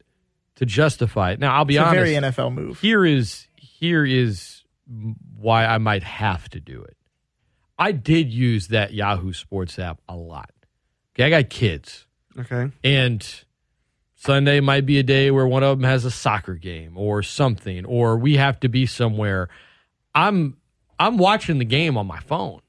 to 0.57 0.67
justify 0.67 1.33
it. 1.33 1.39
Now, 1.41 1.55
I'll 1.55 1.65
be 1.65 1.75
It's 1.77 1.83
a 1.83 1.87
honest. 1.87 1.95
very 1.97 2.15
NFL 2.15 2.55
move. 2.55 2.81
Here 2.81 3.05
is 3.05 3.47
here 3.57 4.05
is 4.05 4.63
why 5.37 5.67
I 5.67 5.79
might 5.79 6.03
have 6.03 6.49
to 6.51 6.61
do 6.61 6.83
it. 6.83 6.97
I 7.83 7.91
did 7.91 8.33
use 8.33 8.69
that 8.69 8.95
Yahoo 8.95 9.33
Sports 9.33 9.77
app 9.77 10.01
a 10.09 10.15
lot. 10.15 10.53
Okay, 11.15 11.25
I 11.25 11.31
got 11.31 11.51
kids. 11.51 12.07
Okay. 12.39 12.71
And 12.85 13.45
Sunday 14.15 14.61
might 14.61 14.87
be 14.87 15.01
a 15.01 15.03
day 15.03 15.33
where 15.33 15.49
one 15.49 15.65
of 15.65 15.79
them 15.79 15.85
has 15.85 16.05
a 16.05 16.11
soccer 16.13 16.55
game 16.55 16.97
or 16.97 17.25
something, 17.25 17.85
or 17.85 18.17
we 18.17 18.37
have 18.37 18.61
to 18.61 18.69
be 18.69 18.87
somewhere. 18.87 19.49
I'm 20.15 20.59
I'm 20.97 21.19
watching 21.19 21.59
the 21.59 21.65
game 21.65 21.99
on 21.99 22.07
my 22.07 22.21
phone. 22.21 22.61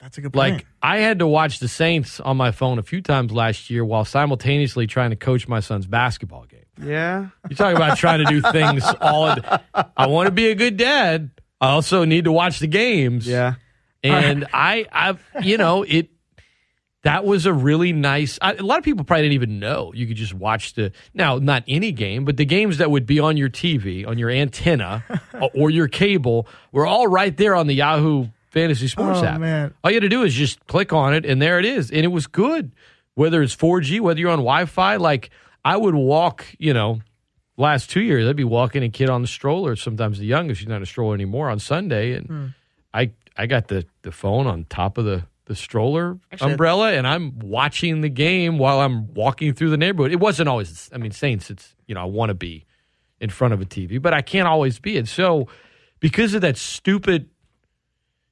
That's 0.00 0.18
a 0.18 0.20
good 0.20 0.34
point. 0.34 0.56
Like 0.56 0.66
I 0.82 0.98
had 0.98 1.20
to 1.20 1.26
watch 1.26 1.60
the 1.60 1.68
Saints 1.68 2.20
on 2.20 2.36
my 2.36 2.50
phone 2.50 2.78
a 2.78 2.82
few 2.82 3.00
times 3.00 3.32
last 3.32 3.70
year 3.70 3.86
while 3.86 4.04
simultaneously 4.04 4.86
trying 4.86 5.10
to 5.10 5.16
coach 5.16 5.48
my 5.48 5.60
son's 5.60 5.86
basketball 5.86 6.44
game. 6.44 6.66
Yeah. 6.78 7.28
You 7.48 7.56
talk 7.56 7.74
about 7.74 7.96
trying 7.96 8.18
to 8.18 8.26
do 8.26 8.42
things 8.42 8.84
all. 9.00 9.34
I 9.96 10.08
want 10.08 10.26
to 10.26 10.32
be 10.32 10.50
a 10.50 10.54
good 10.54 10.76
dad. 10.76 11.30
I 11.58 11.70
also 11.70 12.04
need 12.04 12.24
to 12.24 12.32
watch 12.32 12.58
the 12.58 12.66
games. 12.66 13.26
Yeah. 13.26 13.54
And 14.04 14.46
I, 14.52 14.86
I, 14.92 15.16
you 15.42 15.56
know, 15.58 15.82
it. 15.82 16.10
That 17.04 17.24
was 17.24 17.46
a 17.46 17.52
really 17.52 17.92
nice. 17.92 18.40
I, 18.42 18.54
a 18.54 18.62
lot 18.62 18.78
of 18.78 18.84
people 18.84 19.04
probably 19.04 19.22
didn't 19.22 19.34
even 19.34 19.60
know 19.60 19.92
you 19.94 20.06
could 20.06 20.16
just 20.16 20.34
watch 20.34 20.74
the 20.74 20.90
now 21.14 21.38
not 21.38 21.62
any 21.68 21.92
game, 21.92 22.24
but 22.24 22.36
the 22.36 22.44
games 22.44 22.78
that 22.78 22.90
would 22.90 23.06
be 23.06 23.20
on 23.20 23.36
your 23.36 23.48
TV, 23.48 24.06
on 24.06 24.18
your 24.18 24.30
antenna, 24.30 25.04
or- 25.54 25.70
your 25.70 25.86
cable 25.86 26.48
were 26.72 26.86
all 26.86 27.06
right 27.06 27.34
there 27.36 27.54
on 27.54 27.68
the 27.68 27.74
Yahoo 27.74 28.26
Fantasy 28.50 28.88
Sports 28.88 29.20
Oh, 29.20 29.26
app. 29.26 29.40
man. 29.40 29.74
All 29.84 29.92
you 29.92 29.96
had 29.96 30.02
to 30.02 30.08
do 30.08 30.22
is 30.24 30.34
just 30.34 30.66
click 30.66 30.92
on 30.92 31.14
it, 31.14 31.24
and 31.24 31.40
there 31.40 31.60
it 31.60 31.64
is, 31.64 31.90
and 31.92 32.00
it 32.04 32.08
was 32.08 32.26
good. 32.26 32.72
Whether 33.14 33.42
it's 33.42 33.54
4G, 33.54 34.00
whether 34.00 34.18
you're 34.18 34.30
on 34.30 34.38
Wi-Fi, 34.40 34.96
like 34.96 35.30
I 35.64 35.76
would 35.76 35.94
walk, 35.94 36.46
you 36.58 36.74
know, 36.74 37.00
last 37.56 37.90
two 37.90 38.00
years, 38.02 38.28
I'd 38.28 38.36
be 38.36 38.44
walking 38.44 38.82
a 38.82 38.88
kid 38.88 39.08
on 39.08 39.22
the 39.22 39.28
stroller. 39.28 39.76
Sometimes 39.76 40.18
the 40.18 40.26
youngest, 40.26 40.60
she's 40.60 40.68
not 40.68 40.82
a 40.82 40.86
stroller 40.86 41.14
anymore 41.14 41.48
on 41.48 41.60
Sunday, 41.60 42.12
and 42.14 42.26
Hmm. 42.26 42.46
I 42.94 43.10
I 43.36 43.46
got 43.46 43.68
the 43.68 43.84
the 44.02 44.12
phone 44.12 44.46
on 44.46 44.64
top 44.68 44.98
of 44.98 45.04
the 45.04 45.24
the 45.46 45.54
stroller 45.56 46.18
Actually- 46.32 46.52
umbrella, 46.52 46.92
and 46.92 47.06
I'm 47.06 47.38
watching 47.38 48.00
the 48.02 48.08
game 48.10 48.58
while 48.58 48.80
I'm 48.80 49.12
walking 49.14 49.54
through 49.54 49.70
the 49.70 49.76
neighborhood. 49.78 50.12
It 50.12 50.20
wasn't 50.20 50.48
always. 50.48 50.90
I 50.92 50.98
mean, 50.98 51.10
Saints. 51.12 51.50
It's 51.50 51.74
you 51.86 51.94
know 51.94 52.02
I 52.02 52.04
want 52.04 52.30
to 52.30 52.34
be 52.34 52.64
in 53.20 53.30
front 53.30 53.54
of 53.54 53.60
a 53.60 53.64
TV, 53.64 54.00
but 54.00 54.12
I 54.14 54.22
can't 54.22 54.46
always 54.46 54.78
be. 54.78 54.96
And 54.98 55.08
so 55.08 55.48
because 56.00 56.34
of 56.34 56.40
that 56.42 56.56
stupid. 56.56 57.28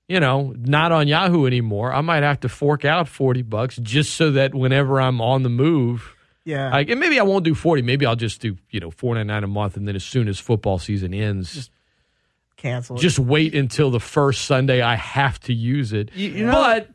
You 0.08 0.20
know, 0.20 0.54
not 0.56 0.92
on 0.92 1.08
Yahoo 1.08 1.46
anymore. 1.46 1.92
I 1.92 2.00
might 2.00 2.22
have 2.22 2.38
to 2.40 2.48
fork 2.48 2.84
out 2.84 3.08
forty 3.08 3.42
bucks 3.42 3.74
just 3.82 4.14
so 4.14 4.30
that 4.30 4.54
whenever 4.54 5.00
I'm 5.00 5.20
on 5.20 5.42
the 5.42 5.48
move, 5.48 6.14
Yeah. 6.44 6.70
like, 6.70 6.88
and 6.90 7.00
maybe 7.00 7.18
I 7.18 7.24
won't 7.24 7.44
do 7.44 7.56
forty. 7.56 7.82
Maybe 7.82 8.06
I'll 8.06 8.14
just 8.14 8.40
do 8.40 8.56
you 8.70 8.78
know 8.78 8.92
four 8.92 9.16
ninety 9.16 9.26
nine 9.26 9.42
a 9.42 9.48
month, 9.48 9.76
and 9.76 9.88
then 9.88 9.96
as 9.96 10.04
soon 10.04 10.28
as 10.28 10.38
football 10.38 10.78
season 10.78 11.12
ends, 11.12 11.52
just, 11.54 11.70
Cancel. 12.56 12.96
it. 12.96 13.00
just 13.00 13.18
wait 13.18 13.54
until 13.54 13.90
the 13.90 14.00
first 14.00 14.44
Sunday 14.46 14.80
I 14.82 14.94
have 14.96 15.38
to 15.40 15.52
use 15.54 15.92
it. 15.92 16.10
You- 16.14 16.30
you 16.30 16.46
know- 16.46 16.52
but 16.52 16.88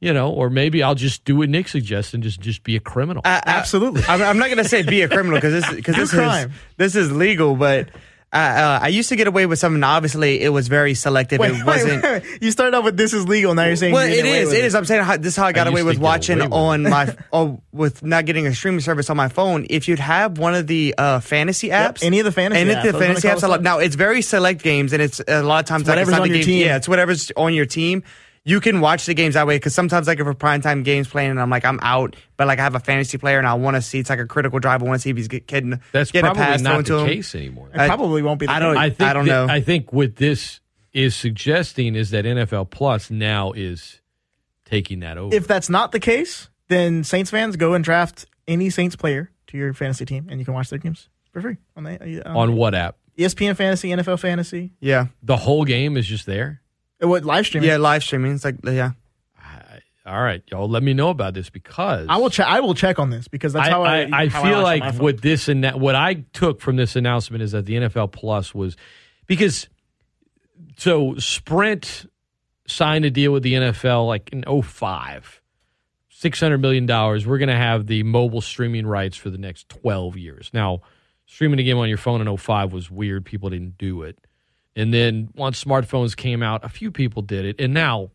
you 0.00 0.12
know, 0.12 0.30
or 0.30 0.50
maybe 0.50 0.82
I'll 0.82 0.96
just 0.96 1.24
do 1.24 1.36
what 1.36 1.48
Nick 1.48 1.68
suggests 1.68 2.12
and 2.12 2.22
just 2.24 2.40
just 2.40 2.64
be 2.64 2.74
a 2.76 2.80
criminal. 2.80 3.22
I- 3.24 3.36
I- 3.36 3.42
Absolutely. 3.46 4.02
I'm, 4.08 4.20
I'm 4.22 4.38
not 4.38 4.48
gonna 4.48 4.64
say 4.64 4.82
be 4.82 5.02
a 5.02 5.08
criminal 5.08 5.36
because 5.38 5.52
this 5.62 5.74
because 5.74 5.94
this 5.96 6.10
crime. 6.10 6.50
is 6.50 6.54
this 6.76 6.96
is 6.96 7.12
legal, 7.12 7.54
but. 7.56 7.88
Uh, 8.32 8.36
uh, 8.36 8.78
I 8.80 8.88
used 8.88 9.10
to 9.10 9.16
get 9.16 9.26
away 9.26 9.44
with 9.44 9.58
something. 9.58 9.82
Obviously, 9.82 10.40
it 10.40 10.48
was 10.48 10.68
very 10.68 10.94
selective. 10.94 11.38
Wait, 11.38 11.52
it 11.52 11.66
wasn't. 11.66 12.02
wait, 12.02 12.22
wait. 12.22 12.42
You 12.42 12.50
started 12.50 12.74
off 12.74 12.84
with 12.84 12.96
this 12.96 13.12
is 13.12 13.28
legal. 13.28 13.54
Now 13.54 13.66
you're 13.66 13.76
saying 13.76 13.92
Well, 13.92 14.08
you 14.08 14.14
it 14.14 14.24
is. 14.24 14.52
It 14.52 14.64
is. 14.64 14.74
I'm 14.74 14.86
saying 14.86 15.04
how, 15.04 15.18
this 15.18 15.34
is 15.34 15.36
how 15.36 15.44
I 15.44 15.52
got 15.52 15.66
I 15.66 15.70
away 15.70 15.82
with 15.82 15.98
watching 15.98 16.38
away 16.40 16.46
with 16.46 16.54
on 16.54 16.82
my 16.84 17.14
oh, 17.34 17.60
with 17.72 18.02
not 18.02 18.24
getting 18.24 18.46
a 18.46 18.54
streaming 18.54 18.80
service 18.80 19.10
on 19.10 19.18
my 19.18 19.28
phone. 19.28 19.66
If 19.68 19.86
you'd 19.86 19.98
have 19.98 20.38
one 20.38 20.54
of 20.54 20.66
the 20.66 20.94
uh, 20.96 21.20
fantasy 21.20 21.66
Yep, 21.66 21.96
apps, 21.96 22.02
any 22.04 22.20
of 22.20 22.24
the 22.24 22.32
fantasy 22.32 22.60
any 22.62 22.70
apps, 22.70 22.78
of 22.78 22.82
the 22.84 22.92
those 22.92 22.94
are 22.94 22.98
the 23.00 23.06
fantasy 23.06 23.28
apps, 23.28 23.44
I 23.44 23.46
love. 23.48 23.62
Now 23.62 23.78
it's 23.80 23.96
very 23.96 24.22
select 24.22 24.62
games, 24.62 24.94
and 24.94 25.02
it's 25.02 25.20
a 25.28 25.42
lot 25.42 25.60
of 25.60 25.66
times 25.66 25.86
like, 25.86 25.98
it's 25.98 26.06
whatever's 26.06 26.12
not 26.12 26.22
on 26.22 26.28
your 26.28 26.36
game- 26.38 26.44
team. 26.46 26.66
Yeah, 26.66 26.76
it's 26.76 26.88
whatever's 26.88 27.32
on 27.36 27.52
your 27.52 27.66
team. 27.66 28.02
You 28.44 28.60
can 28.60 28.80
watch 28.80 29.06
the 29.06 29.14
games 29.14 29.34
that 29.34 29.46
way 29.46 29.56
because 29.56 29.72
sometimes 29.74 30.08
like 30.08 30.18
if 30.18 30.26
a 30.26 30.34
primetime 30.34 30.82
game's 30.82 31.06
playing 31.06 31.30
and 31.30 31.40
I'm 31.40 31.48
like 31.50 31.64
I'm 31.64 31.78
out, 31.80 32.16
but 32.36 32.48
like 32.48 32.58
I 32.58 32.62
have 32.64 32.74
a 32.74 32.80
fantasy 32.80 33.16
player 33.18 33.38
and 33.38 33.46
I 33.46 33.54
want 33.54 33.76
to 33.76 33.82
see 33.82 34.00
it's 34.00 34.10
like 34.10 34.18
a 34.18 34.26
critical 34.26 34.58
drive. 34.58 34.82
I 34.82 34.86
want 34.86 34.96
to 34.96 35.02
see 35.02 35.10
if 35.10 35.16
he's 35.16 35.28
get- 35.28 35.46
getting 35.46 35.80
That's 35.92 36.10
getting 36.10 36.28
a 36.30 36.34
probably 36.34 36.52
pass 36.52 36.60
not 36.60 36.78
the 36.78 36.82
to 36.84 36.98
him. 36.98 37.06
case 37.06 37.34
anymore. 37.36 37.68
It 37.72 37.86
probably 37.86 38.22
won't 38.22 38.40
be. 38.40 38.46
The 38.46 38.52
I 38.52 38.58
don't- 38.58 38.74
case. 38.74 38.80
I 38.82 38.90
think 38.90 39.10
I 39.10 39.12
don't 39.12 39.26
that- 39.26 39.46
know. 39.46 39.52
I 39.52 39.60
think 39.60 39.92
what 39.92 40.16
this 40.16 40.60
is 40.92 41.14
suggesting 41.14 41.94
is 41.94 42.10
that 42.10 42.24
NFL 42.24 42.70
Plus 42.70 43.10
now 43.10 43.52
is 43.52 44.00
taking 44.64 45.00
that 45.00 45.18
over. 45.18 45.34
If 45.34 45.46
that's 45.46 45.70
not 45.70 45.92
the 45.92 46.00
case, 46.00 46.48
then 46.68 47.04
Saints 47.04 47.30
fans 47.30 47.56
go 47.56 47.74
and 47.74 47.84
draft 47.84 48.26
any 48.48 48.70
Saints 48.70 48.96
player 48.96 49.30
to 49.46 49.56
your 49.56 49.72
fantasy 49.72 50.04
team, 50.04 50.26
and 50.28 50.40
you 50.40 50.44
can 50.44 50.52
watch 50.54 50.68
their 50.68 50.78
games 50.80 51.08
for 51.30 51.40
free 51.40 51.58
on 51.76 51.84
the 51.84 52.22
um, 52.28 52.36
on 52.36 52.56
what 52.56 52.74
app? 52.74 52.96
ESPN 53.16 53.54
Fantasy, 53.56 53.90
NFL 53.90 54.18
Fantasy. 54.18 54.72
Yeah, 54.80 55.06
The 55.22 55.36
whole 55.36 55.64
game 55.64 55.96
is 55.96 56.06
just 56.06 56.26
there. 56.26 56.60
Uh, 57.02 57.08
What 57.08 57.24
live 57.24 57.46
streaming? 57.46 57.68
yeah, 57.68 57.76
live 57.76 58.02
streaming. 58.02 58.32
It's 58.32 58.44
like 58.44 58.56
yeah. 58.64 58.92
All 60.04 60.20
right, 60.20 60.42
y'all, 60.50 60.68
let 60.68 60.82
me 60.82 60.94
know 60.94 61.10
about 61.10 61.32
this 61.32 61.48
because 61.48 62.06
I 62.08 62.16
will 62.16 62.28
check. 62.28 62.48
I 62.48 62.58
will 62.58 62.74
check 62.74 62.98
on 62.98 63.10
this 63.10 63.28
because 63.28 63.52
that's 63.52 63.68
I, 63.68 63.70
how 63.70 63.82
I. 63.84 63.98
I, 64.00 64.08
I 64.12 64.26
how 64.26 64.42
feel 64.42 64.50
watch 64.50 64.56
on 64.56 64.62
like 64.64 64.82
my 64.82 64.90
what 65.00 65.22
this 65.22 65.46
and 65.46 65.62
that. 65.62 65.78
what 65.78 65.94
I 65.94 66.24
took 66.32 66.60
from 66.60 66.74
this 66.74 66.96
announcement 66.96 67.40
is 67.40 67.52
that 67.52 67.66
the 67.66 67.74
NFL 67.74 68.10
Plus 68.10 68.52
was 68.52 68.76
because 69.28 69.68
so 70.76 71.14
Sprint 71.18 72.06
signed 72.66 73.04
a 73.04 73.10
deal 73.10 73.32
with 73.32 73.44
the 73.44 73.54
NFL 73.54 74.06
like 74.08 74.30
in 74.32 74.42
05. 74.62 75.40
$600 76.12 76.60
million. 76.60 76.86
We're 76.86 77.38
going 77.38 77.48
to 77.48 77.56
have 77.56 77.86
the 77.86 78.04
mobile 78.04 78.40
streaming 78.40 78.86
rights 78.86 79.16
for 79.16 79.28
the 79.28 79.38
next 79.38 79.68
12 79.68 80.16
years. 80.16 80.50
Now, 80.52 80.82
streaming 81.26 81.58
a 81.58 81.64
game 81.64 81.78
on 81.78 81.88
your 81.88 81.98
phone 81.98 82.26
in 82.26 82.36
05 82.36 82.72
was 82.72 82.90
weird. 82.90 83.24
People 83.24 83.50
didn't 83.50 83.76
do 83.76 84.02
it. 84.02 84.18
And 84.74 84.92
then 84.92 85.28
once 85.34 85.62
smartphones 85.62 86.16
came 86.16 86.42
out, 86.42 86.64
a 86.64 86.68
few 86.68 86.90
people 86.90 87.22
did 87.22 87.44
it. 87.44 87.56
And 87.60 87.74
now 87.74 88.10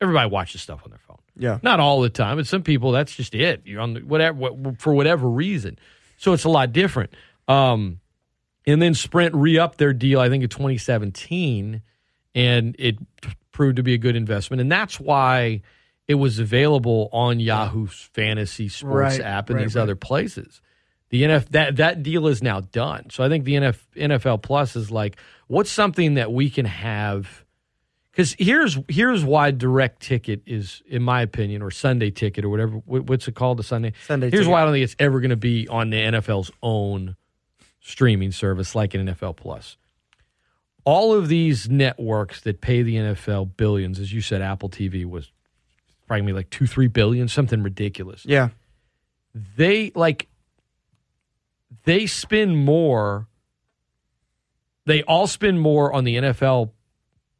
everybody 0.00 0.28
watches 0.30 0.62
stuff 0.62 0.80
on 0.84 0.90
their 0.90 0.98
phone. 0.98 1.18
Yeah. 1.36 1.58
Not 1.62 1.80
all 1.80 2.00
the 2.00 2.10
time, 2.10 2.36
but 2.36 2.46
some 2.46 2.62
people 2.62 2.92
that's 2.92 3.14
just 3.14 3.34
it. 3.34 3.62
You're 3.64 3.80
on 3.80 3.94
the, 3.94 4.00
whatever 4.00 4.36
what, 4.38 4.80
for 4.80 4.94
whatever 4.94 5.28
reason. 5.28 5.78
So 6.16 6.32
it's 6.32 6.44
a 6.44 6.48
lot 6.48 6.72
different. 6.72 7.14
Um, 7.48 8.00
and 8.66 8.80
then 8.80 8.94
Sprint 8.94 9.34
re-upped 9.34 9.78
their 9.78 9.92
deal, 9.92 10.20
I 10.20 10.28
think, 10.28 10.42
in 10.42 10.48
2017, 10.50 11.82
and 12.34 12.76
it 12.78 12.96
proved 13.52 13.76
to 13.76 13.82
be 13.82 13.94
a 13.94 13.98
good 13.98 14.16
investment. 14.16 14.60
And 14.60 14.70
that's 14.70 15.00
why 15.00 15.62
it 16.06 16.14
was 16.14 16.38
available 16.38 17.08
on 17.12 17.40
Yahoo's 17.40 18.08
fantasy 18.12 18.68
sports 18.68 19.18
Right, 19.18 19.20
app 19.20 19.48
and 19.48 19.56
right, 19.56 19.62
these 19.64 19.76
right. 19.76 19.82
other 19.82 19.96
places. 19.96 20.60
The 21.10 21.22
NF 21.24 21.48
that 21.50 21.76
that 21.76 22.02
deal 22.02 22.26
is 22.28 22.42
now 22.42 22.60
done. 22.60 23.10
So 23.10 23.22
I 23.24 23.28
think 23.28 23.44
the 23.44 23.54
NF, 23.54 23.78
NFL 23.96 24.42
Plus 24.42 24.76
is 24.76 24.90
like, 24.90 25.16
what's 25.48 25.70
something 25.70 26.14
that 26.14 26.32
we 26.32 26.48
can 26.50 26.66
have? 26.66 27.44
Because 28.12 28.34
here's 28.38 28.78
here's 28.88 29.24
why 29.24 29.50
direct 29.50 30.02
ticket 30.02 30.42
is, 30.46 30.82
in 30.88 31.02
my 31.02 31.22
opinion, 31.22 31.62
or 31.62 31.70
Sunday 31.70 32.10
ticket 32.10 32.44
or 32.44 32.48
whatever. 32.48 32.74
What's 32.86 33.26
it 33.28 33.34
called? 33.34 33.58
The 33.58 33.62
Sunday. 33.64 33.92
Sunday 34.06 34.30
Here's 34.30 34.42
ticket. 34.42 34.52
why 34.52 34.62
I 34.62 34.64
don't 34.64 34.72
think 34.74 34.84
it's 34.84 34.96
ever 34.98 35.20
going 35.20 35.30
to 35.30 35.36
be 35.36 35.66
on 35.68 35.90
the 35.90 35.96
NFL's 35.96 36.50
own 36.62 37.16
streaming 37.80 38.30
service 38.32 38.74
like 38.74 38.94
an 38.94 39.06
NFL 39.08 39.36
Plus. 39.36 39.76
All 40.84 41.12
of 41.12 41.28
these 41.28 41.68
networks 41.68 42.40
that 42.42 42.60
pay 42.60 42.82
the 42.82 42.96
NFL 42.96 43.56
billions, 43.56 43.98
as 43.98 44.12
you 44.12 44.20
said, 44.20 44.42
Apple 44.42 44.68
TV 44.70 45.04
was 45.04 45.30
probably 46.06 46.32
like 46.32 46.50
two, 46.50 46.66
three 46.66 46.86
billion, 46.88 47.28
something 47.28 47.62
ridiculous 47.62 48.24
Yeah. 48.26 48.48
they 49.34 49.92
like 49.94 50.26
they 51.84 52.06
spend 52.06 52.56
more 52.56 53.26
they 54.86 55.02
all 55.04 55.28
spend 55.28 55.60
more 55.60 55.92
on 55.92 56.02
the 56.02 56.16
NFL 56.16 56.70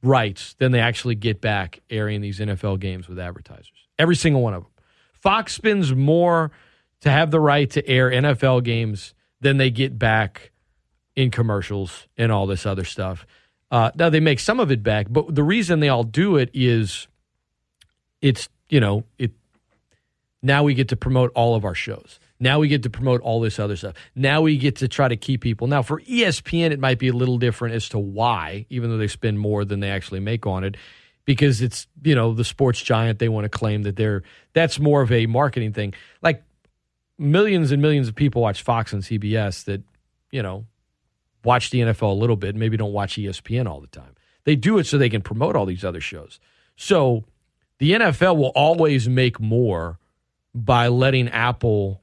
rights 0.03 0.55
than 0.59 0.71
they 0.71 0.79
actually 0.79 1.17
get 1.17 1.41
back 1.41 1.81
airing 1.91 2.21
these 2.21 2.39
NFL 2.39 2.79
games 2.79 3.09
with 3.09 3.19
advertisers. 3.19 3.73
Every 3.99 4.15
single 4.15 4.41
one 4.41 4.55
of 4.55 4.63
them. 4.63 4.71
Fox 5.15 5.53
spends 5.53 5.93
more 5.93 6.53
to 7.01 7.11
have 7.11 7.33
the 7.33 7.41
right 7.41 7.69
to 7.71 7.85
air 7.89 8.09
NFL 8.09 8.63
games 8.63 9.15
than 9.41 9.57
they 9.57 9.71
get 9.71 9.99
back 9.99 10.53
in 11.17 11.33
commercials 11.33 12.07
and 12.17 12.31
all 12.31 12.47
this 12.47 12.67
other 12.67 12.85
stuff. 12.85 13.27
Uh, 13.71 13.91
now 13.97 14.09
they 14.09 14.21
make 14.21 14.39
some 14.39 14.61
of 14.61 14.71
it 14.71 14.85
back, 14.85 15.07
but 15.11 15.35
the 15.35 15.43
reason 15.43 15.81
they 15.81 15.89
all 15.89 16.05
do 16.05 16.37
it 16.37 16.51
is 16.55 17.09
it's 18.23 18.49
you 18.69 18.79
know 18.79 19.03
it 19.19 19.33
now 20.41 20.63
we 20.63 20.73
get 20.73 20.89
to 20.89 20.97
promote 20.97 21.33
all 21.35 21.57
of 21.57 21.65
our 21.65 21.75
shows. 21.75 22.20
Now 22.43 22.59
we 22.59 22.69
get 22.69 22.83
to 22.85 22.91
promote 22.91 23.21
all 23.21 23.41
this 23.41 23.59
other 23.59 23.77
stuff. 23.77 23.95
Now 24.15 24.41
we 24.41 24.57
get 24.57 24.77
to 24.77 24.89
try 24.89 25.09
to 25.09 25.17
keep 25.17 25.43
people. 25.43 25.67
Now 25.67 25.83
for 25.83 26.01
ESPN, 26.01 26.71
it 26.71 26.81
might 26.81 26.99
be 26.99 27.09
a 27.09 27.13
little 27.13 27.37
different 27.37 27.75
as 27.75 27.91
to 27.91 27.99
why, 27.99 28.65
even 28.71 28.89
though 28.89 28.97
they 28.97 29.09
spend 29.09 29.39
more 29.39 29.65
than 29.65 29.81
they 29.81 29.91
actually 29.91 30.21
make 30.21 30.47
on 30.47 30.65
it, 30.65 30.77
because 31.27 31.61
it's 31.61 31.87
you 32.03 32.15
know 32.15 32.33
the 32.33 32.45
sports 32.45 32.81
giant. 32.81 33.19
They 33.19 33.29
want 33.29 33.45
to 33.45 33.51
claim 33.51 33.83
that 33.83 33.97
they're 33.97 34.23
that's 34.55 34.81
more 34.81 35.03
of 35.03 35.13
a 35.13 35.27
marketing 35.27 35.75
thing. 35.75 35.93
Like 36.23 36.43
millions 37.19 37.73
and 37.73 37.83
millions 37.83 38.09
of 38.09 38.15
people 38.15 38.41
watch 38.41 38.63
Fox 38.63 38.95
and 38.95 39.03
CBS 39.03 39.65
that 39.65 39.83
you 40.31 40.43
know 40.43 40.65
watch 41.45 41.71
the 41.71 41.81
NFL 41.81 42.11
a 42.11 42.15
little 42.15 42.37
bit, 42.37 42.57
maybe 42.57 42.77
don't 42.77 42.93
watch 42.93 43.17
ESPN 43.17 43.69
all 43.69 43.81
the 43.81 43.87
time. 43.87 44.15
They 44.45 44.57
do 44.57 44.79
it 44.79 44.87
so 44.87 44.97
they 44.97 45.11
can 45.11 45.23
promote 45.23 45.57
all 45.57 45.67
these 45.67 45.85
other 45.85 46.01
shows. 46.01 46.41
So 46.77 47.25
the 47.79 47.93
NFL 47.93 48.37
will 48.37 48.53
always 48.55 49.09
make 49.09 49.39
more 49.39 49.99
by 50.55 50.89
letting 50.89 51.29
Apple 51.29 52.03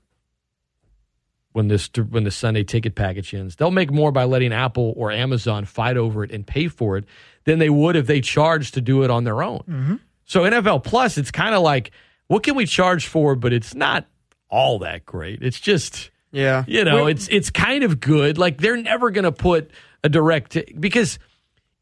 when 1.58 1.68
this 1.68 1.90
when 2.12 2.24
the 2.24 2.32
Sunday 2.32 2.64
ticket 2.64 2.94
package 2.96 3.34
ends. 3.34 3.56
They'll 3.56 3.72
make 3.72 3.92
more 3.92 4.12
by 4.12 4.24
letting 4.26 4.54
Apple 4.54 4.94
or 4.96 5.12
Amazon 5.12 5.66
fight 5.66 5.98
over 5.98 6.24
it 6.24 6.32
and 6.32 6.46
pay 6.46 6.68
for 6.68 6.98
it 6.98 7.06
than 7.46 7.58
they 7.60 7.70
would 7.70 7.96
if 7.96 8.06
they 8.06 8.22
charged 8.22 8.76
to 8.76 8.82
do 8.82 9.02
it 9.04 9.10
on 9.10 9.24
their 9.24 9.42
own. 9.42 9.60
Mm-hmm. 9.68 9.96
So 10.26 10.42
NFL 10.42 10.84
Plus, 10.84 11.18
it's 11.18 11.32
kind 11.32 11.56
of 11.56 11.64
like 11.64 11.92
what 12.28 12.44
can 12.44 12.56
we 12.56 12.66
charge 12.68 13.08
for, 13.08 13.36
but 13.36 13.52
it's 13.54 13.74
not 13.74 14.06
all 14.50 14.80
that 14.80 15.06
great. 15.06 15.42
It's 15.42 15.60
just 15.60 16.12
Yeah. 16.32 16.64
you 16.68 16.84
know, 16.86 17.08
it's 17.08 17.28
it's 17.30 17.50
kind 17.50 17.84
of 17.84 18.00
good. 18.00 18.38
Like 18.38 18.60
they're 18.62 18.78
never 18.78 19.10
going 19.12 19.24
to 19.26 19.32
put 19.32 19.72
a 20.04 20.10
direct 20.10 20.52
t- 20.52 20.74
because 20.80 21.18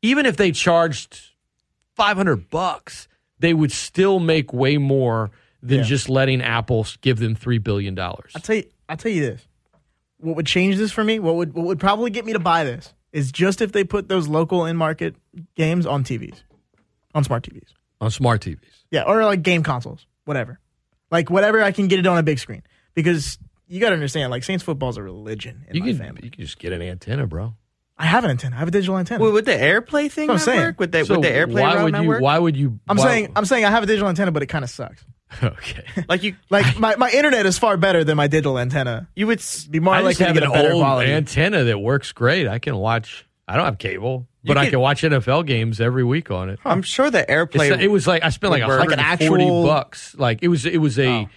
even 0.02 0.26
if 0.26 0.38
they 0.38 0.52
charged 0.52 1.20
500 1.96 2.50
bucks, 2.50 3.08
they 3.40 3.54
would 3.54 3.72
still 3.72 4.20
make 4.20 4.54
way 4.54 4.78
more 4.78 5.32
than 5.62 5.80
Yeah. 5.80 5.84
just 5.84 6.10
letting 6.10 6.42
Apple 6.42 6.86
give 7.02 7.20
them 7.20 7.36
3 7.36 7.58
billion 7.58 7.96
dollars. 7.96 8.32
I'll 8.36 8.42
tell 8.42 8.56
you. 8.56 8.64
I'll 8.88 8.98
tell 8.98 9.12
you 9.12 9.22
this. 9.22 9.48
What 10.20 10.36
would 10.38 10.46
change 10.46 10.78
this 10.78 10.92
for 10.92 11.04
me? 11.04 11.20
What 11.20 11.36
would 11.36 11.54
what 11.54 11.66
would 11.66 11.80
probably 11.80 12.10
get 12.10 12.26
me 12.26 12.34
to 12.34 12.40
buy 12.40 12.64
this 12.64 12.94
is 13.12 13.32
just 13.32 13.62
if 13.62 13.72
they 13.72 13.84
put 13.84 14.08
those 14.10 14.28
local 14.28 14.66
in 14.66 14.76
market 14.78 15.16
games 15.56 15.86
on 15.86 16.04
TVs, 16.04 16.44
on 17.14 17.24
smart 17.24 17.44
TVs. 17.44 17.70
on 18.02 18.12
smart 18.12 18.42
TVs. 18.42 18.60
Yeah, 18.92 19.04
or 19.04 19.24
like 19.26 19.42
game 19.42 19.64
consoles, 19.64 20.06
whatever. 20.26 20.60
Like 21.12 21.30
whatever 21.30 21.62
I 21.62 21.72
can 21.72 21.88
get 21.88 22.00
it 22.00 22.08
on 22.08 22.18
a 22.18 22.24
big 22.24 22.40
screen 22.40 22.64
because 22.94 23.38
you 23.68 23.80
got 23.80 23.90
to 23.90 23.96
understand, 23.96 24.32
like 24.32 24.44
Saints 24.44 24.64
football 24.64 24.90
is 24.90 24.98
a 24.98 25.04
religion 25.04 25.66
in 25.70 25.76
You 25.76 25.82
my 25.84 25.88
can 25.90 25.98
family. 25.98 26.22
you 26.24 26.32
can 26.32 26.42
just 26.44 26.60
get 26.60 26.72
an 26.74 26.82
antenna, 26.82 27.26
bro. 27.28 27.56
I 27.98 28.06
have 28.08 28.26
an 28.26 28.32
antenna. 28.32 28.56
I 28.58 28.60
have 28.60 28.68
a 28.68 28.72
digital 28.72 28.98
antenna. 28.98 29.24
Well, 29.24 29.32
with 29.32 29.46
the 29.46 29.54
AirPlay 29.54 30.12
thing 30.12 30.30
I'm 30.30 30.36
not 30.38 30.48
work? 30.48 30.80
With 30.80 30.92
the, 30.92 31.06
So 31.06 31.14
with 31.20 31.24
the 31.24 31.30
AirPlay 31.30 31.62
why 31.62 31.84
would 31.84 31.96
you 31.96 32.04
work? 32.08 32.22
why 32.22 32.38
would 32.40 32.58
you 32.58 32.80
I'm 32.90 32.98
why- 32.98 33.04
saying 33.06 33.32
I'm 33.36 33.46
saying 33.46 33.64
I 33.66 33.70
have 33.72 33.84
a 33.84 33.86
digital 33.86 34.10
antenna, 34.10 34.32
but 34.32 34.44
it 34.44 34.48
kind 34.48 34.64
of 34.64 34.70
sucks. 34.70 35.06
okay. 35.44 35.84
like 36.08 36.24
you 36.24 36.36
Like 36.50 36.78
my, 36.80 36.96
my 36.96 37.10
internet 37.10 37.46
is 37.46 37.58
far 37.58 37.78
better 37.78 38.04
than 38.04 38.16
my 38.18 38.28
digital 38.28 38.58
antenna. 38.60 39.08
you 39.16 39.28
would 39.28 39.40
s- 39.40 39.66
Be 39.66 39.80
more 39.80 39.94
I 39.94 39.98
just 40.02 40.06
likely 40.06 40.18
to 40.20 40.26
have 40.26 40.34
get 40.36 40.44
an 40.44 40.50
a 40.50 40.54
better 40.54 40.72
old 40.74 40.82
quality. 40.82 41.12
antenna 41.12 41.64
that 41.66 41.80
works 41.80 42.12
great. 42.12 42.48
I 42.48 42.60
can 42.60 42.76
watch. 42.76 43.26
I 43.48 43.56
don't 43.58 43.66
have 43.66 43.78
cable, 43.78 44.28
but 44.44 44.58
I 44.58 44.66
could- 44.66 44.72
can 44.72 44.80
watch 44.80 45.02
NFL 45.04 45.46
games 45.46 45.80
every 45.82 46.04
week 46.04 46.32
on 46.32 46.50
it. 46.50 46.60
I'm 46.66 46.82
sure 46.82 47.10
the 47.12 47.24
AirPlay 47.24 47.66
It's- 47.66 47.82
it 47.82 47.90
was 47.92 48.08
like 48.08 48.24
I 48.24 48.30
spent 48.30 48.52
like. 48.52 48.62
Like 48.62 48.70
140 48.70 48.94
an 48.94 49.00
actual- 49.50 49.64
bucks. 49.64 50.16
Like 50.18 50.40
it 50.42 50.48
was 50.48 50.66
it 50.66 50.78
was 50.80 50.98
a 51.00 51.08
Oh. 51.08 51.30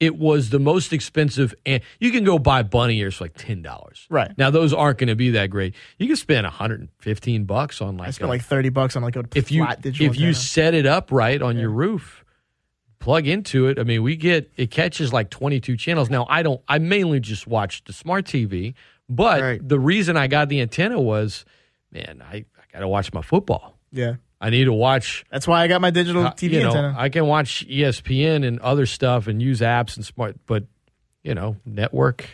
it 0.00 0.16
was 0.16 0.50
the 0.50 0.58
most 0.58 0.92
expensive 0.92 1.54
and 1.66 1.80
you 2.00 2.10
can 2.10 2.24
go 2.24 2.38
buy 2.38 2.62
bunny 2.62 2.98
ears 2.98 3.16
for 3.16 3.24
like 3.24 3.34
ten 3.36 3.62
dollars. 3.62 4.06
Right. 4.10 4.36
Now 4.38 4.50
those 4.50 4.72
aren't 4.72 4.98
going 4.98 5.08
to 5.08 5.14
be 5.16 5.30
that 5.30 5.50
great. 5.50 5.74
You 5.98 6.06
can 6.08 6.16
spend 6.16 6.44
115 6.44 7.44
bucks 7.44 7.80
on 7.80 7.96
like 7.96 8.08
I 8.08 8.10
spent 8.12 8.26
a- 8.28 8.30
like 8.30 8.42
thirty 8.42 8.68
bucks 8.70 8.96
on 8.96 9.02
like 9.02 9.16
a 9.16 9.24
if 9.34 9.50
you 9.52 9.64
flat 9.64 9.80
digital 9.82 10.06
if 10.06 10.16
you 10.18 10.28
antenna. 10.28 10.42
set 10.44 10.74
it 10.74 10.86
up 10.86 11.12
right 11.12 11.40
on 11.40 11.56
your 11.56 11.70
roof, 11.70 12.23
plug 13.04 13.26
into 13.26 13.66
it. 13.68 13.78
I 13.78 13.82
mean, 13.84 14.02
we 14.02 14.16
get 14.16 14.50
it 14.56 14.70
catches 14.70 15.12
like 15.12 15.28
22 15.30 15.76
channels. 15.76 16.08
Now, 16.10 16.26
I 16.28 16.42
don't 16.42 16.60
I 16.66 16.78
mainly 16.78 17.20
just 17.20 17.46
watch 17.46 17.84
the 17.84 17.92
smart 17.92 18.24
TV, 18.24 18.74
but 19.08 19.40
Right. 19.42 19.68
the 19.68 19.78
reason 19.78 20.16
I 20.16 20.26
got 20.26 20.48
the 20.48 20.60
antenna 20.60 21.00
was, 21.00 21.44
man, 21.92 22.22
I, 22.28 22.36
I 22.36 22.62
got 22.72 22.80
to 22.80 22.88
watch 22.88 23.12
my 23.12 23.22
football. 23.22 23.78
yeah. 23.92 24.14
I 24.40 24.50
need 24.50 24.64
to 24.64 24.74
watch. 24.74 25.24
That's 25.30 25.48
why 25.48 25.62
I 25.62 25.68
got 25.68 25.80
my 25.80 25.88
digital 25.90 26.26
uh, 26.26 26.32
TV 26.32 26.52
you 26.54 26.60
know, 26.60 26.66
antenna. 26.68 26.94
I 26.98 27.08
can 27.08 27.26
watch 27.26 27.66
ESPN 27.66 28.44
and 28.46 28.58
other 28.60 28.84
stuff 28.84 29.26
and 29.26 29.40
use 29.40 29.60
apps 29.60 29.96
and 29.96 30.04
smart, 30.04 30.36
but 30.44 30.64
you 31.22 31.34
know, 31.34 31.56
network. 31.64 32.26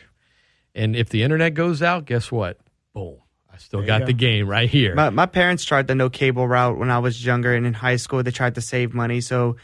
And 0.74 0.96
if 0.96 1.08
the 1.08 1.22
internet 1.22 1.54
goes 1.54 1.82
out, 1.82 2.06
guess 2.06 2.32
what? 2.32 2.58
Boom. 2.94 3.18
I 3.52 3.58
still 3.58 3.80
There 3.80 3.86
got 3.86 4.00
go. 4.00 4.06
the 4.06 4.12
game 4.12 4.48
right 4.48 4.68
here. 4.68 4.94
My, 4.96 5.10
my 5.10 5.26
parents 5.26 5.64
tried 5.64 5.86
the 5.86 5.94
no 5.94 6.10
cable 6.10 6.48
route 6.48 6.78
when 6.78 6.90
I 6.90 6.98
was 6.98 7.24
younger 7.24 7.54
and 7.54 7.64
in 7.66 7.74
high 7.74 7.96
school. 7.96 8.22
They 8.24 8.30
tried 8.32 8.56
to 8.56 8.60
save 8.60 8.92
money, 8.92 9.20
so 9.20 9.56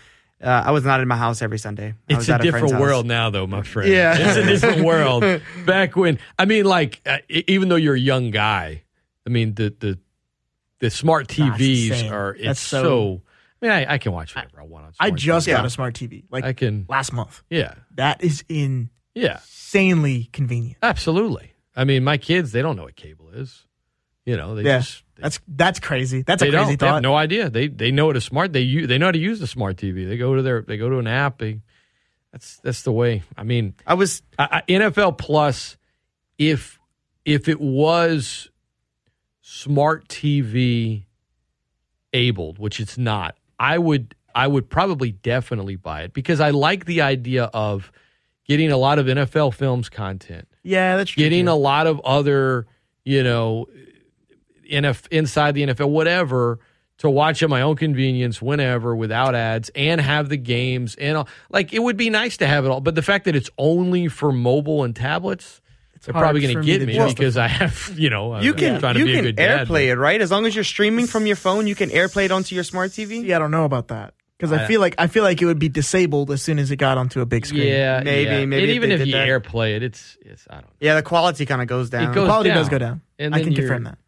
uh, 0.42 0.46
I 0.66 0.70
was 0.70 0.84
not 0.84 1.00
in 1.00 1.08
my 1.08 1.16
house 1.16 1.40
every 1.42 1.58
Sunday. 1.58 1.88
I 1.88 1.94
It's 2.08 2.16
was 2.18 2.28
a 2.28 2.34
at 2.34 2.40
friend's 2.40 2.54
different 2.54 2.72
house. 2.74 2.80
world 2.80 3.06
now, 3.06 3.30
though, 3.30 3.46
my 3.46 3.62
friend. 3.62 3.90
Yeah. 3.90 4.16
it's 4.18 4.36
a 4.36 4.44
different 4.44 4.84
world. 4.84 5.24
Back 5.64 5.96
when, 5.96 6.18
I 6.38 6.44
mean, 6.44 6.64
like, 6.64 7.00
uh, 7.06 7.18
even 7.28 7.68
though 7.68 7.76
you're 7.76 7.94
a 7.94 7.98
young 8.00 8.30
guy, 8.30 8.82
I 9.26 9.30
mean, 9.30 9.54
the 9.54 9.74
the 9.78 9.98
the 10.78 10.90
smart 10.90 11.28
TVs 11.28 11.88
insane. 11.90 12.12
are. 12.12 12.34
It's 12.34 12.44
That's 12.44 12.60
so, 12.60 12.82
so- 12.82 13.22
I 13.62 13.64
mean, 13.64 13.72
I, 13.88 13.94
I 13.94 13.98
can 13.98 14.12
watch 14.12 14.34
whatever 14.36 14.60
I 14.60 14.64
want 14.64 14.84
on. 14.84 14.92
I 15.00 15.10
just 15.10 15.48
TV. 15.48 15.52
got 15.52 15.64
a 15.64 15.70
smart 15.70 15.94
TV 15.94 16.24
like 16.30 16.44
I 16.44 16.52
can. 16.52 16.84
last 16.88 17.12
month. 17.14 17.42
Yeah, 17.48 17.74
That 17.94 18.22
is 18.22 18.44
insanely 18.50 18.90
yeah, 19.14 19.38
insanely 19.38 20.28
convenient. 20.34 20.76
absolutely. 20.82 21.52
I 21.74 21.84
mean, 21.84 22.04
my 22.04 22.18
kids, 22.18 22.52
they 22.52 22.60
don't 22.60 22.76
know 22.76 22.82
what 22.84 22.96
cable 22.96 23.30
is. 23.30 23.64
You 24.26 24.36
know, 24.36 24.54
they 24.54 24.62
yeah, 24.62 24.78
just 24.80 25.02
that's 25.16 25.40
that's 25.48 25.80
crazy. 25.80 26.22
That's 26.22 26.42
they 26.42 26.48
a 26.48 26.52
crazy 26.52 26.76
don't. 26.76 26.88
They 26.88 26.94
have 26.94 27.02
no 27.02 27.14
idea. 27.14 27.50
They 27.50 27.68
they 27.68 27.90
know 27.90 28.06
what 28.06 28.16
a 28.16 28.20
smart 28.20 28.52
they 28.52 28.60
use. 28.60 28.88
They 28.88 28.98
know 28.98 29.06
how 29.06 29.12
to 29.12 29.18
use 29.18 29.40
the 29.40 29.46
smart 29.46 29.76
TV. 29.76 30.06
They 30.06 30.16
go 30.16 30.34
to 30.34 30.42
their 30.42 30.62
they 30.62 30.76
go 30.76 30.88
to 30.90 30.98
an 30.98 31.06
app. 31.06 31.38
They, 31.38 31.60
that's 32.32 32.58
that's 32.58 32.82
the 32.82 32.92
way. 32.92 33.22
I 33.36 33.42
mean, 33.44 33.74
I 33.86 33.94
was 33.94 34.22
I, 34.38 34.62
I, 34.68 34.70
NFL 34.70 35.18
Plus. 35.18 35.76
If 36.38 36.78
if 37.24 37.48
it 37.48 37.60
was 37.60 38.50
smart 39.40 40.08
TV 40.08 41.04
abled, 42.12 42.58
which 42.58 42.78
it's 42.78 42.98
not, 42.98 43.36
I 43.58 43.78
would 43.78 44.14
I 44.34 44.46
would 44.46 44.68
probably 44.68 45.12
definitely 45.12 45.76
buy 45.76 46.02
it 46.02 46.12
because 46.12 46.40
I 46.40 46.50
like 46.50 46.84
the 46.84 47.00
idea 47.00 47.44
of 47.44 47.90
getting 48.44 48.70
a 48.70 48.76
lot 48.76 48.98
of 48.98 49.06
NFL 49.06 49.54
films 49.54 49.88
content 49.88 50.46
yeah, 50.66 50.96
that's 50.96 51.12
true. 51.12 51.22
getting 51.22 51.46
too. 51.46 51.52
a 51.52 51.54
lot 51.54 51.86
of 51.86 52.00
other, 52.00 52.66
you 53.04 53.22
know, 53.22 53.66
NF, 54.70 55.06
inside 55.10 55.54
the 55.54 55.64
NFL, 55.66 55.88
whatever, 55.90 56.58
to 56.98 57.10
watch 57.10 57.42
at 57.42 57.50
my 57.50 57.60
own 57.60 57.76
convenience 57.76 58.40
whenever 58.40 58.96
without 58.96 59.34
ads 59.34 59.70
and 59.74 60.00
have 60.00 60.28
the 60.28 60.36
games 60.36 60.94
and 60.96 61.16
all. 61.18 61.28
Like 61.50 61.72
it 61.74 61.80
would 61.80 61.96
be 61.96 62.08
nice 62.10 62.38
to 62.38 62.46
have 62.46 62.64
it 62.64 62.68
all, 62.68 62.80
but 62.80 62.94
the 62.94 63.02
fact 63.02 63.26
that 63.26 63.36
it's 63.36 63.50
only 63.58 64.08
for 64.08 64.32
mobile 64.32 64.82
and 64.84 64.96
tablets, 64.96 65.60
they're 66.04 66.12
probably 66.14 66.40
going 66.40 66.54
to 66.54 66.60
me 66.60 66.66
get 66.66 66.78
to 66.78 66.86
me 66.86 66.94
justify. 66.94 67.18
because 67.18 67.36
I 67.36 67.48
have, 67.48 67.92
you 67.98 68.08
know, 68.10 68.38
You 68.40 68.52
I'm 68.52 68.56
can 68.58 68.80
trying 68.80 68.94
to 68.94 69.00
you 69.00 69.06
be 69.06 69.12
a 69.12 69.16
can 69.16 69.24
good 69.24 69.36
dad. 69.36 69.66
AirPlay 69.68 69.88
it, 69.88 69.96
right? 69.96 70.20
As 70.20 70.30
long 70.30 70.46
as 70.46 70.54
you're 70.54 70.62
streaming 70.64 71.06
from 71.06 71.26
your 71.26 71.36
phone, 71.36 71.66
you 71.66 71.74
can 71.74 71.90
AirPlay 71.90 72.26
it 72.26 72.30
onto 72.32 72.54
your 72.54 72.64
smart 72.64 72.92
TV. 72.92 73.24
Yeah, 73.24 73.36
I 73.36 73.38
don't 73.40 73.50
know 73.50 73.64
about 73.64 73.88
that 73.88 74.14
because 74.38 74.52
I, 74.52 74.64
I- 74.64 74.66
feel 74.66 74.80
like 74.80 74.94
I 74.98 75.06
feel 75.08 75.24
like 75.24 75.42
it 75.42 75.46
would 75.46 75.58
be 75.58 75.68
disabled 75.68 76.30
as 76.30 76.42
soon 76.42 76.58
as 76.60 76.70
it 76.70 76.76
got 76.76 76.96
onto 76.96 77.20
a 77.20 77.26
big 77.26 77.44
screen. 77.44 77.66
Yeah, 77.66 78.00
Maybe- 78.04 78.30
yeah. 78.30 78.44
maybe 78.46 78.62
And 78.62 78.72
even 78.72 78.88
they 78.90 78.94
if 78.96 79.06
you 79.06 79.12
that. 79.12 79.28
AirPlay 79.28 79.76
it, 79.76 79.82
it's 79.82 80.16
it's 80.22 80.46
I 80.48 80.54
don't 80.56 80.64
know. 80.64 80.70
Yeah, 80.80 80.94
the 80.94 81.02
quality 81.02 81.44
kind 81.44 81.60
of 81.60 81.66
goes 81.68 81.90
down. 81.90 82.10
It 82.12 82.14
goes 82.14 82.26
quality 82.28 82.50
down. 82.50 82.58
does 82.58 82.68
go 82.68 82.78
down. 82.78 83.00
And 83.18 83.34
I 83.34 83.42
can 83.42 83.54
confirm 83.54 83.84
that. 83.84 83.98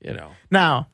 You 0.00 0.12
know, 0.14 0.30
Now, 0.50 0.88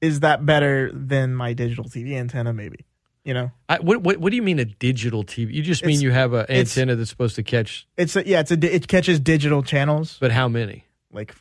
is 0.00 0.20
that 0.20 0.44
better 0.44 0.90
than 0.92 1.34
my 1.34 1.54
digital 1.54 1.84
TV 1.84 2.14
antenna? 2.14 2.52
Maybe. 2.52 2.84
You 3.24 3.32
know, 3.32 3.50
I, 3.70 3.78
what, 3.80 4.02
what 4.02 4.18
what 4.18 4.28
do 4.30 4.36
you 4.36 4.42
mean 4.42 4.58
a 4.58 4.66
digital 4.66 5.24
TV? 5.24 5.54
You 5.54 5.62
just 5.62 5.82
mean 5.82 5.92
It's- 5.94 6.02
you 6.02 6.10
have 6.10 6.34
an 6.34 6.42
it's- 6.42 6.76
antenna 6.76 6.96
that's 6.96 7.08
supposed 7.08 7.36
to 7.36 7.42
catch, 7.42 7.86
it's 7.96 8.14
a, 8.16 8.26
yeah, 8.28 8.40
it's 8.40 8.50
a 8.50 8.56
di- 8.58 8.68
it 8.68 8.86
catches 8.86 9.18
digital 9.18 9.62
channels 9.62 10.18
but 10.20 10.30
how 10.30 10.46
many? 10.48 10.84
like 11.10 11.34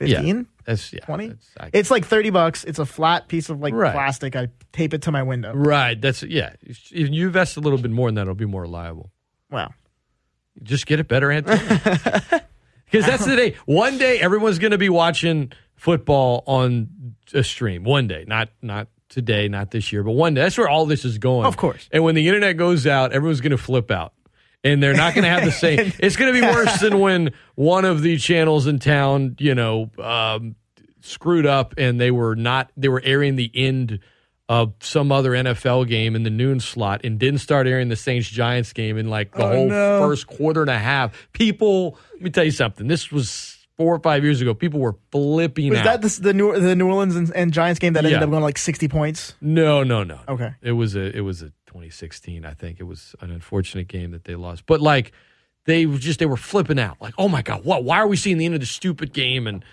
Yeah. 0.00 0.06
fifteen. 0.18 0.46
That's 0.64 0.92
yeah, 0.92 1.00
20? 1.04 1.28
that's- 1.28 1.50
I- 1.58 1.70
It's 1.72 1.90
like 1.90 2.04
thirty 2.06 2.30
bucks. 2.30 2.62
It's 2.64 2.78
a 2.78 2.86
flat 2.86 3.26
piece 3.28 3.50
of 3.50 3.60
like 3.60 3.74
Right. 3.74 3.92
plastic. 3.92 4.36
I 4.36 4.48
tape 4.72 4.94
it 4.94 5.02
to 5.02 5.10
my 5.12 5.22
window. 5.24 5.52
right. 5.52 6.00
That's 6.00 6.22
yeah. 6.22 6.54
If 6.62 6.92
you 6.92 7.26
invest 7.26 7.56
a 7.56 7.60
little 7.60 7.78
bit 7.78 7.90
more 7.90 8.08
in 8.08 8.14
that, 8.14 8.22
it'll 8.22 8.34
be 8.34 8.46
more 8.46 8.62
reliable. 8.62 9.10
Wow. 9.50 9.72
Just 10.62 10.86
get 10.86 11.00
a 11.00 11.04
better 11.04 11.32
antenna. 11.32 12.44
Because 12.94 13.10
that's 13.10 13.24
the 13.24 13.36
day. 13.36 13.56
One 13.66 13.98
day, 13.98 14.20
everyone's 14.20 14.58
going 14.58 14.70
to 14.70 14.78
be 14.78 14.88
watching 14.88 15.52
football 15.74 16.44
on 16.46 17.14
a 17.32 17.42
stream. 17.42 17.84
One 17.84 18.06
day, 18.06 18.24
not 18.26 18.50
not 18.62 18.88
today, 19.08 19.48
not 19.48 19.70
this 19.70 19.92
year, 19.92 20.02
but 20.02 20.12
one 20.12 20.34
day. 20.34 20.42
That's 20.42 20.56
where 20.56 20.68
all 20.68 20.86
this 20.86 21.04
is 21.04 21.18
going. 21.18 21.46
Of 21.46 21.56
course. 21.56 21.88
And 21.92 22.04
when 22.04 22.14
the 22.14 22.26
internet 22.28 22.56
goes 22.56 22.86
out, 22.86 23.12
everyone's 23.12 23.40
going 23.40 23.50
to 23.50 23.58
flip 23.58 23.90
out. 23.90 24.12
And 24.62 24.82
they're 24.82 24.94
not 24.94 25.14
going 25.14 25.24
to 25.24 25.30
have 25.30 25.44
the 25.44 25.52
same. 25.52 25.92
it's 25.98 26.16
going 26.16 26.32
to 26.32 26.40
be 26.40 26.46
worse 26.46 26.80
than 26.80 26.98
when 26.98 27.32
one 27.54 27.84
of 27.84 28.00
the 28.00 28.16
channels 28.16 28.66
in 28.66 28.78
town, 28.78 29.36
you 29.38 29.54
know, 29.54 29.90
um, 29.98 30.54
screwed 31.02 31.44
up 31.44 31.74
and 31.76 32.00
they 32.00 32.10
were 32.10 32.34
not. 32.34 32.70
They 32.76 32.88
were 32.88 33.02
airing 33.04 33.36
the 33.36 33.50
end 33.54 33.98
of 34.48 34.74
some 34.80 35.10
other 35.10 35.30
NFL 35.30 35.88
game 35.88 36.14
in 36.14 36.22
the 36.22 36.30
noon 36.30 36.60
slot 36.60 37.00
and 37.04 37.18
didn't 37.18 37.40
start 37.40 37.66
airing 37.66 37.88
the 37.88 37.96
Saints 37.96 38.28
Giants 38.28 38.72
game 38.74 38.98
in 38.98 39.08
like 39.08 39.32
the 39.32 39.42
Oh, 39.42 39.52
whole 39.54 39.68
no. 39.68 40.00
first 40.06 40.26
quarter 40.26 40.60
and 40.60 40.70
a 40.70 40.78
half. 40.78 41.28
People, 41.32 41.98
let 42.14 42.22
me 42.22 42.30
tell 42.30 42.44
you 42.44 42.50
something. 42.50 42.86
This 42.86 43.10
was 43.10 43.66
four 43.78 43.94
or 43.94 43.98
five 44.00 44.22
years 44.22 44.40
ago. 44.42 44.52
People 44.54 44.80
were 44.80 44.96
flipping 45.10 45.70
Was 45.70 45.78
out. 45.80 45.84
that 45.84 46.02
the, 46.02 46.20
the 46.20 46.34
New 46.34 46.60
the 46.60 46.76
New 46.76 46.86
Orleans 46.88 47.16
and, 47.16 47.32
and 47.34 47.52
Giants 47.52 47.78
game 47.78 47.94
that 47.94 48.04
ended 48.04 48.22
up 48.22 48.28
going 48.30 48.42
like 48.42 48.58
sixty 48.58 48.86
points? 48.86 49.34
no, 49.40 49.82
no, 49.82 50.04
no. 50.04 50.20
Okay. 50.28 50.52
It 50.62 50.72
was 50.72 50.94
a 50.94 51.16
it 51.16 51.22
was 51.22 51.40
a 51.42 51.46
2016. 51.66 52.44
I 52.44 52.52
think 52.54 52.78
it 52.80 52.84
was 52.84 53.16
an 53.20 53.30
unfortunate 53.30 53.88
game 53.88 54.10
that 54.12 54.24
they 54.24 54.34
lost. 54.36 54.64
But 54.66 54.80
like 54.80 55.12
they 55.64 55.86
were 55.86 55.96
just 55.98 56.18
they 56.18 56.26
were 56.26 56.36
flipping 56.36 56.78
out. 56.78 56.98
Like, 57.00 57.14
oh 57.16 57.28
my 57.28 57.40
god, 57.40 57.64
what? 57.64 57.82
Why 57.82 57.96
are 57.96 58.06
we 58.06 58.16
seeing 58.16 58.36
the 58.38 58.44
end 58.44 58.54
of 58.54 58.60
the 58.60 58.66
stupid 58.66 59.12
game? 59.14 59.46
And 59.46 59.64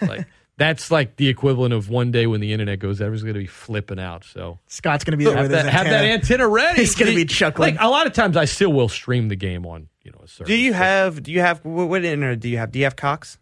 like 0.00 0.26
that's 0.60 0.90
like 0.90 1.16
the 1.16 1.28
equivalent 1.28 1.72
of 1.72 1.88
one 1.88 2.10
day 2.10 2.26
when 2.26 2.40
the 2.40 2.52
internet 2.52 2.80
goes, 2.80 3.00
everyone's 3.00 3.22
going 3.22 3.34
to 3.34 3.40
be 3.40 3.46
flipping 3.46 3.98
out. 3.98 4.24
So 4.24 4.58
Scott's 4.66 5.04
gonna 5.04 5.16
be 5.16 5.24
there 5.24 5.34
have 5.34 5.44
with 5.44 5.52
his 5.52 5.64
that, 5.64 5.72
have 5.72 5.86
that 5.86 6.04
antenna. 6.04 6.12
antenna 6.12 6.48
ready. 6.48 6.80
He's 6.82 6.94
gonna 6.94 7.14
be 7.14 7.24
chuckling. 7.24 7.76
Like 7.76 7.82
a 7.82 7.88
lot 7.88 8.06
of 8.06 8.12
times, 8.12 8.36
I 8.36 8.44
still 8.44 8.70
will 8.70 8.90
stream 8.90 9.28
the 9.28 9.36
game 9.36 9.64
on 9.64 9.88
you 10.04 10.12
know 10.12 10.20
a 10.22 10.28
service. 10.28 10.48
Do 10.48 10.54
you 10.54 10.74
have? 10.74 11.22
Do 11.22 11.32
you 11.32 11.40
have? 11.40 11.64
What, 11.64 11.88
what 11.88 12.04
internet 12.04 12.40
do 12.40 12.50
you 12.50 12.58
have? 12.58 12.72
Do 12.72 12.78
you 12.78 12.84
have 12.84 12.94
Cox? 12.94 13.38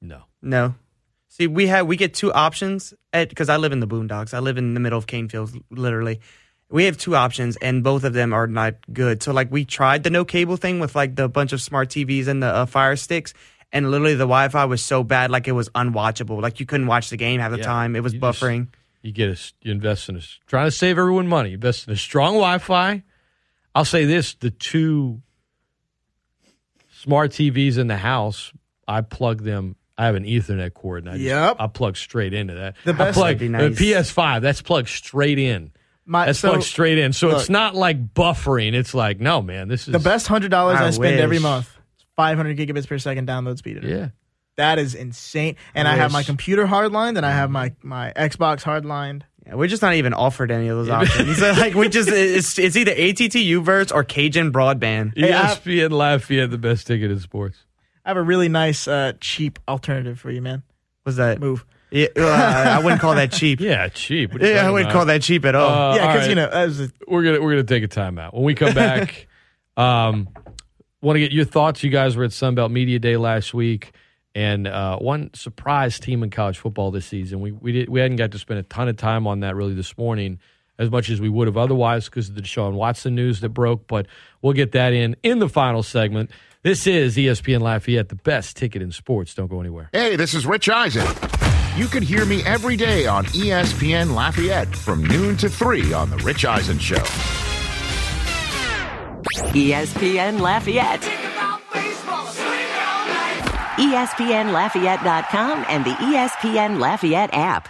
no? 0.00 0.22
No. 0.40 0.74
See, 1.28 1.46
we 1.46 1.66
have 1.66 1.86
we 1.86 1.96
get 1.96 2.14
two 2.14 2.32
options 2.32 2.94
at 3.12 3.28
because 3.28 3.48
I 3.48 3.56
live 3.56 3.72
in 3.72 3.80
the 3.80 3.88
boondocks. 3.88 4.32
I 4.32 4.38
live 4.38 4.56
in 4.56 4.74
the 4.74 4.80
middle 4.80 4.98
of 4.98 5.06
cane 5.06 5.28
fields, 5.28 5.52
literally. 5.70 6.20
We 6.70 6.84
have 6.84 6.96
two 6.96 7.16
options, 7.16 7.56
and 7.56 7.82
both 7.82 8.04
of 8.04 8.12
them 8.12 8.32
are 8.32 8.46
not 8.46 8.74
good. 8.92 9.24
So, 9.24 9.32
like, 9.32 9.50
we 9.50 9.64
tried 9.64 10.04
the 10.04 10.10
no 10.10 10.24
cable 10.24 10.56
thing 10.56 10.78
with 10.78 10.94
like 10.94 11.16
the 11.16 11.28
bunch 11.28 11.52
of 11.52 11.60
smart 11.60 11.88
TVs 11.88 12.28
and 12.28 12.40
the 12.40 12.46
uh, 12.46 12.66
Fire 12.66 12.94
Sticks, 12.94 13.34
and 13.72 13.90
literally 13.90 14.14
the 14.14 14.24
Wi-Fi 14.24 14.64
was 14.64 14.82
so 14.84 15.02
bad, 15.04 15.30
like 15.30 15.46
it 15.48 15.52
was 15.52 15.68
unwatchable. 15.70 16.40
Like 16.42 16.60
you 16.60 16.66
couldn't 16.66 16.86
watch 16.86 17.10
the 17.10 17.16
game 17.16 17.40
half 17.40 17.50
the 17.52 17.58
Yeah. 17.58 17.64
time. 17.64 17.96
It 17.96 18.02
was 18.02 18.12
You 18.14 18.20
just- 18.20 18.40
buffering. 18.40 18.68
You 19.02 19.12
get 19.12 19.28
a 19.30 19.32
s- 19.32 19.54
you 19.62 19.72
invest 19.72 20.08
in 20.10 20.16
a 20.16 20.18
s- 20.18 20.38
trying 20.46 20.66
to 20.66 20.70
save 20.70 20.98
everyone 20.98 21.26
money. 21.26 21.54
Invest 21.54 21.86
in 21.88 21.92
a 21.94 21.96
strong 21.96 22.34
Wi-Fi. 22.34 23.02
I'll 23.74 23.84
say 23.86 24.04
this: 24.04 24.34
the 24.34 24.50
two 24.50 25.22
smart 27.02 27.30
TVs 27.32 27.78
in 27.78 27.86
the 27.86 27.96
house, 27.96 28.52
I 28.86 29.00
plug 29.00 29.42
them. 29.42 29.76
I 29.96 30.06
have 30.06 30.14
an 30.14 30.24
Ethernet 30.24 30.72
cord, 30.74 31.04
and 31.04 31.10
I 31.10 31.12
just, 31.14 31.24
Yep. 31.24 31.56
I 31.60 31.66
plug 31.66 31.96
straight 31.96 32.32
into 32.32 32.54
that. 32.54 32.74
The 32.84 32.92
I 32.92 32.96
best- 32.96 33.14
plug 33.14 33.26
That'd 33.26 33.38
be 33.38 33.48
nice. 33.48 33.76
the 33.78 33.92
PS5. 33.92 34.40
That's 34.42 34.62
plugged 34.62 34.88
straight 34.88 35.38
in. 35.38 35.72
My, 36.06 36.26
That's 36.26 36.38
so 36.38 36.48
plugged 36.50 36.64
straight 36.64 36.98
in. 36.98 37.12
So 37.12 37.30
it's 37.36 37.50
not 37.50 37.74
like 37.74 38.14
buffering. 38.14 38.72
It's 38.72 38.94
like 38.94 39.20
no, 39.20 39.40
man. 39.42 39.68
This 39.68 39.86
is 39.86 39.92
the 39.92 39.98
best 39.98 40.26
hundred 40.26 40.50
dollars 40.50 40.78
I, 40.80 40.86
I 40.88 40.90
spend 40.90 41.20
every 41.20 41.38
month. 41.38 41.70
Five 42.20 42.36
hundred 42.36 42.58
gigabits 42.58 42.86
per 42.86 42.98
second 42.98 43.26
download 43.26 43.58
speed. 43.58 43.82
Yeah. 43.82 44.08
That 44.56 44.78
is 44.78 44.94
insane. 44.94 45.56
And 45.74 45.88
I 45.88 45.94
I, 45.94 45.96
have 45.96 46.12
my 46.12 46.22
computer 46.22 46.66
hardlined 46.66 47.16
and 47.16 47.24
I 47.24 47.30
have 47.30 47.50
my, 47.50 47.72
my 47.82 48.12
Xbox 48.14 48.62
hardlined. 48.62 49.22
Yeah, 49.46 49.54
we're 49.54 49.68
just 49.68 49.80
not 49.80 49.94
even 49.94 50.12
offered 50.12 50.50
any 50.50 50.68
of 50.68 50.76
those 50.76 50.90
options. 50.90 51.38
So, 51.38 51.52
like 51.52 51.74
we 51.74 51.88
just 51.88 52.10
it's, 52.10 52.58
it's 52.58 52.76
either 52.76 52.92
ATT 52.92 53.40
Uverse 53.40 53.90
or 53.94 54.04
Cajun 54.04 54.52
broadband. 54.52 55.16
Hey, 55.16 55.32
I- 55.32 55.54
ESPN 55.54 55.92
Lafayette, 55.92 56.50
the 56.50 56.58
best 56.58 56.86
ticket 56.86 57.10
in 57.10 57.18
sports. 57.20 57.64
I 58.04 58.10
have 58.10 58.18
a 58.18 58.22
really 58.22 58.48
nice, 58.48 58.86
uh, 58.86 59.14
cheap 59.20 59.58
alternative 59.66 60.20
for 60.20 60.30
you, 60.30 60.42
man. 60.42 60.62
What's 61.04 61.16
that? 61.16 61.40
Move. 61.40 61.64
Yeah, 61.90 62.08
uh, 62.16 62.76
I 62.78 62.84
wouldn't 62.84 63.00
call 63.00 63.14
that 63.14 63.32
cheap. 63.32 63.60
Yeah, 63.70 63.88
cheap. 63.88 64.32
What 64.32 64.42
are 64.42 64.46
you 64.46 64.52
Yeah, 64.52 64.66
I 64.66 64.70
wouldn't 64.70 64.90
about? 64.90 64.98
call 64.98 65.06
that 65.06 65.22
cheap 65.22 65.44
at 65.44 65.54
all. 65.54 65.68
Uh, 65.92 65.96
yeah, 65.96 66.06
because 66.06 66.20
right. 66.20 66.28
you 66.28 66.34
know, 66.36 66.48
as 66.48 66.80
a, 66.80 66.90
we're 67.08 67.22
gonna 67.22 67.40
we're 67.40 67.50
gonna 67.52 67.64
take 67.64 67.82
a 67.82 67.88
timeout. 67.88 68.32
When 68.34 68.44
we 68.44 68.54
come 68.54 68.74
back, 68.74 69.26
um, 69.76 70.28
want 71.02 71.16
to 71.16 71.20
get 71.20 71.32
your 71.32 71.44
thoughts. 71.44 71.82
You 71.82 71.90
guys 71.90 72.16
were 72.16 72.24
at 72.24 72.30
Sunbelt 72.30 72.70
Media 72.70 72.98
Day 72.98 73.16
last 73.16 73.54
week, 73.54 73.92
and 74.34 74.66
uh, 74.66 74.98
one 74.98 75.30
surprise 75.34 75.98
team 75.98 76.22
in 76.22 76.30
college 76.30 76.58
football 76.58 76.90
this 76.90 77.06
season. 77.06 77.40
We 77.40 77.52
we 77.52 77.72
did 77.72 77.88
we 77.88 78.00
hadn't 78.00 78.16
got 78.16 78.30
to 78.32 78.38
spend 78.38 78.60
a 78.60 78.64
ton 78.64 78.88
of 78.88 78.96
time 78.96 79.26
on 79.26 79.40
that 79.40 79.56
really 79.56 79.74
this 79.74 79.96
morning, 79.96 80.38
as 80.78 80.90
much 80.90 81.10
as 81.10 81.20
we 81.20 81.28
would 81.28 81.46
have 81.46 81.56
otherwise 81.56 82.06
because 82.06 82.28
of 82.28 82.34
the 82.34 82.42
Deshaun 82.42 82.74
Watson 82.74 83.14
news 83.14 83.40
that 83.40 83.50
broke. 83.50 83.86
But 83.86 84.06
we'll 84.42 84.52
get 84.52 84.72
that 84.72 84.92
in 84.92 85.16
in 85.22 85.38
the 85.38 85.48
final 85.48 85.82
segment. 85.82 86.30
This 86.62 86.86
is 86.86 87.16
ESPN 87.16 87.62
Lafayette, 87.62 88.10
the 88.10 88.16
best 88.16 88.54
ticket 88.54 88.82
in 88.82 88.92
sports. 88.92 89.34
Don't 89.34 89.48
go 89.48 89.60
anywhere. 89.60 89.88
Hey, 89.92 90.16
this 90.16 90.34
is 90.34 90.44
Rich 90.44 90.68
Eisen. 90.68 91.06
You 91.74 91.86
can 91.86 92.02
hear 92.02 92.26
me 92.26 92.42
every 92.44 92.76
day 92.76 93.06
on 93.06 93.24
ESPN 93.26 94.14
Lafayette 94.14 94.74
from 94.76 95.02
noon 95.02 95.38
to 95.38 95.48
3 95.48 95.94
on 95.94 96.10
The 96.10 96.18
Rich 96.18 96.44
Eisen 96.44 96.78
Show. 96.78 97.02
ESPN 99.20 100.40
Lafayette. 100.40 101.04
E 103.78 103.92
ESPN 103.92 104.52
and 105.68 105.84
the 105.84 105.90
ESPN 105.90 106.78
Lafayette 106.78 107.30
app. 107.34 107.68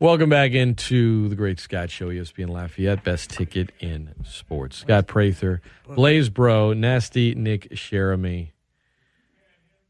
Welcome 0.00 0.30
back 0.30 0.52
into 0.52 1.28
the 1.28 1.36
Great 1.36 1.60
Scott 1.60 1.90
Show, 1.90 2.08
ESPN 2.08 2.48
Lafayette, 2.48 3.04
best 3.04 3.30
ticket 3.30 3.70
in 3.80 4.14
sports. 4.24 4.78
Scott 4.78 5.06
Prather, 5.06 5.60
Blaise 5.88 6.28
Bro, 6.28 6.72
Nasty 6.72 7.34
Nick 7.34 7.70
Sheremy. 7.70 8.50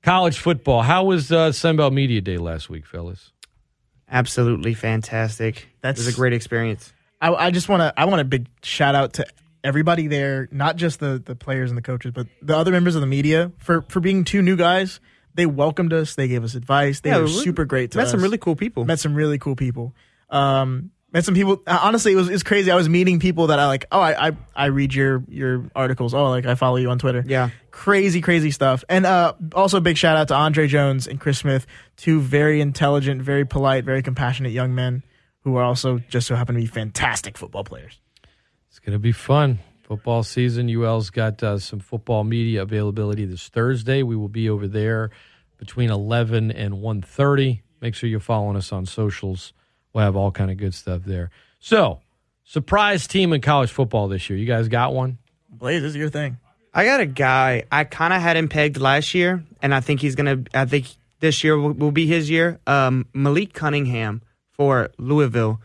College 0.03 0.39
football. 0.39 0.83
How 0.83 1.05
was 1.05 1.31
uh, 1.31 1.51
Sunbelt 1.51 1.93
Media 1.93 2.21
Day 2.21 2.39
last 2.39 2.69
week, 2.69 2.87
fellas? 2.87 3.33
Absolutely 4.11 4.75
fantastic. 4.75 5.69
That's- 5.81 6.03
it 6.03 6.07
was 6.07 6.15
a 6.15 6.17
great 6.17 6.33
experience. 6.33 6.93
I, 7.21 7.33
I 7.35 7.51
just 7.51 7.69
want 7.69 7.81
to 7.83 7.93
I 8.01 8.05
want 8.07 8.21
a 8.21 8.25
big 8.25 8.47
shout 8.63 8.95
out 8.95 9.15
to 9.15 9.27
everybody 9.63 10.07
there, 10.07 10.49
not 10.51 10.77
just 10.77 11.01
the 11.01 11.23
the 11.25 11.35
players 11.35 11.71
and 11.71 11.77
the 11.79 11.83
coaches, 11.83 12.13
but 12.15 12.27
the 12.43 12.57
other 12.57 12.71
members 12.73 12.95
of 12.95 13.01
the 13.01 13.07
media 13.07 13.53
for 13.59 13.83
for 13.89 14.01
being 14.01 14.25
two 14.25 14.43
new 14.43 14.57
guys. 14.57 15.01
They 15.35 15.47
welcomed 15.47 15.93
us. 15.93 16.17
They 16.17 16.27
gave 16.29 16.43
us 16.43 16.55
advice. 16.55 17.01
They 17.01 17.11
Yeah, 17.11 17.19
were 17.19 17.25
we 17.25 17.31
super 17.31 17.65
great 17.65 17.93
to 17.93 17.99
us. 17.99 18.01
met 18.01 18.05
us. 18.07 18.11
some 18.11 18.21
really 18.23 18.37
cool 18.39 18.57
people. 18.57 18.85
Met 18.85 18.99
some 18.99 19.15
really 19.15 19.39
cool 19.39 19.55
people. 19.55 19.95
Um, 20.29 20.91
met 21.13 21.25
some 21.25 21.35
people. 21.35 21.63
uh, 21.69 21.79
Honestly, 21.83 22.13
it 22.13 22.17
was 22.17 22.29
it's 22.29 22.43
crazy. 22.43 22.71
I 22.71 22.75
was 22.75 22.89
meeting 22.89 23.21
people 23.21 23.47
that 23.49 23.59
I 23.61 23.67
like. 23.67 23.87
Oh, 23.93 24.01
I, 24.01 24.29
I 24.29 24.37
I 24.57 24.67
read 24.67 24.93
your 24.93 25.23
your 25.29 25.71
articles. 25.77 26.15
Oh, 26.15 26.31
like 26.31 26.47
I 26.47 26.57
follow 26.57 26.77
you 26.79 26.91
on 26.91 26.99
Twitter. 26.99 27.23
Yeah. 27.27 27.51
crazy, 27.71 28.21
crazy 28.21 28.51
stuff. 28.51 28.83
And 28.89 29.07
uh, 29.07 29.35
also 29.55 29.77
a 29.79 29.81
big 29.81 29.97
shout 29.97 30.17
out 30.17 30.29
to 30.29 30.35
Andre 30.35 30.67
Jones 30.67 31.07
and 31.07 31.21
Chris 31.21 31.39
Smith, 31.39 31.67
two 31.97 32.21
very 32.21 32.61
intelligent, 32.61 33.23
very 33.23 33.45
polite, 33.47 33.85
very 33.85 34.03
compassionate 34.03 34.53
young 34.53 34.75
men 34.75 35.03
who 35.43 35.57
are 35.57 35.65
also 35.65 35.99
just 36.09 36.27
so 36.27 36.35
happen 36.35 36.55
to 36.55 36.61
be 36.61 36.67
fantastic 36.67 37.39
football 37.39 37.65
players. 37.65 38.01
It's 38.69 38.79
going 38.79 38.93
to 38.93 38.99
be 38.99 39.13
fun. 39.13 39.59
Football 39.83 40.23
season. 40.23 40.71
UL's 40.71 41.11
got 41.11 41.43
uh, 41.43 41.59
some 41.59 41.81
football 41.81 42.23
media 42.23 42.63
availability 42.63 43.25
this 43.25 43.49
Thursday. 43.49 44.03
We 44.03 44.15
will 44.15 44.29
be 44.29 44.49
over 44.49 44.69
there 44.69 45.11
between 45.59 45.91
11 45.91 46.53
and 46.53 46.75
1.30. 46.75 47.63
Make 47.81 47.95
sure 47.95 48.09
you're 48.09 48.21
following 48.21 48.57
us 48.57 48.73
on 48.73 48.87
socials. 48.87 49.53
We'll 49.93 50.05
have 50.05 50.15
all 50.15 50.31
kind 50.31 50.51
of 50.51 50.59
good 50.59 50.75
stuff 50.75 51.03
there. 51.05 51.31
So, 51.59 52.01
surprise 52.45 53.09
team 53.09 53.33
in 53.33 53.41
college 53.41 53.73
football 53.73 54.07
this 54.07 54.31
year. 54.31 54.39
You 54.39 54.47
guys 54.47 54.69
got 54.69 54.95
one? 54.95 55.19
Blaise, 55.49 55.83
this 55.83 55.91
is 55.91 55.97
your 55.97 56.11
thing. 56.11 56.39
I 56.73 56.85
got 56.85 57.01
a 57.01 57.07
guy. 57.07 57.65
I 57.73 57.85
kind 57.85 58.13
of 58.13 58.23
had 58.23 58.37
him 58.37 58.49
pegged 58.49 58.77
last 58.77 59.15
year, 59.15 59.45
and 59.61 59.75
I 59.75 59.81
think 59.81 60.01
he's 60.01 60.15
gonna. 60.15 60.45
I 60.55 60.67
think 60.67 60.87
this 61.19 61.43
year 61.43 61.59
will, 61.59 61.73
will 61.73 61.91
be 61.91 62.07
his 62.07 62.31
year. 62.31 62.61
Um, 62.67 63.07
Malik 63.13 63.53
Cunningham 63.53 64.23
for 64.61 64.91
Louisville. 64.99 65.59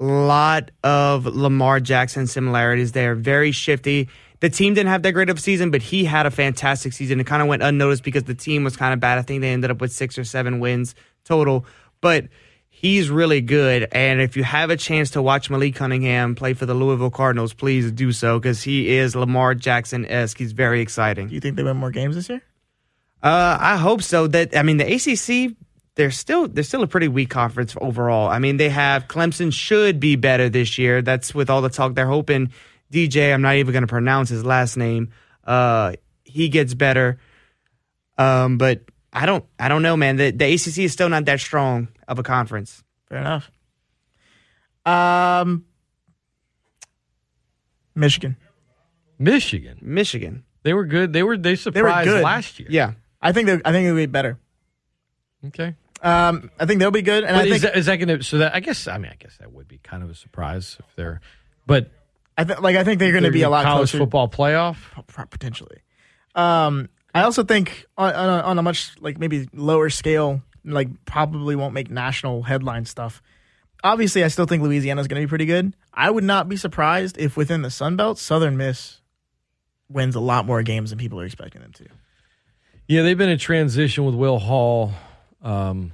Lot 0.00 0.72
of 0.82 1.24
Lamar 1.24 1.78
Jackson 1.78 2.26
similarities 2.26 2.90
there. 2.90 3.14
Very 3.14 3.52
shifty. 3.52 4.08
The 4.40 4.50
team 4.50 4.74
didn't 4.74 4.88
have 4.88 5.04
that 5.04 5.12
great 5.12 5.30
of 5.30 5.38
a 5.38 5.40
season, 5.40 5.70
but 5.70 5.82
he 5.82 6.04
had 6.04 6.26
a 6.26 6.32
fantastic 6.32 6.92
season. 6.94 7.20
It 7.20 7.28
kind 7.28 7.42
of 7.42 7.46
went 7.46 7.62
unnoticed 7.62 8.02
because 8.02 8.24
the 8.24 8.34
team 8.34 8.64
was 8.64 8.76
kind 8.76 8.92
of 8.92 8.98
bad. 8.98 9.18
I 9.18 9.22
think 9.22 9.40
they 9.40 9.52
ended 9.52 9.70
up 9.70 9.80
with 9.80 9.92
six 9.92 10.18
or 10.18 10.24
seven 10.24 10.58
wins 10.58 10.96
total, 11.22 11.64
but 12.00 12.26
he's 12.68 13.08
really 13.08 13.40
good. 13.40 13.86
And 13.92 14.20
if 14.20 14.36
you 14.36 14.42
have 14.42 14.70
a 14.70 14.76
chance 14.76 15.10
to 15.10 15.22
watch 15.22 15.48
Malik 15.48 15.76
Cunningham 15.76 16.34
play 16.34 16.54
for 16.54 16.66
the 16.66 16.74
Louisville 16.74 17.12
Cardinals, 17.12 17.54
please 17.54 17.92
do 17.92 18.10
so 18.10 18.40
because 18.40 18.64
he 18.64 18.96
is 18.96 19.14
Lamar 19.14 19.54
Jackson 19.54 20.04
esque. 20.06 20.38
He's 20.38 20.50
very 20.50 20.80
exciting. 20.80 21.28
Do 21.28 21.36
you 21.36 21.40
think 21.40 21.54
they 21.54 21.62
win 21.62 21.76
more 21.76 21.92
games 21.92 22.16
this 22.16 22.28
year? 22.28 22.42
Uh, 23.22 23.58
I 23.60 23.76
hope 23.76 24.02
so. 24.02 24.26
That 24.26 24.56
I 24.56 24.64
mean, 24.64 24.78
the 24.78 24.92
ACC 24.92 25.56
they're 25.98 26.12
still 26.12 26.46
they're 26.46 26.62
still 26.62 26.84
a 26.84 26.86
pretty 26.86 27.08
weak 27.08 27.28
conference 27.28 27.74
overall. 27.80 28.28
I 28.28 28.38
mean, 28.38 28.56
they 28.56 28.68
have 28.68 29.08
Clemson 29.08 29.52
should 29.52 29.98
be 29.98 30.14
better 30.14 30.48
this 30.48 30.78
year. 30.78 31.02
That's 31.02 31.34
with 31.34 31.50
all 31.50 31.60
the 31.60 31.68
talk. 31.68 31.96
They're 31.96 32.06
hoping 32.06 32.52
DJ. 32.92 33.34
I'm 33.34 33.42
not 33.42 33.56
even 33.56 33.72
going 33.72 33.82
to 33.82 33.88
pronounce 33.88 34.28
his 34.28 34.44
last 34.44 34.76
name. 34.76 35.10
Uh, 35.44 35.94
he 36.22 36.48
gets 36.50 36.72
better. 36.72 37.18
Um, 38.16 38.58
but 38.58 38.82
I 39.12 39.26
don't 39.26 39.44
I 39.58 39.66
don't 39.66 39.82
know, 39.82 39.96
man. 39.96 40.16
The 40.16 40.30
the 40.30 40.44
ACC 40.54 40.78
is 40.78 40.92
still 40.92 41.08
not 41.08 41.24
that 41.24 41.40
strong 41.40 41.88
of 42.06 42.20
a 42.20 42.22
conference. 42.22 42.84
Fair 43.08 43.18
enough. 43.18 43.50
Um, 44.86 45.64
Michigan. 47.96 48.36
Michigan. 49.18 49.78
Michigan. 49.82 50.44
They 50.62 50.74
were 50.74 50.84
good. 50.84 51.12
They 51.12 51.24
were 51.24 51.36
they 51.36 51.42
They 51.42 51.50
were 51.50 51.56
surprised 51.56 52.08
good 52.08 52.22
last 52.22 52.60
year. 52.60 52.68
Yeah. 52.70 52.92
I 53.20 53.32
think 53.32 53.46
they 53.46 53.54
I 53.64 53.72
think 53.72 53.84
they'll 53.84 53.96
be 53.96 54.06
better. 54.06 54.38
Okay. 55.46 55.74
Um, 56.02 56.50
I 56.58 56.66
think 56.66 56.80
they'll 56.80 56.90
be 56.90 57.02
good, 57.02 57.24
and 57.24 57.34
But 57.34 57.42
I 57.42 57.44
is, 57.44 57.50
think 57.50 57.62
that, 57.62 57.76
is 57.76 57.86
that 57.86 57.96
going 57.96 58.18
to? 58.18 58.24
So 58.24 58.38
that 58.38 58.54
I 58.54 58.60
guess 58.60 58.86
I 58.86 58.98
mean 58.98 59.10
I 59.10 59.16
guess 59.16 59.36
that 59.38 59.52
would 59.52 59.68
be 59.68 59.78
kind 59.78 60.02
of 60.02 60.10
a 60.10 60.14
surprise 60.14 60.76
if 60.78 60.96
they're, 60.96 61.20
but 61.66 61.90
I 62.36 62.44
think 62.44 62.60
like 62.60 62.76
I 62.76 62.84
think 62.84 63.00
they're 63.00 63.12
going 63.12 63.24
to 63.24 63.30
be 63.32 63.42
a 63.42 63.50
lot 63.50 63.64
college 63.64 63.90
closer 63.90 63.98
football 63.98 64.28
playoff. 64.28 64.76
potentially. 65.30 65.78
Um, 66.34 66.88
I 67.14 67.22
also 67.22 67.42
think 67.42 67.86
on, 67.96 68.14
on, 68.14 68.28
a, 68.28 68.42
on 68.42 68.58
a 68.58 68.62
much 68.62 68.92
like 69.00 69.18
maybe 69.18 69.48
lower 69.52 69.90
scale, 69.90 70.42
like 70.64 71.04
probably 71.04 71.56
won't 71.56 71.74
make 71.74 71.90
national 71.90 72.42
headline 72.44 72.84
stuff. 72.84 73.22
Obviously, 73.82 74.22
I 74.24 74.28
still 74.28 74.46
think 74.46 74.62
Louisiana's 74.62 75.08
going 75.08 75.20
to 75.20 75.26
be 75.26 75.28
pretty 75.28 75.46
good. 75.46 75.74
I 75.92 76.10
would 76.10 76.24
not 76.24 76.48
be 76.48 76.56
surprised 76.56 77.18
if 77.18 77.36
within 77.36 77.62
the 77.62 77.70
Sun 77.70 77.96
Belt, 77.96 78.18
Southern 78.18 78.56
Miss 78.56 79.00
wins 79.88 80.14
a 80.14 80.20
lot 80.20 80.46
more 80.46 80.62
games 80.62 80.90
than 80.90 80.98
people 80.98 81.20
are 81.20 81.24
expecting 81.24 81.62
them 81.62 81.72
to. 81.72 81.86
Yeah, 82.86 83.02
they've 83.02 83.18
been 83.18 83.28
in 83.28 83.38
transition 83.38 84.04
with 84.04 84.14
Will 84.14 84.38
Hall. 84.38 84.92
Um, 85.48 85.92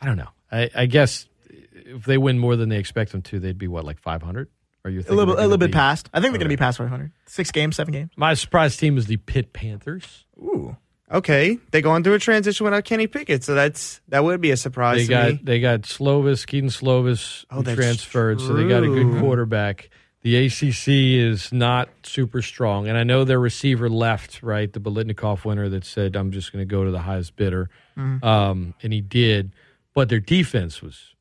I 0.00 0.06
don't 0.06 0.16
know. 0.16 0.28
I, 0.50 0.70
I 0.74 0.86
guess 0.86 1.28
if 1.72 2.04
they 2.04 2.18
win 2.18 2.38
more 2.38 2.56
than 2.56 2.68
they 2.68 2.78
expect 2.78 3.12
them 3.12 3.22
to, 3.22 3.38
they'd 3.38 3.58
be 3.58 3.68
what 3.68 3.84
like 3.84 3.98
five 3.98 4.22
hundred. 4.22 4.48
Are 4.84 4.90
you 4.90 5.04
A 5.08 5.12
little, 5.12 5.34
a 5.34 5.42
little 5.42 5.58
bit 5.58 5.72
past. 5.72 6.08
I 6.14 6.20
think 6.20 6.32
they're 6.32 6.38
going 6.38 6.46
to 6.48 6.56
be 6.56 6.56
past 6.56 6.78
500. 6.78 7.12
Six 7.26 7.50
games, 7.50 7.76
seven 7.76 7.92
games. 7.92 8.12
My 8.16 8.32
surprise 8.32 8.78
team 8.78 8.96
is 8.96 9.04
the 9.08 9.18
Pitt 9.18 9.52
Panthers. 9.52 10.24
Ooh. 10.38 10.74
Okay, 11.12 11.58
they're 11.70 11.82
going 11.82 12.02
through 12.02 12.14
a 12.14 12.18
transition 12.18 12.64
without 12.64 12.84
Kenny 12.84 13.06
Pickett, 13.06 13.44
so 13.44 13.52
that's 13.54 14.00
that 14.08 14.24
would 14.24 14.40
be 14.40 14.52
a 14.52 14.56
surprise 14.56 14.96
They 14.98 15.02
to 15.04 15.08
got 15.10 15.32
me. 15.32 15.40
they 15.42 15.60
got 15.60 15.82
Slovis, 15.82 16.46
Kedon 16.46 16.70
Slovis, 16.70 17.44
Oh, 17.50 17.56
who 17.56 17.62
that's 17.64 17.76
transferred, 17.76 18.40
so 18.40 18.54
they 18.54 18.66
got 18.66 18.82
a 18.84 18.86
good 18.86 19.02
true. 19.10 19.20
quarterback. 19.20 19.90
The 20.22 20.36
ACC 20.46 20.88
is 21.18 21.50
not 21.50 21.88
super 22.02 22.42
strong, 22.42 22.86
and 22.88 22.98
I 22.98 23.04
know 23.04 23.24
their 23.24 23.40
receiver 23.40 23.88
left, 23.88 24.42
right? 24.42 24.70
The 24.70 24.78
Biletnikoff 24.80 25.44
winner 25.46 25.68
that 25.70 25.84
said, 25.86 26.14
"I'm 26.14 26.30
just 26.30 26.52
going 26.52 26.60
to 26.60 26.70
go 26.70 26.84
to 26.84 26.90
the 26.90 27.00
highest 27.00 27.36
bidder," 27.36 27.70
Mhm. 27.96 28.22
um, 28.22 28.74
and 28.82 28.92
he 28.92 29.00
did. 29.00 29.52
But 29.94 30.08
their 30.10 30.20
defense 30.20 30.82
was 30.82 31.14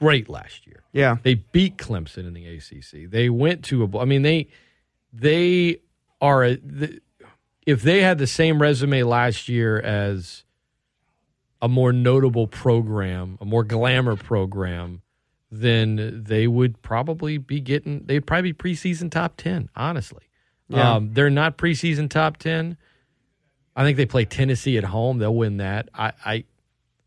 great 0.00 0.28
last 0.28 0.66
year. 0.66 0.82
Yeah. 0.92 1.16
they 1.22 1.34
beat 1.34 1.76
Clemson 1.76 2.26
in 2.26 2.32
the 2.34 2.46
ACC. 2.46 3.06
They 3.08 3.28
went 3.30 3.64
to 3.66 3.84
a, 3.84 3.98
I 3.98 4.04
mean, 4.06 4.22
they 4.22 4.48
they 5.12 5.78
are 6.20 6.42
a, 6.44 6.56
the, 6.56 7.00
if 7.64 7.82
they 7.82 8.02
had 8.02 8.18
the 8.18 8.26
same 8.26 8.60
resume 8.60 9.02
last 9.04 9.48
year 9.48 9.78
as 9.80 10.42
a 11.62 11.68
more 11.68 11.92
notable 11.92 12.46
program, 12.46 13.38
a 13.40 13.44
more 13.44 13.64
glamour 13.64 14.16
program, 14.16 15.02
then 15.60 16.22
they 16.26 16.46
would 16.46 16.80
probably 16.82 17.38
be 17.38 17.60
getting. 17.60 18.04
They'd 18.06 18.26
probably 18.26 18.52
be 18.52 18.58
preseason 18.58 19.10
top 19.10 19.36
ten. 19.36 19.68
Honestly, 19.76 20.24
Yeah. 20.68 20.94
um, 20.94 21.12
they're 21.12 21.30
not 21.30 21.58
preseason 21.58 22.08
top 22.10 22.36
ten. 22.36 22.76
I 23.74 23.84
think 23.84 23.96
they 23.96 24.06
play 24.06 24.24
Tennessee 24.24 24.78
at 24.78 24.84
home. 24.84 25.18
They'll 25.18 25.34
win 25.34 25.58
that. 25.58 25.88
I, 25.94 26.12
I 26.24 26.44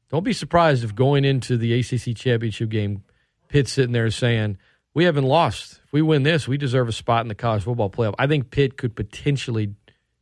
don't 0.10 0.24
be 0.24 0.34
surprised 0.34 0.84
if 0.84 0.94
going 0.94 1.26
into 1.26 1.58
the 1.58 1.74
ACC 1.80 2.16
championship 2.16 2.70
game, 2.70 3.04
pitt 3.48 3.68
sitting 3.68 3.92
there 3.92 4.10
saying, 4.12 4.58
"We 4.94 5.06
haven't 5.06 5.26
lost. 5.26 5.82
If 5.86 5.94
we 5.94 6.02
win 6.02 6.24
this, 6.24 6.48
we 6.48 6.58
deserve 6.58 6.88
a 6.88 6.92
spot 6.92 7.22
in 7.22 7.28
the 7.28 7.36
college 7.36 7.64
football 7.64 7.90
playoff." 7.90 8.14
I 8.20 8.28
think 8.28 8.52
Pitt 8.52 8.78
could 8.78 8.96
potentially 8.96 9.74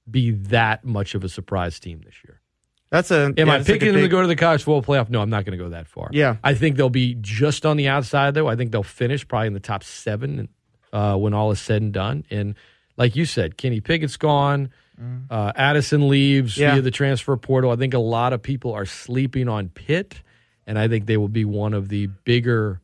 be 0.09 0.31
that 0.31 0.85
much 0.85 1.15
of 1.15 1.23
a 1.25 1.29
surprise 1.29 1.79
team 1.81 2.01
this 2.05 2.15
year. 2.25 2.36
That's 2.89 3.11
a. 3.11 3.25
Am 3.25 3.33
yeah, 3.35 3.43
I 3.43 3.57
that's 3.57 3.67
like 3.67 3.77
a 3.77 3.79
picking 3.79 3.93
them 3.93 4.01
to 4.01 4.07
go 4.07 4.21
to 4.21 4.27
the 4.27 4.35
college 4.35 4.63
football 4.63 4.81
playoff? 4.81 5.09
No, 5.09 5.21
I'm 5.21 5.29
not 5.29 5.45
going 5.45 5.57
to 5.57 5.63
go 5.63 5.69
that 5.71 5.87
far. 5.87 6.09
Yeah. 6.11 6.37
I 6.43 6.53
think 6.53 6.77
they'll 6.77 6.89
be 6.89 7.17
just 7.19 7.65
on 7.65 7.77
the 7.77 7.89
outside, 7.89 8.33
though. 8.33 8.47
I 8.47 8.55
think 8.55 8.71
they'll 8.71 8.83
finish 8.83 9.27
probably 9.27 9.47
in 9.47 9.53
the 9.53 9.59
top 9.59 9.83
seven 9.83 10.47
uh, 10.93 11.15
when 11.17 11.33
all 11.33 11.51
is 11.51 11.59
said 11.59 11.81
and 11.81 11.93
done. 11.93 12.23
And 12.29 12.55
like 12.95 13.15
you 13.15 13.25
said, 13.25 13.57
Kenny 13.57 13.81
Pickett's 13.81 14.17
gone. 14.17 14.71
Uh, 15.29 15.51
Addison 15.55 16.09
leaves. 16.09 16.57
Yeah. 16.57 16.73
via 16.73 16.81
the 16.81 16.91
transfer 16.91 17.37
portal. 17.37 17.71
I 17.71 17.75
think 17.75 17.93
a 17.93 17.99
lot 17.99 18.33
of 18.33 18.41
people 18.41 18.73
are 18.73 18.85
sleeping 18.85 19.47
on 19.47 19.69
Pitt, 19.69 20.21
and 20.65 20.79
I 20.79 20.87
think 20.87 21.05
they 21.05 21.17
will 21.17 21.27
be 21.27 21.45
one 21.45 21.73
of 21.73 21.89
the 21.89 22.07
bigger. 22.07 22.81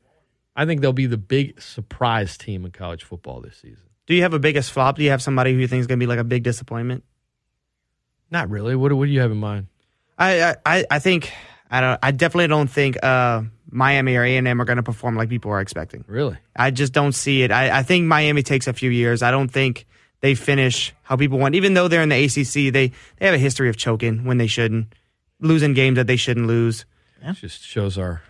I 0.56 0.66
think 0.66 0.82
they'll 0.82 0.94
be 0.94 1.08
the 1.08 1.18
big 1.18 1.60
surprise 1.60 2.38
team 2.38 2.66
in 2.66 2.72
college 2.72 3.04
football 3.04 3.42
this 3.42 3.58
season. 3.58 3.86
Do 4.06 4.14
you 4.14 4.22
have 4.22 4.34
a 4.34 4.40
biggest 4.40 4.72
flop? 4.72 4.98
Do 4.98 5.04
you 5.04 5.10
have 5.10 5.24
somebody 5.24 5.54
who 5.54 5.60
you 5.60 5.68
think 5.68 5.80
is 5.80 5.88
going 5.88 6.00
to 6.00 6.04
be 6.04 6.08
like 6.08 6.20
a 6.20 6.24
big 6.24 6.44
disappointment? 6.44 7.04
Not 8.30 8.50
really. 8.50 8.76
What, 8.76 8.94
what 8.94 9.06
do 9.06 9.12
you 9.12 9.22
have 9.22 9.32
in 9.32 9.38
mind? 9.38 9.68
I 10.18 10.56
I, 10.66 10.86
I 10.92 11.00
think 11.00 11.32
I 11.72 11.82
don't. 11.82 12.00
I 12.04 12.12
definitely 12.12 12.48
don't 12.48 12.70
think 12.70 13.04
uh, 13.04 13.44
Miami 13.70 14.16
or 14.16 14.24
A 14.24 14.38
and 14.38 14.48
M 14.48 14.62
are 14.62 14.66
going 14.66 14.78
to 14.78 14.84
perform 14.84 15.16
like 15.16 15.30
people 15.30 15.52
are 15.52 15.62
expecting. 15.62 16.04
Really? 16.08 16.38
I 16.56 16.72
just 16.72 16.94
don't 16.94 17.14
see 17.14 17.42
it. 17.44 17.52
I, 17.52 17.80
I 17.80 17.84
think 17.84 18.06
Miami 18.06 18.44
takes 18.44 18.68
a 18.68 18.74
few 18.74 18.92
years. 18.92 19.24
I 19.24 19.32
don't 19.32 19.50
think 19.50 19.86
they 20.22 20.36
finish 20.36 20.94
how 21.04 21.16
people 21.16 21.40
want. 21.40 21.56
Even 21.56 21.74
though 21.74 21.88
they're 21.88 22.04
in 22.04 22.10
the 22.10 22.24
ACC, 22.26 22.72
they 22.74 22.92
they 23.18 23.26
have 23.26 23.34
a 23.36 23.40
history 23.40 23.70
of 23.70 23.78
choking 23.78 24.24
when 24.26 24.38
they 24.38 24.48
shouldn't, 24.48 24.94
losing 25.40 25.74
games 25.74 25.96
that 25.96 26.08
they 26.08 26.16
shouldn't 26.18 26.48
lose. 26.48 26.86
It 27.22 27.34
just 27.38 27.64
shows 27.64 27.98
our 27.98 28.22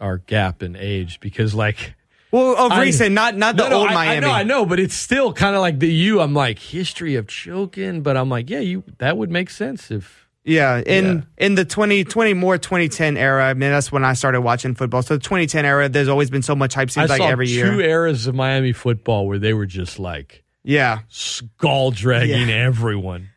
our 0.00 0.18
gap 0.18 0.62
in 0.62 0.76
age 0.76 1.20
because 1.20 1.54
like 1.54 1.94
Well, 2.30 2.56
of 2.56 2.70
I- 2.72 2.82
recent, 2.82 3.12
not 3.14 3.34
not 3.36 3.56
the 3.56 3.64
No, 3.64 3.68
no, 3.70 3.78
old 3.80 3.88
I, 3.88 3.94
Miami. 3.94 4.16
I 4.18 4.20
know, 4.20 4.30
I 4.30 4.42
know, 4.44 4.66
but 4.66 4.78
it's 4.78 4.94
still 4.94 5.32
kind 5.32 5.56
of 5.56 5.60
like 5.62 5.78
the 5.80 5.88
you. 5.92 6.20
I'm 6.20 6.34
like 6.34 6.58
history 6.58 7.16
of 7.16 7.26
choking, 7.26 8.02
but 8.02 8.16
I'm 8.16 8.28
like, 8.28 8.48
yeah, 8.50 8.60
you 8.60 8.84
that 8.98 9.16
would 9.16 9.30
make 9.30 9.50
sense 9.50 9.90
if 9.90 10.25
Yeah, 10.46 10.80
in 10.80 11.26
in 11.36 11.56
the 11.56 11.64
2020 11.64 12.34
more 12.34 12.56
2010 12.56 13.16
era, 13.16 13.46
I 13.46 13.54
mean 13.54 13.70
that's 13.70 13.90
when 13.90 14.04
I 14.04 14.12
started 14.12 14.42
watching 14.42 14.76
football. 14.76 15.02
So 15.02 15.14
the 15.14 15.20
2010 15.20 15.64
era, 15.64 15.88
there's 15.88 16.06
always 16.06 16.30
been 16.30 16.42
so 16.42 16.54
much 16.54 16.74
hype. 16.74 16.88
Seems 16.88 17.10
I 17.10 17.14
like 17.14 17.18
saw 17.18 17.28
every 17.28 17.48
year. 17.48 17.68
two 17.68 17.80
eras 17.80 18.28
of 18.28 18.36
Miami 18.36 18.72
football 18.72 19.26
where 19.26 19.40
they 19.40 19.52
were 19.52 19.66
just 19.66 19.98
like 19.98 20.44
yeah, 20.62 21.00
skull 21.08 21.90
dragging 21.90 22.48
everyone. 22.50 23.30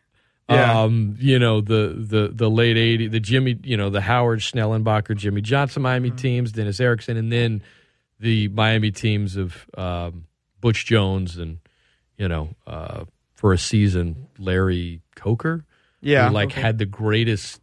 Yeah. 0.49 0.81
Um, 0.81 1.15
you 1.19 1.39
know 1.39 1.61
the 1.61 1.95
the 1.97 2.29
the 2.31 2.49
late 2.49 2.75
'80s, 2.75 3.11
the 3.11 3.19
Jimmy, 3.19 3.57
you 3.63 3.75
know 3.75 3.89
the 3.89 4.01
Howard 4.01 4.39
Schnellenberger, 4.39 5.17
Jimmy 5.17 5.41
Johnson 5.41 5.81
Miami 5.81 6.11
teams, 6.11 6.51
Dennis 6.51 6.79
Erickson, 6.79 7.17
and 7.17 7.31
then 7.31 7.63
the 8.19 8.49
Miami 8.49 8.91
teams 8.91 9.35
of 9.35 9.65
um, 9.75 10.25
Butch 10.61 10.85
Jones 10.85 11.37
and 11.37 11.57
you 12.17 12.27
know 12.27 12.49
uh, 12.67 13.05
for 13.33 13.51
a 13.51 13.57
season 13.57 14.27
Larry 14.37 15.01
Coker. 15.15 15.65
Yeah. 16.01 16.29
who, 16.29 16.33
like 16.33 16.51
Okay. 16.51 16.61
had 16.61 16.77
the 16.77 16.85
greatest. 16.85 17.61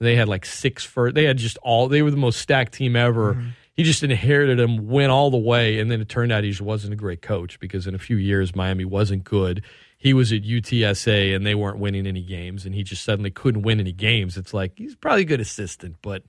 They 0.00 0.16
had 0.16 0.28
like 0.28 0.44
six 0.44 0.84
first. 0.84 1.14
They 1.14 1.24
had 1.24 1.38
just 1.38 1.56
all. 1.58 1.88
They 1.88 2.02
were 2.02 2.10
the 2.10 2.16
most 2.16 2.40
stacked 2.40 2.74
team 2.74 2.96
ever. 2.96 3.34
Mm-hmm. 3.34 3.48
He 3.74 3.82
just 3.82 4.02
inherited 4.04 4.58
them, 4.58 4.88
went 4.88 5.10
all 5.10 5.30
the 5.30 5.36
way, 5.38 5.80
and 5.80 5.90
then 5.90 6.00
it 6.00 6.08
turned 6.08 6.30
out 6.30 6.44
he 6.44 6.50
just 6.50 6.62
wasn't 6.62 6.92
a 6.92 6.96
great 6.96 7.22
coach 7.22 7.58
because 7.58 7.86
in 7.88 7.94
a 7.94 7.98
few 7.98 8.16
years 8.16 8.54
Miami 8.54 8.84
wasn't 8.84 9.24
good. 9.24 9.64
He 9.98 10.12
was 10.12 10.32
at 10.32 10.42
UTSA 10.42 11.34
and 11.34 11.44
they 11.44 11.54
weren't 11.54 11.78
winning 11.78 12.06
any 12.06 12.22
games, 12.22 12.66
and 12.66 12.74
he 12.74 12.82
just 12.82 13.02
suddenly 13.02 13.30
couldn't 13.30 13.62
win 13.62 13.80
any 13.80 13.92
games. 13.92 14.36
It's 14.36 14.54
like 14.54 14.74
he's 14.76 14.94
probably 14.94 15.22
a 15.22 15.26
good 15.26 15.40
assistant, 15.40 15.96
but 16.02 16.22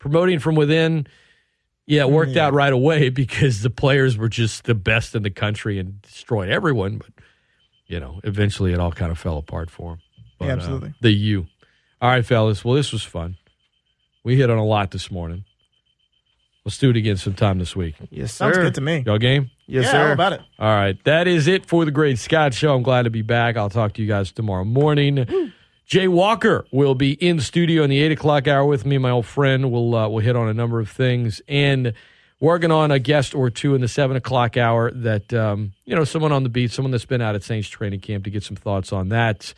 promoting 0.00 0.38
from 0.38 0.54
within, 0.54 1.06
yeah, 1.86 2.02
it 2.02 2.06
mm-hmm. 2.06 2.14
worked 2.14 2.36
out 2.36 2.52
right 2.52 2.72
away 2.72 3.08
because 3.10 3.62
the 3.62 3.70
players 3.70 4.18
were 4.18 4.28
just 4.28 4.64
the 4.64 4.74
best 4.74 5.14
in 5.14 5.22
the 5.22 5.30
country 5.30 5.78
and 5.78 6.02
destroyed 6.02 6.50
everyone. 6.50 6.98
But 6.98 7.10
you 7.86 8.00
know, 8.00 8.20
eventually 8.24 8.72
it 8.72 8.80
all 8.80 8.92
kind 8.92 9.12
of 9.12 9.18
fell 9.18 9.38
apart 9.38 9.70
for 9.70 9.92
him. 9.92 9.98
But, 10.42 10.46
Yeah, 10.46 10.52
uh, 10.52 10.56
absolutely. 10.56 10.94
the 11.00 11.10
U. 11.12 11.46
All 12.00 12.10
right, 12.10 12.24
fellas. 12.26 12.64
Well, 12.64 12.74
this 12.74 12.92
was 12.92 13.02
fun. 13.02 13.36
We 14.24 14.36
hit 14.36 14.50
on 14.50 14.58
a 14.58 14.64
lot 14.64 14.90
this 14.90 15.10
morning. 15.10 15.44
Let's 16.64 16.78
do 16.78 16.90
it 16.90 16.96
again 16.96 17.16
sometime 17.16 17.58
this 17.58 17.74
week. 17.74 17.96
Yes, 18.10 18.32
Sounds 18.34 18.56
good 18.56 18.74
to 18.76 18.80
me. 18.80 19.02
Y'all 19.04 19.18
game? 19.18 19.50
Yes, 19.66 19.86
yeah, 19.86 19.90
sir. 19.90 20.06
How 20.08 20.12
about 20.12 20.32
it? 20.34 20.40
All 20.60 20.68
right. 20.68 21.02
That 21.04 21.26
is 21.26 21.48
it 21.48 21.66
for 21.66 21.84
the 21.84 21.90
Great 21.90 22.18
Scott 22.20 22.54
Show. 22.54 22.74
I'm 22.74 22.82
glad 22.84 23.02
to 23.02 23.10
be 23.10 23.22
back. 23.22 23.56
I'll 23.56 23.70
talk 23.70 23.94
to 23.94 24.02
you 24.02 24.06
guys 24.06 24.30
tomorrow 24.30 24.64
morning. 24.64 25.52
Jay 25.86 26.06
Walker 26.06 26.64
will 26.70 26.94
be 26.94 27.12
in 27.14 27.40
studio 27.40 27.82
in 27.82 27.90
the 27.90 27.98
eight 28.00 28.12
o'clock 28.12 28.46
hour 28.46 28.64
with 28.64 28.86
me. 28.86 28.96
My 28.98 29.10
old 29.10 29.26
friend 29.26 29.72
will 29.72 29.94
uh, 29.94 30.08
will 30.08 30.20
hit 30.20 30.36
on 30.36 30.48
a 30.48 30.54
number 30.54 30.78
of 30.78 30.88
things 30.88 31.42
and 31.48 31.94
working 32.38 32.70
on 32.70 32.92
a 32.92 33.00
guest 33.00 33.34
or 33.34 33.50
two 33.50 33.74
in 33.74 33.80
the 33.80 33.88
seven 33.88 34.16
o'clock 34.16 34.56
hour. 34.56 34.92
That 34.92 35.34
um, 35.34 35.72
you 35.84 35.96
know, 35.96 36.04
someone 36.04 36.30
on 36.30 36.44
the 36.44 36.48
beat, 36.48 36.70
someone 36.70 36.92
that's 36.92 37.04
been 37.04 37.20
out 37.20 37.34
at 37.34 37.42
Saints 37.42 37.68
training 37.68 38.00
camp 38.00 38.22
to 38.24 38.30
get 38.30 38.44
some 38.44 38.56
thoughts 38.56 38.92
on 38.92 39.08
that. 39.08 39.52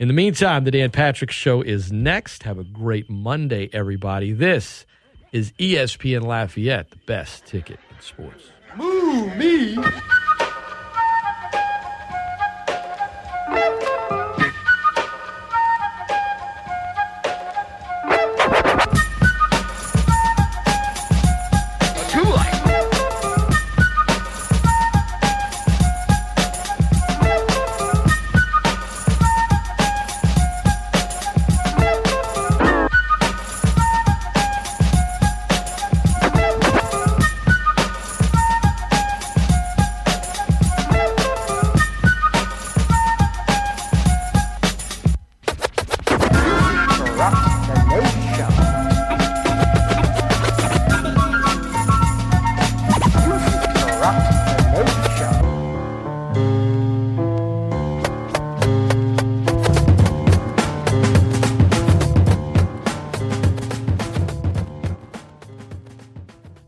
In 0.00 0.06
the 0.06 0.14
meantime, 0.14 0.62
the 0.62 0.70
Dan 0.70 0.92
Patrick 0.92 1.32
Show 1.32 1.60
is 1.60 1.90
next. 1.90 2.44
Have 2.44 2.56
a 2.56 2.62
great 2.62 3.10
Monday, 3.10 3.68
everybody. 3.72 4.32
This 4.32 4.86
is 5.32 5.50
ESPN 5.58 6.22
Lafayette, 6.22 6.90
the 6.90 6.98
best 6.98 7.46
ticket 7.46 7.80
in 7.90 8.00
sports. 8.00 8.44
Move 8.76 9.36
me. 9.36 9.76